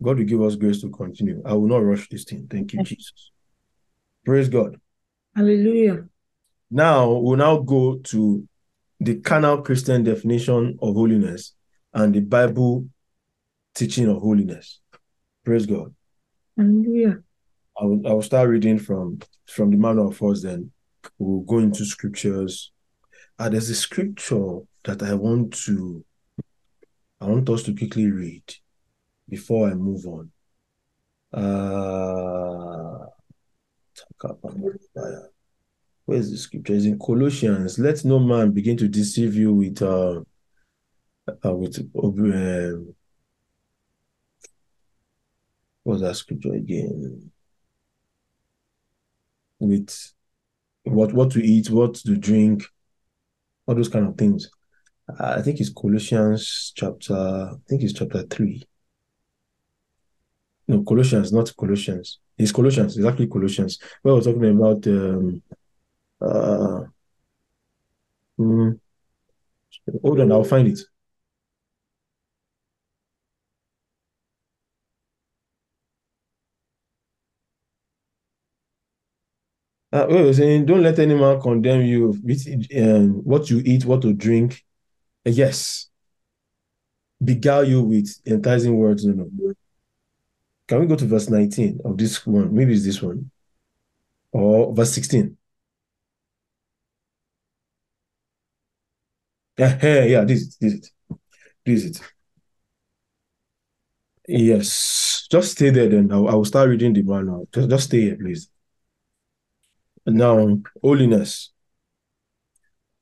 God 0.01 0.17
will 0.17 0.25
give 0.25 0.41
us 0.41 0.55
grace 0.55 0.81
to 0.81 0.89
continue. 0.89 1.41
I 1.45 1.53
will 1.53 1.67
not 1.67 1.83
rush 1.83 2.07
this 2.09 2.23
thing. 2.23 2.47
Thank 2.49 2.73
you, 2.73 2.83
Jesus. 2.83 3.31
Praise 4.25 4.49
God. 4.49 4.79
Hallelujah. 5.35 6.05
Now 6.71 7.11
we'll 7.11 7.37
now 7.37 7.57
go 7.57 7.97
to 7.97 8.47
the 8.99 9.15
carnal 9.21 9.61
Christian 9.61 10.03
definition 10.03 10.77
of 10.81 10.93
holiness 10.93 11.53
and 11.93 12.13
the 12.13 12.19
Bible 12.19 12.87
teaching 13.73 14.07
of 14.07 14.21
holiness. 14.21 14.79
Praise 15.43 15.65
God. 15.65 15.95
Hallelujah. 16.57 17.19
I 17.79 17.85
will, 17.85 18.07
I 18.07 18.13
will 18.13 18.21
start 18.21 18.49
reading 18.49 18.77
from 18.77 19.19
from 19.47 19.71
the 19.71 19.77
manual 19.77 20.11
first, 20.11 20.43
then 20.43 20.71
we'll 21.17 21.41
go 21.41 21.59
into 21.59 21.85
scriptures. 21.85 22.71
Uh, 23.37 23.49
there's 23.49 23.69
a 23.69 23.75
scripture 23.75 24.59
that 24.85 25.01
I 25.03 25.13
want 25.13 25.53
to 25.65 26.03
I 27.21 27.25
want 27.25 27.49
us 27.49 27.63
to 27.63 27.75
quickly 27.75 28.09
read 28.09 28.43
before 29.27 29.69
I 29.69 29.73
move 29.73 30.05
on. 30.05 30.31
Uh 31.31 33.05
where's 36.05 36.31
the 36.31 36.37
scripture? 36.37 36.73
It's 36.73 36.85
in 36.85 36.97
Colossians. 36.97 37.77
Let 37.77 38.03
no 38.05 38.19
man 38.19 38.51
begin 38.51 38.77
to 38.77 38.87
deceive 38.87 39.35
you 39.35 39.53
with 39.53 39.81
uh, 39.81 40.21
uh 41.45 41.53
with 41.53 41.77
um, 41.95 42.95
what's 45.83 46.01
that 46.01 46.15
scripture 46.15 46.53
again? 46.53 47.31
with 49.59 50.13
what 50.83 51.13
what 51.13 51.31
to 51.31 51.43
eat, 51.43 51.69
what 51.69 51.95
to 51.95 52.15
drink, 52.17 52.63
all 53.67 53.75
those 53.75 53.89
kind 53.89 54.07
of 54.07 54.17
things. 54.17 54.49
Uh, 55.09 55.35
I 55.37 55.41
think 55.41 55.59
it's 55.59 55.73
Colossians 55.73 56.73
chapter, 56.75 57.15
I 57.15 57.55
think 57.67 57.83
it's 57.83 57.93
chapter 57.93 58.23
three. 58.23 58.63
No, 60.67 60.83
Colossians, 60.83 61.31
not 61.33 61.55
Colossians. 61.57 62.19
It's 62.37 62.51
Colossians, 62.51 62.95
exactly 62.95 63.27
Colossians. 63.27 63.79
Where 64.01 64.13
we're 64.15 64.21
talking 64.21 64.45
about 64.57 64.85
um 64.87 65.41
uh 66.21 66.81
mm, 68.37 68.79
hold 70.01 70.19
on, 70.19 70.31
I'll 70.31 70.43
find 70.43 70.67
it. 70.67 70.79
Uh, 79.91 80.05
we 80.07 80.21
were 80.21 80.33
saying, 80.33 80.65
don't 80.65 80.83
let 80.83 80.99
any 80.99 81.15
man 81.15 81.41
condemn 81.41 81.81
you 81.81 82.15
with 82.23 82.47
um, 82.77 83.23
what 83.23 83.49
you 83.49 83.61
eat, 83.65 83.85
what 83.85 84.01
to 84.01 84.13
drink. 84.13 84.63
Uh, 85.25 85.31
yes. 85.31 85.89
Beguile 87.23 87.65
you 87.65 87.81
with 87.83 88.09
enticing 88.25 88.77
words. 88.77 89.05
No, 89.05 89.27
no. 89.33 89.53
Can 90.67 90.79
we 90.81 90.85
go 90.85 90.95
to 90.95 91.05
verse 91.05 91.29
19 91.29 91.79
of 91.83 91.97
this 91.97 92.25
one? 92.25 92.53
Maybe 92.53 92.73
it's 92.73 92.85
this 92.85 93.01
one. 93.01 93.31
Or 94.31 94.73
verse 94.75 94.93
16. 94.93 95.35
Yeah, 99.57 100.03
yeah, 100.05 100.23
this 100.23 100.41
is 100.41 100.57
this 100.57 100.73
is 100.73 100.79
it. 100.79 100.91
This 101.65 101.83
is 101.83 101.99
it. 101.99 102.01
Yes. 104.27 105.27
Just 105.31 105.51
stay 105.53 105.69
there 105.71 105.89
then. 105.89 106.11
I 106.11 106.15
will, 106.17 106.29
I 106.29 106.33
will 106.35 106.45
start 106.45 106.69
reading 106.69 106.93
the 106.93 107.01
manual. 107.01 107.47
Just, 107.53 107.69
just 107.69 107.83
stay 107.85 108.01
here, 108.01 108.15
please. 108.15 108.49
Now, 110.05 110.57
holiness. 110.81 111.51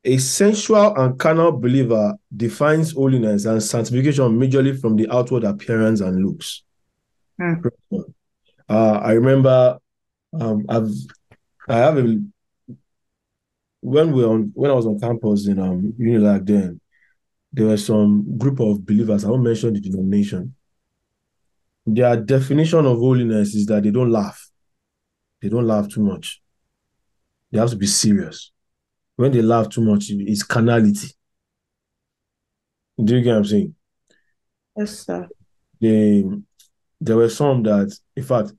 A 0.04 0.18
sensual 0.18 0.96
and 0.96 1.20
carnal 1.20 1.52
believer 1.52 2.16
defines 2.36 2.94
holiness 2.94 3.46
and 3.46 3.62
sanctification 3.62 4.40
majorly 4.40 4.80
from 4.80 4.96
the 4.96 5.10
outward 5.12 5.44
appearance 5.44 6.00
and 6.00 6.26
looks. 6.26 6.64
Hmm. 7.40 7.54
Uh, 8.70 9.00
I 9.04 9.14
remember 9.14 9.78
um, 10.40 10.66
I've 10.70 10.90
I 11.68 11.78
have 11.78 11.98
a 11.98 12.20
when 13.82 14.12
we 14.12 14.24
on 14.24 14.52
when 14.54 14.72
I 14.72 14.74
was 14.74 14.86
on 14.86 15.00
campus 15.00 15.48
in 15.48 15.60
um 15.60 15.94
Unilag 16.00 16.46
then, 16.46 16.80
there 17.52 17.68
were 17.68 17.78
some 17.78 18.38
group 18.38 18.60
of 18.60 18.86
believers, 18.86 19.26
I 19.26 19.30
won't 19.30 19.44
mention 19.44 19.74
the 19.74 19.82
denomination. 19.82 20.56
Their 21.86 22.18
definition 22.18 22.86
of 22.86 22.98
holiness 22.98 23.56
is 23.56 23.66
that 23.68 23.84
they 23.84 23.92
don't 23.92 24.12
laugh. 24.12 24.50
They 25.42 25.50
don't 25.50 25.66
laugh 25.66 25.88
too 25.88 26.02
much. 26.02 26.42
They 27.52 27.60
have 27.60 27.70
to 27.70 27.76
be 27.76 27.88
serious. 27.88 28.52
When 29.16 29.32
they 29.32 29.42
laugh 29.42 29.70
too 29.70 29.82
much, 29.82 30.06
it's 30.10 30.44
carnality. 30.44 31.08
Do 33.04 33.16
you 33.16 33.22
get 33.22 33.32
what 33.32 33.38
I'm 33.38 33.46
saying? 33.46 33.76
Yes, 34.76 35.00
sir. 35.06 35.28
They, 35.80 36.24
there 37.00 37.16
were 37.16 37.30
some 37.30 37.64
that, 37.64 37.98
in 38.16 38.24
fact, 38.24 38.54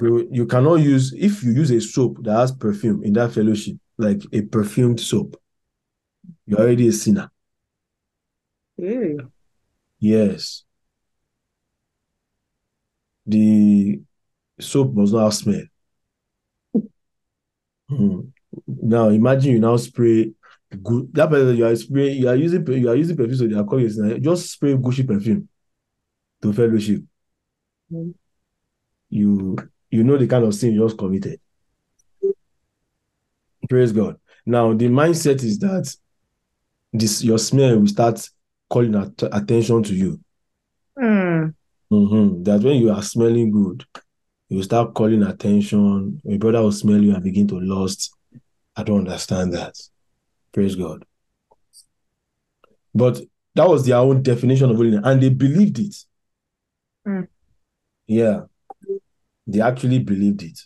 you 0.00 0.46
cannot 0.46 0.76
use, 0.76 1.12
if 1.12 1.42
you 1.42 1.52
use 1.52 1.70
a 1.70 1.80
soap 1.80 2.18
that 2.22 2.34
has 2.34 2.52
perfume 2.52 3.02
in 3.04 3.12
that 3.14 3.32
fellowship, 3.32 3.76
like 3.96 4.22
a 4.32 4.42
perfumed 4.42 5.00
soap, 5.00 5.40
you're 6.46 6.60
already 6.60 6.88
a 6.88 6.92
sinner. 6.92 7.30
Ew. 8.76 9.32
Yes. 9.98 10.64
The 13.24 14.00
soap 14.60 14.94
must 14.94 15.12
not 15.14 15.24
have 15.24 15.34
smell. 15.34 15.62
Hmm. 17.88 18.20
Now 18.66 19.08
imagine 19.08 19.52
you 19.52 19.58
now 19.60 19.76
spray 19.76 20.32
good 20.82 21.12
that 21.14 21.30
person 21.30 21.56
you 21.56 21.66
are 21.66 21.76
spraying 21.76 22.18
you 22.20 22.28
are 22.28 22.34
using 22.36 22.66
you 22.66 22.88
are 22.88 22.96
using 22.96 23.16
perfume 23.16 23.36
so 23.36 23.46
they 23.46 23.54
are 23.54 23.64
calling 23.64 23.90
now. 23.96 24.16
Just 24.18 24.50
spray 24.50 24.74
Gucci 24.74 25.06
perfume 25.06 25.48
to 26.42 26.52
fellowship. 26.52 27.02
Mm. 27.92 28.14
You 29.10 29.56
you 29.90 30.04
know 30.04 30.16
the 30.16 30.26
kind 30.26 30.44
of 30.44 30.54
sin 30.54 30.72
you 30.74 30.84
just 30.84 30.98
committed. 30.98 31.40
Praise 33.68 33.92
God. 33.92 34.18
Now 34.44 34.72
the 34.74 34.88
mindset 34.88 35.42
is 35.44 35.58
that 35.60 35.94
this 36.92 37.22
your 37.22 37.38
smell 37.38 37.78
will 37.78 37.86
start 37.86 38.28
calling 38.68 38.94
at- 38.94 39.22
attention 39.32 39.82
to 39.84 39.94
you. 39.94 40.20
Hmm. 40.98 41.48
Mhm. 41.92 42.44
That 42.44 42.62
when 42.62 42.76
you 42.76 42.90
are 42.90 43.02
smelling 43.02 43.50
good, 43.50 43.84
you 44.48 44.62
start 44.62 44.94
calling 44.94 45.22
attention. 45.22 46.20
Your 46.24 46.38
brother 46.38 46.62
will 46.62 46.72
smell 46.72 47.02
you 47.02 47.14
and 47.14 47.22
begin 47.22 47.48
to 47.48 47.60
lust. 47.60 48.14
I 48.76 48.82
don't 48.82 49.08
understand 49.08 49.52
that. 49.54 49.74
Praise 50.52 50.76
God. 50.76 51.04
But 52.94 53.20
that 53.54 53.68
was 53.68 53.86
their 53.86 53.96
own 53.96 54.22
definition 54.22 54.70
of 54.70 54.76
holiness, 54.76 55.02
and 55.04 55.22
they 55.22 55.30
believed 55.30 55.78
it. 55.78 55.96
Mm. 57.06 57.28
Yeah, 58.06 58.42
they 59.46 59.60
actually 59.60 59.98
believed 59.98 60.42
it. 60.42 60.60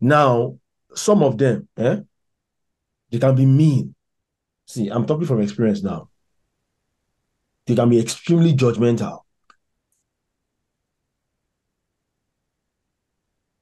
Now, 0.00 0.58
some 0.94 1.22
of 1.22 1.38
them, 1.38 1.68
eh, 1.76 2.00
they 3.10 3.18
can 3.18 3.34
be 3.34 3.46
mean. 3.46 3.94
See, 4.66 4.88
I'm 4.88 5.06
talking 5.06 5.26
from 5.26 5.40
experience 5.40 5.82
now. 5.82 6.10
They 7.66 7.74
can 7.74 7.88
be 7.88 8.00
extremely 8.00 8.52
judgmental. 8.52 9.20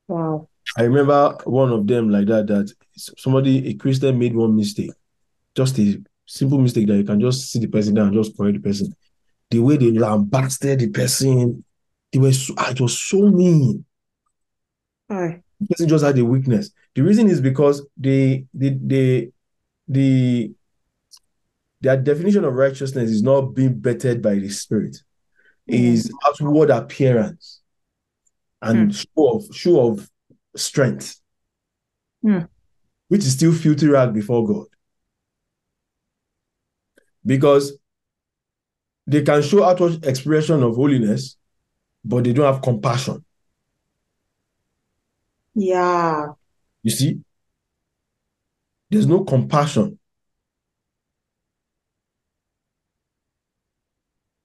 Wow. 0.09 0.49
I 0.77 0.83
remember 0.83 1.37
one 1.45 1.73
of 1.73 1.87
them 1.87 2.11
like 2.11 2.27
that, 2.27 2.47
that 2.49 2.73
somebody, 2.97 3.69
a 3.69 3.75
Christian 3.75 4.19
made 4.19 4.35
one 4.35 4.57
mistake. 4.57 4.91
Just 5.55 5.79
a 5.79 6.03
simple 6.27 6.59
mistake 6.59 6.87
that 6.89 6.97
you 6.97 7.05
can 7.05 7.21
just 7.21 7.51
see 7.51 7.59
the 7.59 7.69
person 7.69 7.95
down 7.95 8.09
and 8.09 8.17
just 8.17 8.37
correct 8.37 8.57
the 8.57 8.69
person. 8.69 8.95
The 9.51 9.61
way 9.61 9.77
they 9.77 9.91
lambasted 9.91 10.81
the 10.81 10.91
person, 10.91 11.65
they 12.13 12.19
were 12.19 12.33
so, 12.33 12.55
ah, 12.59 12.71
it 12.71 12.81
was 12.81 12.99
so 12.99 13.23
mean. 13.31 13.85
Hi. 15.11 15.43
The 15.61 15.67
person 15.69 15.89
just 15.89 16.05
had 16.05 16.19
a 16.19 16.25
weakness. 16.25 16.71
The 16.95 17.03
reason 17.03 17.29
is 17.29 17.41
because 17.41 17.87
they, 17.97 18.47
they, 18.53 18.79
they, 18.81 19.29
the, 19.87 20.53
their 21.81 21.97
definition 21.97 22.45
of 22.45 22.55
righteousness 22.55 23.11
is 23.11 23.23
not 23.23 23.55
being 23.55 23.79
bettered 23.79 24.21
by 24.21 24.35
the 24.35 24.49
spirit, 24.49 24.97
is 25.67 26.13
outward 26.27 26.71
appearance 26.71 27.58
and 28.61 28.95
show 28.95 29.07
of 29.17 29.55
show 29.55 29.89
of 29.89 30.11
strength, 30.57 31.21
Hmm. 32.23 32.41
which 33.09 33.21
is 33.21 33.35
still 33.35 33.53
filthy 33.53 33.87
rag 33.87 34.13
before 34.13 34.47
God. 34.47 34.67
Because 37.25 37.79
they 39.07 39.23
can 39.23 39.43
show 39.43 39.65
outward 39.65 40.05
expression 40.05 40.63
of 40.63 40.77
holiness, 40.77 41.37
but 42.05 42.25
they 42.25 42.33
don't 42.33 42.53
have 42.53 42.63
compassion. 42.63 43.25
Yeah. 45.55 46.33
You 46.83 46.91
see, 46.91 47.21
there's 48.91 49.07
no 49.07 49.25
compassion. 49.25 49.99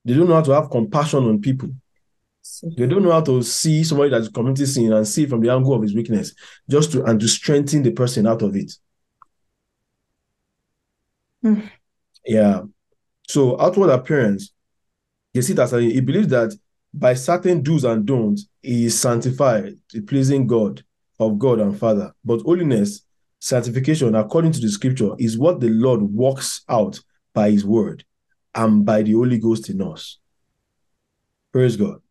They 0.05 0.13
don't 0.13 0.27
know 0.27 0.35
how 0.35 0.41
to 0.41 0.51
have 0.51 0.69
compassion 0.69 1.23
on 1.23 1.39
people. 1.39 1.69
They 2.77 2.87
don't 2.87 3.03
know 3.03 3.11
how 3.11 3.21
to 3.21 3.41
see 3.41 3.83
somebody 3.83 4.09
that's 4.09 4.27
committing 4.27 4.65
sin 4.65 4.91
and 4.91 5.07
see 5.07 5.25
from 5.25 5.41
the 5.41 5.51
angle 5.51 5.73
of 5.73 5.81
his 5.81 5.95
weakness, 5.95 6.33
just 6.69 6.91
to 6.91 7.03
and 7.03 7.19
to 7.19 7.27
strengthen 7.27 7.83
the 7.83 7.91
person 7.91 8.27
out 8.27 8.41
of 8.41 8.55
it. 8.55 8.73
Hmm. 11.41 11.61
Yeah. 12.25 12.63
So 13.27 13.59
outward 13.59 13.89
appearance, 13.89 14.53
you 15.33 15.41
see 15.41 15.53
that 15.53 15.71
he 15.71 16.01
believes 16.01 16.27
that 16.29 16.53
by 16.93 17.13
certain 17.13 17.61
do's 17.61 17.85
and 17.85 18.05
don'ts, 18.05 18.47
he 18.61 18.85
is 18.85 18.99
sanctified, 18.99 19.77
pleasing 20.07 20.45
God 20.45 20.83
of 21.19 21.39
God 21.39 21.59
and 21.59 21.77
Father. 21.77 22.13
But 22.23 22.41
holiness, 22.41 23.03
sanctification, 23.39 24.15
according 24.15 24.51
to 24.53 24.59
the 24.59 24.69
scripture, 24.69 25.11
is 25.17 25.37
what 25.37 25.59
the 25.59 25.69
Lord 25.69 26.01
works 26.01 26.63
out 26.69 26.99
by 27.33 27.51
his 27.51 27.65
word 27.65 28.05
and 28.53 28.85
by 28.85 29.01
the 29.01 29.13
Holy 29.13 29.39
Ghost 29.39 29.69
in 29.69 29.81
us. 29.81 30.19
Praise 31.51 31.77
God. 31.77 32.02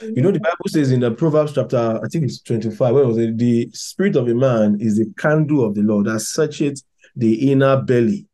You 0.00 0.22
know, 0.22 0.30
the 0.30 0.40
Bible 0.40 0.56
says 0.68 0.92
in 0.92 1.00
the 1.00 1.10
Proverbs 1.10 1.52
chapter, 1.54 2.00
I 2.02 2.08
think 2.08 2.24
it's 2.24 2.40
25, 2.40 2.94
where 2.94 3.06
was 3.06 3.18
it? 3.18 3.36
The 3.36 3.68
spirit 3.72 4.16
of 4.16 4.28
a 4.28 4.34
man 4.34 4.78
is 4.80 4.96
the 4.96 5.12
candle 5.18 5.64
of 5.64 5.74
the 5.74 5.82
Lord 5.82 6.06
that 6.06 6.20
searcheth 6.20 6.82
the 7.16 7.50
inner 7.50 7.82
belly. 7.82 8.26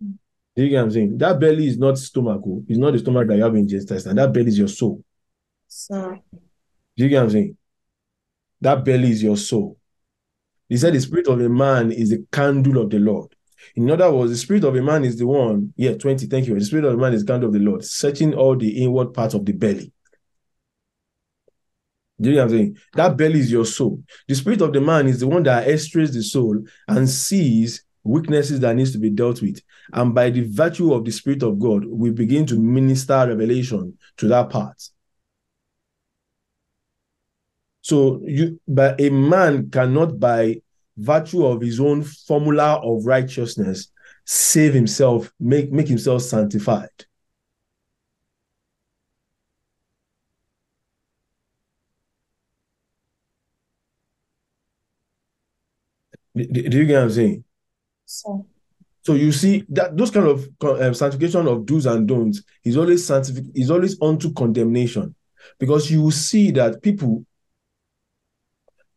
Do 0.00 0.64
you 0.64 0.70
get 0.70 0.78
what 0.78 0.84
I'm 0.84 0.90
saying? 0.90 1.18
That 1.18 1.38
belly 1.38 1.68
is 1.68 1.78
not 1.78 1.98
stomach, 1.98 2.42
oh. 2.44 2.64
it's 2.66 2.78
not 2.78 2.92
the 2.92 2.98
stomach 2.98 3.28
that 3.28 3.36
you 3.36 3.44
have 3.44 3.54
in 3.54 3.68
your 3.68 3.80
intestine. 3.80 4.16
That 4.16 4.32
belly 4.32 4.48
is 4.48 4.58
your 4.58 4.68
soul. 4.68 5.04
So, 5.68 6.16
Do 6.30 7.04
you 7.04 7.08
get 7.08 7.18
what 7.18 7.24
I'm 7.24 7.30
saying? 7.30 7.56
That 8.60 8.84
belly 8.84 9.10
is 9.10 9.22
your 9.22 9.36
soul. 9.36 9.78
He 10.68 10.76
said 10.76 10.94
the 10.94 11.00
spirit 11.00 11.28
of 11.28 11.40
a 11.40 11.48
man 11.48 11.92
is 11.92 12.10
the 12.10 12.26
candle 12.32 12.82
of 12.82 12.90
the 12.90 12.98
Lord. 12.98 13.34
In 13.76 13.90
other 13.90 14.10
words, 14.12 14.32
the 14.32 14.36
spirit 14.36 14.64
of 14.64 14.74
a 14.74 14.82
man 14.82 15.04
is 15.04 15.16
the 15.16 15.26
one, 15.26 15.72
yeah, 15.76 15.94
20, 15.94 16.26
thank 16.26 16.46
you. 16.46 16.58
The 16.58 16.64
spirit 16.64 16.84
of 16.84 16.94
a 16.94 16.96
man 16.96 17.14
is 17.14 17.24
the 17.24 17.32
candle 17.32 17.48
of 17.48 17.54
the 17.54 17.60
Lord, 17.60 17.84
searching 17.84 18.34
all 18.34 18.56
the 18.56 18.82
inward 18.82 19.14
parts 19.14 19.34
of 19.34 19.44
the 19.44 19.52
belly. 19.52 19.92
Do 22.20 22.30
you 22.30 22.36
know 22.36 22.42
what 22.42 22.50
I'm 22.52 22.58
saying? 22.58 22.78
That 22.94 23.16
belly 23.16 23.40
is 23.40 23.52
your 23.52 23.64
soul. 23.64 24.02
The 24.26 24.34
spirit 24.34 24.60
of 24.60 24.72
the 24.72 24.80
man 24.80 25.06
is 25.06 25.20
the 25.20 25.28
one 25.28 25.44
that 25.44 25.68
x-rays 25.68 26.12
the 26.12 26.22
soul 26.22 26.64
and 26.88 27.08
sees 27.08 27.84
weaknesses 28.02 28.60
that 28.60 28.74
needs 28.74 28.92
to 28.92 28.98
be 28.98 29.10
dealt 29.10 29.40
with. 29.40 29.60
And 29.92 30.14
by 30.14 30.30
the 30.30 30.42
virtue 30.42 30.92
of 30.92 31.04
the 31.04 31.12
spirit 31.12 31.42
of 31.42 31.58
God, 31.58 31.84
we 31.84 32.10
begin 32.10 32.46
to 32.46 32.58
minister 32.58 33.26
revelation 33.26 33.96
to 34.16 34.28
that 34.28 34.50
part. 34.50 34.82
So 37.82 38.20
you 38.24 38.60
but 38.66 39.00
a 39.00 39.08
man 39.10 39.70
cannot 39.70 40.18
by 40.18 40.60
virtue 40.96 41.46
of 41.46 41.60
his 41.60 41.78
own 41.80 42.02
formula 42.02 42.80
of 42.82 43.06
righteousness 43.06 43.90
save 44.24 44.74
himself, 44.74 45.32
make, 45.40 45.72
make 45.72 45.88
himself 45.88 46.22
sanctified. 46.22 46.90
Do, 56.46 56.68
do- 56.68 56.78
you 56.78 56.86
get 56.86 56.94
what 56.94 57.02
I'm 57.04 57.10
saying? 57.10 57.44
so, 58.06 58.46
So 59.02 59.14
you 59.14 59.32
see 59.32 59.64
that 59.70 59.96
those 59.96 60.10
kind 60.10 60.26
of 60.26 60.48
um, 60.62 60.94
sanctification 60.94 61.46
of 61.48 61.66
do's 61.66 61.86
and 61.86 62.06
don'ts 62.06 62.42
is 62.64 62.76
always 62.76 63.04
scientific, 63.06 63.44
is 63.54 63.70
always 63.70 64.00
unto 64.00 64.32
condemnation, 64.32 65.14
because 65.58 65.90
you 65.90 66.02
will 66.02 66.10
see 66.10 66.50
that 66.52 66.82
people 66.82 67.24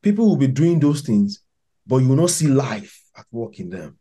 people 0.01 0.27
will 0.27 0.37
be 0.37 0.47
doing 0.47 0.79
those 0.79 1.01
things, 1.01 1.41
but 1.85 1.97
you 1.97 2.07
will 2.09 2.15
not 2.15 2.29
see 2.29 2.47
life 2.47 3.01
at 3.17 3.25
work 3.31 3.59
in 3.59 3.69
them. 3.69 3.97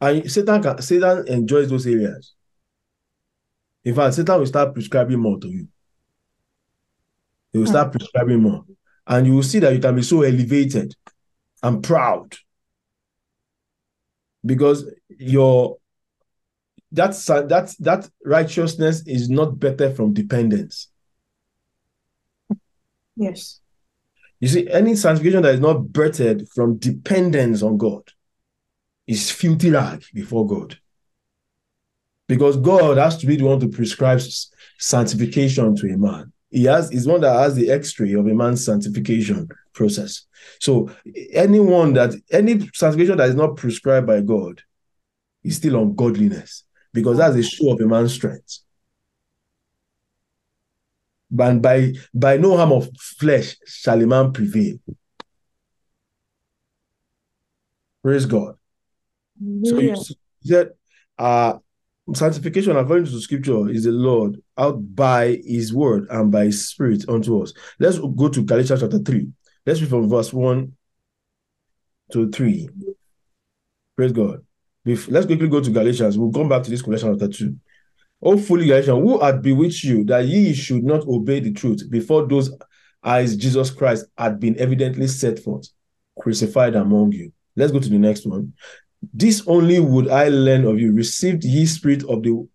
And 0.00 0.30
Satan 0.30 0.62
can, 0.62 0.80
Satan 0.82 1.26
enjoys 1.28 1.68
those 1.68 1.86
areas. 1.86 2.34
In 3.84 3.94
fact, 3.94 4.14
Satan 4.14 4.38
will 4.38 4.46
start 4.46 4.72
prescribing 4.74 5.20
more 5.20 5.38
to 5.38 5.48
you. 5.48 5.68
He 7.52 7.58
will 7.58 7.66
start 7.66 7.88
hmm. 7.88 7.98
prescribing 7.98 8.42
more. 8.42 8.64
And 9.06 9.26
you 9.26 9.34
will 9.34 9.42
see 9.42 9.58
that 9.58 9.74
you 9.74 9.80
can 9.80 9.96
be 9.96 10.02
so 10.02 10.22
elevated 10.22 10.94
and 11.62 11.82
proud 11.82 12.36
because 14.44 14.84
your 15.08 15.78
that 16.92 17.12
that 17.48 17.74
that 17.80 18.08
righteousness 18.24 19.06
is 19.06 19.28
not 19.28 19.58
better 19.58 19.90
from 19.94 20.12
dependence. 20.12 20.88
Yes. 23.16 23.60
You 24.40 24.48
see, 24.48 24.68
any 24.70 24.96
sanctification 24.96 25.42
that 25.42 25.54
is 25.54 25.60
not 25.60 25.82
birthed 25.82 26.48
from 26.54 26.78
dependence 26.78 27.62
on 27.62 27.76
God 27.76 28.02
is 29.06 29.30
filthy 29.30 29.70
rag 29.70 30.02
before 30.14 30.46
God. 30.46 30.78
Because 32.26 32.56
God 32.56 32.96
has 32.96 33.18
to 33.18 33.26
be 33.26 33.36
the 33.36 33.44
one 33.44 33.60
to 33.60 33.68
prescribe 33.68 34.20
sanctification 34.78 35.76
to 35.76 35.92
a 35.92 35.98
man. 35.98 36.32
He 36.50 36.64
has 36.64 36.90
is 36.90 37.06
one 37.06 37.20
that 37.20 37.32
has 37.32 37.54
the 37.54 37.70
X-ray 37.70 38.12
of 38.14 38.26
a 38.26 38.34
man's 38.34 38.64
sanctification 38.64 39.48
process. 39.72 40.26
So 40.58 40.90
anyone 41.32 41.92
that 41.94 42.14
any 42.30 42.68
sanctification 42.74 43.18
that 43.18 43.28
is 43.28 43.36
not 43.36 43.56
prescribed 43.56 44.06
by 44.06 44.20
God 44.20 44.60
is 45.44 45.56
still 45.56 45.76
ungodliness 45.76 46.64
because 46.92 47.18
that's 47.18 47.36
a 47.36 47.42
show 47.42 47.72
of 47.72 47.80
a 47.80 47.86
man's 47.86 48.12
strength. 48.12 48.58
But 51.30 51.62
by 51.62 51.92
by 52.12 52.36
no 52.36 52.56
harm 52.56 52.72
of 52.72 52.88
flesh 52.96 53.56
shall 53.64 54.02
a 54.02 54.06
man 54.06 54.32
prevail. 54.32 54.78
Praise 58.02 58.26
God. 58.26 58.56
So 59.64 59.78
you 59.78 59.94
said 60.42 60.70
uh 61.16 61.58
sanctification 62.12 62.76
according 62.76 63.04
to 63.04 63.12
the 63.12 63.20
scripture 63.20 63.70
is 63.70 63.84
the 63.84 63.92
Lord 63.92 64.42
out 64.60 64.94
by 64.94 65.40
his 65.44 65.72
word 65.72 66.06
and 66.10 66.30
by 66.30 66.44
his 66.44 66.68
spirit 66.68 67.08
unto 67.08 67.42
us. 67.42 67.52
Let's 67.78 67.98
go 67.98 68.28
to 68.28 68.42
Galatians 68.42 68.80
chapter 68.80 68.98
3. 68.98 69.26
Let's 69.66 69.80
read 69.80 69.90
from 69.90 70.08
verse 70.08 70.32
1 70.32 70.72
to 72.12 72.30
3. 72.30 72.68
Praise 73.96 74.12
God. 74.12 74.44
Let's 74.84 75.26
quickly 75.26 75.48
go 75.48 75.60
to 75.60 75.70
Galatians. 75.70 76.18
We'll 76.18 76.32
come 76.32 76.48
back 76.48 76.62
to 76.64 76.70
this 76.70 76.82
Galatians 76.82 77.18
chapter 77.18 77.32
2. 77.32 77.56
O 78.22 78.36
fully 78.36 78.66
Galatians, 78.66 78.98
who 78.98 79.18
had 79.18 79.40
bewitched 79.40 79.84
you 79.84 80.04
that 80.04 80.26
ye 80.26 80.52
should 80.52 80.84
not 80.84 81.06
obey 81.06 81.40
the 81.40 81.52
truth 81.52 81.90
before 81.90 82.26
those 82.26 82.50
eyes 83.02 83.34
Jesus 83.36 83.70
Christ 83.70 84.06
had 84.18 84.38
been 84.38 84.58
evidently 84.58 85.06
set 85.06 85.38
forth, 85.38 85.68
crucified 86.18 86.74
among 86.74 87.12
you. 87.12 87.32
Let's 87.56 87.72
go 87.72 87.80
to 87.80 87.88
the 87.88 87.98
next 87.98 88.26
one. 88.26 88.52
This 89.14 89.42
only 89.46 89.80
would 89.80 90.08
I 90.08 90.28
learn 90.28 90.66
of 90.66 90.78
you. 90.78 90.92
Received 90.92 91.44
ye 91.44 91.64
spirit 91.64 92.04
of 92.04 92.22
the 92.22 92.46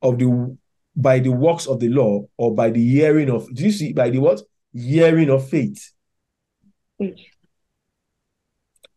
of 0.00 0.18
the 0.18 0.56
by 0.96 1.18
the 1.18 1.30
works 1.30 1.66
of 1.66 1.80
the 1.80 1.88
law 1.88 2.22
or 2.36 2.54
by 2.54 2.70
the 2.70 2.86
hearing 2.86 3.30
of 3.30 3.52
do 3.54 3.64
you 3.64 3.72
see 3.72 3.92
by 3.92 4.10
the 4.10 4.18
what? 4.18 4.40
Hearing 4.72 5.30
of 5.30 5.48
faith. 5.48 5.92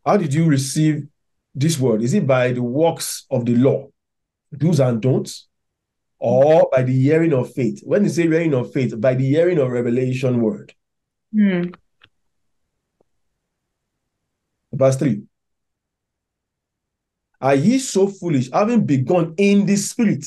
How 0.05 0.17
did 0.17 0.33
you 0.33 0.45
receive 0.45 1.07
this 1.53 1.79
word? 1.79 2.01
Is 2.01 2.13
it 2.13 2.25
by 2.25 2.53
the 2.53 2.63
works 2.63 3.25
of 3.29 3.45
the 3.45 3.55
law, 3.55 3.87
do's 4.55 4.79
and 4.79 5.01
don'ts, 5.01 5.47
or 6.19 6.69
by 6.71 6.83
the 6.83 6.93
hearing 6.93 7.33
of 7.33 7.51
faith? 7.53 7.81
When 7.83 8.03
you 8.03 8.09
say 8.09 8.23
hearing 8.23 8.53
of 8.53 8.71
faith, 8.71 8.99
by 8.99 9.15
the 9.15 9.27
hearing 9.27 9.59
of 9.59 9.69
revelation 9.69 10.41
word. 10.41 10.73
Hmm. 11.33 11.63
Verse 14.71 14.95
3. 14.97 15.23
Are 17.41 17.55
ye 17.55 17.77
so 17.79 18.07
foolish, 18.07 18.49
having 18.51 18.85
begun 18.85 19.33
in 19.37 19.65
the 19.65 19.75
spirit? 19.75 20.25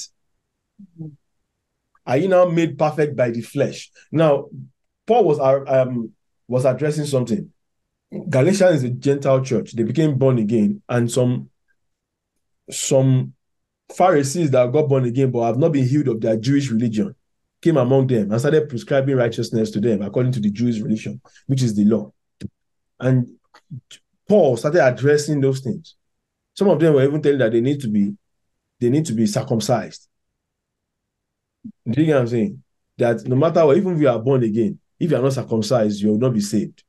Are 2.07 2.17
you 2.17 2.29
now 2.29 2.47
made 2.47 2.79
perfect 2.79 3.17
by 3.17 3.31
the 3.31 3.43
flesh? 3.43 3.91
Now, 4.11 4.47
Paul 5.07 5.25
was 5.25 5.39
um 5.41 6.13
was 6.49 6.65
addressing 6.65 7.07
something. 7.07 7.51
Galatians 8.29 8.77
is 8.77 8.85
a 8.85 8.91
Gentile 8.91 9.45
church. 9.45 9.73
They 9.73 9.85
became 9.85 10.19
born 10.19 10.39
again, 10.39 10.83
and 10.89 11.11
some 11.11 11.51
some 12.71 13.35
Pharisees 13.95 14.51
that 14.51 14.73
got 14.73 14.89
born 14.89 15.05
again 15.05 15.31
but 15.31 15.47
have 15.47 15.59
not 15.59 15.73
been 15.73 15.87
healed 15.87 16.09
of 16.09 16.21
their 16.21 16.37
Jewish 16.37 16.71
religion 16.71 17.15
came 17.61 17.77
among 17.77 18.07
them 18.07 18.31
and 18.31 18.41
started 18.41 18.69
prescribing 18.69 19.17
righteousness 19.17 19.71
to 19.71 19.81
them 19.81 20.03
according 20.03 20.33
to 20.33 20.41
the 20.41 20.51
Jewish 20.51 20.81
religion, 20.81 21.21
which 21.47 21.63
is 21.63 21.75
the 21.75 21.85
law. 21.85 22.13
And 22.99 23.35
Paul 24.29 24.57
started 24.57 24.85
addressing 24.85 25.41
those 25.41 25.61
things. 25.61 25.97
Some 26.55 26.69
of 26.69 26.81
them 26.81 26.95
were 26.95 27.05
even 27.05 27.21
telling 27.21 27.39
that 27.39 27.53
they 27.53 27.61
need 27.61 27.81
to 27.81 27.89
be 27.89 28.17
they 28.81 28.89
need 28.89 29.05
to 29.07 29.13
be 29.13 29.27
circumcised. 29.27 30.09
Do 31.65 32.01
you 32.01 32.07
get 32.07 32.15
what 32.15 32.21
I'm 32.23 32.29
saying? 32.29 32.63
That 32.99 33.27
no 33.27 33.37
matter 33.37 33.65
what, 33.65 33.77
even 33.77 33.95
if 33.95 34.01
you 34.01 34.09
are 34.09 34.19
born 34.19 34.43
again, 34.43 34.79
if 34.99 35.11
you 35.11 35.17
are 35.17 35.23
not 35.23 35.33
circumcised, 35.33 36.01
you 36.01 36.11
will 36.11 36.19
not 36.19 36.35
be 36.35 36.41
saved. 36.41 36.83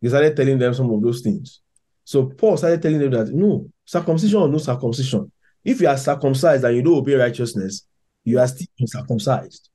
He 0.00 0.08
started 0.08 0.36
telling 0.36 0.58
them 0.58 0.74
some 0.74 0.90
of 0.90 1.02
those 1.02 1.20
things. 1.22 1.60
So 2.04 2.26
Paul 2.26 2.56
started 2.58 2.82
telling 2.82 2.98
them 2.98 3.10
that 3.12 3.32
no, 3.32 3.70
circumcision 3.84 4.40
or 4.40 4.48
no 4.48 4.58
circumcision. 4.58 5.32
If 5.64 5.80
you 5.80 5.88
are 5.88 5.96
circumcised 5.96 6.64
and 6.64 6.76
you 6.76 6.82
don't 6.82 6.98
obey 6.98 7.14
righteousness, 7.14 7.86
you 8.22 8.38
are 8.38 8.46
still 8.46 8.66
uncircumcised. 8.78 9.70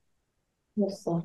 Yes, 0.76 1.03
sir. 1.03 1.23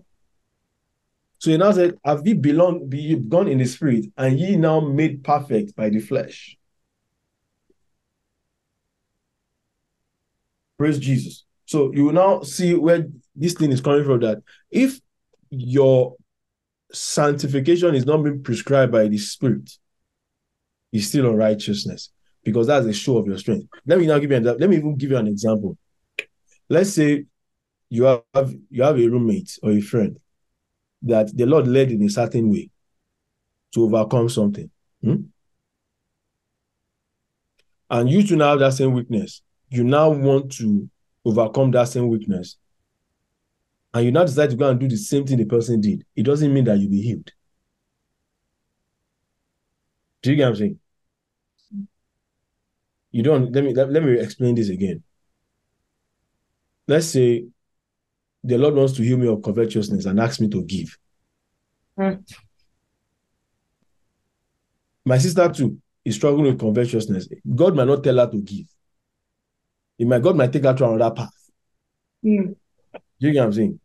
So 1.39 1.51
he 1.51 1.59
now 1.59 1.73
said, 1.73 1.99
Have 2.03 2.27
ye 2.27 2.33
belong 2.33 2.89
be 2.89 3.17
gone 3.17 3.49
in 3.49 3.59
the 3.59 3.67
spirit, 3.67 4.07
and 4.17 4.39
ye 4.39 4.57
now 4.57 4.81
made 4.81 5.23
perfect 5.23 5.77
by 5.77 5.91
the 5.91 6.01
flesh? 6.01 6.57
Praise 10.79 10.99
Jesus. 10.99 11.44
So 11.67 11.93
you 11.93 12.07
will 12.07 12.13
now 12.13 12.43
see 12.43 12.75
where 12.75 13.07
this 13.35 13.55
thing 13.55 13.73
is 13.73 13.81
coming 13.81 14.05
from 14.05 14.21
that 14.21 14.43
if 14.71 15.01
your 15.51 16.17
sanctification 16.93 17.95
is 17.95 18.07
not 18.07 18.23
being 18.23 18.43
prescribed 18.43 18.93
by 18.93 19.09
the 19.09 19.19
Spirit, 19.19 19.71
it's 20.93 21.07
still 21.07 21.31
unrighteousness 21.31 22.11
because 22.45 22.67
that's 22.67 22.87
a 22.87 22.93
show 22.93 23.19
of 23.19 23.27
your 23.27 23.39
strength. 23.39 23.69
Let 23.87 23.99
me 23.99 24.07
now 24.07 24.19
give 24.19 24.31
you 24.31 24.37
an, 24.37 24.45
let 24.45 24.69
me 24.69 24.77
even 24.77 24.97
give 24.97 25.11
you 25.11 25.17
an 25.17 25.27
example. 25.27 25.77
Let's 26.69 26.93
say 26.93 27.25
you 27.89 28.05
have 28.05 28.55
you 28.71 28.83
have 28.83 28.99
a 28.99 29.07
roommate 29.07 29.59
or 29.63 29.71
a 29.73 29.81
friend 29.81 30.19
that 31.03 31.37
the 31.37 31.47
Lord 31.47 31.67
led 31.67 31.91
in 31.91 32.03
a 32.03 32.09
certain 32.09 32.51
way 32.51 32.71
to 33.75 33.85
overcome 33.85 34.29
something. 34.29 34.71
Hmm? 35.03 35.17
And 37.91 38.11
you 38.11 38.27
two 38.27 38.37
now 38.37 38.51
have 38.51 38.61
that 38.61 38.75
same 38.75 38.93
weakness. 38.93 39.43
You 39.69 39.85
now 39.85 40.11
want 40.11 40.53
to 40.53 40.89
overcome 41.25 41.71
that 41.73 41.89
same 41.89 42.09
weakness. 42.09 42.57
And 43.93 44.07
you 44.07 44.13
now 44.13 44.25
decide 44.25 44.51
to 44.51 44.57
go 44.57 44.69
and 44.69 44.79
do 44.79 44.89
the 44.89 44.97
same 44.97 45.25
thing 45.25 45.39
the 45.39 45.45
person 45.45 45.81
did. 45.81 46.05
It 46.17 46.25
doesn't 46.25 46.53
mean 46.53 46.65
that 46.65 46.79
you'll 46.79 46.91
be 46.91 47.01
healed. 47.01 47.31
Do 50.23 50.31
you 50.31 50.37
get 50.37 50.45
what 50.45 50.51
I'm 50.51 50.57
saying? 50.57 50.79
You 53.13 53.23
don't 53.23 53.53
let 53.53 53.63
me 53.63 53.73
let, 53.73 53.93
let 53.93 54.03
me 54.03 54.19
explain 54.19 54.57
this 54.57 54.71
again. 54.71 55.03
Let's 56.89 57.07
say 57.07 57.45
the 58.43 58.59
Lord 58.59 58.75
wants 58.75 58.95
to 58.95 59.03
heal 59.03 59.17
me 59.17 59.29
of 59.29 59.43
covetousness 59.43 60.07
and 60.07 60.19
asks 60.19 60.41
me 60.41 60.49
to 60.49 60.63
give. 60.65 60.99
Hmm. 61.97 62.15
My 65.05 65.19
sister 65.19 65.49
too 65.51 65.79
is 66.05 66.17
struggling 66.17 66.47
with 66.47 66.61
covetousness. 66.61 67.29
God 67.55 67.77
might 67.77 67.87
not 67.87 68.03
tell 68.03 68.19
her 68.19 68.31
to 68.31 68.39
give. 68.39 68.67
It 69.99 70.07
might 70.07 70.23
God 70.23 70.37
might 70.37 70.53
take 70.53 70.65
her 70.65 70.75
to 70.75 70.89
another 70.89 71.15
path. 71.15 71.31
Do 73.21 73.29
you 73.29 73.33
get 73.33 73.41
what 73.41 73.47
I'm 73.47 73.53
saying? 73.53 73.81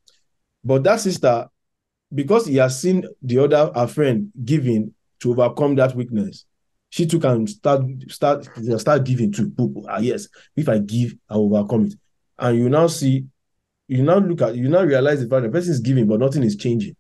But 0.63 0.83
that 0.83 0.99
sister, 0.99 1.47
because 2.13 2.47
he 2.47 2.57
has 2.57 2.79
seen 2.81 3.05
the 3.21 3.39
other 3.39 3.71
her 3.73 3.87
friend 3.87 4.31
giving 4.43 4.93
to 5.19 5.31
overcome 5.31 5.75
that 5.75 5.95
weakness, 5.95 6.45
she 6.89 7.05
too 7.05 7.19
can 7.19 7.45
start 7.47 7.83
start 8.07 8.47
start 8.77 9.03
giving 9.03 9.31
too. 9.31 9.53
Ah, 9.87 9.99
yes, 9.99 10.27
if 10.55 10.67
I 10.67 10.79
give, 10.79 11.15
I 11.29 11.35
overcome 11.35 11.85
it. 11.85 11.93
And 12.37 12.57
you 12.57 12.69
now 12.69 12.87
see, 12.87 13.25
you 13.87 14.03
now 14.03 14.17
look 14.17 14.41
at, 14.41 14.55
you 14.55 14.69
now 14.69 14.83
realize 14.83 15.21
the 15.21 15.29
fact 15.29 15.43
the 15.43 15.49
person 15.49 15.73
is 15.73 15.79
giving, 15.79 16.07
but 16.07 16.19
nothing 16.19 16.43
is 16.43 16.55
changing. 16.55 16.95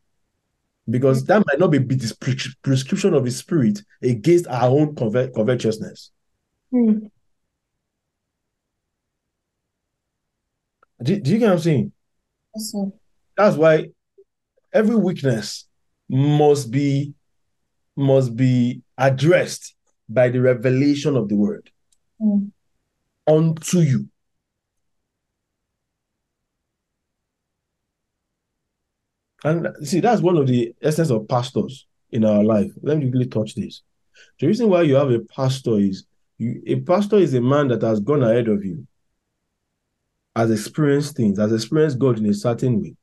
Because 0.89 1.23
that 1.25 1.43
might 1.45 1.59
not 1.59 1.67
be 1.67 1.79
this 1.79 2.13
pre- 2.13 2.35
prescription 2.61 3.13
of 3.13 3.23
the 3.23 3.31
spirit 3.31 3.79
against 4.01 4.47
our 4.47 4.69
own 4.69 4.95
covet- 4.95 5.33
covetousness. 5.33 6.11
Hmm. 6.71 7.07
Do, 11.01 11.19
do 11.19 11.31
you 11.31 11.39
get 11.39 11.45
what 11.47 11.53
I'm 11.53 11.59
saying? 11.59 11.91
Yes. 12.55 12.75
That's 13.37 13.55
why 13.55 13.89
every 14.73 14.95
weakness 14.95 15.65
must 16.09 16.71
be 16.71 17.13
must 17.95 18.35
be 18.35 18.81
addressed 18.97 19.75
by 20.07 20.29
the 20.29 20.41
revelation 20.41 21.15
of 21.15 21.27
the 21.29 21.35
word 21.35 21.69
Hmm. 22.19 22.47
unto 23.27 23.79
you. 23.79 24.07
And 29.43 29.69
see, 29.83 29.99
that's 30.01 30.21
one 30.21 30.37
of 30.37 30.47
the 30.47 30.73
essence 30.81 31.09
of 31.09 31.27
pastors 31.27 31.87
in 32.11 32.25
our 32.25 32.43
life. 32.43 32.71
Let 32.81 32.97
me 32.97 33.09
really 33.09 33.27
touch 33.27 33.55
this. 33.55 33.83
The 34.39 34.47
reason 34.47 34.69
why 34.69 34.81
you 34.81 34.95
have 34.95 35.11
a 35.11 35.19
pastor 35.19 35.79
is 35.79 36.05
you, 36.37 36.61
a 36.67 36.79
pastor 36.81 37.17
is 37.17 37.33
a 37.33 37.41
man 37.41 37.69
that 37.69 37.81
has 37.81 37.99
gone 37.99 38.23
ahead 38.23 38.47
of 38.47 38.63
you, 38.65 38.85
has 40.39 40.51
experienced 40.51 41.15
things, 41.15 41.37
has 41.37 41.51
experienced 41.51 41.99
God 41.99 42.17
in 42.17 42.25
a 42.25 42.33
certain 42.33 42.81
way. 42.81 42.95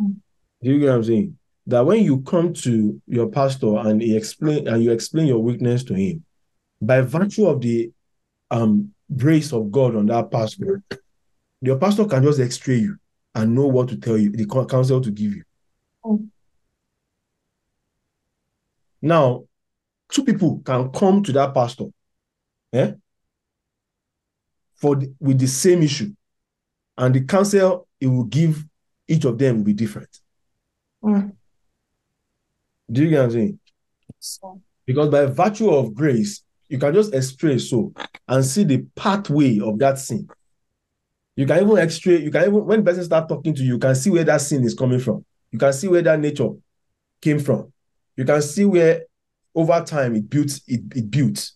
Mm. 0.00 0.16
Do 0.62 0.70
you 0.72 0.80
get 0.80 0.88
what 0.88 0.96
I'm 0.96 1.04
saying? 1.04 1.38
That 1.66 1.86
when 1.86 2.02
you 2.02 2.20
come 2.22 2.52
to 2.52 3.00
your 3.06 3.28
pastor 3.28 3.76
and 3.78 4.02
he 4.02 4.16
explain 4.16 4.68
and 4.68 4.82
you 4.82 4.90
explain 4.90 5.26
your 5.26 5.38
weakness 5.38 5.84
to 5.84 5.94
him, 5.94 6.24
by 6.80 7.00
virtue 7.00 7.46
of 7.46 7.60
the 7.60 7.90
um 8.50 8.92
grace 9.16 9.52
of 9.52 9.70
God 9.70 9.94
on 9.96 10.06
that 10.06 10.30
pastor, 10.30 10.82
your 11.60 11.78
pastor 11.78 12.04
can 12.06 12.22
just 12.22 12.40
x-ray 12.40 12.76
you 12.76 12.96
and 13.34 13.54
know 13.54 13.66
what 13.66 13.88
to 13.88 13.96
tell 13.96 14.18
you, 14.18 14.30
the 14.30 14.46
coun- 14.46 14.68
counsel 14.68 15.00
to 15.00 15.10
give 15.10 15.34
you. 15.34 15.44
Mm. 16.04 16.28
Now, 19.00 19.44
two 20.10 20.24
people 20.24 20.60
can 20.64 20.90
come 20.90 21.22
to 21.22 21.32
that 21.32 21.54
pastor, 21.54 21.86
eh, 22.72 22.92
for 24.76 24.96
the, 24.96 25.14
with 25.20 25.38
the 25.38 25.46
same 25.46 25.82
issue, 25.82 26.12
and 26.96 27.14
the 27.14 27.22
counsel 27.22 27.86
it 28.00 28.06
will 28.06 28.24
give 28.24 28.64
each 29.08 29.24
of 29.24 29.38
them 29.38 29.58
will 29.58 29.64
be 29.64 29.72
different. 29.72 30.08
Mm. 31.02 31.32
Do 32.90 33.02
you 33.02 33.10
get 33.10 33.18
what 33.18 33.24
I'm 33.24 33.30
saying? 33.30 33.58
So, 34.18 34.60
Because 34.86 35.08
by 35.08 35.26
virtue 35.26 35.70
of 35.70 35.94
grace, 35.94 36.42
you 36.68 36.78
can 36.78 36.94
just 36.94 37.14
x-ray 37.14 37.58
so 37.58 37.92
and 38.28 38.44
see 38.44 38.64
the 38.64 38.86
pathway 38.94 39.60
of 39.60 39.78
that 39.78 39.98
sin. 39.98 40.28
You 41.36 41.46
can 41.46 41.62
even 41.62 41.78
x-ray, 41.78 42.18
you 42.18 42.30
can 42.30 42.42
even 42.42 42.64
when 42.64 42.84
person 42.84 43.04
start 43.04 43.28
talking 43.28 43.54
to 43.54 43.62
you, 43.62 43.74
you 43.74 43.78
can 43.78 43.94
see 43.94 44.10
where 44.10 44.24
that 44.24 44.40
sin 44.40 44.64
is 44.64 44.74
coming 44.74 45.00
from. 45.00 45.24
You 45.50 45.58
can 45.58 45.72
see 45.72 45.88
where 45.88 46.02
that 46.02 46.20
nature 46.20 46.50
came 47.20 47.38
from. 47.38 47.72
You 48.16 48.24
can 48.24 48.40
see 48.42 48.64
where 48.64 49.04
over 49.54 49.82
time 49.84 50.14
it 50.16 50.28
built 50.28 50.60
it, 50.66 50.80
it 50.94 51.10
built. 51.10 51.50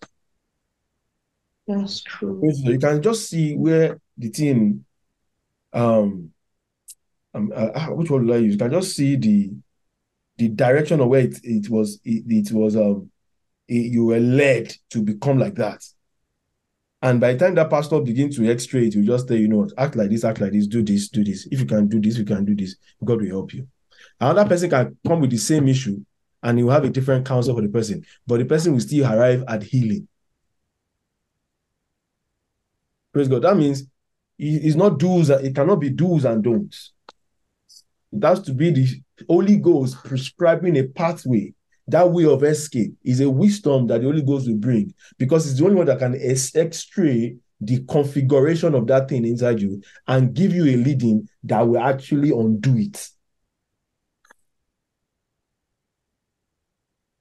that's 1.66 2.02
true. 2.02 2.40
So 2.52 2.70
you 2.70 2.78
can 2.78 3.02
just 3.02 3.28
see 3.28 3.54
where 3.54 3.98
the 4.16 4.28
thing 4.28 4.84
um 5.72 6.30
um 7.34 7.52
uh, 7.54 7.70
ah, 7.74 7.88
which 7.92 8.10
one 8.10 8.26
will 8.26 8.34
I 8.34 8.38
use? 8.38 8.54
You 8.54 8.58
can 8.58 8.70
just 8.70 8.94
see 8.96 9.16
the 9.16 9.50
the 10.38 10.48
direction 10.48 11.00
of 11.00 11.08
where 11.08 11.22
it, 11.22 11.38
it 11.42 11.68
was 11.68 12.00
it, 12.04 12.24
it 12.28 12.52
was 12.52 12.76
um 12.76 13.10
it- 13.68 13.92
you 13.92 14.04
were 14.06 14.20
led 14.20 14.74
to 14.90 15.02
become 15.02 15.38
like 15.38 15.54
that. 15.56 15.84
And 17.00 17.20
by 17.20 17.32
the 17.32 17.38
time 17.38 17.54
that 17.54 17.70
pastor 17.70 18.00
begins 18.00 18.36
to 18.36 18.50
x-ray 18.50 18.88
it, 18.88 18.94
you 18.94 19.04
just 19.04 19.28
say, 19.28 19.36
you, 19.36 19.46
know 19.46 19.68
act 19.78 19.94
like 19.94 20.10
this, 20.10 20.24
act 20.24 20.40
like 20.40 20.50
this, 20.52 20.66
do 20.66 20.82
this, 20.82 21.08
do 21.08 21.22
this. 21.22 21.46
If 21.50 21.60
you 21.60 21.66
can 21.66 21.86
do 21.86 22.00
this, 22.00 22.18
you 22.18 22.24
can 22.24 22.44
do 22.44 22.56
this, 22.56 22.74
God 23.04 23.20
will 23.20 23.28
help 23.28 23.54
you. 23.54 23.68
Another 24.20 24.48
person 24.48 24.70
can 24.70 24.96
come 25.06 25.20
with 25.20 25.30
the 25.30 25.36
same 25.36 25.68
issue 25.68 26.00
and 26.42 26.58
you 26.58 26.68
have 26.68 26.84
a 26.84 26.90
different 26.90 27.26
counsel 27.26 27.54
for 27.54 27.62
the 27.62 27.68
person, 27.68 28.04
but 28.26 28.38
the 28.38 28.44
person 28.44 28.72
will 28.72 28.80
still 28.80 29.06
arrive 29.12 29.44
at 29.46 29.62
healing. 29.62 30.08
Praise 33.12 33.28
God. 33.28 33.42
That 33.42 33.56
means 33.56 33.84
it's 34.38 34.76
not 34.76 34.98
do's, 34.98 35.30
it 35.30 35.54
cannot 35.54 35.76
be 35.76 35.90
do's 35.90 36.24
and 36.24 36.42
don'ts. 36.42 36.92
It 38.12 38.22
has 38.24 38.40
to 38.42 38.54
be 38.54 38.70
the 38.70 38.86
Holy 39.28 39.56
Ghost 39.56 40.02
prescribing 40.04 40.76
a 40.78 40.84
pathway. 40.84 41.54
That 41.88 42.10
way 42.10 42.26
of 42.26 42.44
escape 42.44 42.92
is 43.02 43.20
a 43.20 43.30
wisdom 43.30 43.86
that 43.86 44.00
the 44.00 44.06
Holy 44.06 44.22
Ghost 44.22 44.46
will 44.46 44.56
bring 44.56 44.94
because 45.16 45.48
it's 45.48 45.58
the 45.58 45.64
only 45.64 45.76
one 45.76 45.86
that 45.86 45.98
can 45.98 46.14
x-ray 46.14 47.36
the 47.60 47.84
configuration 47.86 48.74
of 48.74 48.86
that 48.86 49.08
thing 49.08 49.24
inside 49.24 49.60
you 49.60 49.82
and 50.06 50.34
give 50.34 50.52
you 50.52 50.64
a 50.64 50.76
leading 50.76 51.28
that 51.44 51.66
will 51.66 51.80
actually 51.80 52.30
undo 52.30 52.76
it. 52.76 53.08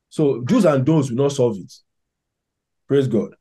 So 0.10 0.42
do's 0.42 0.66
and 0.66 0.86
don'ts 0.86 1.10
will 1.10 1.24
not 1.24 1.32
solve 1.32 1.58
it. 1.60 1.74
Praise 2.88 3.08
God. 3.08 3.37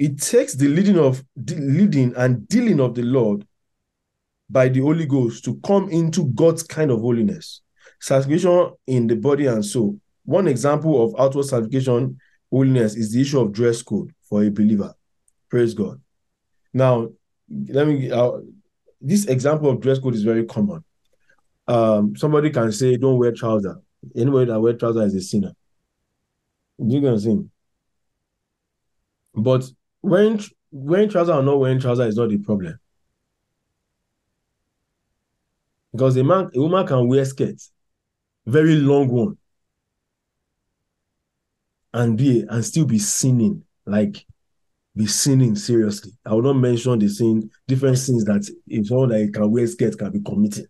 It 0.00 0.18
takes 0.18 0.54
the 0.54 0.66
leading 0.66 0.98
of 0.98 1.22
the 1.36 1.56
leading 1.56 2.14
and 2.16 2.48
dealing 2.48 2.80
of 2.80 2.94
the 2.94 3.02
Lord 3.02 3.46
by 4.48 4.70
the 4.70 4.80
Holy 4.80 5.04
Ghost 5.04 5.44
to 5.44 5.60
come 5.60 5.90
into 5.90 6.24
God's 6.32 6.62
kind 6.62 6.90
of 6.90 7.00
holiness. 7.00 7.60
Sanctification 8.00 8.72
in 8.86 9.06
the 9.06 9.16
body 9.16 9.44
and 9.44 9.62
soul. 9.62 10.00
One 10.24 10.48
example 10.48 11.04
of 11.04 11.14
outward 11.20 11.44
sanctification 11.44 12.18
holiness 12.50 12.96
is 12.96 13.12
the 13.12 13.20
issue 13.20 13.40
of 13.40 13.52
dress 13.52 13.82
code 13.82 14.14
for 14.22 14.42
a 14.42 14.50
believer. 14.50 14.94
Praise 15.50 15.74
God. 15.74 16.00
Now, 16.72 17.10
let 17.68 17.86
me. 17.86 18.10
Uh, 18.10 18.38
this 19.02 19.26
example 19.26 19.68
of 19.68 19.82
dress 19.82 19.98
code 19.98 20.14
is 20.14 20.22
very 20.22 20.46
common. 20.46 20.82
Um, 21.68 22.16
somebody 22.16 22.48
can 22.48 22.72
say, 22.72 22.96
"Don't 22.96 23.18
wear 23.18 23.32
trousers." 23.32 23.76
Anybody 24.16 24.50
that 24.50 24.60
wear 24.60 24.72
trousers 24.72 25.12
is 25.12 25.24
a 25.24 25.28
sinner. 25.28 25.52
You 26.78 27.02
can. 27.02 27.50
But 29.34 29.70
wearing 30.02 30.40
wearing 30.70 31.08
trousers 31.08 31.34
or 31.34 31.42
not 31.42 31.58
wearing 31.58 31.80
trousers 31.80 32.08
is 32.08 32.16
not 32.16 32.28
the 32.28 32.38
problem. 32.38 32.78
Because 35.92 36.16
a 36.16 36.24
man, 36.24 36.50
a 36.54 36.60
woman 36.60 36.86
can 36.86 37.08
wear 37.08 37.24
skirts, 37.24 37.72
very 38.46 38.76
long 38.76 39.08
one, 39.08 39.36
and 41.92 42.16
be 42.16 42.44
and 42.48 42.64
still 42.64 42.84
be 42.84 42.98
sinning, 42.98 43.64
like 43.86 44.24
be 44.94 45.06
sinning 45.06 45.56
seriously. 45.56 46.12
I 46.24 46.34
will 46.34 46.42
not 46.42 46.56
mention 46.56 46.98
the 46.98 47.08
sin, 47.08 47.50
different 47.66 47.98
sins 47.98 48.24
that 48.24 48.48
if 48.68 48.86
someone 48.86 49.08
that 49.08 49.32
can 49.34 49.50
wear 49.50 49.66
skirts 49.66 49.96
can 49.96 50.12
be 50.12 50.20
committing. 50.20 50.66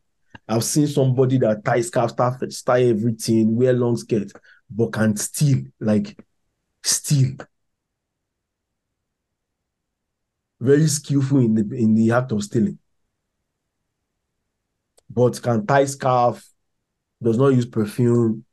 I've 0.48 0.65
seen 0.65 0.89
somebody 0.89 1.39
that 1.39 1.65
tie 1.65 1.81
scarf, 1.81 2.16
tie, 2.16 2.82
everything, 2.82 3.55
wear 3.55 3.73
long 3.73 3.97
skirt, 3.97 4.32
but 4.69 4.93
can 4.93 5.16
steal, 5.16 5.65
like 5.78 6.19
steal. 6.82 7.36
Very 10.60 10.86
skillful 10.88 11.38
in 11.38 11.54
the 11.54 11.74
in 11.76 11.94
the 11.94 12.10
act 12.12 12.32
of 12.32 12.42
stealing. 12.44 12.78
But 15.08 15.40
can 15.42 15.66
tie 15.66 15.86
scarf, 15.86 16.46
does 17.22 17.38
not 17.38 17.48
use 17.48 17.66
perfume, 17.66 18.44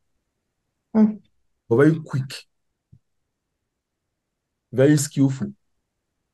Mm. 0.96 1.20
but 1.70 1.76
very 1.76 2.00
quick, 2.00 2.46
very 4.72 4.98
skillful. 4.98 5.54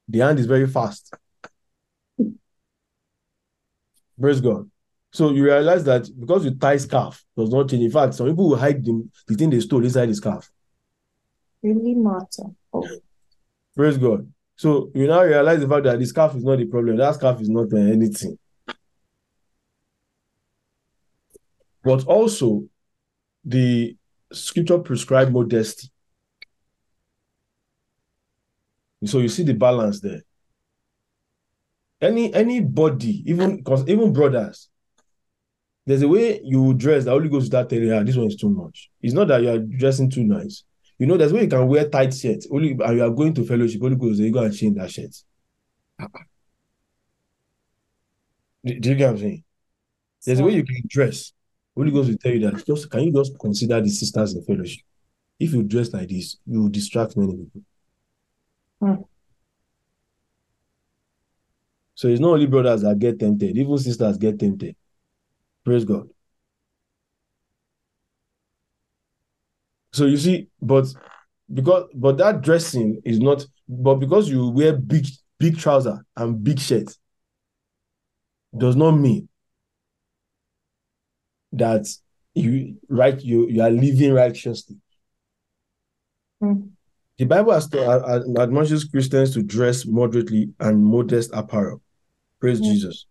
The 0.08 0.20
hand 0.20 0.40
is 0.40 0.46
very 0.46 0.68
fast. 0.68 1.14
Praise 4.20 4.40
God. 4.42 4.70
So 5.12 5.32
you 5.32 5.44
realize 5.44 5.84
that 5.86 6.08
because 6.20 6.46
you 6.46 6.52
tie 6.56 6.78
scarf 6.78 7.24
does 7.36 7.50
not 7.50 7.70
change. 7.70 7.84
In 7.84 7.92
fact, 7.92 8.14
some 8.14 8.28
people 8.28 8.50
will 8.50 8.58
hide 8.58 8.84
the, 8.86 9.08
the 9.28 9.36
thing 9.36 9.50
they 9.50 9.60
stole 9.60 9.84
inside 9.84 10.08
the 10.08 10.16
scarf. 10.16 10.50
Really 11.62 11.96
matter. 11.96 12.46
Oh, 12.74 12.88
Praise 13.76 13.98
God. 13.98 14.32
So 14.56 14.92
you 14.94 15.08
now 15.08 15.24
realize 15.24 15.60
the 15.60 15.68
fact 15.68 15.84
that 15.86 16.00
the 16.00 16.06
scarf 16.06 16.36
is 16.36 16.44
not 16.44 16.58
the 16.58 16.66
problem. 16.66 16.98
That 16.98 17.16
scarf 17.16 17.42
is 17.42 17.50
not 17.50 17.74
uh, 17.74 17.78
anything. 17.78 18.38
But 21.84 22.06
also, 22.06 22.66
the 23.44 23.96
scripture 24.32 24.80
prescribe 24.80 25.32
modesty. 25.32 25.90
So 29.06 29.20
you 29.20 29.28
see 29.28 29.44
the 29.44 29.54
balance 29.54 30.00
there. 30.00 30.22
Any 32.00 32.34
anybody, 32.34 33.24
even 33.30 33.58
because 33.58 33.88
even 33.88 34.14
brothers, 34.14 34.70
there's 35.86 36.02
a 36.02 36.08
way 36.08 36.42
you 36.44 36.74
dress 36.74 37.06
that 37.06 37.42
start 37.46 37.70
telling 37.70 37.86
you, 37.86 37.94
"Ah, 37.96 38.04
this 38.04 38.16
one 38.16 38.28
is 38.28 38.36
too 38.36 38.50
much. 38.50 38.90
It's 39.02 39.14
not 39.14 39.28
that 39.30 39.42
you 39.42 39.50
are 39.50 39.60
dressing 39.60 40.10
too 40.10 40.24
nice. 40.24 40.64
You 41.04 41.08
know, 41.08 41.18
there's 41.18 41.34
way 41.34 41.42
you 41.42 41.50
can 41.50 41.68
wear 41.68 41.90
tight 41.90 42.14
shirts. 42.14 42.48
Only 42.50 42.78
and 42.82 42.96
you 42.98 43.04
are 43.04 43.10
going 43.10 43.34
to 43.34 43.44
fellowship. 43.44 43.82
Holy 43.82 43.98
Ghost, 43.98 44.22
you 44.22 44.32
go 44.32 44.42
and 44.42 44.56
change 44.56 44.78
that 44.78 44.90
shirt. 44.90 45.12
Do, 48.64 48.80
do 48.80 48.90
you 48.90 48.96
get 48.96 49.08
what 49.08 49.12
I'm 49.12 49.18
saying? 49.18 49.44
There's 50.26 50.40
a 50.40 50.46
way 50.46 50.54
you 50.54 50.64
can 50.64 50.82
dress. 50.88 51.34
Holy 51.76 51.92
Ghost 51.92 52.08
will 52.08 52.18
tell 52.18 52.32
you 52.32 52.50
that 52.50 52.66
just 52.66 52.90
can 52.90 53.04
you 53.04 53.12
just 53.12 53.38
consider 53.38 53.82
the 53.82 53.90
sisters 53.90 54.34
in 54.34 54.44
fellowship? 54.46 54.82
If 55.38 55.52
you 55.52 55.64
dress 55.64 55.92
like 55.92 56.08
this, 56.08 56.38
you 56.46 56.62
will 56.62 56.70
distract 56.70 57.18
many 57.18 57.36
people. 57.36 57.62
Hmm. 58.80 59.02
So 61.96 62.08
it's 62.08 62.22
not 62.22 62.30
only 62.30 62.46
brothers 62.46 62.84
that 62.84 62.98
get 62.98 63.20
tempted, 63.20 63.58
even 63.58 63.78
sisters 63.78 64.18
get 64.18 64.40
tempted. 64.40 64.78
Praise 65.66 65.84
God. 65.84 66.08
So 69.94 70.06
you 70.06 70.18
see, 70.18 70.48
but 70.62 70.88
because 71.54 71.88
but 71.94 72.18
that 72.18 72.42
dressing 72.42 73.02
is 73.06 73.20
not, 73.20 73.46
but 73.70 73.96
because 73.96 74.30
you 74.30 74.50
wear 74.50 74.74
big 74.74 75.06
big 75.40 75.58
trouser 75.58 76.04
and 76.18 76.44
big 76.44 76.60
shirt, 76.60 76.98
does 78.58 78.76
not 78.76 78.92
mean 78.92 79.30
that 81.52 81.86
you 82.34 82.76
right 82.90 83.22
you 83.22 83.48
you 83.48 83.62
are 83.62 83.70
living 83.70 84.14
righteously. 84.14 84.78
Hmm. 86.42 86.68
The 87.20 87.26
Bible 87.26 87.54
has 87.54 87.68
to, 87.70 88.34
admonishes 88.40 88.86
Christians 88.86 89.36
to 89.36 89.44
dress 89.44 89.86
moderately 89.86 90.52
and 90.60 90.84
modest 90.84 91.30
apparel. 91.32 91.82
Praise 92.40 92.60
Yeah. 92.60 92.72
Jesus. 92.72 93.06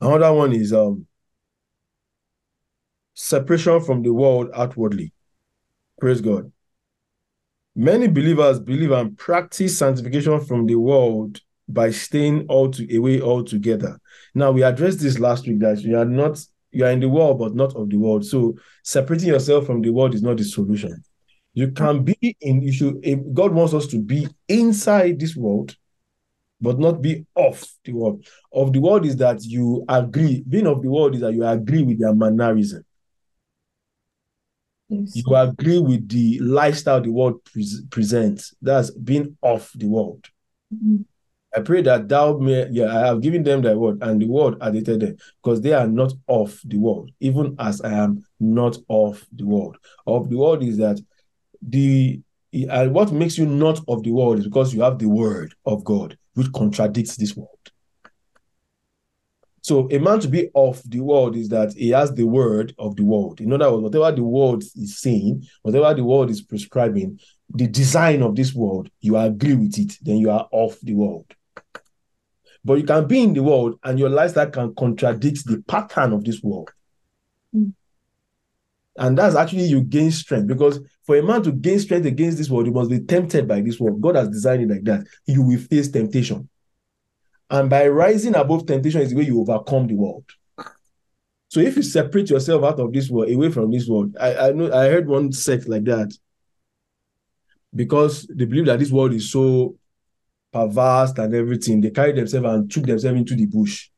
Another 0.00 0.32
one 0.32 0.52
is 0.52 0.72
um 0.72 1.06
separation 3.14 3.80
from 3.80 4.02
the 4.02 4.12
world 4.12 4.50
outwardly. 4.54 5.12
Praise 6.00 6.20
God. 6.20 6.50
Many 7.76 8.08
believers 8.08 8.58
believe 8.58 8.90
and 8.90 9.16
practice 9.16 9.78
sanctification 9.78 10.40
from 10.40 10.66
the 10.66 10.74
world 10.74 11.40
by 11.68 11.90
staying 11.90 12.46
all 12.48 12.70
to, 12.70 12.96
away 12.96 13.20
altogether. 13.20 14.00
Now 14.34 14.50
we 14.50 14.62
addressed 14.62 15.00
this 15.00 15.18
last 15.18 15.46
week 15.46 15.60
that 15.60 15.80
you 15.82 15.96
are 15.96 16.04
not 16.04 16.44
you 16.72 16.84
are 16.84 16.90
in 16.90 17.00
the 17.00 17.08
world, 17.08 17.38
but 17.38 17.54
not 17.54 17.74
of 17.74 17.90
the 17.90 17.96
world. 17.96 18.24
So 18.24 18.56
separating 18.84 19.28
yourself 19.28 19.66
from 19.66 19.82
the 19.82 19.90
world 19.90 20.14
is 20.14 20.22
not 20.22 20.36
the 20.36 20.44
solution. 20.44 21.02
You 21.52 21.72
can 21.72 22.04
be 22.04 22.36
in, 22.40 22.62
you 22.62 22.72
should, 22.72 23.34
God 23.34 23.52
wants 23.52 23.74
us 23.74 23.88
to 23.88 24.00
be 24.00 24.28
inside 24.48 25.18
this 25.18 25.34
world, 25.34 25.76
but 26.60 26.78
not 26.78 27.02
be 27.02 27.26
of 27.34 27.64
the 27.84 27.92
world. 27.92 28.24
Of 28.52 28.72
the 28.72 28.78
world 28.78 29.04
is 29.04 29.16
that 29.16 29.42
you 29.42 29.84
agree, 29.88 30.44
being 30.48 30.68
of 30.68 30.80
the 30.80 30.88
world 30.88 31.16
is 31.16 31.22
that 31.22 31.34
you 31.34 31.44
agree 31.44 31.82
with 31.82 31.98
their 31.98 32.14
mannerism. 32.14 32.84
Yes. 34.90 35.16
You 35.16 35.36
agree 35.36 35.78
with 35.78 36.08
the 36.08 36.40
lifestyle 36.40 37.00
the 37.00 37.10
world 37.10 37.44
pres 37.44 37.82
presents. 37.90 38.54
That's 38.60 38.90
being 38.90 39.36
of 39.42 39.70
the 39.74 39.86
world. 39.86 40.26
Mhm. 40.74 41.04
I 41.56 41.60
pray 41.60 41.82
that 41.82 42.08
thou 42.08 42.38
may, 42.38 42.68
yeah, 42.70 42.96
I 42.96 43.06
have 43.06 43.20
given 43.20 43.42
them 43.42 43.62
thy 43.62 43.74
word, 43.74 43.98
and 44.02 44.20
the 44.22 44.26
word 44.26 44.56
added 44.60 44.84
them, 44.86 45.16
because 45.42 45.60
they 45.60 45.72
are 45.72 45.86
not 45.88 46.12
of 46.28 46.60
the 46.64 46.76
world, 46.76 47.10
even 47.20 47.56
as 47.58 47.80
I 47.80 47.92
am 47.92 48.24
not 48.38 48.76
of 48.88 49.26
the 49.32 49.44
world. 49.46 49.76
Of 50.06 50.28
the 50.30 50.36
world 50.36 50.62
is 50.62 50.76
that 50.78 51.00
the 51.62 52.20
and 52.52 52.92
what 52.92 53.12
makes 53.12 53.38
you 53.38 53.46
not 53.46 53.80
of 53.86 54.02
the 54.02 54.10
world 54.10 54.40
is 54.40 54.44
because 54.44 54.74
you 54.74 54.82
have 54.82 54.98
the 54.98 55.08
word 55.08 55.54
of 55.66 55.84
God, 55.84 56.16
which 56.34 56.52
contradicts 56.52 57.16
this 57.16 57.36
world. 57.36 57.69
So 59.70 59.86
a 59.92 60.00
man 60.00 60.18
to 60.18 60.26
be 60.26 60.50
of 60.52 60.82
the 60.84 60.98
world 60.98 61.36
is 61.36 61.48
that 61.50 61.74
he 61.74 61.90
has 61.90 62.12
the 62.12 62.24
word 62.24 62.74
of 62.76 62.96
the 62.96 63.04
world. 63.04 63.40
In 63.40 63.52
other 63.52 63.70
words, 63.70 63.84
whatever 63.84 64.16
the 64.16 64.24
world 64.24 64.64
is 64.64 64.98
saying, 64.98 65.46
whatever 65.62 65.94
the 65.94 66.02
world 66.02 66.28
is 66.28 66.42
prescribing, 66.42 67.20
the 67.54 67.68
design 67.68 68.20
of 68.24 68.34
this 68.34 68.52
world, 68.52 68.90
you 69.00 69.16
agree 69.16 69.54
with 69.54 69.78
it, 69.78 69.96
then 70.02 70.16
you 70.16 70.28
are 70.28 70.48
of 70.52 70.76
the 70.82 70.94
world. 70.94 71.32
But 72.64 72.78
you 72.78 72.82
can 72.82 73.06
be 73.06 73.22
in 73.22 73.32
the 73.32 73.44
world 73.44 73.78
and 73.84 73.96
your 73.96 74.08
lifestyle 74.08 74.50
can 74.50 74.74
contradict 74.74 75.46
the 75.46 75.62
pattern 75.68 76.14
of 76.14 76.24
this 76.24 76.42
world. 76.42 76.72
Mm. 77.54 77.72
And 78.96 79.16
that's 79.16 79.36
actually 79.36 79.66
you 79.66 79.82
gain 79.82 80.10
strength 80.10 80.48
because 80.48 80.80
for 81.04 81.16
a 81.16 81.22
man 81.22 81.44
to 81.44 81.52
gain 81.52 81.78
strength 81.78 82.06
against 82.06 82.38
this 82.38 82.50
world, 82.50 82.66
he 82.66 82.72
must 82.72 82.90
be 82.90 82.98
tempted 82.98 83.46
by 83.46 83.60
this 83.60 83.78
world. 83.78 84.00
God 84.00 84.16
has 84.16 84.30
designed 84.30 84.62
it 84.62 84.74
like 84.74 84.82
that. 84.82 85.06
You 85.26 85.42
will 85.42 85.60
face 85.60 85.92
temptation. 85.92 86.48
And 87.50 87.68
by 87.68 87.88
rising 87.88 88.36
above 88.36 88.66
temptation 88.66 89.02
is 89.02 89.10
the 89.10 89.16
way 89.16 89.24
you 89.24 89.40
overcome 89.40 89.88
the 89.88 89.94
world. 89.94 90.24
So 91.48 91.58
if 91.58 91.76
you 91.76 91.82
separate 91.82 92.30
yourself 92.30 92.62
out 92.62 92.78
of 92.78 92.92
this 92.92 93.10
world, 93.10 93.30
away 93.30 93.50
from 93.50 93.72
this 93.72 93.88
world, 93.88 94.16
I, 94.20 94.36
I 94.36 94.52
know 94.52 94.72
I 94.72 94.88
heard 94.88 95.08
one 95.08 95.32
sect 95.32 95.68
like 95.68 95.82
that 95.84 96.16
because 97.74 98.26
they 98.26 98.44
believe 98.44 98.66
that 98.66 98.78
this 98.78 98.92
world 98.92 99.12
is 99.14 99.30
so 99.30 99.76
perverse 100.52 101.12
and 101.16 101.34
everything. 101.34 101.80
They 101.80 101.90
carried 101.90 102.16
themselves 102.16 102.46
and 102.46 102.70
took 102.70 102.86
themselves 102.86 103.18
into 103.18 103.34
the 103.34 103.46
bush, 103.46 103.88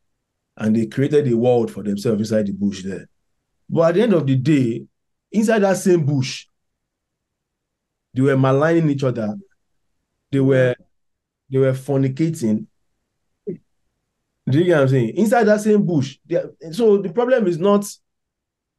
and 0.56 0.74
they 0.74 0.86
created 0.86 1.30
a 1.30 1.36
world 1.36 1.70
for 1.70 1.82
themselves 1.82 2.20
inside 2.20 2.46
the 2.46 2.52
bush 2.52 2.82
there. 2.84 3.06
But 3.68 3.90
at 3.90 3.94
the 3.94 4.02
end 4.02 4.12
of 4.14 4.26
the 4.26 4.36
day, 4.36 4.84
inside 5.30 5.60
that 5.60 5.76
same 5.76 6.06
bush, 6.06 6.46
they 8.14 8.22
were 8.22 8.36
maligning 8.36 8.88
each 8.90 9.04
other. 9.04 9.34
They 10.30 10.40
were 10.40 10.74
they 11.50 11.58
were 11.58 11.72
fornicating. 11.72 12.66
Do 14.48 14.58
you 14.58 14.64
get 14.64 14.74
what 14.74 14.82
I'm 14.82 14.88
saying? 14.88 15.08
Inside 15.16 15.44
that 15.44 15.60
same 15.60 15.84
bush. 15.84 16.18
so 16.72 16.98
the 16.98 17.12
problem 17.12 17.46
is 17.46 17.58
not 17.58 17.86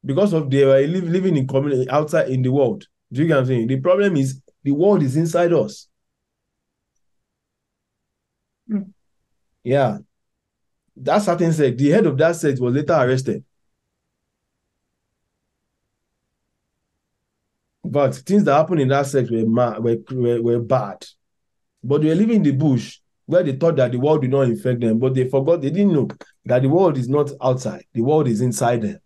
because 0.06 0.34
of 0.34 0.50
they 0.50 0.66
were 0.66 0.82
living 0.82 1.38
in 1.38 1.48
community 1.48 1.90
outside 1.90 2.30
in 2.30 2.42
the 2.42 2.52
world. 2.52 2.86
Do 3.12 3.22
you 3.22 3.28
get 3.28 3.36
what 3.36 3.42
I'm 3.42 3.46
saying? 3.48 3.68
The 3.68 3.80
problem 3.80 4.18
is 4.18 4.42
the 4.64 4.72
world 4.72 5.04
is 5.04 5.16
inside 5.16 5.54
us. 5.54 5.88
Mm. 8.70 8.92
Yeah. 9.64 10.00
That 10.98 11.20
certain 11.20 11.54
sect, 11.54 11.78
the 11.78 11.90
head 11.90 12.06
of 12.06 12.18
that 12.18 12.36
sect 12.36 12.60
was 12.60 12.74
later 12.74 12.94
arrested. 12.94 13.44
But 17.86 18.16
things 18.16 18.44
that 18.44 18.56
happened 18.56 18.82
in 18.82 18.88
that 18.90 19.08
sect 19.08 19.30
were, 19.32 19.46
were, 19.46 19.98
were, 20.12 20.42
were 20.42 20.60
bad. 20.60 21.06
But 21.84 22.02
they 22.02 22.10
were 22.10 22.16
living 22.16 22.38
in 22.38 22.44
the 22.44 22.52
bush 22.52 23.00
where 23.26 23.44
they 23.44 23.54
thought 23.54 23.76
that 23.78 23.92
the 23.92 24.00
world 24.00 24.22
did 24.22 24.32
not 24.32 24.42
infect 24.42 24.82
them, 24.82 25.00
but 25.00 25.14
they 25.14 25.30
forgot, 25.30 25.62
they 25.62 25.70
didn't 25.70 25.94
know 25.94 26.08
that 26.46 26.62
the 26.62 26.70
world 26.70 26.98
is 26.98 27.08
not 27.08 27.32
outside, 27.42 27.86
the 27.94 28.02
world 28.02 28.28
is 28.28 28.42
inside 28.42 28.82
them. 28.82 29.00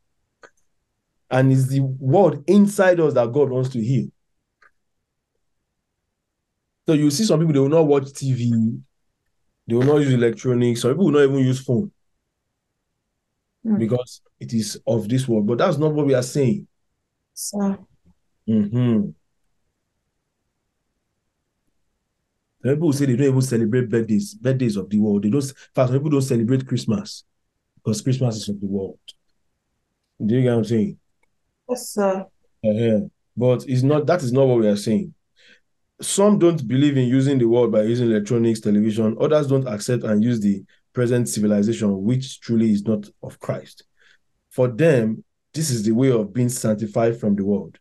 And 1.29 1.51
it's 1.51 1.67
the 1.67 1.81
world 1.81 2.43
inside 2.47 2.99
us 2.99 3.13
that 3.13 3.31
God 3.31 3.49
wants 3.49 3.69
to 3.69 3.81
heal. 3.83 4.07
So 6.87 6.93
you 6.93 7.11
see 7.11 7.25
some 7.25 7.39
people, 7.39 7.53
they 7.53 7.59
will 7.59 7.69
not 7.69 7.85
watch 7.85 8.05
TV, 8.05 8.79
they 9.67 9.75
will 9.75 9.83
not 9.83 9.97
use 9.97 10.13
electronics, 10.13 10.81
some 10.81 10.91
people 10.91 11.05
will 11.05 11.11
not 11.13 11.23
even 11.23 11.39
use 11.39 11.59
phone 11.61 11.91
Mm. 13.65 13.79
because 13.79 14.21
it 14.39 14.53
is 14.53 14.79
of 14.87 15.09
this 15.09 15.27
world. 15.27 15.45
But 15.47 15.57
that's 15.57 15.77
not 15.77 15.93
what 15.93 16.05
we 16.05 16.13
are 16.13 16.23
saying. 16.23 16.67
So, 17.33 17.85
Mhm. 18.47 19.13
Some 22.63 22.75
people 22.75 22.93
say 22.93 23.05
they 23.05 23.15
don't 23.15 23.27
even 23.27 23.41
celebrate 23.41 23.89
birthdays, 23.89 24.33
birthdays 24.33 24.77
of 24.77 24.89
the 24.89 24.97
world. 24.97 25.23
They 25.23 25.29
don't. 25.29 25.43
In 25.43 25.53
fact, 25.75 25.91
people 25.91 26.09
don't 26.09 26.21
celebrate 26.21 26.67
Christmas 26.67 27.23
because 27.75 28.01
Christmas 28.01 28.37
is 28.37 28.49
of 28.49 28.59
the 28.59 28.67
world. 28.67 28.99
Do 30.23 30.35
you 30.35 30.41
get 30.41 30.51
what 30.51 30.57
I'm 30.57 30.65
saying? 30.65 30.97
yes, 31.69 31.89
sir. 31.89 32.25
Uh-huh. 32.65 32.99
But 33.35 33.65
it's 33.67 33.83
not. 33.83 34.07
That 34.07 34.23
is 34.23 34.33
not 34.33 34.47
what 34.47 34.59
we 34.59 34.67
are 34.67 34.75
saying. 34.75 35.13
Some 36.01 36.37
don't 36.39 36.67
believe 36.67 36.97
in 36.97 37.07
using 37.07 37.37
the 37.37 37.47
world 37.47 37.71
by 37.71 37.83
using 37.83 38.09
electronics, 38.09 38.59
television. 38.59 39.15
Others 39.19 39.47
don't 39.47 39.67
accept 39.67 40.03
and 40.03 40.23
use 40.23 40.39
the 40.39 40.63
present 40.93 41.29
civilization, 41.29 42.03
which 42.03 42.39
truly 42.39 42.71
is 42.71 42.83
not 42.85 43.07
of 43.23 43.39
Christ. 43.39 43.83
For 44.49 44.67
them, 44.67 45.23
this 45.53 45.69
is 45.69 45.83
the 45.83 45.91
way 45.91 46.11
of 46.11 46.33
being 46.33 46.49
sanctified 46.49 47.19
from 47.19 47.35
the 47.35 47.45
world. 47.45 47.77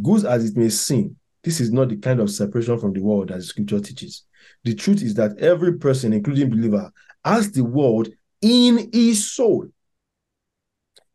Good 0.00 0.24
as 0.24 0.44
it 0.48 0.56
may 0.56 0.68
seem, 0.68 1.16
this 1.44 1.60
is 1.60 1.70
not 1.70 1.90
the 1.90 1.96
kind 1.96 2.20
of 2.20 2.30
separation 2.30 2.78
from 2.78 2.92
the 2.92 3.00
world 3.00 3.28
that 3.28 3.36
the 3.36 3.42
scripture 3.42 3.80
teaches. 3.80 4.24
The 4.64 4.74
truth 4.74 5.02
is 5.02 5.14
that 5.14 5.38
every 5.38 5.78
person, 5.78 6.12
including 6.12 6.50
believer, 6.50 6.90
has 7.24 7.52
the 7.52 7.64
world 7.64 8.08
in 8.40 8.90
his 8.92 9.30
soul. 9.30 9.68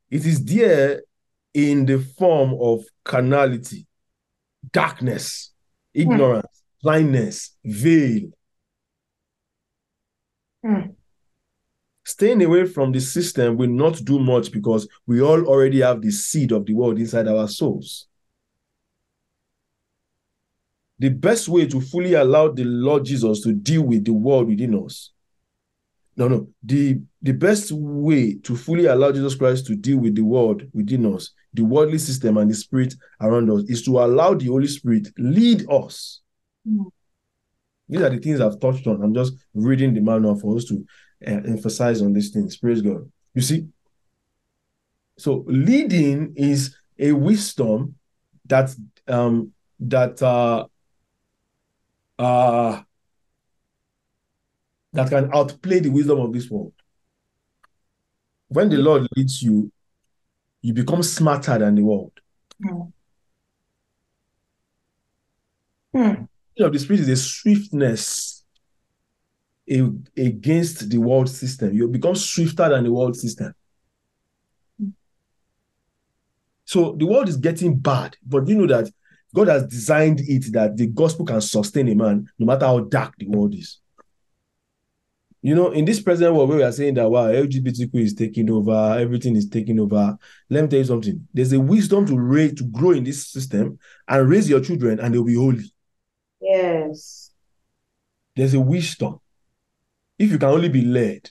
It 0.09 0.25
is 0.25 0.43
there 0.43 1.01
in 1.53 1.85
the 1.85 1.99
form 1.99 2.55
of 2.59 2.83
carnality, 3.03 3.87
darkness, 4.71 5.51
ignorance, 5.93 6.63
blindness, 6.81 7.55
veil. 7.65 8.29
Hmm. 10.63 10.91
Staying 12.05 12.43
away 12.43 12.65
from 12.65 12.91
the 12.91 12.99
system 12.99 13.55
will 13.55 13.69
not 13.69 14.03
do 14.03 14.19
much 14.19 14.51
because 14.51 14.87
we 15.05 15.21
all 15.21 15.45
already 15.45 15.81
have 15.81 16.01
the 16.01 16.11
seed 16.11 16.51
of 16.51 16.65
the 16.65 16.73
world 16.73 16.99
inside 16.99 17.27
our 17.27 17.47
souls. 17.47 18.08
The 20.99 21.09
best 21.09 21.47
way 21.47 21.65
to 21.67 21.79
fully 21.79 22.13
allow 22.13 22.49
the 22.49 22.65
Lord 22.65 23.05
Jesus 23.05 23.41
to 23.41 23.53
deal 23.53 23.83
with 23.83 24.05
the 24.05 24.13
world 24.13 24.47
within 24.47 24.75
us. 24.83 25.11
No, 26.17 26.27
no. 26.27 26.49
The, 26.63 26.99
the 27.21 27.31
best 27.31 27.71
way 27.71 28.35
to 28.43 28.55
fully 28.55 28.85
allow 28.85 29.11
Jesus 29.13 29.35
Christ 29.35 29.65
to 29.67 29.75
deal 29.75 29.97
with 29.97 30.15
the 30.15 30.23
world 30.23 30.63
within 30.73 31.13
us, 31.13 31.31
the 31.53 31.63
worldly 31.63 31.99
system 31.99 32.37
and 32.37 32.51
the 32.51 32.55
spirit 32.55 32.93
around 33.21 33.49
us, 33.49 33.63
is 33.69 33.83
to 33.83 33.99
allow 33.99 34.33
the 34.33 34.47
Holy 34.47 34.67
Spirit 34.67 35.07
lead 35.17 35.65
us. 35.71 36.19
Hmm. 36.67 36.83
These 37.87 38.01
are 38.01 38.09
the 38.09 38.19
things 38.19 38.41
I've 38.41 38.59
touched 38.59 38.85
on. 38.85 39.01
I'm 39.01 39.13
just 39.13 39.33
reading 39.53 39.93
the 39.93 40.01
manual 40.01 40.37
for 40.37 40.55
us 40.55 40.65
to 40.65 40.85
uh, 41.25 41.41
emphasize 41.47 42.01
on 42.01 42.13
these 42.13 42.29
things. 42.29 42.57
Praise 42.57 42.81
God. 42.81 43.09
You 43.33 43.41
see? 43.41 43.67
So 45.17 45.43
leading 45.47 46.33
is 46.35 46.75
a 46.99 47.13
wisdom 47.13 47.95
that 48.45 48.75
um 49.07 49.53
that 49.79 50.21
uh 50.21 50.65
uh 52.19 52.81
that 54.93 55.09
can 55.09 55.29
outplay 55.33 55.79
the 55.79 55.89
wisdom 55.89 56.19
of 56.19 56.33
this 56.33 56.49
world. 56.49 56.73
When 58.49 58.69
the 58.69 58.77
Lord 58.77 59.07
leads 59.15 59.41
you, 59.41 59.71
you 60.61 60.73
become 60.73 61.03
smarter 61.03 61.57
than 61.57 61.75
the 61.75 61.83
world. 61.83 62.11
Hmm. 62.61 62.81
Hmm. 65.93 66.23
You 66.55 66.65
know, 66.65 66.69
the 66.69 66.79
spirit 66.79 67.01
is 67.01 67.09
a 67.09 67.15
swiftness 67.15 68.43
against 70.17 70.89
the 70.89 70.97
world 70.97 71.29
system. 71.29 71.73
You 71.73 71.87
become 71.87 72.15
swifter 72.15 72.69
than 72.69 72.83
the 72.83 72.91
world 72.91 73.15
system. 73.15 73.53
So 76.65 76.95
the 76.97 77.05
world 77.05 77.29
is 77.29 77.37
getting 77.37 77.77
bad, 77.77 78.17
but 78.25 78.47
you 78.47 78.55
know 78.55 78.67
that 78.67 78.91
God 79.33 79.47
has 79.47 79.65
designed 79.67 80.21
it 80.21 80.51
that 80.53 80.75
the 80.75 80.87
gospel 80.87 81.25
can 81.25 81.41
sustain 81.41 81.87
a 81.89 81.95
man 81.95 82.27
no 82.39 82.45
matter 82.45 82.65
how 82.65 82.79
dark 82.79 83.13
the 83.17 83.27
world 83.27 83.53
is. 83.53 83.79
You 85.41 85.55
know, 85.55 85.71
in 85.71 85.85
this 85.85 86.01
present 86.01 86.35
world 86.35 86.49
where 86.49 86.57
we 86.57 86.63
are 86.63 86.71
saying 86.71 86.95
that 86.95 87.09
wow, 87.09 87.27
LGBTQ 87.27 87.95
is 87.95 88.13
taking 88.13 88.49
over, 88.49 88.97
everything 88.99 89.35
is 89.35 89.47
taking 89.47 89.79
over. 89.79 90.17
Let 90.49 90.63
me 90.63 90.67
tell 90.67 90.79
you 90.79 90.85
something. 90.85 91.27
There's 91.33 91.53
a 91.53 91.59
wisdom 91.59 92.05
to 92.07 92.19
raise 92.19 92.55
to 92.55 92.65
grow 92.65 92.91
in 92.91 93.05
this 93.05 93.27
system 93.27 93.79
and 94.07 94.29
raise 94.29 94.49
your 94.49 94.59
children, 94.59 94.99
and 94.99 95.13
they'll 95.13 95.23
be 95.23 95.35
holy. 95.35 95.71
Yes. 96.41 97.31
There's 98.35 98.53
a 98.53 98.59
wisdom. 98.59 99.19
If 100.17 100.31
you 100.31 100.37
can 100.37 100.49
only 100.49 100.69
be 100.69 100.81
led. 100.81 101.29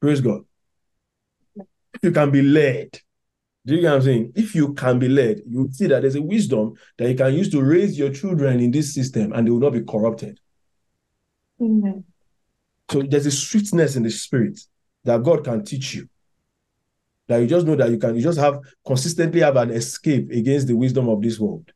Praise 0.00 0.20
God. 0.20 0.44
You 2.04 2.12
can 2.12 2.30
be 2.30 2.42
led, 2.42 3.00
do 3.66 3.74
you 3.74 3.80
get 3.80 3.90
what 3.90 3.96
I'm 3.96 4.02
saying? 4.02 4.32
If 4.34 4.54
you 4.54 4.74
can 4.74 4.98
be 4.98 5.08
led, 5.08 5.40
you 5.48 5.68
see 5.72 5.86
that 5.86 6.02
there's 6.02 6.16
a 6.16 6.22
wisdom 6.22 6.74
that 6.98 7.08
you 7.08 7.16
can 7.16 7.32
use 7.32 7.48
to 7.50 7.62
raise 7.62 7.98
your 7.98 8.12
children 8.12 8.60
in 8.60 8.70
this 8.70 8.92
system 8.92 9.32
and 9.32 9.46
they 9.46 9.50
will 9.50 9.58
not 9.58 9.72
be 9.72 9.82
corrupted. 9.82 10.38
Amen. 11.60 12.04
So 12.90 13.02
there's 13.02 13.24
a 13.24 13.30
sweetness 13.30 13.96
in 13.96 14.02
the 14.02 14.10
spirit 14.10 14.60
that 15.04 15.22
God 15.22 15.44
can 15.44 15.64
teach 15.64 15.94
you. 15.94 16.08
That 17.26 17.38
you 17.38 17.46
just 17.46 17.66
know 17.66 17.76
that 17.76 17.90
you 17.90 17.96
can, 17.96 18.14
you 18.16 18.22
just 18.22 18.38
have 18.38 18.60
consistently 18.86 19.40
have 19.40 19.56
an 19.56 19.70
escape 19.70 20.30
against 20.30 20.66
the 20.66 20.76
wisdom 20.76 21.08
of 21.08 21.22
this 21.22 21.38
world. 21.38 21.72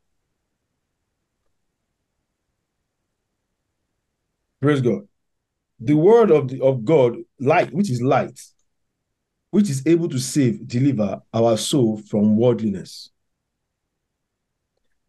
Praise 4.61 4.83
God. 4.83 5.09
The 5.81 5.95
word 5.95 6.31
of 6.31 6.49
the 6.49 6.61
of 6.61 6.85
God, 6.85 7.17
light, 7.41 7.73
which 7.73 7.89
is 7.89 8.03
light, 8.03 8.39
which 9.51 9.70
is 9.70 9.87
able 9.87 10.09
to 10.09 10.19
save, 10.19 10.66
deliver 10.66 11.20
our 11.33 11.57
soul 11.57 11.97
from 11.97 12.37
worldliness. 12.37 13.11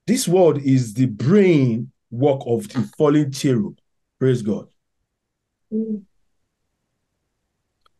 This 0.07 0.27
word 0.27 0.59
is 0.59 0.93
the 0.93 1.05
brain 1.05 1.91
work 2.09 2.41
of 2.45 2.67
the 2.69 2.81
fallen 2.97 3.31
cherub. 3.31 3.77
Praise 4.17 4.41
God. 4.41 4.67
Mm. 5.71 6.03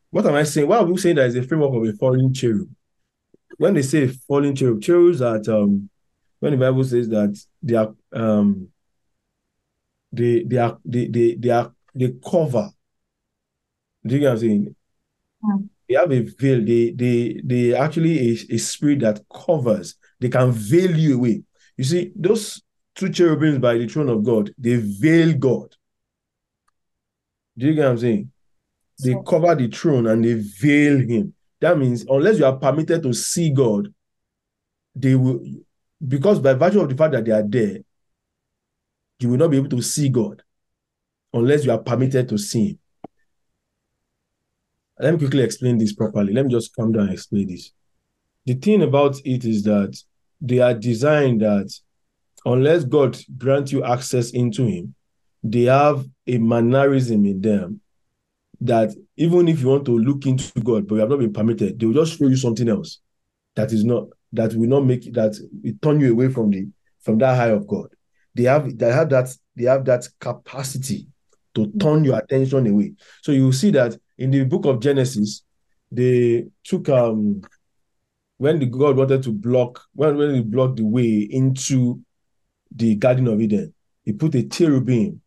What 0.09 0.25
am 0.25 0.33
I 0.33 0.43
saying? 0.43 0.67
Why 0.67 0.77
are 0.77 0.85
we 0.85 0.97
saying 0.97 1.17
that 1.17 1.27
is 1.27 1.35
a 1.35 1.43
framework 1.43 1.75
of 1.75 1.87
a 1.87 1.97
fallen 1.97 2.33
cherub? 2.33 2.67
When 3.57 3.75
they 3.75 3.83
say 3.83 4.07
fallen 4.07 4.55
cherub, 4.55 4.81
cherubs 4.81 5.19
that 5.19 5.47
um 5.47 5.89
when 6.39 6.53
the 6.53 6.57
Bible 6.57 6.83
says 6.83 7.09
that 7.09 7.37
they 7.61 7.75
are 7.75 7.93
um 8.13 8.69
they 10.11 10.43
they 10.43 10.57
are 10.57 10.79
they 10.83 11.07
they, 11.07 11.35
they 11.35 11.49
are 11.49 11.71
they 11.93 12.13
cover. 12.27 12.69
Do 14.05 14.15
you 14.15 14.21
get 14.21 14.27
what 14.27 14.31
I'm 14.31 14.39
saying? 14.39 14.75
Mm. 15.43 15.69
They 15.89 15.95
have 15.95 16.11
a 16.11 16.19
veil, 16.21 16.63
they 16.63 16.91
they 16.91 17.41
they 17.43 17.73
actually 17.73 18.19
a, 18.29 18.55
a 18.55 18.57
spirit 18.59 18.99
that 18.99 19.21
covers, 19.33 19.95
they 20.19 20.29
can 20.29 20.51
veil 20.51 20.95
you 20.95 21.15
away. 21.17 21.41
You 21.77 21.83
see, 21.83 22.11
those 22.15 22.61
two 22.93 23.09
cherubims 23.09 23.59
by 23.59 23.77
the 23.77 23.87
throne 23.87 24.09
of 24.09 24.23
God, 24.23 24.53
they 24.57 24.75
veil 24.75 25.33
God. 25.33 25.75
Do 27.57 27.67
you 27.67 27.73
get 27.73 27.85
what 27.85 27.91
I'm 27.91 27.97
saying? 27.97 28.31
They 29.03 29.15
cover 29.25 29.55
the 29.55 29.67
throne 29.67 30.05
and 30.07 30.23
they 30.23 30.35
veil 30.35 30.99
him. 30.99 31.33
That 31.59 31.77
means 31.77 32.05
unless 32.07 32.37
you 32.37 32.45
are 32.45 32.57
permitted 32.57 33.01
to 33.03 33.13
see 33.13 33.51
God, 33.51 33.91
they 34.95 35.15
will 35.15 35.41
because 36.07 36.39
by 36.39 36.53
virtue 36.53 36.81
of 36.81 36.89
the 36.89 36.95
fact 36.95 37.13
that 37.13 37.25
they 37.25 37.31
are 37.31 37.43
there, 37.43 37.79
you 39.19 39.29
will 39.29 39.37
not 39.37 39.49
be 39.49 39.57
able 39.57 39.69
to 39.69 39.81
see 39.81 40.09
God 40.09 40.43
unless 41.33 41.65
you 41.65 41.71
are 41.71 41.79
permitted 41.79 42.29
to 42.29 42.37
see 42.37 42.69
him. 42.69 42.79
Let 44.99 45.13
me 45.13 45.19
quickly 45.19 45.43
explain 45.43 45.77
this 45.77 45.93
properly. 45.93 46.33
Let 46.33 46.45
me 46.45 46.51
just 46.51 46.75
come 46.75 46.91
down 46.91 47.03
and 47.03 47.13
explain 47.13 47.47
this. 47.47 47.71
The 48.45 48.55
thing 48.55 48.81
about 48.81 49.17
it 49.25 49.45
is 49.45 49.63
that 49.63 49.97
they 50.41 50.59
are 50.59 50.73
designed 50.73 51.41
that 51.41 51.71
unless 52.45 52.83
God 52.83 53.17
grant 53.37 53.71
you 53.71 53.83
access 53.83 54.31
into 54.31 54.65
him, 54.65 54.95
they 55.43 55.63
have 55.63 56.05
a 56.27 56.37
mannerism 56.37 57.25
in 57.25 57.41
them 57.41 57.81
that 58.61 58.93
even 59.15 59.47
if 59.47 59.61
you 59.61 59.67
want 59.67 59.85
to 59.85 59.97
look 59.97 60.25
into 60.25 60.59
God, 60.61 60.87
but 60.87 60.95
you 60.95 61.01
have 61.01 61.09
not 61.09 61.19
been 61.19 61.33
permitted, 61.33 61.79
they 61.79 61.85
will 61.85 61.93
just 61.93 62.17
show 62.17 62.27
you 62.27 62.35
something 62.35 62.67
else 62.67 62.99
that 63.55 63.71
is 63.71 63.83
not 63.83 64.07
that 64.33 64.53
will 64.53 64.67
not 64.67 64.85
make 64.85 65.11
that 65.13 65.35
will 65.63 65.73
turn 65.81 65.99
you 65.99 66.11
away 66.11 66.29
from 66.29 66.49
the 66.49 66.67
from 67.01 67.17
that 67.19 67.35
high 67.35 67.49
of 67.49 67.67
God. 67.67 67.87
They 68.35 68.43
have 68.43 68.77
they 68.77 68.91
have 68.91 69.09
that 69.09 69.33
they 69.55 69.65
have 69.65 69.85
that 69.85 70.07
capacity 70.19 71.07
to 71.55 71.71
turn 71.79 72.03
your 72.03 72.17
attention 72.19 72.67
away. 72.67 72.93
So 73.21 73.31
you 73.31 73.51
see 73.51 73.71
that 73.71 73.97
in 74.19 74.31
the 74.31 74.43
book 74.43 74.65
of 74.65 74.81
Genesis, 74.81 75.43
they 75.91 76.45
took 76.63 76.89
um 76.89 77.41
when 78.37 78.59
the 78.59 78.65
God 78.65 78.97
wanted 78.97 79.23
to 79.23 79.31
block 79.31 79.81
when 79.93 80.17
when 80.17 80.35
he 80.35 80.41
blocked 80.41 80.77
the 80.77 80.85
way 80.85 81.27
into 81.29 82.01
the 82.75 82.95
Garden 82.95 83.27
of 83.27 83.41
Eden, 83.41 83.73
he 84.03 84.13
put 84.13 84.35
a 84.35 84.43
cherubim. 84.43 85.21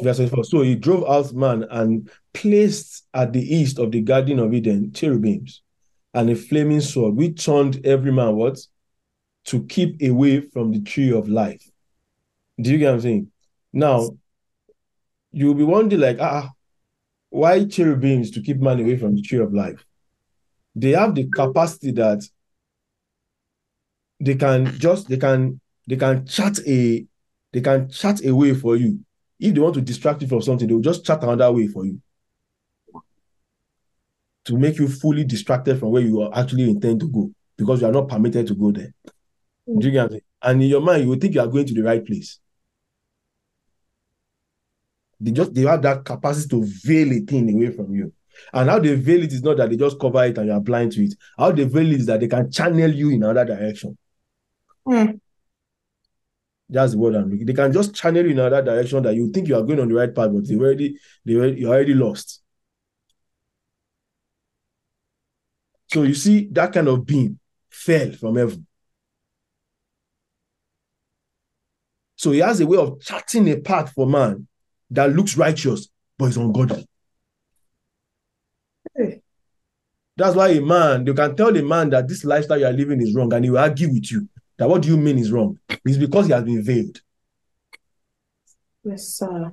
Verse 0.00 0.20
So 0.48 0.62
he 0.62 0.74
drove 0.74 1.04
out 1.08 1.32
man 1.34 1.64
and 1.70 2.10
placed 2.32 3.06
at 3.12 3.32
the 3.32 3.42
east 3.42 3.78
of 3.78 3.92
the 3.92 4.00
Garden 4.00 4.38
of 4.38 4.54
Eden 4.54 4.92
cherubims 4.92 5.62
and 6.14 6.30
a 6.30 6.34
flaming 6.36 6.80
sword, 6.80 7.14
which 7.14 7.44
turned 7.44 7.84
every 7.84 8.12
man 8.12 8.34
what? 8.36 8.58
To 9.46 9.64
keep 9.66 10.00
away 10.02 10.40
from 10.40 10.72
the 10.72 10.80
tree 10.80 11.12
of 11.12 11.28
life. 11.28 11.62
Do 12.60 12.70
you 12.70 12.78
get 12.78 12.86
what 12.86 12.94
I'm 12.94 13.00
saying? 13.00 13.32
Now, 13.72 14.10
you'll 15.32 15.54
be 15.54 15.64
wondering, 15.64 16.00
like, 16.00 16.18
ah, 16.20 16.50
why 17.34 17.64
cherubims 17.64 18.30
to 18.30 18.40
keep 18.40 18.60
man 18.60 18.78
away 18.78 18.96
from 18.96 19.16
the 19.16 19.22
tree 19.22 19.40
of 19.40 19.52
life? 19.52 19.84
They 20.76 20.90
have 20.90 21.16
the 21.16 21.28
capacity 21.28 21.90
that 21.92 22.22
they 24.20 24.36
can 24.36 24.66
just 24.78 25.08
they 25.08 25.16
can 25.16 25.60
they 25.88 25.96
can 25.96 26.24
chat 26.26 26.60
a 26.64 27.04
they 27.52 27.60
can 27.60 27.88
chat 27.88 28.24
a 28.24 28.32
way 28.32 28.54
for 28.54 28.76
you. 28.76 29.00
If 29.40 29.52
they 29.52 29.60
want 29.60 29.74
to 29.74 29.80
distract 29.80 30.22
you 30.22 30.28
from 30.28 30.42
something, 30.42 30.68
they 30.68 30.74
will 30.74 30.80
just 30.80 31.04
chat 31.04 31.24
another 31.24 31.50
way 31.50 31.66
for 31.66 31.84
you 31.84 32.00
to 34.44 34.56
make 34.56 34.78
you 34.78 34.86
fully 34.86 35.24
distracted 35.24 35.80
from 35.80 35.90
where 35.90 36.02
you 36.02 36.20
are 36.22 36.38
actually 36.38 36.70
intend 36.70 37.00
to 37.00 37.08
go 37.10 37.32
because 37.56 37.80
you 37.80 37.88
are 37.88 37.92
not 37.92 38.08
permitted 38.08 38.46
to 38.46 38.54
go 38.54 38.70
there. 38.70 38.94
What 39.64 40.22
And 40.42 40.62
in 40.62 40.68
your 40.68 40.82
mind, 40.82 41.02
you 41.02 41.08
will 41.08 41.18
think 41.18 41.34
you 41.34 41.40
are 41.40 41.48
going 41.48 41.66
to 41.66 41.74
the 41.74 41.82
right 41.82 42.04
place. 42.04 42.38
They 45.24 45.30
just 45.30 45.54
they 45.54 45.62
have 45.62 45.80
that 45.82 46.04
capacity 46.04 46.48
to 46.50 46.64
veil 46.84 47.10
a 47.12 47.20
thing 47.20 47.50
away 47.54 47.70
from 47.70 47.94
you. 47.94 48.12
And 48.52 48.68
how 48.68 48.78
they 48.78 48.94
veil 48.94 49.22
it 49.22 49.32
is 49.32 49.42
not 49.42 49.56
that 49.56 49.70
they 49.70 49.76
just 49.76 49.98
cover 49.98 50.22
it 50.24 50.36
and 50.36 50.48
you 50.48 50.52
are 50.52 50.60
blind 50.60 50.92
to 50.92 51.04
it. 51.04 51.14
How 51.38 51.50
they 51.50 51.64
veil 51.64 51.90
it 51.92 52.00
is 52.00 52.06
that 52.06 52.20
they 52.20 52.28
can 52.28 52.50
channel 52.50 52.92
you 52.92 53.08
in 53.08 53.22
another 53.22 53.46
direction. 53.46 53.96
Mm. 54.86 55.18
That's 56.68 56.92
the 56.92 56.98
word 56.98 57.14
I'm 57.14 57.30
looking. 57.30 57.46
They 57.46 57.54
can 57.54 57.72
just 57.72 57.94
channel 57.94 58.22
you 58.22 58.32
in 58.32 58.38
another 58.38 58.62
direction 58.62 59.02
that 59.04 59.14
you 59.14 59.30
think 59.30 59.48
you 59.48 59.56
are 59.56 59.62
going 59.62 59.80
on 59.80 59.88
the 59.88 59.94
right 59.94 60.14
path, 60.14 60.30
but 60.30 60.46
they 60.46 60.56
already 60.56 60.98
they 61.24 61.36
already, 61.36 61.60
you're 61.60 61.70
already 61.70 61.94
lost. 61.94 62.42
So 65.86 66.02
you 66.02 66.14
see 66.14 66.48
that 66.52 66.72
kind 66.72 66.88
of 66.88 67.06
being 67.06 67.38
fell 67.70 68.12
from 68.12 68.36
heaven. 68.36 68.66
So 72.16 72.32
he 72.32 72.40
has 72.40 72.60
a 72.60 72.66
way 72.66 72.76
of 72.76 73.00
charting 73.00 73.48
a 73.48 73.56
path 73.56 73.92
for 73.94 74.06
man 74.06 74.48
that 74.94 75.14
looks 75.14 75.36
righteous, 75.36 75.88
but 76.18 76.26
is 76.26 76.36
ungodly. 76.36 76.86
Hey. 78.96 79.20
That's 80.16 80.36
why 80.36 80.50
a 80.50 80.60
man, 80.60 81.06
you 81.06 81.14
can 81.14 81.34
tell 81.34 81.56
a 81.56 81.62
man 81.62 81.90
that 81.90 82.06
this 82.06 82.24
lifestyle 82.24 82.58
you 82.58 82.66
are 82.66 82.72
living 82.72 83.00
is 83.00 83.14
wrong, 83.14 83.32
and 83.32 83.44
he 83.44 83.50
will 83.50 83.58
argue 83.58 83.88
with 83.88 84.10
you 84.10 84.28
that 84.58 84.68
what 84.68 84.82
do 84.82 84.88
you 84.88 84.96
mean 84.96 85.18
is 85.18 85.32
wrong? 85.32 85.58
It's 85.84 85.96
because 85.96 86.26
he 86.26 86.32
has 86.32 86.44
been 86.44 86.62
veiled. 86.62 87.00
Yes, 88.84 89.08
sir. 89.08 89.52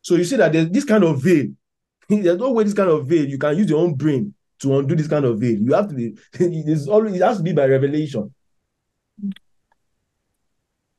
So 0.00 0.16
you 0.16 0.24
see 0.24 0.36
that 0.36 0.52
there's 0.52 0.68
this 0.70 0.84
kind 0.84 1.04
of 1.04 1.22
veil. 1.22 1.46
There's 2.08 2.38
no 2.38 2.50
way 2.50 2.64
this 2.64 2.74
kind 2.74 2.90
of 2.90 3.06
veil. 3.06 3.24
You 3.24 3.38
can 3.38 3.56
use 3.56 3.70
your 3.70 3.80
own 3.80 3.94
brain 3.94 4.34
to 4.58 4.78
undo 4.78 4.96
this 4.96 5.06
kind 5.06 5.24
of 5.24 5.38
veil. 5.38 5.58
You 5.58 5.72
have 5.74 5.88
to 5.88 5.94
be, 5.94 6.16
it's 6.34 6.88
always 6.88 7.14
it 7.14 7.22
has 7.22 7.36
to 7.38 7.42
be 7.42 7.52
by 7.52 7.66
revelation. 7.66 8.34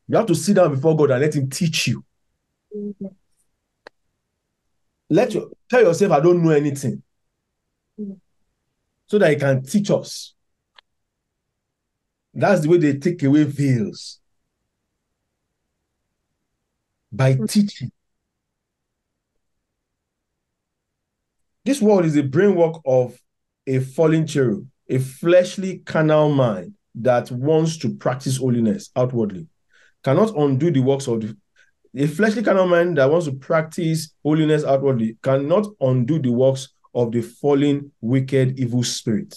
You 0.08 0.18
have 0.18 0.26
to 0.28 0.36
sit 0.36 0.56
down 0.56 0.74
before 0.74 0.96
God 0.96 1.12
and 1.12 1.22
let 1.22 1.36
Him 1.36 1.50
teach 1.50 1.88
you. 1.88 2.04
Let 5.10 5.34
your 5.34 5.50
tell 5.70 5.82
yourself, 5.82 6.12
I 6.12 6.20
don't 6.20 6.44
know 6.44 6.52
anything. 6.52 7.04
So 9.08 9.18
that 9.20 9.30
He 9.30 9.36
can 9.36 9.64
teach 9.64 9.92
us. 9.92 10.34
That's 12.34 12.62
the 12.62 12.70
way 12.70 12.78
they 12.78 12.98
take 12.98 13.22
away 13.24 13.44
veils. 13.44 14.20
By 17.12 17.38
teaching. 17.48 17.92
This 21.64 21.82
world 21.82 22.06
is 22.06 22.18
a 22.18 22.24
brainwork 22.24 22.82
of 22.86 23.18
a 23.68 23.80
fallen 23.80 24.28
cherub, 24.28 24.68
a 24.90 24.98
fleshly 24.98 25.78
carnal 25.80 26.30
mind 26.30 26.74
that 26.96 27.32
wants 27.32 27.78
to 27.78 27.96
practice 27.96 28.38
holiness 28.38 28.90
outwardly, 28.96 29.48
cannot 30.04 30.36
undo 30.36 30.72
the 30.72 30.80
works 30.80 31.08
of 31.08 31.22
the 31.22 31.36
a 31.96 32.08
fleshly 32.08 32.42
carnal 32.42 32.68
mind 32.68 32.98
that 32.98 33.10
wants 33.10 33.28
to 33.28 33.34
practice 33.34 34.14
holiness 34.24 34.64
outwardly 34.64 35.18
cannot 35.22 35.68
undo 35.80 36.20
the 36.20 36.32
works 36.32 36.70
of 36.96 37.12
the 37.12 37.22
fallen, 37.22 37.92
wicked, 38.02 38.60
evil 38.60 38.84
spirit. 38.84 39.36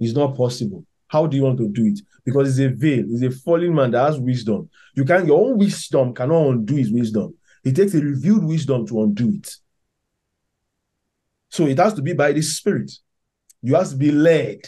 It's 0.00 0.14
not 0.14 0.36
possible. 0.36 0.84
How 1.08 1.26
do 1.26 1.36
you 1.36 1.42
want 1.42 1.58
to 1.58 1.68
do 1.68 1.86
it? 1.86 2.00
Because 2.24 2.58
it's 2.58 2.72
a 2.72 2.74
veil, 2.74 3.04
it's 3.08 3.22
a 3.22 3.30
fallen 3.30 3.74
man 3.74 3.90
that 3.90 4.06
has 4.06 4.18
wisdom. 4.18 4.68
You 4.94 5.04
can 5.04 5.26
your 5.26 5.46
own 5.46 5.58
wisdom 5.58 6.14
cannot 6.14 6.48
undo 6.48 6.76
his 6.76 6.90
wisdom. 6.90 7.34
It 7.64 7.76
takes 7.76 7.94
a 7.94 8.00
revealed 8.00 8.44
wisdom 8.44 8.86
to 8.86 9.02
undo 9.02 9.30
it. 9.30 9.54
So 11.50 11.66
it 11.66 11.78
has 11.78 11.94
to 11.94 12.02
be 12.02 12.12
by 12.12 12.32
the 12.32 12.42
spirit. 12.42 12.92
You 13.62 13.74
have 13.74 13.90
to 13.90 13.96
be 13.96 14.10
led. 14.10 14.60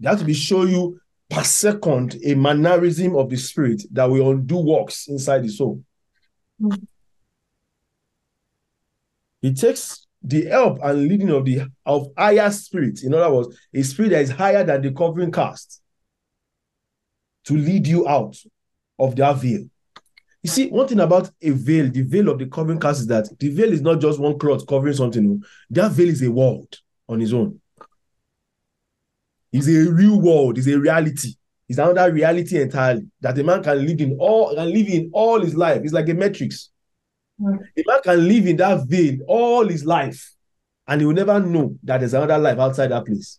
They 0.00 0.08
have 0.08 0.18
to 0.18 0.24
be 0.24 0.34
show 0.34 0.64
you 0.64 0.98
per 1.30 1.42
second 1.42 2.16
a 2.24 2.34
mannerism 2.34 3.16
of 3.16 3.30
the 3.30 3.36
spirit 3.36 3.82
that 3.92 4.08
will 4.08 4.30
undo 4.30 4.58
works 4.58 5.08
inside 5.08 5.42
the 5.42 5.48
soul. 5.48 5.82
Mm. 6.60 6.86
He 9.40 9.52
takes 9.52 10.06
the 10.22 10.46
help 10.46 10.78
and 10.82 11.06
leading 11.06 11.30
of 11.30 11.44
the 11.44 11.70
of 11.84 12.08
higher 12.16 12.50
spirits. 12.50 13.04
In 13.04 13.12
other 13.12 13.32
words, 13.32 13.56
a 13.74 13.82
spirit 13.82 14.10
that 14.10 14.22
is 14.22 14.30
higher 14.30 14.64
than 14.64 14.80
the 14.80 14.90
covering 14.92 15.30
cast 15.30 15.82
to 17.44 17.54
lead 17.54 17.86
you 17.86 18.08
out 18.08 18.36
of 18.98 19.16
that 19.16 19.36
veil. 19.36 19.68
You 20.42 20.50
see, 20.50 20.68
one 20.68 20.88
thing 20.88 21.00
about 21.00 21.30
a 21.42 21.50
veil, 21.50 21.90
the 21.90 22.02
veil 22.02 22.28
of 22.30 22.38
the 22.38 22.46
covering 22.46 22.80
cast 22.80 23.00
is 23.00 23.06
that 23.08 23.28
the 23.38 23.48
veil 23.50 23.72
is 23.72 23.80
not 23.80 24.00
just 24.00 24.18
one 24.18 24.38
cloth 24.38 24.66
covering 24.66 24.94
something. 24.94 25.42
That 25.70 25.92
veil 25.92 26.08
is 26.08 26.22
a 26.22 26.30
world 26.30 26.74
on 27.08 27.20
its 27.20 27.32
own. 27.32 27.60
It's 29.54 29.68
a 29.68 29.92
real 29.92 30.20
world, 30.20 30.58
it's 30.58 30.66
a 30.66 30.76
reality. 30.76 31.34
It's 31.68 31.78
another 31.78 32.12
reality 32.12 32.60
entirely 32.60 33.06
that 33.20 33.38
a 33.38 33.44
man 33.44 33.62
can 33.62 33.86
live 33.86 34.00
in 34.00 34.16
all 34.18 34.52
can 34.52 34.72
live 34.72 34.88
in 34.88 35.10
all 35.12 35.40
his 35.40 35.54
life. 35.54 35.82
It's 35.84 35.92
like 35.92 36.08
a 36.08 36.14
matrix. 36.14 36.70
Mm. 37.40 37.58
A 37.76 37.84
man 37.86 38.00
can 38.02 38.28
live 38.28 38.46
in 38.48 38.56
that 38.56 38.84
veil 38.88 39.20
all 39.28 39.68
his 39.68 39.84
life, 39.84 40.34
and 40.88 41.00
he 41.00 41.06
will 41.06 41.14
never 41.14 41.38
know 41.38 41.76
that 41.84 41.98
there's 41.98 42.14
another 42.14 42.36
life 42.36 42.58
outside 42.58 42.88
that 42.88 43.06
place. 43.06 43.38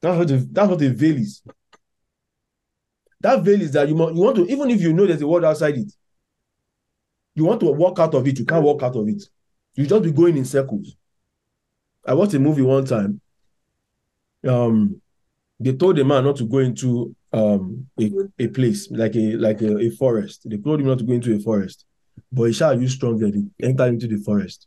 That's 0.00 0.16
what 0.16 0.28
the, 0.28 0.48
that's 0.50 0.70
what 0.70 0.78
the 0.78 0.88
veil 0.88 1.16
is. 1.16 1.42
That 3.20 3.42
veil 3.42 3.60
is 3.60 3.72
that 3.72 3.86
you, 3.90 3.94
you 3.94 4.22
want 4.22 4.36
to, 4.36 4.46
even 4.46 4.70
if 4.70 4.80
you 4.80 4.94
know 4.94 5.06
there's 5.06 5.20
a 5.20 5.28
world 5.28 5.44
outside 5.44 5.76
it, 5.76 5.92
you 7.34 7.44
want 7.44 7.60
to 7.60 7.66
walk 7.66 7.98
out 7.98 8.14
of 8.14 8.26
it, 8.26 8.38
you 8.38 8.46
can't 8.46 8.64
walk 8.64 8.82
out 8.82 8.96
of 8.96 9.06
it. 9.06 9.22
You 9.74 9.86
just 9.86 10.02
be 10.02 10.12
going 10.12 10.38
in 10.38 10.46
circles. 10.46 10.96
I 12.10 12.14
watched 12.14 12.34
a 12.34 12.40
movie 12.40 12.62
one 12.62 12.84
time. 12.84 13.20
Um, 14.44 15.00
they 15.60 15.74
told 15.74 15.96
the 15.96 16.04
man 16.04 16.24
not 16.24 16.36
to 16.38 16.44
go 16.44 16.58
into 16.58 17.14
um 17.32 17.86
a, 18.00 18.10
a 18.40 18.48
place 18.48 18.90
like 18.90 19.14
a 19.14 19.36
like 19.36 19.62
a, 19.62 19.78
a 19.78 19.90
forest. 19.90 20.40
They 20.44 20.56
told 20.56 20.80
him 20.80 20.88
not 20.88 20.98
to 20.98 21.04
go 21.04 21.12
into 21.12 21.32
a 21.36 21.38
forest, 21.38 21.86
but 22.32 22.44
he 22.44 22.52
shall 22.52 22.80
use 22.80 22.94
stronger. 22.94 23.28
He 23.28 23.46
entered 23.62 23.94
into 23.94 24.08
the 24.08 24.16
forest. 24.16 24.66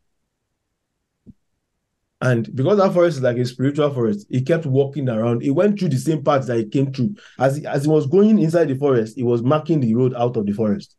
And 2.21 2.55
because 2.55 2.77
that 2.77 2.93
forest 2.93 3.17
is 3.17 3.23
like 3.23 3.35
a 3.35 3.43
spiritual 3.43 3.93
forest, 3.93 4.25
he 4.29 4.41
kept 4.41 4.65
walking 4.65 5.09
around. 5.09 5.41
He 5.41 5.51
went 5.51 5.77
through 5.77 5.89
the 5.89 5.97
same 5.97 6.23
path 6.23 6.47
that 6.47 6.57
he 6.57 6.65
came 6.69 6.93
through. 6.93 7.15
As 7.37 7.57
he, 7.57 7.65
as 7.65 7.83
he 7.83 7.89
was 7.89 8.07
going 8.07 8.39
inside 8.39 8.69
the 8.69 8.77
forest, 8.77 9.17
he 9.17 9.23
was 9.23 9.43
marking 9.43 9.81
the 9.81 9.93
road 9.93 10.13
out 10.15 10.37
of 10.37 10.45
the 10.45 10.53
forest, 10.53 10.95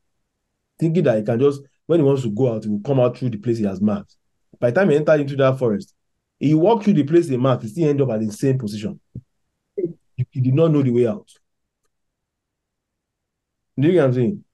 thinking 0.78 1.04
that 1.04 1.16
he 1.16 1.24
can 1.24 1.40
just, 1.40 1.62
when 1.86 2.00
he 2.00 2.04
wants 2.04 2.20
to 2.24 2.30
go 2.30 2.52
out, 2.52 2.64
he 2.64 2.68
will 2.68 2.80
come 2.80 3.00
out 3.00 3.16
through 3.16 3.30
the 3.30 3.38
place 3.38 3.56
he 3.56 3.64
has 3.64 3.80
marked. 3.80 4.14
By 4.60 4.70
the 4.70 4.78
time 4.78 4.90
he 4.90 4.96
entered 4.96 5.20
into 5.20 5.36
that 5.36 5.58
forest, 5.58 5.94
he 6.38 6.54
walked 6.54 6.84
through 6.84 6.94
the 6.94 7.04
place 7.04 7.28
he 7.28 7.36
marked, 7.36 7.62
he 7.62 7.68
still 7.68 7.88
ended 7.88 8.08
up 8.08 8.14
at 8.14 8.20
the 8.20 8.32
same 8.32 8.58
position. 8.58 9.00
He, 9.76 10.26
he 10.30 10.40
did 10.40 10.54
not 10.54 10.70
know 10.70 10.82
the 10.82 10.90
way 10.90 11.06
out. 11.06 11.28
Do 13.78 13.88
you 13.88 13.94
get 13.94 14.00
what 14.00 14.06
I'm 14.06 14.14
saying? 14.14 14.44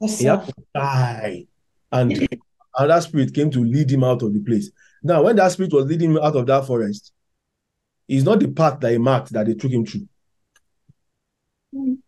Yes, 0.00 0.18
he 0.18 0.26
had 0.26 0.44
to 0.44 0.52
die. 0.74 1.46
And 1.90 2.28
another 2.76 3.00
spirit 3.00 3.34
came 3.34 3.50
to 3.50 3.64
lead 3.64 3.90
him 3.90 4.04
out 4.04 4.22
of 4.22 4.32
the 4.32 4.40
place. 4.40 4.70
Now, 5.02 5.22
when 5.22 5.36
that 5.36 5.52
spirit 5.52 5.72
was 5.72 5.86
leading 5.86 6.10
him 6.10 6.18
out 6.18 6.36
of 6.36 6.46
that 6.46 6.66
forest, 6.66 7.12
it's 8.08 8.24
not 8.24 8.40
the 8.40 8.48
path 8.48 8.80
that 8.80 8.92
he 8.92 8.98
marked 8.98 9.32
that 9.32 9.46
they 9.46 9.54
took 9.54 9.70
him 9.70 9.86
through. 9.86 10.08
Mm. 11.74 11.98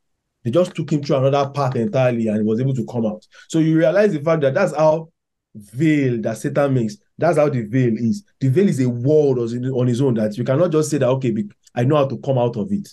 They 0.44 0.50
just 0.50 0.74
took 0.74 0.92
him 0.92 1.02
through 1.02 1.16
another 1.16 1.50
path 1.50 1.74
entirely 1.76 2.28
and 2.28 2.36
he 2.36 2.42
was 2.42 2.60
able 2.60 2.74
to 2.74 2.84
come 2.84 3.06
out. 3.06 3.26
So 3.48 3.58
you 3.58 3.78
realize 3.78 4.12
the 4.12 4.20
fact 4.20 4.42
that 4.42 4.52
that's 4.52 4.76
how 4.76 5.08
veil 5.54 6.20
that 6.22 6.38
Satan 6.38 6.74
makes. 6.74 6.96
That's 7.16 7.38
how 7.38 7.48
the 7.48 7.62
veil 7.62 7.94
is. 7.96 8.24
The 8.40 8.48
veil 8.48 8.68
is 8.68 8.80
a 8.80 8.88
world 8.88 9.38
on 9.38 9.86
his 9.86 10.00
own 10.00 10.14
that 10.14 10.36
you 10.36 10.44
cannot 10.44 10.72
just 10.72 10.90
say 10.90 10.98
that, 10.98 11.08
okay, 11.08 11.34
I 11.74 11.84
know 11.84 11.96
how 11.96 12.06
to 12.06 12.18
come 12.18 12.38
out 12.38 12.56
of 12.56 12.72
it. 12.72 12.88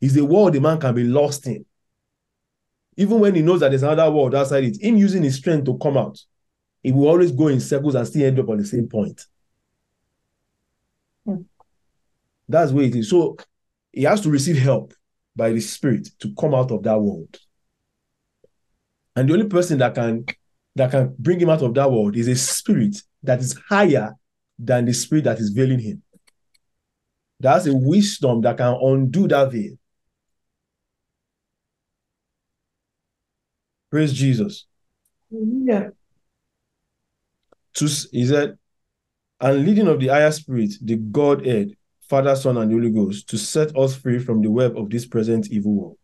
It's 0.00 0.16
a 0.16 0.24
world 0.24 0.52
the 0.52 0.60
man 0.60 0.78
can 0.78 0.94
be 0.94 1.04
lost 1.04 1.46
in. 1.46 1.64
Even 2.96 3.20
when 3.20 3.34
he 3.34 3.42
knows 3.42 3.60
that 3.60 3.70
there's 3.70 3.82
another 3.82 4.10
world 4.10 4.34
outside 4.34 4.64
it, 4.64 4.82
him 4.82 4.96
using 4.96 5.22
his 5.22 5.36
strength 5.36 5.64
to 5.64 5.78
come 5.78 5.96
out, 5.96 6.18
he 6.82 6.92
will 6.92 7.08
always 7.08 7.32
go 7.32 7.48
in 7.48 7.60
circles 7.60 7.94
and 7.94 8.06
still 8.06 8.26
end 8.26 8.38
up 8.38 8.48
on 8.48 8.58
the 8.58 8.64
same 8.64 8.88
point. 8.88 9.24
Hmm. 11.24 11.42
That's 12.48 12.72
where 12.72 12.84
it 12.84 12.94
is. 12.94 13.08
So 13.08 13.36
he 13.92 14.02
has 14.02 14.20
to 14.22 14.30
receive 14.30 14.58
help 14.58 14.92
by 15.34 15.52
the 15.52 15.60
Spirit 15.60 16.08
to 16.18 16.34
come 16.34 16.54
out 16.54 16.70
of 16.70 16.82
that 16.82 17.00
world. 17.00 17.38
And 19.16 19.28
the 19.28 19.34
only 19.34 19.46
person 19.46 19.78
that 19.78 19.94
can 19.94 20.26
that 20.76 20.90
can 20.90 21.14
bring 21.18 21.40
him 21.40 21.50
out 21.50 21.62
of 21.62 21.74
that 21.74 21.90
world 21.90 22.16
is 22.16 22.28
a 22.28 22.36
spirit 22.36 22.96
that 23.22 23.40
is 23.40 23.58
higher 23.68 24.14
than 24.58 24.84
the 24.84 24.92
spirit 24.92 25.24
that 25.24 25.38
is 25.38 25.50
veiling 25.50 25.80
him. 25.80 26.02
That's 27.40 27.66
a 27.66 27.74
wisdom 27.74 28.40
that 28.42 28.56
can 28.56 28.78
undo 28.80 29.28
that 29.28 29.50
veil. 29.52 29.76
Praise 33.90 34.12
Jesus. 34.12 34.66
Yeah. 35.30 35.88
To, 37.74 37.86
he 38.12 38.26
said, 38.26 38.56
and 39.40 39.66
leading 39.66 39.88
of 39.88 39.98
the 39.98 40.08
higher 40.08 40.30
spirit, 40.30 40.74
the 40.80 40.96
Godhead, 40.96 41.72
Father, 42.08 42.36
Son, 42.36 42.56
and 42.58 42.70
Holy 42.70 42.90
Ghost, 42.90 43.28
to 43.30 43.38
set 43.38 43.76
us 43.76 43.96
free 43.96 44.18
from 44.18 44.40
the 44.40 44.50
web 44.50 44.78
of 44.78 44.88
this 44.88 45.06
present 45.06 45.50
evil 45.50 45.74
world. 45.74 45.98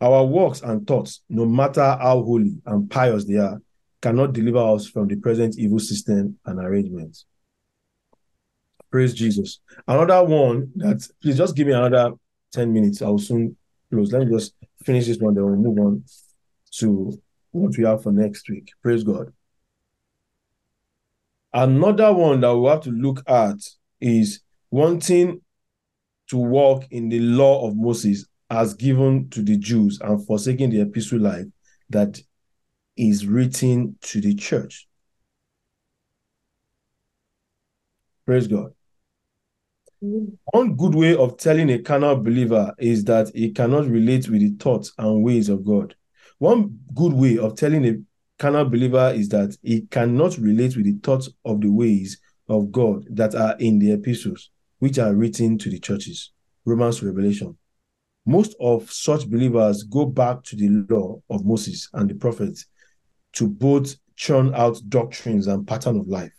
Our 0.00 0.24
works 0.24 0.62
and 0.62 0.86
thoughts, 0.86 1.22
no 1.28 1.46
matter 1.46 1.82
how 1.82 2.22
holy 2.22 2.56
and 2.66 2.90
pious 2.90 3.24
they 3.24 3.36
are, 3.36 3.60
cannot 4.06 4.32
deliver 4.32 4.58
us 4.58 4.86
from 4.86 5.08
the 5.08 5.16
present 5.16 5.58
evil 5.58 5.80
system 5.80 6.38
and 6.46 6.60
arrangements. 6.60 7.26
Praise 8.88 9.12
Jesus. 9.12 9.58
Another 9.88 10.22
one 10.22 10.70
that, 10.76 11.04
please 11.20 11.36
just 11.36 11.56
give 11.56 11.66
me 11.66 11.72
another 11.72 12.14
10 12.52 12.72
minutes. 12.72 13.02
I'll 13.02 13.18
soon 13.18 13.56
close. 13.90 14.12
Let 14.12 14.24
me 14.24 14.32
just 14.32 14.54
finish 14.84 15.08
this 15.08 15.18
one, 15.18 15.34
then 15.34 15.44
we'll 15.44 15.56
move 15.56 15.78
on 15.84 16.04
to 16.74 17.20
what 17.50 17.76
we 17.76 17.82
have 17.82 18.04
for 18.04 18.12
next 18.12 18.48
week. 18.48 18.70
Praise 18.80 19.02
God. 19.02 19.32
Another 21.52 22.12
one 22.12 22.40
that 22.42 22.56
we 22.56 22.68
have 22.68 22.82
to 22.82 22.92
look 22.92 23.24
at 23.26 23.56
is 24.00 24.40
wanting 24.70 25.40
to 26.28 26.36
walk 26.36 26.84
in 26.92 27.08
the 27.08 27.18
law 27.18 27.66
of 27.66 27.76
Moses 27.76 28.24
as 28.50 28.72
given 28.74 29.28
to 29.30 29.42
the 29.42 29.56
Jews 29.56 29.98
and 30.00 30.24
forsaking 30.24 30.70
the 30.70 30.82
epistle 30.82 31.18
life 31.18 31.46
that 31.90 32.20
is 32.96 33.26
written 33.26 33.96
to 34.02 34.20
the 34.20 34.34
church. 34.34 34.86
Praise 38.24 38.48
God. 38.48 38.72
One 40.00 40.76
good 40.76 40.94
way 40.94 41.14
of 41.16 41.38
telling 41.38 41.70
a 41.70 41.78
carnal 41.78 42.16
believer 42.16 42.74
is 42.78 43.04
that 43.04 43.30
he 43.34 43.50
cannot 43.50 43.86
relate 43.86 44.28
with 44.28 44.40
the 44.40 44.54
thoughts 44.62 44.92
and 44.98 45.22
ways 45.22 45.48
of 45.48 45.64
God. 45.64 45.94
One 46.38 46.78
good 46.94 47.12
way 47.12 47.38
of 47.38 47.56
telling 47.56 47.86
a 47.86 47.96
carnal 48.38 48.66
believer 48.66 49.12
is 49.14 49.28
that 49.30 49.56
he 49.62 49.82
cannot 49.82 50.36
relate 50.38 50.76
with 50.76 50.84
the 50.84 50.98
thoughts 51.02 51.30
of 51.44 51.60
the 51.60 51.70
ways 51.70 52.20
of 52.48 52.70
God 52.70 53.06
that 53.10 53.34
are 53.34 53.56
in 53.58 53.78
the 53.78 53.92
epistles, 53.92 54.50
which 54.80 54.98
are 54.98 55.14
written 55.14 55.56
to 55.58 55.70
the 55.70 55.78
churches. 55.78 56.32
Romans 56.64 57.02
Revelation. 57.02 57.56
Most 58.26 58.56
of 58.60 58.90
such 58.90 59.30
believers 59.30 59.84
go 59.84 60.04
back 60.04 60.42
to 60.44 60.56
the 60.56 60.68
law 60.92 61.22
of 61.30 61.46
Moses 61.46 61.88
and 61.94 62.10
the 62.10 62.14
prophets 62.14 62.66
to 63.36 63.48
both 63.48 63.94
churn 64.16 64.54
out 64.54 64.80
doctrines 64.88 65.46
and 65.46 65.66
pattern 65.66 66.00
of 66.00 66.08
life. 66.08 66.32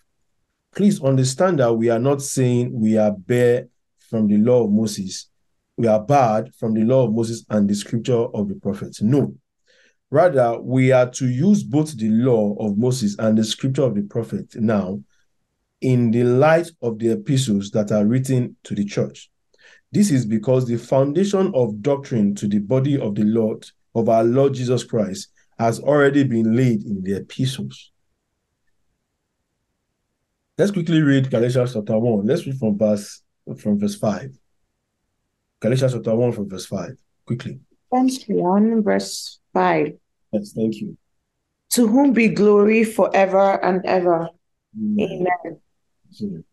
Please 0.75 1.01
understand 1.01 1.59
that 1.59 1.73
we 1.73 1.89
are 1.89 1.99
not 1.99 2.21
saying 2.21 2.71
we 2.73 2.97
are 2.97 3.11
bare 3.11 3.67
from 4.09 4.27
the 4.27 4.37
law 4.37 4.63
of 4.63 4.71
Moses. 4.71 5.29
We 5.77 5.87
are 5.87 5.99
barred 5.99 6.53
from 6.55 6.73
the 6.73 6.83
law 6.83 7.05
of 7.05 7.13
Moses 7.13 7.45
and 7.49 7.69
the 7.69 7.75
scripture 7.75 8.25
of 8.33 8.49
the 8.49 8.55
prophets. 8.55 9.01
No. 9.01 9.35
Rather, 10.09 10.59
we 10.59 10.91
are 10.91 11.09
to 11.11 11.27
use 11.27 11.63
both 11.63 11.97
the 11.97 12.09
law 12.09 12.55
of 12.59 12.77
Moses 12.77 13.15
and 13.19 13.37
the 13.37 13.43
scripture 13.43 13.83
of 13.83 13.95
the 13.95 14.03
prophet 14.03 14.55
now 14.55 14.99
in 15.81 16.11
the 16.11 16.23
light 16.23 16.71
of 16.81 16.97
the 16.97 17.11
epistles 17.11 17.69
that 17.71 17.91
are 17.91 18.05
written 18.05 18.55
to 18.63 18.73
the 18.73 18.85
church. 18.85 19.29
This 19.91 20.11
is 20.11 20.25
because 20.25 20.65
the 20.65 20.77
foundation 20.77 21.51
of 21.53 21.81
doctrine 21.81 22.33
to 22.35 22.47
the 22.47 22.59
body 22.59 22.99
of 22.99 23.15
the 23.15 23.23
Lord, 23.23 23.65
of 23.93 24.09
our 24.09 24.23
Lord 24.23 24.53
Jesus 24.53 24.83
Christ, 24.83 25.29
has 25.57 25.79
already 25.79 26.23
been 26.23 26.55
laid 26.55 26.83
in 26.83 27.03
the 27.03 27.17
epistles. 27.17 27.91
Let's 30.57 30.71
quickly 30.71 31.01
read 31.01 31.29
Galatians 31.29 31.73
chapter 31.73 31.97
1. 31.97 32.25
Let's 32.25 32.45
read 32.45 32.57
from 32.57 32.77
verse 32.77 33.21
from 33.59 33.79
verse 33.79 33.95
5. 33.95 34.31
Galatians 35.59 35.93
chapter 35.93 36.15
1 36.15 36.31
from 36.31 36.49
verse 36.49 36.65
5. 36.65 36.97
Quickly. 37.25 37.59
Thank 37.91 38.27
you. 38.27 38.81
Verse 38.83 39.39
5. 39.53 39.93
Yes, 40.31 40.53
thank 40.53 40.75
you. 40.75 40.97
To 41.71 41.87
whom 41.87 42.13
be 42.13 42.27
glory 42.29 42.83
forever 42.83 43.63
and 43.63 43.85
ever. 43.85 44.29
Amen. 44.77 45.27
Amen. 46.21 46.43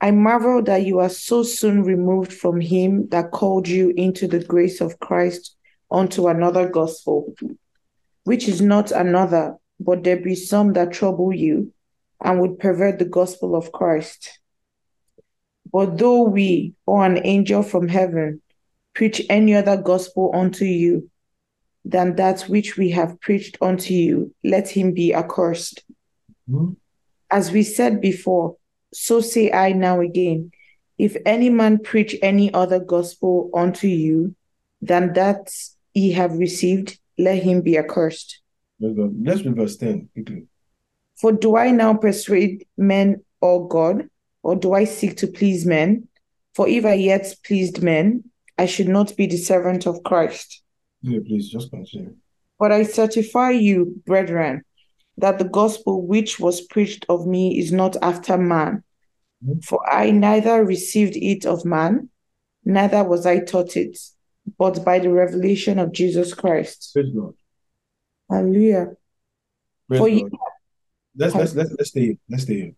I 0.00 0.10
marvel 0.12 0.62
that 0.62 0.84
you 0.84 1.00
are 1.00 1.08
so 1.08 1.42
soon 1.42 1.82
removed 1.82 2.32
from 2.32 2.60
him 2.60 3.08
that 3.08 3.32
called 3.32 3.66
you 3.66 3.92
into 3.96 4.28
the 4.28 4.44
grace 4.44 4.80
of 4.80 5.00
Christ 5.00 5.56
unto 5.90 6.28
another 6.28 6.68
gospel, 6.68 7.34
which 8.24 8.48
is 8.48 8.60
not 8.60 8.90
another, 8.90 9.56
but 9.80 10.04
there 10.04 10.20
be 10.20 10.34
some 10.34 10.72
that 10.74 10.92
trouble 10.92 11.32
you 11.32 11.72
and 12.22 12.40
would 12.40 12.58
pervert 12.58 12.98
the 12.98 13.04
gospel 13.04 13.54
of 13.54 13.72
Christ. 13.72 14.40
But 15.72 15.98
though 15.98 16.22
we 16.22 16.74
or 16.86 17.04
an 17.04 17.20
angel 17.24 17.62
from 17.62 17.88
heaven 17.88 18.40
preach 18.94 19.22
any 19.28 19.54
other 19.54 19.76
gospel 19.76 20.32
unto 20.34 20.64
you, 20.64 21.10
than 21.84 22.16
that 22.16 22.42
which 22.42 22.76
we 22.76 22.90
have 22.90 23.18
preached 23.20 23.56
unto 23.62 23.94
you, 23.94 24.34
let 24.44 24.68
him 24.68 24.92
be 24.92 25.14
accursed. 25.14 25.84
Mhm. 26.48 26.76
As 27.30 27.50
we 27.50 27.62
said 27.62 28.00
before, 28.00 28.56
so 28.92 29.20
say 29.20 29.50
I 29.50 29.72
now 29.72 30.00
again. 30.00 30.50
If 30.98 31.16
any 31.24 31.48
man 31.48 31.78
preach 31.78 32.16
any 32.20 32.52
other 32.52 32.80
gospel 32.80 33.50
unto 33.54 33.86
you 33.86 34.34
than 34.82 35.12
that 35.14 35.50
ye 35.94 36.12
have 36.12 36.38
received, 36.38 36.97
let 37.18 37.42
him 37.42 37.62
be 37.62 37.76
accursed. 37.76 38.40
Let's. 38.80 39.42
Read 39.42 39.56
verse 39.56 39.76
10 39.76 40.08
quickly. 40.14 40.44
For 41.16 41.32
do 41.32 41.56
I 41.56 41.72
now 41.72 41.94
persuade 41.94 42.66
men 42.76 43.24
or 43.40 43.66
God, 43.68 44.08
or 44.42 44.54
do 44.54 44.72
I 44.72 44.84
seek 44.84 45.16
to 45.18 45.26
please 45.26 45.66
men? 45.66 46.08
For 46.54 46.68
if 46.68 46.84
I 46.84 46.94
yet 46.94 47.34
pleased 47.44 47.82
men, 47.82 48.24
I 48.56 48.66
should 48.66 48.88
not 48.88 49.16
be 49.16 49.26
the 49.26 49.36
servant 49.36 49.86
of 49.86 50.02
Christ. 50.04 50.62
Yeah, 51.02 51.18
please 51.26 51.48
just 51.48 51.70
continue. 51.70 52.16
But 52.58 52.72
I 52.72 52.82
certify 52.84 53.50
you, 53.50 54.00
brethren, 54.06 54.62
that 55.16 55.38
the 55.38 55.44
gospel 55.44 56.06
which 56.06 56.40
was 56.40 56.60
preached 56.60 57.04
of 57.08 57.26
me 57.26 57.58
is 57.58 57.72
not 57.72 57.96
after 58.02 58.36
man. 58.38 58.82
Mhm. 59.44 59.64
For 59.64 59.88
I 59.88 60.10
neither 60.10 60.64
received 60.64 61.16
it 61.16 61.46
of 61.46 61.64
man, 61.64 62.10
neither 62.64 63.04
was 63.04 63.26
I 63.26 63.40
taught 63.40 63.76
it, 63.76 63.98
but 64.58 64.84
by 64.84 64.98
the 64.98 65.10
revelation 65.10 65.78
of 65.78 65.92
Jesus 65.92 66.34
Christ. 66.34 66.90
Praise 66.94 67.10
God. 67.14 67.34
Hallelujah. 68.30 68.92
Praise 69.88 70.00
For 70.00 70.08
God. 70.08 70.16
you, 70.16 70.30
Let's 71.16 71.34
let's 71.34 71.54
let's 71.54 71.70
let's 71.76 71.90
stay 71.90 72.00
here. 72.00 72.14
Let's 72.30 72.44
stay 72.44 72.54
here. 72.54 72.72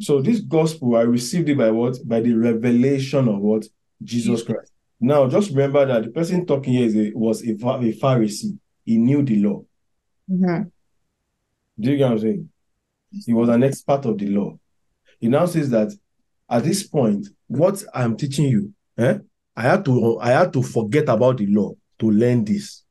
So 0.00 0.20
this 0.20 0.40
gospel, 0.40 0.96
I 0.96 1.02
received 1.02 1.48
it 1.48 1.56
by 1.56 1.70
what? 1.70 1.96
By 2.06 2.20
the 2.20 2.34
revelation 2.34 3.28
of 3.28 3.38
what? 3.38 3.66
Jesus 4.02 4.42
Christ. 4.42 4.72
Now, 5.00 5.28
just 5.28 5.50
remember 5.50 5.86
that 5.86 6.04
the 6.04 6.10
person 6.10 6.44
talking 6.46 6.72
here 6.74 6.86
is 6.86 6.96
a, 6.96 7.12
was 7.14 7.42
a, 7.42 7.52
a 7.52 7.92
Pharisee. 7.92 8.58
He 8.84 8.98
knew 8.98 9.22
the 9.22 9.36
law. 9.36 9.64
Mhm. 10.30 10.70
Do 11.78 11.90
you 11.90 11.96
get 11.96 12.04
what 12.04 12.12
I'm 12.12 12.18
saying? 12.18 12.48
He 13.24 13.32
was 13.32 13.48
an 13.48 13.62
expert 13.62 14.04
of 14.04 14.18
the 14.18 14.26
law. 14.28 14.58
He 15.20 15.28
now 15.28 15.46
says 15.46 15.70
that 15.70 15.92
at 16.50 16.64
this 16.64 16.82
point, 16.82 17.28
what 17.46 17.82
I'm 17.94 18.16
teaching 18.16 18.46
you, 18.46 18.72
eh, 18.98 19.18
I 19.56 19.62
had 19.62 19.84
to 19.86 20.18
I 20.20 20.30
had 20.30 20.52
to 20.52 20.62
forget 20.62 21.08
about 21.08 21.38
the 21.38 21.46
law 21.46 21.72
to 21.98 22.10
learn 22.10 22.44
this. 22.44 22.82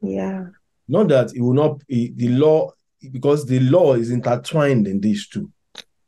yeah. 0.00 0.46
Not 0.86 1.08
that 1.08 1.34
it 1.34 1.40
will 1.40 1.54
not 1.54 1.84
be 1.86 2.12
the 2.14 2.28
law, 2.28 2.70
because 3.10 3.46
the 3.46 3.58
law 3.60 3.94
is 3.94 4.10
intertwined 4.10 4.86
in 4.86 5.00
these 5.00 5.26
two. 5.28 5.50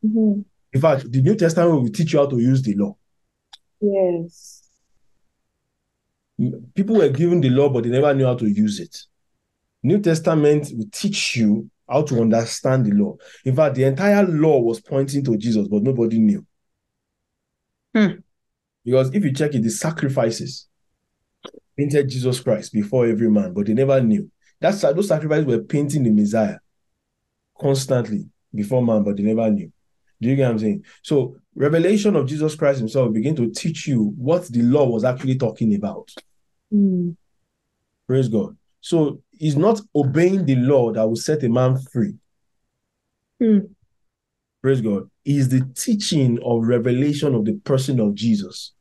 Mhm. 0.04 0.44
In 0.72 0.80
fact, 0.80 1.10
the 1.10 1.22
New 1.22 1.34
Testament 1.34 1.82
will 1.82 1.88
teach 1.88 2.12
you 2.12 2.18
how 2.18 2.26
to 2.26 2.38
use 2.38 2.60
the 2.62 2.74
law. 2.74 2.94
Yes. 3.80 4.62
People 6.74 6.96
were 6.96 7.08
given 7.08 7.40
the 7.40 7.48
law, 7.48 7.70
but 7.70 7.84
they 7.84 7.90
never 7.90 8.12
knew 8.14 8.26
how 8.26 8.34
to 8.34 8.46
use 8.46 8.78
it. 8.78 8.94
New 9.82 9.98
Testament 10.00 10.70
will 10.76 10.88
teach 10.92 11.36
you 11.36 11.70
how 11.88 12.02
to 12.02 12.20
understand 12.20 12.84
the 12.84 12.90
law. 12.92 13.16
In 13.44 13.56
fact, 13.56 13.76
the 13.76 13.84
entire 13.84 14.26
law 14.26 14.60
was 14.60 14.80
pointing 14.80 15.24
to 15.24 15.36
Jesus, 15.38 15.66
but 15.68 15.82
nobody 15.82 16.18
knew. 16.18 16.44
Hmm. 17.94 18.20
Because 18.86 19.12
if 19.12 19.24
you 19.24 19.32
check 19.32 19.52
it, 19.56 19.64
the 19.64 19.68
sacrifices 19.68 20.68
painted 21.76 22.08
Jesus 22.08 22.38
Christ 22.38 22.72
before 22.72 23.04
every 23.06 23.28
man, 23.28 23.52
but 23.52 23.66
they 23.66 23.74
never 23.74 24.00
knew. 24.00 24.30
That's 24.60 24.80
those 24.80 25.08
sacrifices 25.08 25.44
were 25.44 25.58
painting 25.58 26.04
the 26.04 26.10
Messiah 26.10 26.58
constantly 27.60 28.26
before 28.54 28.86
man, 28.86 29.02
but 29.02 29.16
they 29.16 29.24
never 29.24 29.50
knew. 29.50 29.72
Do 30.22 30.28
you 30.28 30.36
get 30.36 30.44
what 30.44 30.52
I'm 30.52 30.58
saying? 30.60 30.84
So, 31.02 31.36
revelation 31.56 32.14
of 32.14 32.28
Jesus 32.28 32.54
Christ 32.54 32.78
Himself 32.78 33.12
begin 33.12 33.34
to 33.36 33.50
teach 33.50 33.88
you 33.88 34.14
what 34.16 34.46
the 34.46 34.62
law 34.62 34.86
was 34.88 35.02
actually 35.02 35.36
talking 35.36 35.74
about. 35.74 36.08
Mm. 36.72 37.16
Praise 38.06 38.28
God. 38.28 38.56
So, 38.80 39.20
it's 39.32 39.56
not 39.56 39.80
obeying 39.96 40.46
the 40.46 40.54
law 40.56 40.92
that 40.92 41.06
will 41.06 41.16
set 41.16 41.42
a 41.42 41.48
man 41.48 41.76
free. 41.92 42.14
Hmm. 43.42 43.58
Praise 44.62 44.80
God. 44.80 45.10
Is 45.24 45.48
the 45.48 45.68
teaching 45.74 46.38
of 46.44 46.62
revelation 46.62 47.34
of 47.34 47.44
the 47.44 47.54
person 47.64 47.98
of 47.98 48.14
Jesus. 48.14 48.72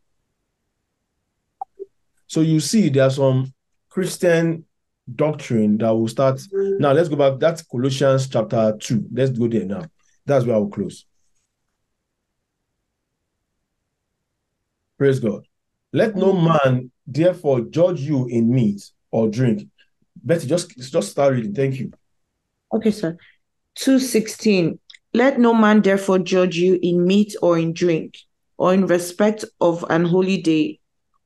So 2.27 2.41
you 2.41 2.59
see, 2.59 2.89
there's 2.89 3.15
some 3.15 3.53
Christian 3.89 4.65
doctrine 5.13 5.77
that 5.77 5.91
will 5.91 6.07
start. 6.07 6.37
Mm. 6.37 6.79
Now 6.79 6.91
let's 6.93 7.09
go 7.09 7.15
back. 7.15 7.39
That's 7.39 7.61
Colossians 7.61 8.27
chapter 8.27 8.75
2. 8.79 9.07
Let's 9.11 9.31
go 9.31 9.47
there 9.47 9.65
now. 9.65 9.85
That's 10.25 10.45
where 10.45 10.55
I 10.55 10.59
will 10.59 10.69
close. 10.69 11.05
Praise 14.97 15.19
God. 15.19 15.45
Let 15.93 16.15
no 16.15 16.33
mm. 16.33 16.63
man 16.63 16.91
therefore 17.05 17.61
judge 17.61 18.01
you 18.01 18.27
in 18.27 18.53
meat 18.53 18.91
or 19.11 19.29
drink. 19.29 19.67
Betty, 20.23 20.47
just 20.47 20.77
just 20.77 21.11
start 21.11 21.33
reading. 21.33 21.53
Thank 21.53 21.79
you. 21.79 21.91
Okay, 22.73 22.91
sir. 22.91 23.17
216. 23.75 24.79
Let 25.13 25.39
no 25.39 25.53
man 25.53 25.81
therefore 25.81 26.19
judge 26.19 26.57
you 26.57 26.79
in 26.81 27.05
meat 27.05 27.35
or 27.41 27.57
in 27.57 27.73
drink, 27.73 28.17
or 28.57 28.73
in 28.73 28.87
respect 28.87 29.45
of 29.61 29.85
an 29.89 30.03
holy 30.03 30.41
day, 30.41 30.79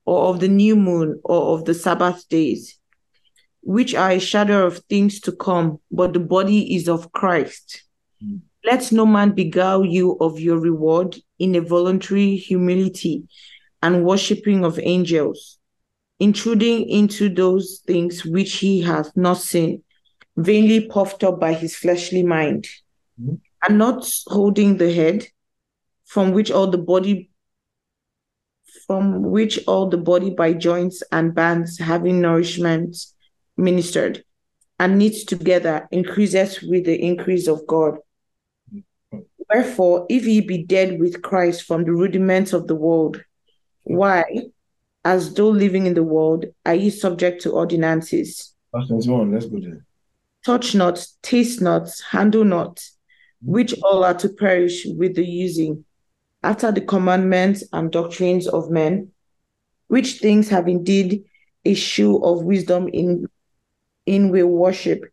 or 0.10 0.30
of 0.30 0.40
the 0.40 0.48
new 0.48 0.76
moon, 0.76 1.20
or 1.24 1.54
of 1.54 1.66
the 1.66 1.74
Sabbath 1.76 2.28
days, 2.30 2.80
which 3.62 3.94
are 3.94 4.14
a 4.14 4.20
shadow 4.20 4.66
of 4.66 4.80
things 4.90 5.20
to 5.20 5.32
come, 5.32 5.80
but 5.92 6.14
the 6.14 6.20
body 6.20 6.76
is 6.76 6.90
of 6.90 7.12
Christ. 7.12 7.84
Mm. 8.24 8.40
Let 8.66 8.92
no 8.92 9.06
man 9.06 9.32
beguile 9.36 9.86
you 9.86 10.18
of 10.20 10.40
your 10.40 10.58
reward 10.58 11.16
in 11.38 11.54
a 11.56 11.62
voluntary 11.62 12.38
humility 12.38 13.28
and 13.84 14.04
worshipping 14.04 14.66
of 14.66 14.80
angels, 14.80 15.60
intruding 16.20 16.90
into 16.90 17.30
those 17.30 17.84
things 17.86 18.26
which 18.26 18.54
he 18.54 18.82
hath 18.82 19.16
not 19.16 19.38
seen, 19.38 19.84
vainly 20.38 20.88
puffed 20.88 21.24
up 21.24 21.40
by 21.40 21.54
his 21.54 21.76
fleshly 21.76 22.24
mind, 22.24 22.66
Mhm. 23.22 23.42
and 23.62 23.78
not 23.78 24.12
holding 24.26 24.78
the 24.78 24.92
head, 24.92 25.28
from 26.06 26.32
which 26.32 26.50
all 26.50 26.68
the 26.72 26.84
body 26.94 27.30
from 28.88 29.24
which 29.24 29.60
all 29.68 29.90
the 29.90 29.98
body 29.98 30.30
by 30.30 30.54
joints 30.54 31.04
and 31.12 31.36
bands 31.36 31.78
having 31.78 32.22
nourishment 32.22 32.98
ministered, 33.58 34.24
and 34.80 34.98
knit 34.98 35.28
together 35.28 35.88
increases 35.92 36.62
with 36.62 36.86
the 36.86 36.96
increase 36.96 37.48
of 37.48 37.66
God. 37.68 37.98
Wherefore, 39.54 40.06
if 40.10 40.26
ye 40.26 40.42
be 40.42 40.64
dead 40.64 41.00
with 41.00 41.22
Christ 41.22 41.64
from 41.64 41.84
the 41.84 41.92
rudiments 41.92 42.54
of 42.54 42.68
the 42.68 42.76
world, 42.76 43.24
why, 43.84 44.24
as 45.04 45.34
though 45.34 45.50
living 45.50 45.88
in 45.88 45.96
the 45.96 46.04
world, 46.04 46.46
are 46.66 46.76
ye 46.76 46.90
subject 46.90 47.42
to 47.42 47.52
ordinances? 47.52 48.54
Verse 48.74 48.88
21. 48.88 49.34
Let's 49.34 49.46
go 49.48 49.60
there. 49.60 49.86
touch 50.46 50.76
not, 50.76 51.06
taste 51.22 51.62
not, 51.62 51.90
handle 52.12 52.46
not, 52.46 52.82
which 53.42 53.74
all 53.84 54.04
are 54.04 54.14
to 54.14 54.30
perish 54.30 54.86
with 54.86 55.16
the 55.16 55.26
using, 55.26 55.86
after 56.44 56.72
the 56.72 56.82
commandments 56.82 57.64
and 57.74 57.92
doctrines 57.92 58.48
of 58.48 58.70
men, 58.70 59.12
which 59.88 60.20
things 60.20 60.50
have 60.50 60.68
indeed 60.68 61.24
a 61.66 61.74
shew 61.74 62.24
of 62.24 62.44
wisdom 62.44 62.88
in 62.88 63.26
in 64.06 64.30
will 64.30 64.48
worship 64.48 65.04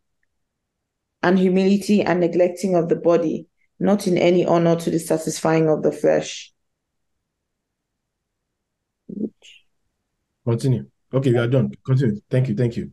and 1.21 1.37
humility 1.37 2.01
and 2.01 2.19
neglecting 2.19 2.75
of 2.75 2.89
the 2.89 2.95
body, 2.95 3.47
not 3.79 4.07
in 4.07 4.17
any 4.17 4.45
honor 4.45 4.75
to 4.75 4.89
the 4.89 4.99
satisfying 4.99 5.67
of 5.67 5.83
the 5.83 5.91
flesh. 5.91 6.53
Continue. 10.45 10.87
Okay, 11.13 11.31
we 11.31 11.37
are 11.37 11.47
done. 11.47 11.71
Continue. 11.85 12.21
Thank 12.29 12.49
you. 12.49 12.55
Thank 12.55 12.77
you. 12.77 12.91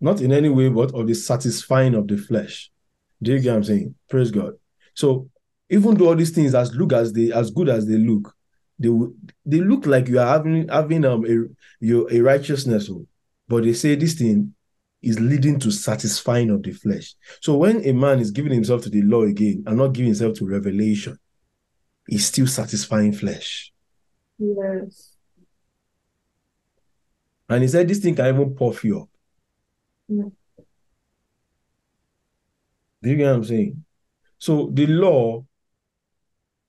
Not 0.00 0.20
in 0.20 0.32
any 0.32 0.48
way, 0.48 0.68
but 0.68 0.94
of 0.94 1.06
the 1.06 1.14
satisfying 1.14 1.94
of 1.94 2.08
the 2.08 2.16
flesh. 2.16 2.70
Do 3.22 3.32
you 3.32 3.40
get 3.40 3.50
what 3.50 3.56
I'm 3.56 3.64
saying? 3.64 3.94
Praise 4.08 4.30
God. 4.30 4.54
So 4.94 5.28
even 5.70 5.94
though 5.96 6.08
all 6.08 6.16
these 6.16 6.30
things 6.30 6.54
as 6.54 6.74
look 6.74 6.92
as 6.92 7.12
they 7.12 7.32
as 7.32 7.50
good 7.50 7.68
as 7.68 7.86
they 7.86 7.96
look, 7.96 8.34
they 8.78 8.88
they 9.44 9.60
look 9.60 9.86
like 9.86 10.08
you 10.08 10.18
are 10.18 10.26
having 10.26 10.68
having 10.68 11.04
um 11.04 11.24
a 11.26 11.84
your 11.84 12.10
a 12.12 12.20
righteousness, 12.20 12.88
oh, 12.90 13.06
but 13.46 13.64
they 13.64 13.72
say 13.72 13.94
this 13.94 14.14
thing 14.14 14.54
is 15.02 15.20
leading 15.20 15.60
to 15.60 15.70
satisfying 15.70 16.50
of 16.50 16.62
the 16.62 16.72
flesh. 16.72 17.14
So 17.40 17.56
when 17.56 17.86
a 17.86 17.92
man 17.92 18.18
is 18.18 18.30
giving 18.30 18.52
himself 18.52 18.82
to 18.82 18.90
the 18.90 19.02
law 19.02 19.22
again 19.22 19.62
and 19.66 19.76
not 19.76 19.92
giving 19.92 20.08
himself 20.08 20.36
to 20.38 20.46
revelation, 20.46 21.18
he's 22.08 22.26
still 22.26 22.46
satisfying 22.46 23.12
flesh. 23.12 23.72
Yes. 24.38 25.14
And 27.48 27.62
he 27.62 27.68
said 27.68 27.88
this 27.88 27.98
thing 27.98 28.14
can 28.14 28.26
even 28.26 28.54
puff 28.54 28.84
you 28.84 29.02
up. 29.02 29.08
Yeah. 30.08 30.24
Do 33.02 33.10
you 33.10 33.16
get 33.16 33.26
what 33.26 33.36
I'm 33.36 33.44
saying? 33.44 33.84
So 34.38 34.70
the 34.72 34.86
law, 34.86 35.44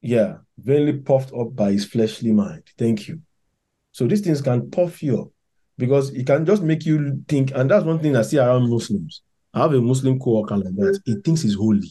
yeah, 0.01 0.37
vainly 0.57 0.93
puffed 0.99 1.33
up 1.33 1.55
by 1.55 1.71
his 1.71 1.85
fleshly 1.85 2.31
mind. 2.31 2.63
Thank 2.77 3.07
you. 3.07 3.21
So 3.91 4.07
these 4.07 4.21
things 4.21 4.41
can 4.41 4.69
puff 4.69 5.01
you 5.03 5.21
up 5.21 5.27
because 5.77 6.11
it 6.11 6.25
can 6.25 6.45
just 6.45 6.61
make 6.61 6.85
you 6.85 7.23
think, 7.27 7.51
and 7.51 7.69
that's 7.69 7.85
one 7.85 7.99
thing 7.99 8.15
I 8.15 8.21
see 8.21 8.37
around 8.37 8.69
Muslims. 8.69 9.21
I 9.53 9.61
have 9.61 9.73
a 9.73 9.81
Muslim 9.81 10.19
co-worker 10.19 10.57
like 10.57 10.75
that. 10.75 11.01
He 11.05 11.15
thinks 11.15 11.41
he's 11.41 11.55
holy. 11.55 11.89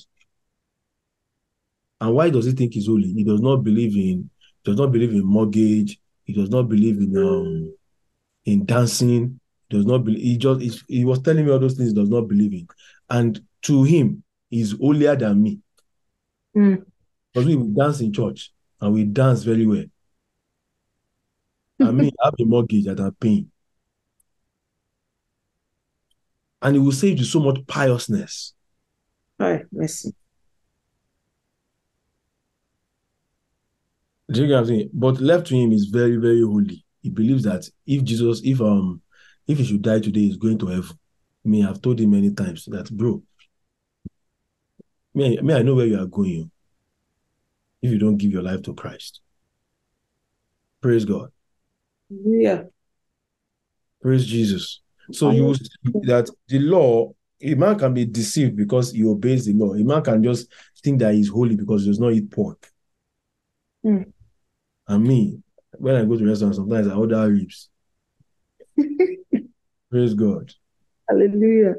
And 2.01 2.15
why 2.15 2.31
does 2.31 2.47
he 2.47 2.53
think 2.53 2.75
he's 2.75 2.87
holy? 2.87 3.13
He 3.13 3.25
does 3.25 3.41
not 3.41 3.65
believe 3.65 3.97
in 3.97 4.31
does 4.65 4.77
not 4.77 4.93
believe 4.93 5.13
in 5.13 5.25
mortgage. 5.25 5.99
He 6.25 6.33
does 6.33 6.51
not 6.51 6.69
believe 6.69 6.99
in 6.99 7.17
um 7.17 7.75
in 8.45 8.67
dancing. 8.67 9.41
does 9.71 9.87
not 9.87 10.05
believe. 10.05 10.23
He 10.23 10.37
just 10.37 10.85
he, 10.89 11.05
was 11.05 11.21
telling 11.23 11.45
me 11.45 11.53
all 11.53 11.59
those 11.59 11.75
things 11.75 11.93
does 11.93 12.09
not 12.09 12.29
believe 12.29 12.53
in, 12.53 12.69
and 13.11 13.41
to 13.63 13.85
him, 13.85 14.23
he's 14.51 14.73
holier 14.73 15.17
than 15.17 15.43
me. 15.43 15.59
Mm. 16.57 16.85
Because 17.33 17.47
we 17.47 17.57
will 17.57 17.69
dance 17.69 18.01
in 18.01 18.13
church 18.13 18.53
and 18.81 18.93
we 18.93 19.05
dance 19.05 19.43
very 19.43 19.67
well. 19.67 19.85
I 21.81 21.91
mean, 21.93 22.11
I 22.21 22.27
have 22.27 22.35
a 22.39 22.45
mortgage 22.45 22.87
that 22.87 22.99
I'm 22.99 23.15
paying. 23.15 23.51
And 26.61 26.77
it 26.77 26.81
will 26.81 26.93
save 26.93 27.19
you 27.19 27.25
so 27.25 27.41
much 27.41 27.65
piousness. 27.67 28.55
All 29.39 29.51
right, 29.51 29.65
mercy. 29.71 30.13
Do 34.31 34.43
you 34.43 34.49
get 34.49 34.55
what 34.55 34.61
I'm 34.61 34.67
saying? 34.67 34.91
But 34.93 35.21
left 35.21 35.47
to 35.49 35.55
him 35.55 35.73
is 35.73 35.87
very, 35.87 36.17
very 36.17 36.43
holy. 36.43 36.85
He 37.01 37.11
believes 37.11 37.45
that 37.45 37.69
if 37.87 38.03
Jesus, 38.03 38.43
if 38.45 38.61
um, 38.61 39.01
if 39.47 39.59
he 39.59 39.65
should 39.65 39.83
die 39.83 40.01
today, 40.01 40.21
he's 40.21 40.37
going 40.37 40.59
to 40.59 40.67
heaven. 40.67 40.99
Me, 41.45 41.65
I've 41.65 41.81
told 41.81 42.01
him 42.01 42.11
many 42.11 42.33
times 42.33 42.65
that, 42.67 42.91
bro. 42.91 43.23
Me, 45.15 45.39
me, 45.41 45.55
I 45.55 45.63
know 45.63 45.77
where 45.77 45.87
you 45.87 45.99
are 45.99 46.07
going. 46.07 46.51
If 47.83 47.93
you 47.93 47.99
don't 47.99 48.17
give 48.17 48.33
your 48.33 48.43
life 48.43 48.63
to 48.63 48.75
Christ, 48.75 49.21
praise 50.81 51.05
God, 51.05 51.31
Yeah. 52.11 52.65
praise 54.03 54.27
Jesus. 54.27 54.81
So 55.13 55.31
you 55.31 55.55
see 55.55 55.69
that 56.03 56.29
the 56.49 56.59
law, 56.59 57.13
a 57.41 57.55
man 57.55 57.79
can 57.79 57.95
be 57.95 58.05
deceived 58.05 58.57
because 58.57 58.93
he 58.93 59.05
obeys 59.05 59.47
the 59.47 59.55
law. 59.55 59.75
A 59.75 59.83
man 59.83 60.03
can 60.03 60.23
just 60.23 60.53
think 60.83 60.99
that 61.01 61.15
he's 61.15 61.29
holy 61.29 61.57
because 61.57 61.83
he 61.85 61.89
does 61.91 62.01
not 62.01 62.13
eat 62.13 62.31
pork. 62.31 62.71
Hmm. 63.83 64.03
And 64.87 65.05
me, 65.05 65.41
when 65.73 65.95
I 65.95 66.05
go 66.05 66.17
to 66.17 66.27
restaurants, 66.27 66.59
sometimes 66.59 66.89
I 66.89 66.95
order 66.95 67.29
ribs. 67.29 67.71
Praise 69.91 70.15
God. 70.15 70.53
Hallelujah. 71.09 71.77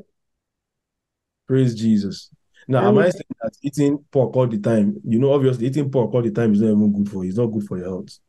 Praise 1.48 1.76
Jesus. 1.76 2.30
Now, 2.70 2.88
am 2.88 3.00
I 3.00 3.10
saying 3.10 3.24
that 3.42 3.54
eating 3.64 3.98
pork 4.12 4.36
all 4.36 4.46
the 4.46 4.60
time, 4.60 5.02
you 5.04 5.18
know, 5.18 5.34
obviously 5.34 5.66
eating 5.66 5.90
pork 5.90 6.14
all 6.14 6.22
the 6.22 6.30
time 6.30 6.54
is 6.54 6.62
not 6.62 6.68
even 6.70 6.94
good 6.94 7.12
for 7.12 7.24
you. 7.24 7.30
It's 7.30 7.38
not 7.40 7.48
good 7.48 7.64
for 7.64 7.80
your 7.80 7.88
health. 7.88 8.20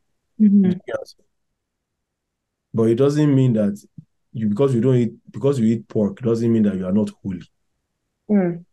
Mhm. 0.40 0.80
But 2.72 2.84
it 2.84 2.94
doesn't 2.94 3.34
mean 3.34 3.52
that 3.52 3.78
you 4.32 4.48
because 4.48 4.74
you 4.74 4.80
don't 4.80 4.96
eat 4.96 5.12
because 5.30 5.60
you 5.60 5.66
eat 5.66 5.86
pork 5.88 6.22
doesn't 6.22 6.50
mean 6.50 6.62
that 6.62 6.76
you 6.76 6.86
are 6.86 6.92
not 6.92 7.10
holy. 7.22 7.42
Mm. 8.30 8.64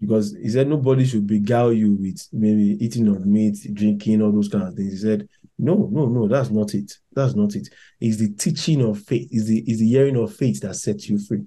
Because 0.00 0.36
he 0.40 0.48
said 0.50 0.68
nobody 0.68 1.04
should 1.04 1.26
beguile 1.26 1.72
you 1.72 1.94
with 1.94 2.28
maybe 2.32 2.76
eating 2.80 3.08
of 3.08 3.26
meat, 3.26 3.58
drinking, 3.72 4.22
all 4.22 4.30
those 4.30 4.48
kind 4.48 4.68
of 4.68 4.74
things. 4.74 4.92
He 4.92 4.98
said, 4.98 5.28
No, 5.58 5.88
no, 5.90 6.06
no, 6.06 6.28
that's 6.28 6.50
not 6.50 6.72
it. 6.74 6.92
That's 7.12 7.34
not 7.34 7.56
it. 7.56 7.68
It's 8.00 8.18
the 8.18 8.32
teaching 8.34 8.82
of 8.82 9.00
faith, 9.00 9.28
is 9.32 9.48
the 9.48 9.68
is 9.68 9.80
the 9.80 9.88
hearing 9.88 10.16
of 10.16 10.32
faith 10.32 10.60
that 10.60 10.76
sets 10.76 11.08
you 11.08 11.18
free. 11.18 11.42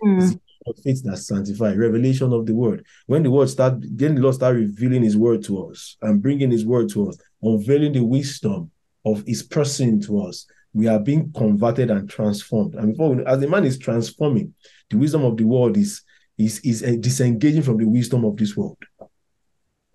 The 0.00 0.40
of 0.66 0.78
faith 0.78 1.02
that 1.04 1.18
sanctifies, 1.18 1.76
revelation 1.76 2.32
of 2.32 2.46
the 2.46 2.54
word. 2.54 2.84
When 3.06 3.22
the 3.22 3.30
word 3.30 3.48
start, 3.48 3.74
then 3.80 4.14
the 4.14 4.22
Lord 4.22 4.34
start 4.34 4.56
revealing 4.56 5.02
his 5.02 5.16
word 5.16 5.42
to 5.44 5.66
us 5.68 5.96
and 6.02 6.22
bringing 6.22 6.50
his 6.50 6.66
word 6.66 6.88
to 6.90 7.08
us, 7.08 7.18
unveiling 7.42 7.92
the 7.92 8.04
wisdom 8.04 8.70
of 9.04 9.22
his 9.26 9.42
person 9.42 10.00
to 10.02 10.22
us. 10.22 10.46
We 10.74 10.88
are 10.88 10.98
being 10.98 11.32
converted 11.32 11.90
and 11.90 12.08
transformed. 12.08 12.74
And 12.74 12.92
before 12.92 13.14
we, 13.14 13.24
as 13.24 13.40
the 13.40 13.48
man 13.48 13.64
is 13.64 13.78
transforming, 13.78 14.52
the 14.90 14.98
wisdom 14.98 15.24
of 15.24 15.36
the 15.36 15.44
world 15.44 15.76
is 15.76 16.02
is 16.38 16.60
is 16.60 16.82
uh, 16.82 16.96
disengaging 17.00 17.62
from 17.62 17.78
the 17.78 17.86
wisdom 17.86 18.24
of 18.24 18.36
this 18.36 18.56
world. 18.56 18.76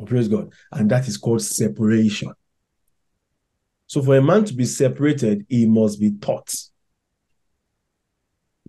Praise 0.06 0.28
God. 0.28 0.52
And 0.72 0.90
that 0.90 1.08
is 1.08 1.18
called 1.18 1.44
separation. 1.44 2.34
So 3.86 4.02
for 4.02 4.16
a 4.16 4.22
man 4.22 4.46
to 4.46 4.54
be 4.54 4.66
separated, 4.66 5.46
he 5.50 5.68
must 5.68 6.00
be 6.00 6.12
taught. 6.12 6.52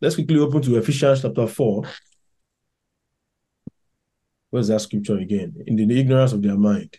Let's 0.03 0.17
quickly 0.17 0.41
open 0.41 0.61
to 0.63 0.77
Ephesians 0.79 1.23
chapter 1.23 1.47
4. 1.47 1.85
Where's 4.51 4.67
that 4.67 4.81
scripture 4.81 5.17
again? 5.19 5.55
In 5.65 5.77
the 5.77 6.01
ignorance 6.01 6.33
of 6.33 6.43
their 6.43 6.57
mind. 6.57 6.99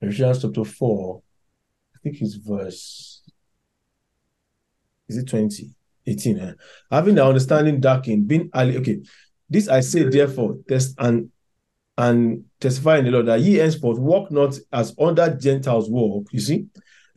Ephesians 0.00 0.40
chapter 0.42 0.64
4, 0.64 1.20
I 1.96 1.98
think 1.98 2.22
it's 2.22 2.34
verse, 2.36 3.22
is 5.08 5.16
it 5.16 5.28
20? 5.28 5.74
18. 6.06 6.38
eh? 6.38 6.52
Having 6.92 7.16
the 7.16 7.26
understanding 7.26 7.80
darkened, 7.80 8.28
being 8.28 8.48
ali- 8.54 8.78
okay. 8.78 9.02
This 9.50 9.66
I 9.66 9.80
say, 9.80 10.04
therefore, 10.04 10.58
test 10.68 10.94
and 10.98 11.28
and 11.98 12.44
testify 12.60 12.98
in 12.98 13.04
the 13.04 13.10
Lord 13.10 13.26
that 13.26 13.40
ye 13.40 13.56
henceforth 13.56 13.98
walk 13.98 14.30
not 14.30 14.56
as 14.72 14.94
other 14.98 15.34
Gentiles 15.34 15.90
walk, 15.90 16.28
you 16.30 16.40
see, 16.40 16.66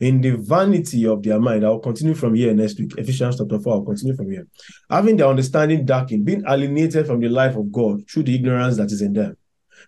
in 0.00 0.20
the 0.20 0.36
vanity 0.36 1.06
of 1.06 1.22
their 1.22 1.40
mind. 1.40 1.64
I'll 1.64 1.78
continue 1.78 2.14
from 2.14 2.34
here 2.34 2.52
next 2.54 2.78
week. 2.78 2.92
Ephesians 2.98 3.38
chapter 3.38 3.58
4, 3.58 3.72
I'll 3.72 3.84
continue 3.84 4.14
from 4.16 4.30
here. 4.30 4.46
Having 4.90 5.16
their 5.16 5.28
understanding 5.28 5.84
darkened, 5.84 6.24
being 6.24 6.42
alienated 6.46 7.06
from 7.06 7.20
the 7.20 7.28
life 7.28 7.56
of 7.56 7.72
God 7.72 8.08
through 8.08 8.24
the 8.24 8.34
ignorance 8.34 8.76
that 8.76 8.92
is 8.92 9.02
in 9.02 9.12
them, 9.12 9.36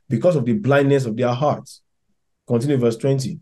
because 0.09 0.37
of 0.37 0.45
the 0.45 0.55
blindness 0.55 1.05
of 1.07 1.17
their 1.17 1.33
hearts. 1.33 1.83
Continue 2.47 2.79
verse 2.79 2.97
20. 2.97 3.39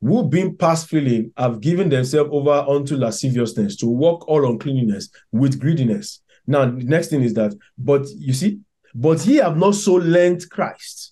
Who 0.00 0.28
being 0.28 0.56
past 0.56 0.88
feeling 0.88 1.32
have 1.36 1.60
given 1.60 1.88
themselves 1.88 2.30
over 2.32 2.50
unto 2.50 2.96
lasciviousness 2.96 3.76
to 3.76 3.86
walk 3.86 4.26
all 4.26 4.50
uncleanness 4.50 5.10
with 5.30 5.60
greediness. 5.60 6.22
Now, 6.46 6.64
the 6.64 6.84
next 6.84 7.08
thing 7.08 7.22
is 7.22 7.34
that, 7.34 7.54
but 7.78 8.08
you 8.16 8.32
see, 8.32 8.58
but 8.94 9.24
ye 9.26 9.36
have 9.36 9.56
not 9.56 9.74
so 9.74 9.94
learned 9.94 10.48
Christ. 10.50 11.11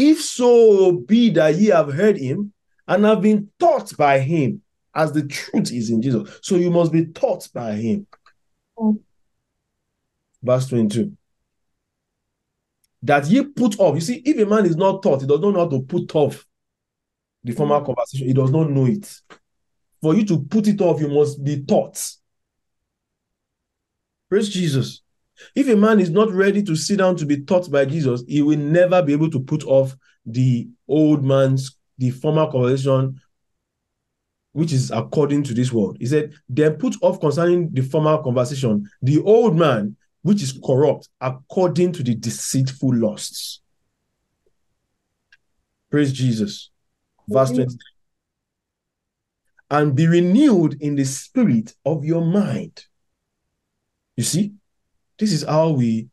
If 0.00 0.22
so 0.22 0.92
be 0.92 1.30
that 1.30 1.56
ye 1.56 1.70
have 1.70 1.92
heard 1.92 2.18
him 2.18 2.52
and 2.86 3.04
have 3.04 3.20
been 3.20 3.50
taught 3.58 3.96
by 3.96 4.20
him, 4.20 4.62
as 4.94 5.10
the 5.10 5.26
truth 5.26 5.72
is 5.72 5.90
in 5.90 6.00
Jesus. 6.00 6.38
So 6.40 6.54
you 6.54 6.70
must 6.70 6.92
be 6.92 7.06
taught 7.06 7.48
by 7.52 7.72
him. 7.72 8.06
Mm. 8.78 9.00
Verse 10.40 10.68
22. 10.68 11.16
That 13.02 13.26
ye 13.26 13.42
put 13.42 13.80
off. 13.80 13.96
You 13.96 14.00
see, 14.00 14.22
if 14.24 14.38
a 14.38 14.46
man 14.46 14.66
is 14.66 14.76
not 14.76 15.02
taught, 15.02 15.22
he 15.22 15.26
does 15.26 15.40
not 15.40 15.52
know 15.52 15.64
how 15.64 15.68
to 15.68 15.82
put 15.82 16.14
off 16.14 16.46
the 17.42 17.52
former 17.52 17.80
mm. 17.80 17.86
conversation. 17.86 18.28
He 18.28 18.34
does 18.34 18.52
not 18.52 18.70
know 18.70 18.86
it. 18.86 19.12
For 20.00 20.14
you 20.14 20.24
to 20.26 20.38
put 20.38 20.68
it 20.68 20.80
off, 20.80 21.00
you 21.00 21.08
must 21.08 21.42
be 21.42 21.64
taught. 21.64 22.00
Praise 24.28 24.48
Jesus. 24.48 25.02
If 25.54 25.68
a 25.68 25.76
man 25.76 26.00
is 26.00 26.10
not 26.10 26.30
ready 26.30 26.62
to 26.64 26.76
sit 26.76 26.98
down 26.98 27.16
to 27.16 27.26
be 27.26 27.44
taught 27.44 27.70
by 27.70 27.84
Jesus, 27.84 28.24
he 28.26 28.42
will 28.42 28.58
never 28.58 29.02
be 29.02 29.12
able 29.12 29.30
to 29.30 29.40
put 29.40 29.64
off 29.64 29.94
the 30.26 30.68
old 30.86 31.24
man's, 31.24 31.76
the 31.96 32.10
former 32.10 32.50
conversation, 32.50 33.20
which 34.52 34.72
is 34.72 34.90
according 34.90 35.44
to 35.44 35.54
this 35.54 35.72
world. 35.72 35.96
He 36.00 36.06
said, 36.06 36.32
Then 36.48 36.74
put 36.74 36.96
off 37.02 37.20
concerning 37.20 37.70
the 37.72 37.82
former 37.82 38.22
conversation, 38.22 38.88
the 39.02 39.20
old 39.20 39.56
man, 39.56 39.96
which 40.22 40.42
is 40.42 40.58
corrupt, 40.64 41.08
according 41.20 41.92
to 41.92 42.02
the 42.02 42.14
deceitful 42.14 42.94
lusts. 42.94 43.60
Praise 45.90 46.12
Jesus. 46.12 46.70
Verse 47.28 47.50
23. 47.50 47.76
And 49.70 49.94
be 49.94 50.06
renewed 50.06 50.80
in 50.80 50.96
the 50.96 51.04
spirit 51.04 51.74
of 51.84 52.04
your 52.04 52.24
mind. 52.24 52.84
You 54.16 54.24
see, 54.24 54.54
this 55.18 55.32
is 55.32 55.42
how 55.44 55.70
we 55.70 56.08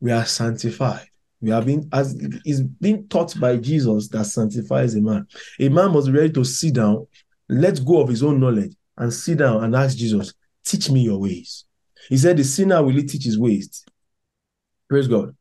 we 0.00 0.12
are 0.12 0.26
sanctified. 0.26 1.06
We 1.40 1.50
have 1.50 1.66
been 1.66 1.88
as 1.92 2.14
is 2.44 2.62
being 2.62 3.06
taught 3.08 3.38
by 3.38 3.56
Jesus 3.56 4.08
that 4.08 4.26
sanctifies 4.26 4.94
a 4.94 5.00
man. 5.00 5.26
A 5.60 5.68
man 5.68 5.92
must 5.92 6.06
be 6.06 6.18
ready 6.18 6.32
to 6.32 6.44
sit 6.44 6.74
down, 6.74 7.06
let 7.48 7.84
go 7.84 8.00
of 8.00 8.08
his 8.08 8.22
own 8.22 8.40
knowledge, 8.40 8.74
and 8.96 9.12
sit 9.12 9.38
down 9.38 9.62
and 9.64 9.74
ask 9.74 9.96
Jesus, 9.96 10.32
teach 10.64 10.90
me 10.90 11.02
your 11.02 11.18
ways. 11.18 11.64
He 12.08 12.16
said, 12.16 12.36
The 12.36 12.44
sinner 12.44 12.82
will 12.82 12.94
he 12.94 13.04
teach 13.04 13.24
his 13.24 13.38
ways. 13.38 13.84
Praise 14.88 15.08
God. 15.08 15.34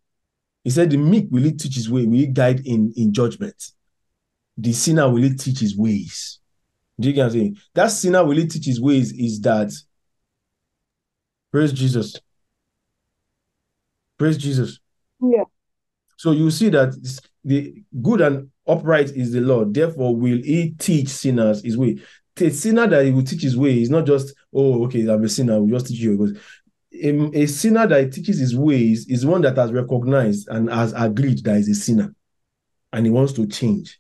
He 0.64 0.70
said, 0.70 0.90
The 0.90 0.98
meek 0.98 1.28
will 1.30 1.44
he 1.44 1.52
teach 1.52 1.76
his 1.76 1.90
way, 1.90 2.06
will 2.06 2.18
he 2.18 2.28
guide 2.28 2.66
in, 2.66 2.94
in 2.96 3.14
judgment. 3.14 3.72
The 4.58 4.74
sinner 4.74 5.10
will 5.10 5.24
he 5.24 5.34
teach 5.36 5.60
his 5.60 5.78
ways. 5.78 6.40
Do 7.00 7.08
you 7.08 7.14
get 7.14 7.22
what 7.22 7.26
I'm 7.28 7.32
saying? 7.32 7.58
That 7.74 7.88
sinner 7.88 8.24
will 8.24 8.38
he 8.38 8.48
teach 8.48 8.66
his 8.66 8.80
ways 8.80 9.12
is 9.14 9.42
that 9.42 9.72
praise 11.52 11.74
Jesus. 11.74 12.20
Praise 14.18 14.38
Jesus. 14.38 14.80
Yeah. 15.22 15.44
So 16.18 16.32
you 16.32 16.52
see 16.52 16.70
that 16.70 16.96
the 17.44 17.84
good 18.02 18.22
and 18.22 18.50
upright 18.68 19.10
is 19.12 19.32
the 19.32 19.42
Lord. 19.42 19.74
Therefore, 19.74 20.16
will 20.16 20.38
he 20.38 20.72
teach 20.78 21.10
sinners 21.10 21.64
his 21.64 21.78
way. 21.78 22.00
The 22.36 22.50
sinner 22.50 22.88
that 22.88 23.06
he 23.06 23.12
will 23.12 23.24
teach 23.24 23.44
his 23.44 23.58
way 23.58 23.82
is 23.82 23.90
not 23.90 24.06
just, 24.06 24.34
oh, 24.54 24.86
okay, 24.86 25.08
I'm 25.08 25.24
a 25.24 25.30
sinner, 25.30 25.62
we'll 25.62 25.78
just 25.78 25.88
teach 25.88 26.00
you. 26.00 26.18
Because 26.18 26.40
a, 26.94 27.42
a 27.44 27.46
sinner 27.48 27.86
that 27.88 28.14
teaches 28.14 28.40
his 28.40 28.56
ways 28.56 29.08
is 29.08 29.26
one 29.26 29.42
that 29.42 29.58
has 29.58 29.72
recognized 29.72 30.48
and 30.50 30.70
has 30.70 30.94
agreed 30.96 31.40
that 31.40 31.52
that 31.52 31.58
is 31.58 31.70
a 31.70 31.76
sinner 31.76 32.16
and 32.92 33.06
he 33.06 33.12
wants 33.12 33.34
to 33.34 33.48
change. 33.48 34.00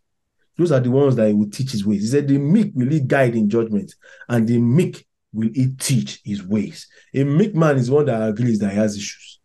Those 0.58 0.72
are 0.72 0.80
the 0.80 0.92
ones 0.92 1.16
that 1.16 1.28
he 1.28 1.34
will 1.34 1.50
teach 1.50 1.72
his 1.72 1.86
ways. 1.86 2.04
He 2.04 2.08
said, 2.08 2.28
The 2.28 2.38
meek 2.38 2.72
will 2.76 2.90
he 2.90 3.00
guide 3.00 3.36
in 3.36 3.50
judgment, 3.50 3.94
and 4.30 4.48
the 4.48 4.60
meek 4.60 5.06
will 5.34 5.50
he 5.52 5.70
teach 5.80 6.22
his 6.24 6.46
ways. 6.46 6.88
A 7.14 7.24
meek 7.24 7.56
man 7.56 7.78
is 7.78 7.90
one 7.90 8.06
that 8.06 8.30
agrees 8.30 8.60
that 8.60 8.70
he 8.70 8.78
has 8.78 8.96
issues 8.96 9.40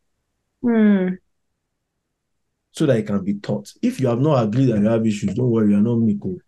Hmm. 0.62 1.08
so 2.72 2.86
that 2.86 2.96
it 2.98 3.06
can 3.06 3.24
be 3.24 3.34
taught. 3.34 3.72
If 3.82 4.00
you 4.00 4.08
have 4.08 4.20
not 4.20 4.44
agreed 4.44 4.66
that 4.66 4.80
you 4.80 4.86
have 4.86 5.06
issues, 5.06 5.34
don't 5.34 5.50
worry, 5.50 5.70
you're 5.72 5.80
not 5.80 5.96
meek. 5.96 6.18
oh. 6.24 6.38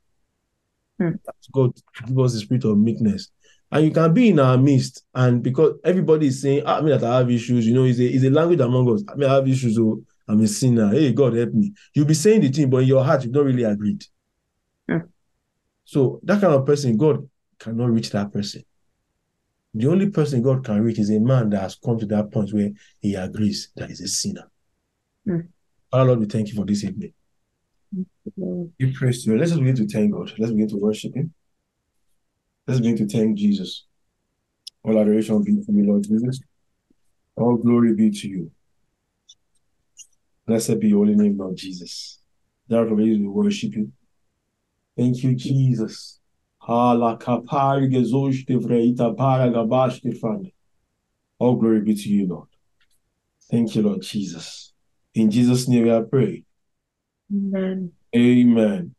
Hmm. 0.98 1.10
God 1.52 1.74
to 1.74 1.82
give 2.06 2.18
us 2.18 2.34
the 2.34 2.40
spirit 2.40 2.64
of 2.64 2.76
meekness 2.78 3.30
And 3.72 3.84
you 3.86 3.90
can 3.90 4.12
be 4.12 4.28
in 4.28 4.38
our 4.38 4.58
midst, 4.58 5.04
and 5.14 5.42
because 5.42 5.78
everybody 5.84 6.26
is 6.26 6.42
saying, 6.42 6.62
ah, 6.66 6.78
I 6.78 6.80
mean 6.80 6.90
that 6.90 7.04
I 7.04 7.18
have 7.18 7.30
issues, 7.30 7.66
you 7.66 7.74
know, 7.74 7.84
it's 7.84 7.98
a, 7.98 8.04
it's 8.04 8.24
a 8.24 8.30
language 8.30 8.60
among 8.60 8.92
us. 8.92 9.02
I 9.08 9.14
mean, 9.14 9.30
I 9.30 9.34
have 9.34 9.48
issues, 9.48 9.76
so 9.76 10.02
I'm 10.28 10.40
a 10.40 10.46
sinner. 10.46 10.90
Hey, 10.90 11.12
God 11.12 11.34
help 11.34 11.52
me. 11.54 11.72
You'll 11.94 12.04
be 12.06 12.14
saying 12.14 12.42
the 12.42 12.48
thing, 12.50 12.68
but 12.68 12.78
in 12.78 12.88
your 12.88 13.04
heart, 13.04 13.24
you've 13.24 13.32
not 13.32 13.44
really 13.44 13.64
agreed. 13.64 14.04
Yeah. 14.88 15.02
So 15.84 16.20
that 16.24 16.40
kind 16.40 16.54
of 16.54 16.66
person, 16.66 16.96
God 16.96 17.28
cannot 17.58 17.90
reach 17.90 18.10
that 18.10 18.32
person. 18.32 18.62
The 19.74 19.86
only 19.86 20.10
person 20.10 20.42
God 20.42 20.64
can 20.64 20.82
reach 20.82 20.98
is 20.98 21.10
a 21.10 21.20
man 21.20 21.50
that 21.50 21.62
has 21.62 21.76
come 21.76 21.98
to 21.98 22.06
that 22.06 22.32
point 22.32 22.52
where 22.52 22.70
he 23.00 23.14
agrees 23.14 23.70
that 23.76 23.88
he's 23.88 24.00
a 24.00 24.08
sinner. 24.08 24.50
Mm. 25.26 25.48
Our 25.92 26.04
Lord, 26.04 26.20
we 26.20 26.26
thank 26.26 26.48
you 26.48 26.54
for 26.54 26.64
this 26.64 26.84
evening. 26.84 27.12
We 28.36 28.92
praise 28.92 29.24
to 29.24 29.32
you. 29.32 29.38
Let's 29.38 29.52
begin 29.52 29.76
to 29.76 29.86
thank 29.86 30.12
God. 30.12 30.32
Let's 30.38 30.52
begin 30.52 30.68
to 30.68 30.76
worship 30.76 31.14
Him. 31.14 31.34
Let's 32.66 32.80
begin 32.80 32.96
to 32.98 33.08
thank 33.08 33.36
Jesus. 33.36 33.86
All 34.84 34.98
adoration 34.98 35.42
be 35.42 35.62
for 35.64 35.72
you, 35.72 35.86
Lord 35.86 36.04
Jesus. 36.04 36.40
All 37.36 37.56
glory 37.56 37.94
be 37.94 38.10
to 38.10 38.28
you. 38.28 38.50
Blessed 40.46 40.78
be 40.78 40.88
your 40.88 41.04
holy 41.04 41.16
name, 41.16 41.36
Lord 41.36 41.56
Jesus. 41.56 42.20
Therefore, 42.68 42.94
we 42.94 43.18
worship 43.26 43.74
you. 43.74 43.90
Thank 44.96 45.22
you, 45.22 45.34
Jesus. 45.34 46.19
Hala 46.60 47.16
kapari 47.18 47.88
gezoshte 47.88 48.56
vreita 48.56 49.16
para 49.16 49.50
gabashte 49.50 50.18
fande. 50.18 50.52
All 51.38 51.56
glory 51.56 51.80
be 51.80 51.94
to 51.94 52.08
you, 52.08 52.26
Lord. 52.26 52.48
Thank 53.50 53.74
you, 53.74 53.82
Lord 53.82 54.02
Jesus. 54.02 54.72
In 55.14 55.30
Jesus' 55.30 55.66
name 55.66 55.84
we 55.84 56.08
pray. 56.08 56.44
Amen. 57.32 57.92
Amen. 58.14 58.94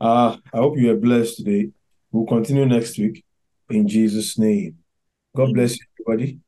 Uh, 0.00 0.36
I 0.52 0.56
hope 0.56 0.78
you 0.78 0.90
are 0.90 0.96
blessed 0.96 1.38
today. 1.38 1.70
We'll 2.10 2.26
continue 2.26 2.66
next 2.66 2.98
week 2.98 3.24
in 3.70 3.86
Jesus' 3.86 4.38
name. 4.38 4.78
God 5.36 5.52
bless 5.52 5.76
you, 5.78 5.86
everybody. 6.00 6.38